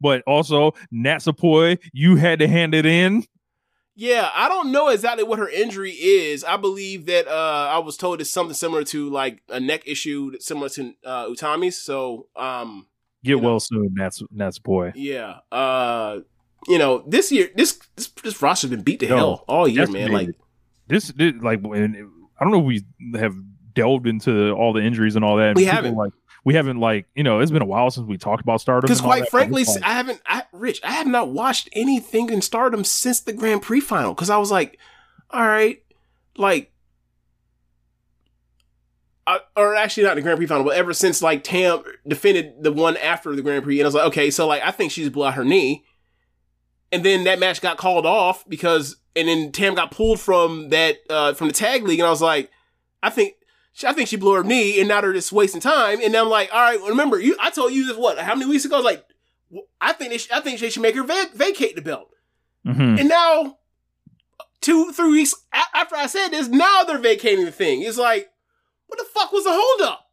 [0.00, 3.24] But also, Natsupoi, you had to hand it in.
[3.96, 6.44] Yeah, I don't know exactly what her injury is.
[6.44, 10.38] I believe that uh I was told it's something similar to like a neck issue
[10.38, 11.80] similar to uh Utami's.
[11.80, 12.86] So um
[13.24, 14.92] Get well soon, Nats Natsupoi.
[14.94, 15.38] yeah.
[15.50, 16.20] Uh
[16.66, 19.86] you know, this year this this, this roster's been beat to Yo, hell all year,
[19.86, 20.12] man.
[20.12, 20.30] Like
[20.86, 22.84] this, this like when I don't know if we
[23.18, 23.34] have
[23.74, 25.48] delved into all the injuries and all that.
[25.48, 25.94] and We haven't.
[25.94, 26.12] like
[26.44, 28.86] we haven't like you know it's been a while since we talked about Stardom.
[28.88, 33.20] because quite frankly, I haven't I Rich, I have not watched anything in Stardom since
[33.20, 34.78] the Grand Prix final cuz I was like,
[35.30, 35.82] all right,
[36.36, 36.72] like
[39.26, 42.72] I, or actually not the Grand Prix final, but ever since like Tam defended the
[42.72, 45.02] one after the Grand Prix, and I was like, okay, so like I think she
[45.02, 45.84] just blew out her knee,
[46.92, 50.96] and then that match got called off because, and then Tam got pulled from that
[51.10, 52.50] uh from the tag league, and I was like,
[53.02, 53.34] I think.
[53.86, 56.00] I think she blew her knee, and now they're just wasting time.
[56.02, 57.36] And I'm like, all right, remember, you?
[57.40, 58.18] I told you this what?
[58.18, 58.74] How many weeks ago?
[58.74, 59.04] I was like,
[59.80, 62.10] I think they should, I think they should make her vac- vacate the belt.
[62.66, 62.98] Mhm.
[62.98, 63.58] And now,
[64.60, 67.82] two, three weeks a- after I said this, now they're vacating the thing.
[67.82, 68.28] It's like,
[68.88, 70.06] what the fuck was the holdup?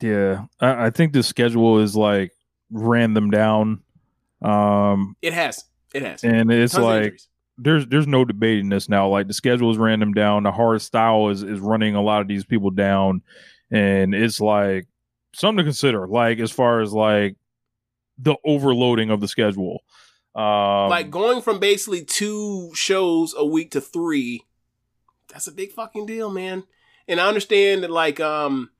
[0.00, 2.32] Yeah, I, I think the schedule is like
[2.70, 3.82] ran them down.
[4.40, 7.20] Um, It has, it has, and it's Tons like
[7.58, 9.08] there's there's no debating this now.
[9.08, 10.42] Like the schedule is random down.
[10.42, 13.22] The hard style is is running a lot of these people down,
[13.70, 14.86] and it's like
[15.34, 16.06] something to consider.
[16.08, 17.36] Like as far as like
[18.18, 19.82] the overloading of the schedule.
[20.34, 24.44] Um, like going from basically two shows a week to three.
[25.30, 26.64] That's a big fucking deal, man.
[27.08, 28.70] And I understand that, like, um,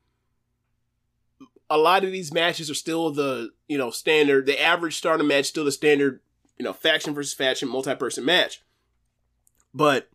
[1.69, 4.47] a lot of these matches are still the you know standard.
[4.47, 6.21] The average starter match still the standard,
[6.63, 8.63] you know, faction versus faction, multi-person match.
[9.75, 10.09] But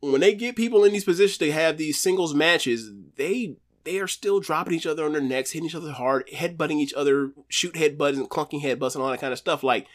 [0.00, 4.08] when they get people in these positions to have these singles matches, they they are
[4.08, 7.74] still dropping each other on their necks, hitting each other hard, headbutting each other, shoot
[7.74, 9.62] headbutts and clunking headbutts and all that kind of stuff.
[9.62, 9.86] Like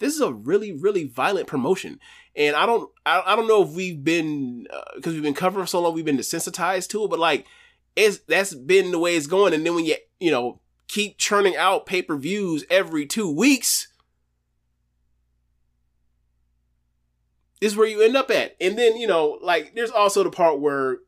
[0.00, 2.00] this is a really really violent promotion,
[2.34, 5.68] and I don't I, I don't know if we've been uh, because we've been covering
[5.68, 7.46] so long we've been desensitized to it, but like
[7.94, 9.54] it's that's been the way it's going.
[9.54, 13.86] And then when you you know keep churning out pay per views every two weeks.
[17.60, 18.56] Is where you end up at.
[18.60, 20.98] And then, you know, like there's also the part where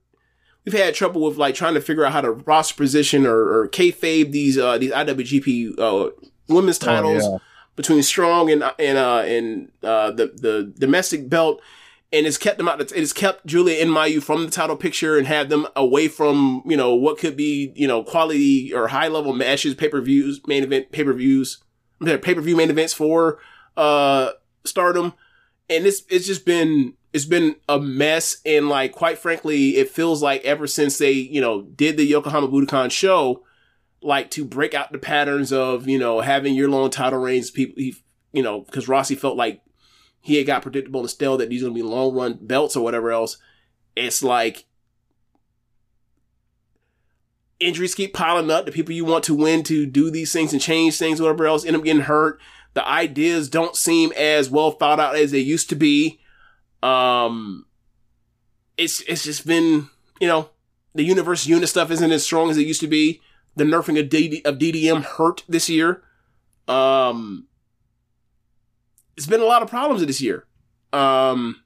[0.65, 3.69] we've had trouble with like trying to figure out how to roster position or, or
[3.69, 6.11] kayfabe these uh these IWGP uh
[6.49, 7.39] women's Oh, titles yeah.
[7.75, 11.61] between strong and and uh and uh the the domestic belt
[12.13, 15.19] and it's kept them out it has kept Giulia and Mayu from the title picture
[15.19, 19.09] and have them away from, you know, what could be, you know, quality or high
[19.09, 21.63] level matches, pay-per-views, main event pay-per-views,
[22.05, 23.39] pay-per-view main events for
[23.77, 24.31] uh
[24.65, 25.13] stardom
[25.69, 28.39] and it's it's just been it's been a mess.
[28.45, 32.49] And like quite frankly it feels like ever since they you know did the yokohama
[32.49, 33.43] budokan show
[34.03, 37.75] like to break out the patterns of you know having year long title reigns people
[37.77, 37.97] he
[38.33, 39.63] you know because Rossy felt like
[40.21, 42.83] he had got predictable and stale that these going to be long run belts or
[42.83, 43.39] whatever else.
[43.95, 44.65] It's like
[47.61, 48.67] injuries keep piling up.
[48.67, 51.65] The people you want to win to do these things and change things whatever else
[51.65, 52.41] end up getting hurt
[52.77, 56.21] the ideas don't seem as well thought out as they used to be
[56.83, 57.67] um,
[58.77, 59.89] it's it's just been
[60.21, 60.51] you know
[60.95, 63.21] the universe unit stuff isn't as strong as it used to be.
[63.57, 66.03] The nerfing of, DD, of DDM hurt this year.
[66.69, 67.47] Um,
[69.17, 70.47] it's been a lot of problems this year.
[70.93, 71.63] Um,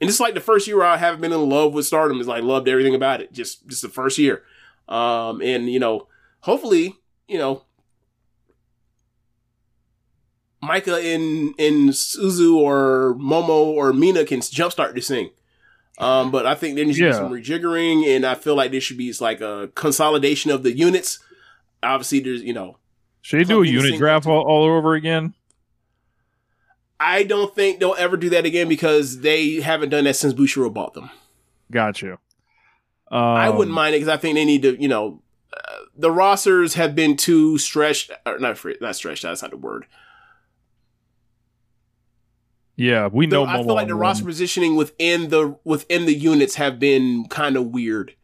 [0.00, 2.20] and it's like the first year I haven't been in love with Stardom.
[2.20, 3.32] Is like loved everything about it.
[3.32, 4.42] Just just the first year.
[4.88, 6.08] Um, and you know,
[6.40, 6.96] hopefully,
[7.28, 7.64] you know,
[10.62, 15.30] Maika in and Suzu or Momo or Mina can jumpstart this thing.
[15.98, 18.80] Um, but I think there needs to be some rejiggering, and I feel like there
[18.80, 21.18] should be like a consolidation of the units.
[21.82, 22.78] Obviously, there's you know,
[23.20, 25.34] Should they do a unit draft all, all over again?
[27.00, 30.74] I don't think they'll ever do that again because they haven't done that since Bushiroad
[30.74, 31.10] bought them.
[31.70, 32.18] Got you.
[33.10, 35.22] Um, I wouldn't mind it because I think they need to, you know,
[35.56, 39.22] uh, the rosters have been too stretched, or not not stretched.
[39.22, 39.86] That's not the word.
[42.78, 43.44] Yeah, we know.
[43.44, 47.66] I feel like the roster positioning within the within the units have been kind of
[47.66, 48.14] weird.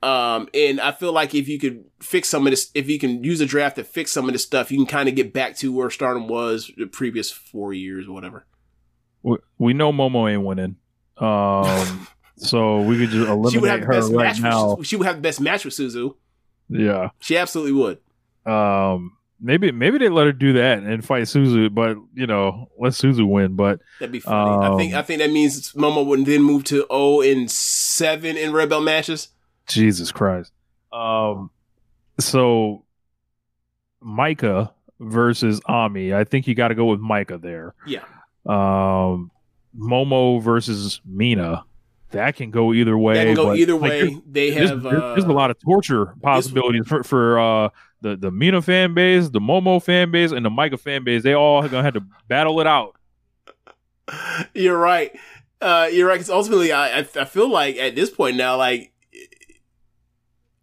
[0.00, 3.24] Um, and I feel like if you could fix some of this, if you can
[3.24, 5.56] use a draft to fix some of this stuff, you can kind of get back
[5.56, 8.46] to where Stardom was the previous four years or whatever.
[9.24, 10.76] We, we know Momo ain't winning.
[11.18, 14.40] Um, so we could just she would eliminate have the her best right match.
[14.40, 14.74] now.
[14.76, 16.14] With, she would have the best match with Suzu.
[16.68, 17.10] Yeah.
[17.18, 17.98] She absolutely would.
[18.46, 22.92] Um, maybe maybe they let her do that and fight Suzu, but you know, let
[22.92, 23.56] Suzu win.
[23.56, 24.66] But That'd be funny.
[24.66, 28.36] I think um, I think that means Momo would then move to zero and seven
[28.36, 29.28] in red belt matches.
[29.66, 30.52] Jesus Christ.
[30.92, 31.50] Um,
[32.18, 32.84] so
[34.02, 36.12] Maika versus Ami.
[36.14, 37.74] I think you got to go with Maika there.
[37.86, 38.04] Yeah.
[38.46, 39.30] Um,
[39.78, 41.64] Momo versus Mina.
[42.10, 43.14] That can go either way.
[43.14, 44.00] That can go either like, way.
[44.00, 47.68] there's- They have, there's, there's a uh, lot of torture possibilities for for uh,
[48.00, 51.22] the the Mina fan base, the Momo fan base, and the Maika fan base.
[51.22, 52.96] They all gonna have to battle it out.
[54.54, 55.12] You're right.
[55.60, 56.14] Uh, you're right.
[56.14, 58.92] Because ultimately, I, I I feel like at this point now, like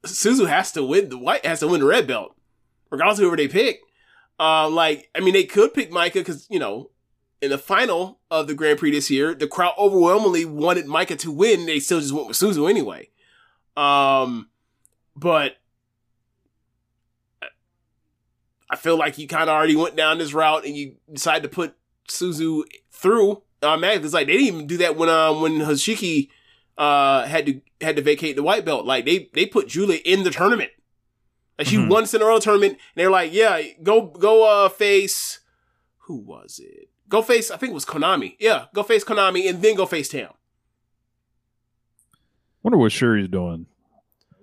[0.06, 2.36] Suzu has to win the white has to win the red belt,
[2.90, 3.80] regardless of whoever they pick.
[4.40, 6.90] Um, like I mean, they could pick Maika because you know
[7.42, 11.32] in the final of the Grand Prix this year, the crowd overwhelmingly wanted Maika to
[11.32, 11.66] win.
[11.66, 13.10] They still just went with Suzu anyway.
[13.76, 14.50] Um,
[15.16, 15.58] but
[18.70, 21.50] I feel like you kind of already went down this route and you decided to
[21.50, 21.76] put
[22.10, 24.06] Suzu through automatically.
[24.06, 26.30] It's like they didn't even do that when um when Hashiki
[26.78, 28.86] uh had to had to vacate the white belt.
[28.86, 30.72] Like they they put Giulia in the tournament.
[31.58, 31.90] Like she Mhm.
[31.90, 35.40] won Cinderella tournament, and they're like, yeah, go go uh face
[36.02, 36.90] who was it?
[37.10, 38.36] Go face I think it was Konami.
[38.40, 40.30] Yeah, go face Konami and then go face Tam.
[42.64, 43.66] Wonder what Syuri's doing.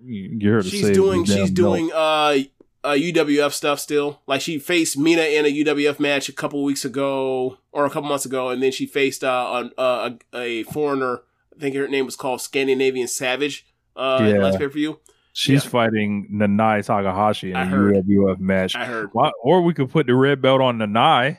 [0.02, 2.36] You Get her to She's doing she's doing uh
[2.82, 4.20] uh UWF stuff still.
[4.26, 8.08] Like she faced Mina in a UWF match a couple weeks ago or a couple
[8.08, 11.22] months ago, and then she faced uh, a, a, a foreigner.
[11.56, 13.66] I think her name was called Scandinavian Savage.
[13.96, 14.42] Uh, Yeah.
[14.42, 15.00] last pay per view.
[15.32, 17.96] She's fighting Nanae Takahashi in I a heard.
[18.06, 18.76] UWF match.
[18.76, 19.10] I heard.
[19.12, 21.38] Why- Or we could put the red belt on Nanae.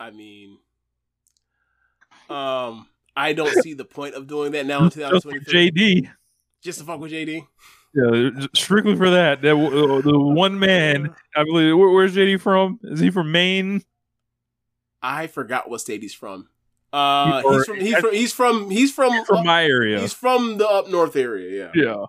[0.00, 0.56] I mean,
[2.30, 5.70] um, I don't see the point of doing that now in Just 2023.
[5.70, 6.10] JD.
[6.62, 7.46] Just to fuck with JD.
[7.94, 9.42] Yeah, strictly for that.
[9.42, 11.76] That uh, the one man, I believe.
[11.76, 12.78] Where, where's JD from?
[12.84, 13.82] Is he from Maine?
[15.02, 16.48] I forgot what state he's from.
[16.92, 20.00] Uh, Or- he's from he's from he's from he's from From my area.
[20.00, 21.70] He's from the up north area.
[21.74, 21.82] Yeah.
[21.84, 22.04] Yeah.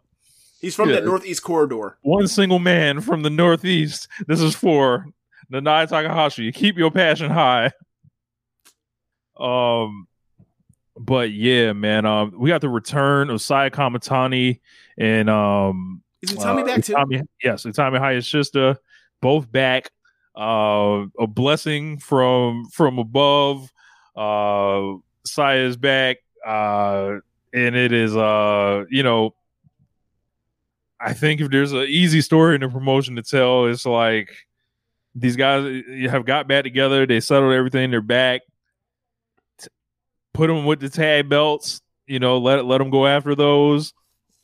[0.61, 0.95] He's from Yeah.
[0.95, 1.97] that northeast corridor.
[2.03, 4.07] One single man from the Northeast.
[4.27, 5.07] This is for
[5.51, 6.51] Nanae Takahashi.
[6.51, 7.71] Keep your passion high.
[9.37, 10.07] Um,
[10.97, 12.05] but yeah, man.
[12.05, 14.59] Um, we got the return of Saya Kamatani
[14.97, 16.01] and um.
[16.21, 16.93] Is Utami back too?
[16.93, 18.77] Utami- yes, Utami Hayashishita,
[19.21, 19.89] both back.
[20.35, 23.71] Uh, a blessing from from above.
[24.15, 26.17] Uh, Saya's back.
[26.45, 27.17] Uh,
[27.53, 29.35] and it is uh, you know,
[30.99, 34.29] I think if there's an easy story in the promotion to tell, it's like
[35.15, 37.05] these guys have got back together.
[37.05, 37.91] They settled everything.
[37.91, 38.41] They're back.
[40.33, 41.81] Put them with the tag belts.
[42.07, 43.93] You know, let let them go after those.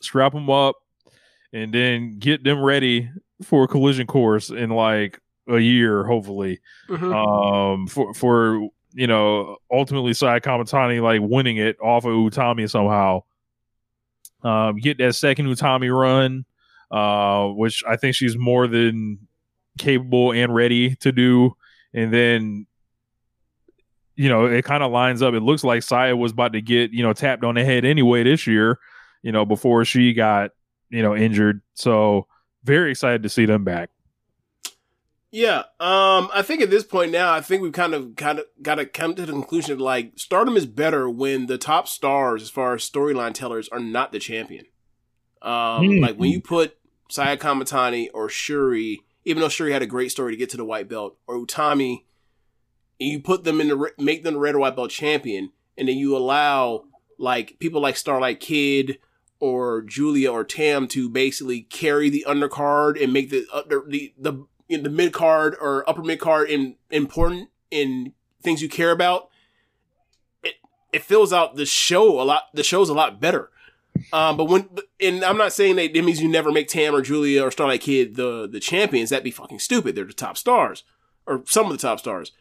[0.02, 0.76] Strap them up,
[1.54, 3.10] and then get them ready
[3.44, 6.60] for a collision course in like a year, hopefully.
[6.90, 7.14] Mhm.
[7.14, 13.24] Um, for for you know, ultimately Saya Kamatani like winning it off of Utami somehow.
[14.44, 16.46] Um, get that second Utami run,
[16.92, 19.27] uh, which I think she's more than
[19.78, 21.56] capable and ready to do.
[21.94, 22.68] And then,
[24.16, 25.34] you know, it kind of lines up.
[25.34, 28.24] It looks like Saya was about to get, you know, tapped on the head anyway
[28.24, 28.80] this year,
[29.22, 30.52] you know, before she got,
[30.90, 31.62] you know, injured.
[31.74, 32.28] So
[32.64, 33.90] very excited to see them back.
[35.30, 38.46] Yeah, um, I think at this point now, I think we've kind of kind of
[38.62, 42.42] got to come to the conclusion of like Stardom is better when the top stars,
[42.42, 44.66] as far as storyline tellers, are not the champion.
[45.42, 46.00] Um, Hmm.
[46.00, 46.78] like when you put
[47.10, 50.64] Saya Kamatani or Syuri, even though Syuri had a great story to get to the
[50.64, 52.04] white belt, or Utami,
[52.98, 55.90] and you put them in the make them the red or white belt champion, and
[55.90, 56.86] then you allow
[57.20, 59.00] like people like Starlight Kid
[59.42, 64.46] or Giulia or Tam to basically carry the undercard and make the uh, the the,
[64.70, 69.28] in the mid card or upper mid card in important in things you care about.
[70.42, 70.56] It
[70.94, 72.44] it fills out the show a lot.
[72.54, 73.52] The show's a lot better.
[74.14, 74.70] Um, but when
[75.00, 77.82] and I'm not saying that it means you never make Tam or Giulia or Starlight
[77.82, 79.10] Kid the the champions.
[79.10, 79.96] That'd be fucking stupid.
[79.96, 80.84] They're the top stars
[81.26, 82.32] or some of the top stars.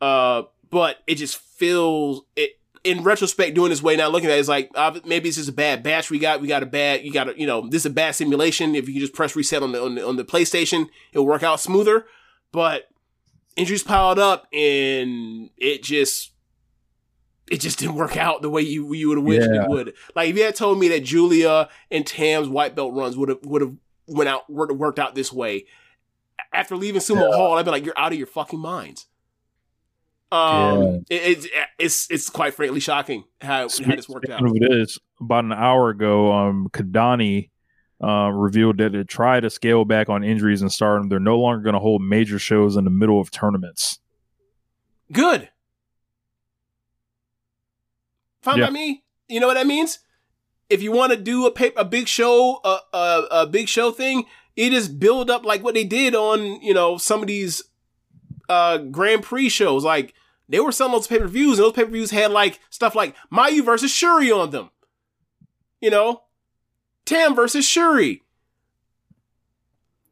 [0.00, 4.40] Uh, but it just feels it in retrospect doing this way now looking at it,
[4.40, 7.04] it's like uh, maybe it's just a bad batch we got we got a bad
[7.04, 9.62] you got a, you know this is a bad simulation if you just press reset
[9.62, 12.06] on the, on the on the PlayStation it'll work out smoother
[12.50, 12.88] but
[13.54, 16.31] injuries piled up and it just
[17.50, 19.64] it just didn't work out the way you you would have wished Yeah.
[19.64, 23.16] it would like if you had told me that Giulia and Tam's white belt runs
[23.16, 23.74] would have would have
[24.06, 25.66] went out worked out this way
[26.52, 29.06] after leaving Sumo Hall I'd be like you're out of your fucking minds
[30.32, 31.46] um, it, it's
[31.78, 34.40] it's it's quite frankly shocking how, how this worked out.
[34.40, 37.50] Speaking of this, about an hour ago, um, Kadani
[38.02, 41.10] uh, revealed that they try to scale back on injuries and stardom.
[41.10, 43.98] They're no longer going to hold major shows in the middle of tournaments.
[45.12, 45.50] Good.
[48.42, 48.66] Fine Yeah.
[48.66, 49.04] by me.
[49.28, 50.00] You know what that means?
[50.68, 53.90] If you want to do a paper, a big show, a, a a big show
[53.90, 54.24] thing,
[54.56, 57.62] it just build up like what they did on you know some of these
[58.48, 59.84] uh Grand Prix shows.
[59.84, 60.14] Like
[60.48, 62.94] they were selling those pay per views, and those pay per views had like stuff
[62.94, 64.70] like Mayu versus Syuri on them.
[65.80, 66.22] You know,
[67.04, 68.20] Tam versus Syuri.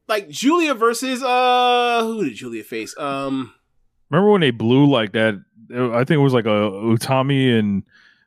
[0.08, 2.96] Like Giulia versus uh who did Giulia face?
[2.98, 3.52] Um
[4.10, 5.34] Remember when they blew like that?
[5.72, 7.84] I think it was like a Utami and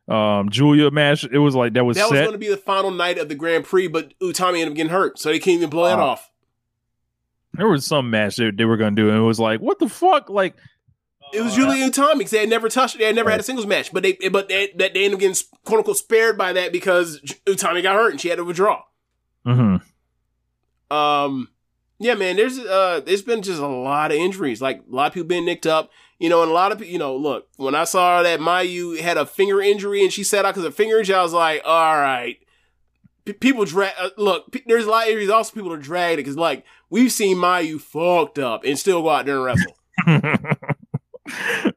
[0.07, 1.23] um, Giulia match.
[1.23, 3.35] It was like that was that was going to be the final night of the
[3.35, 6.03] Grand Prix, but Utami ended up getting hurt, so they can't even blow that Oh.
[6.03, 6.29] off.
[7.53, 9.79] there was some match that they were going to do, and it was like, what
[9.79, 10.29] the fuck?
[10.29, 10.55] Like,
[11.33, 13.43] It was Giulia and Utami because they had never touched, they had never had a
[13.43, 16.51] singles match, but they, but they, that they ended up getting quote unquote spared by
[16.53, 18.81] that because Utami got hurt and she had to withdraw.
[19.45, 19.81] mhm.
[20.91, 21.49] Um,
[21.99, 25.13] yeah, man, there's uh, there's been just a lot of injuries, like a lot of
[25.13, 27.75] people being nicked up, you know, and a lot of people, you know, look, when
[27.75, 30.99] I saw that Mayu had a finger injury and she sat out because of finger
[30.99, 32.37] injury, I was like, all right.
[33.25, 35.29] P- people drag, uh, look, p- there's a lot of injuries.
[35.29, 39.25] Also, people are dragged because, like, we've seen Mayu fucked up and still go out
[39.25, 39.73] there and wrestle.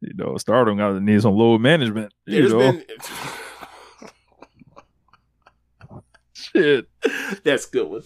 [0.00, 2.12] you know, Stardom got to need some load management.
[2.26, 2.84] You There's know, been
[6.34, 6.88] shit.
[7.44, 8.02] that's a good one.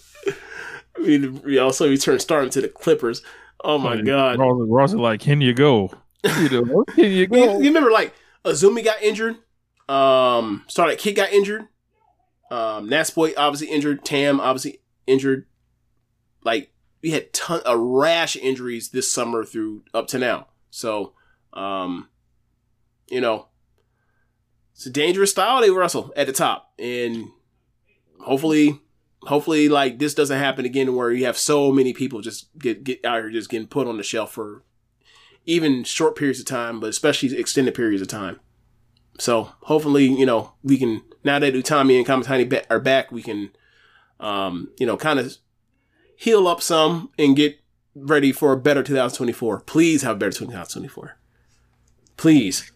[0.96, 3.22] I we also returned starting to the Clippers.
[3.62, 4.38] Oh my god!
[4.38, 5.90] Ross, Ross is like, can you go?
[6.24, 7.58] You know, can you You, go?
[7.58, 8.14] you remember like
[8.44, 9.36] Azumi got injured,
[9.88, 11.62] um, Starlight Kid got injured,
[12.50, 15.46] um, Natsupoi obviously injured, Tam obviously injured.
[16.44, 16.72] Like
[17.02, 20.46] we had ton a rash injuries this summer through up to now.
[20.70, 21.12] So,
[21.52, 22.08] um,
[23.08, 23.48] you know,
[24.74, 27.26] it's a dangerous style they wrestle at the top, and
[28.20, 28.80] hopefully,
[29.24, 33.04] hopefully, like this doesn't happen again where you have so many people just get get
[33.04, 34.62] out here just getting put on the shelf for
[35.46, 38.40] even short periods of time, but especially extended periods of time.
[39.18, 43.50] So hopefully, you know, we can now that Utami and Kamatani are back, we can,
[44.18, 45.36] um, you know, kind of
[46.16, 47.60] heal up some and get
[47.94, 49.60] ready for a better 2024.
[49.60, 51.18] Please have a better 2024.
[52.16, 52.70] Please.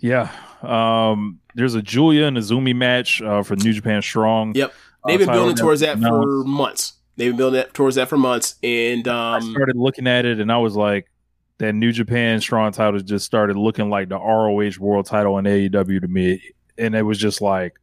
[0.00, 0.30] Yeah.
[0.62, 4.54] Um, there's a Giulia and Azumi match uh, for New Japan Strong.
[4.54, 4.72] Yep.
[5.06, 6.24] They've been Uh, building towards that announced.
[6.24, 6.92] for months.
[7.16, 10.38] They've been building that towards that for months, and I um, started looking at it
[10.40, 11.10] and I was like,
[11.58, 16.00] that New Japan Strong title just started looking like the ROH World title in AEW
[16.00, 16.40] to me.
[16.78, 17.74] And it was just like,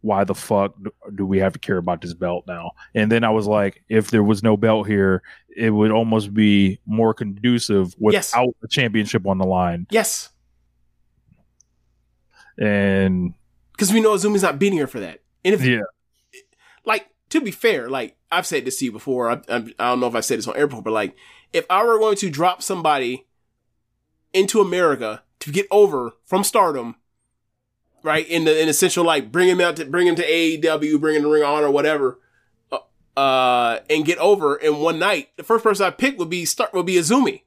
[0.00, 0.74] why the fuck
[1.14, 2.72] do- we have to care about this belt now?
[2.94, 5.22] And then I was like, if there was no belt here,
[5.54, 8.32] it would almost be more conducive Yes.
[8.32, 9.86] without the championship on the line.
[9.90, 10.30] yes,
[12.60, 13.34] And
[13.72, 15.22] because we know Azumi's not beating her for that.
[15.44, 15.80] And if yeah,
[16.84, 19.30] like to be fair, like I've said this to you before.
[19.30, 21.16] I, I, I don't know if I said this on air before, but like
[21.52, 23.26] if I were going to drop somebody
[24.32, 26.96] into America to get over from stardom,
[28.02, 28.28] right?
[28.28, 31.22] In the in essential, like bring him out to bring him to AEW, bring him
[31.22, 32.20] to Ring of Honor, or whatever,
[32.70, 32.78] uh,
[33.18, 35.30] uh, and get over in one night.
[35.36, 37.42] The first person I pick would be start would be Azumi.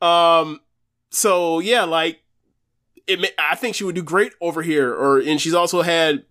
[0.00, 0.60] Um,
[1.10, 2.22] so yeah, like
[3.08, 3.20] it.
[3.20, 6.24] May, I think she would do great over here, or and she's also had,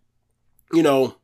[0.72, 1.16] you know,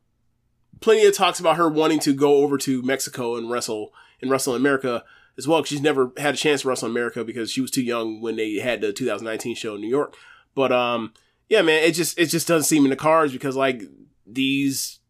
[0.80, 4.54] plenty of talks about her wanting to go over to Mexico and wrestle and wrestle
[4.54, 5.04] in America
[5.38, 5.64] as well.
[5.64, 8.36] She's never had a chance to wrestle in America because she was too young when
[8.36, 10.16] they had the 2019 show in New York.
[10.54, 11.12] But um,
[11.48, 13.82] yeah, man, it just it just doesn't seem in the cards because like
[14.26, 15.00] these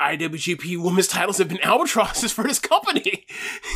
[0.00, 3.26] IWGP women's titles have been albatrosses for this company.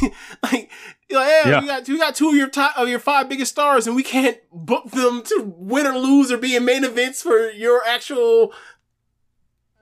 [0.43, 0.71] like,
[1.09, 1.61] you're like, yeah, Yeah.
[1.61, 4.03] we got we got two of your top of your five biggest stars, and we
[4.03, 8.53] can't book them to win or lose or be in main events for your actual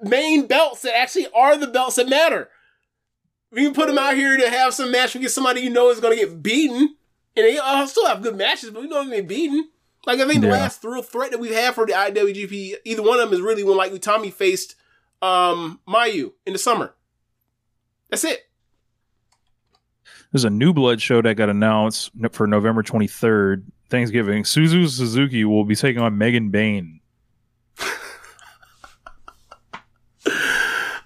[0.03, 2.49] main belts that actually are the belts that matter.
[3.51, 6.01] We can put them out here to have some match against somebody you know is
[6.01, 6.79] going to get beaten,
[7.37, 9.69] and they uh, still have good matches, but we know they're to get beaten.
[10.05, 13.19] Like I think the last thrill threat that we've had for the IWGP, either one
[13.19, 14.77] of them is really when like Tommy faced
[15.23, 16.95] um Mayu in the summer.
[18.11, 18.46] That's it.
[20.33, 24.43] There's a new blood show that got announced for November 23rd, Thanksgiving.
[24.45, 27.01] Suzu Suzuki will be taking on Megan Bayne.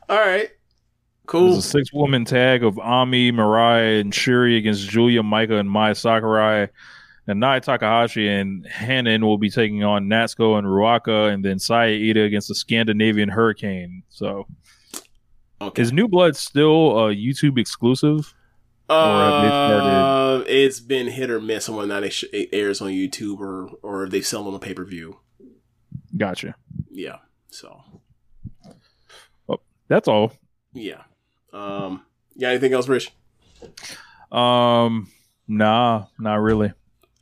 [0.09, 0.49] All right.
[0.49, 1.59] There's Cool.
[1.59, 6.67] a six woman tag of Ami, Mirai, and Syuri against Giulia, Maika, and Mai Sakurai.
[7.29, 11.93] And Nai Takahashi and Hanan will be taking on Natsuko and Ruaka, and then Saya
[11.97, 14.03] Iida against the Scandinavian Hurricane.
[14.09, 14.49] So,
[15.63, 15.83] Okay.
[15.83, 18.35] is New Blood still a YouTube exclusive?
[18.91, 23.71] Uh, it's been hit or miss on whether or not it, airs on YouTube or
[23.83, 25.19] or they sell on a pay per view.
[26.17, 26.57] Gotcha.
[26.91, 27.19] Yeah.
[27.49, 27.83] So
[29.89, 30.33] That's all.
[30.73, 31.03] yeah.
[31.53, 32.03] Um.
[32.37, 32.51] Yeah.
[32.51, 33.13] Anything else, Rich?
[34.31, 35.09] Um,
[35.49, 36.73] nah, not really.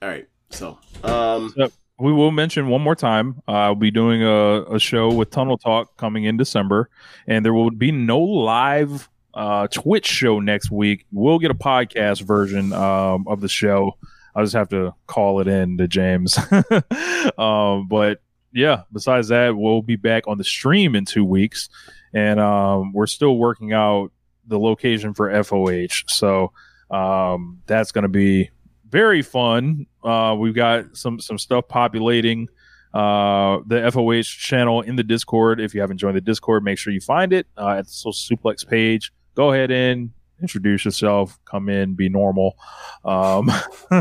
[0.02, 0.28] All right.
[0.50, 1.52] So um.
[1.56, 1.72] Yep.
[2.00, 3.42] We will mention one more time.
[3.48, 6.88] Uh, I'll be doing a, a show with Tunnel Talk coming in December,
[7.26, 9.08] and there will be no live
[9.38, 11.06] uh, Twitch show next week.
[11.12, 13.96] We'll get a podcast version um, of the show.
[14.34, 16.36] I'll just have to call it in to James.
[17.38, 18.20] um, but
[18.52, 21.68] yeah, besides that, we'll be back on the stream in two weeks,
[22.12, 24.10] and um, we're still working out
[24.48, 26.08] the location for FOH.
[26.08, 26.52] So
[26.90, 28.50] um, that's going to be
[28.90, 29.86] very fun.
[30.02, 32.48] Uh, we've got some some stuff populating
[32.92, 35.60] uh, the FOH channel in the Discord.
[35.60, 38.36] If you haven't joined the Discord, make sure you find it uh, at the Social
[38.36, 39.12] Suplex page.
[39.38, 42.56] Go ahead in, introduce yourself, come in, be normal,
[43.04, 43.48] um,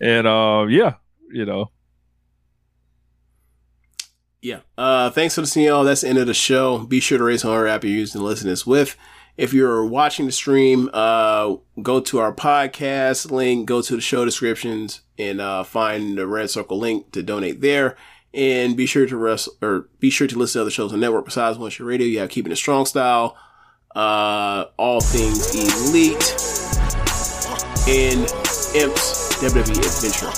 [0.00, 0.94] and uh, yeah,
[1.30, 1.70] you know,
[4.40, 4.60] Yeah.
[4.78, 5.84] Uh, thanks for listening, y'all.
[5.84, 6.78] That's the end of the show.
[6.78, 8.96] Be sure to raise our app you're using to listen to this with.
[9.36, 14.24] If you're watching the stream, uh, go to our podcast link, go to the show
[14.24, 17.96] descriptions, and uh, find the red circle link to donate there.
[18.32, 21.26] And be sure to rest or be sure to listen to other shows on network
[21.26, 22.06] besides One Shot Radio.
[22.06, 23.36] You have Keepin' It Strong Style,
[23.94, 26.36] uh, All Things Elite,
[27.88, 28.20] and
[28.74, 30.32] Imps WWE Adventure.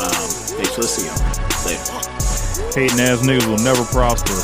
[0.00, 1.44] Um, thanks for listening, y'all.
[1.64, 2.14] Later.
[2.74, 4.34] hating ass niggas will never prosper.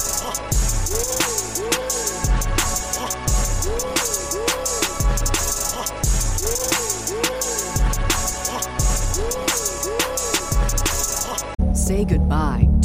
[11.75, 12.70] Say goodbye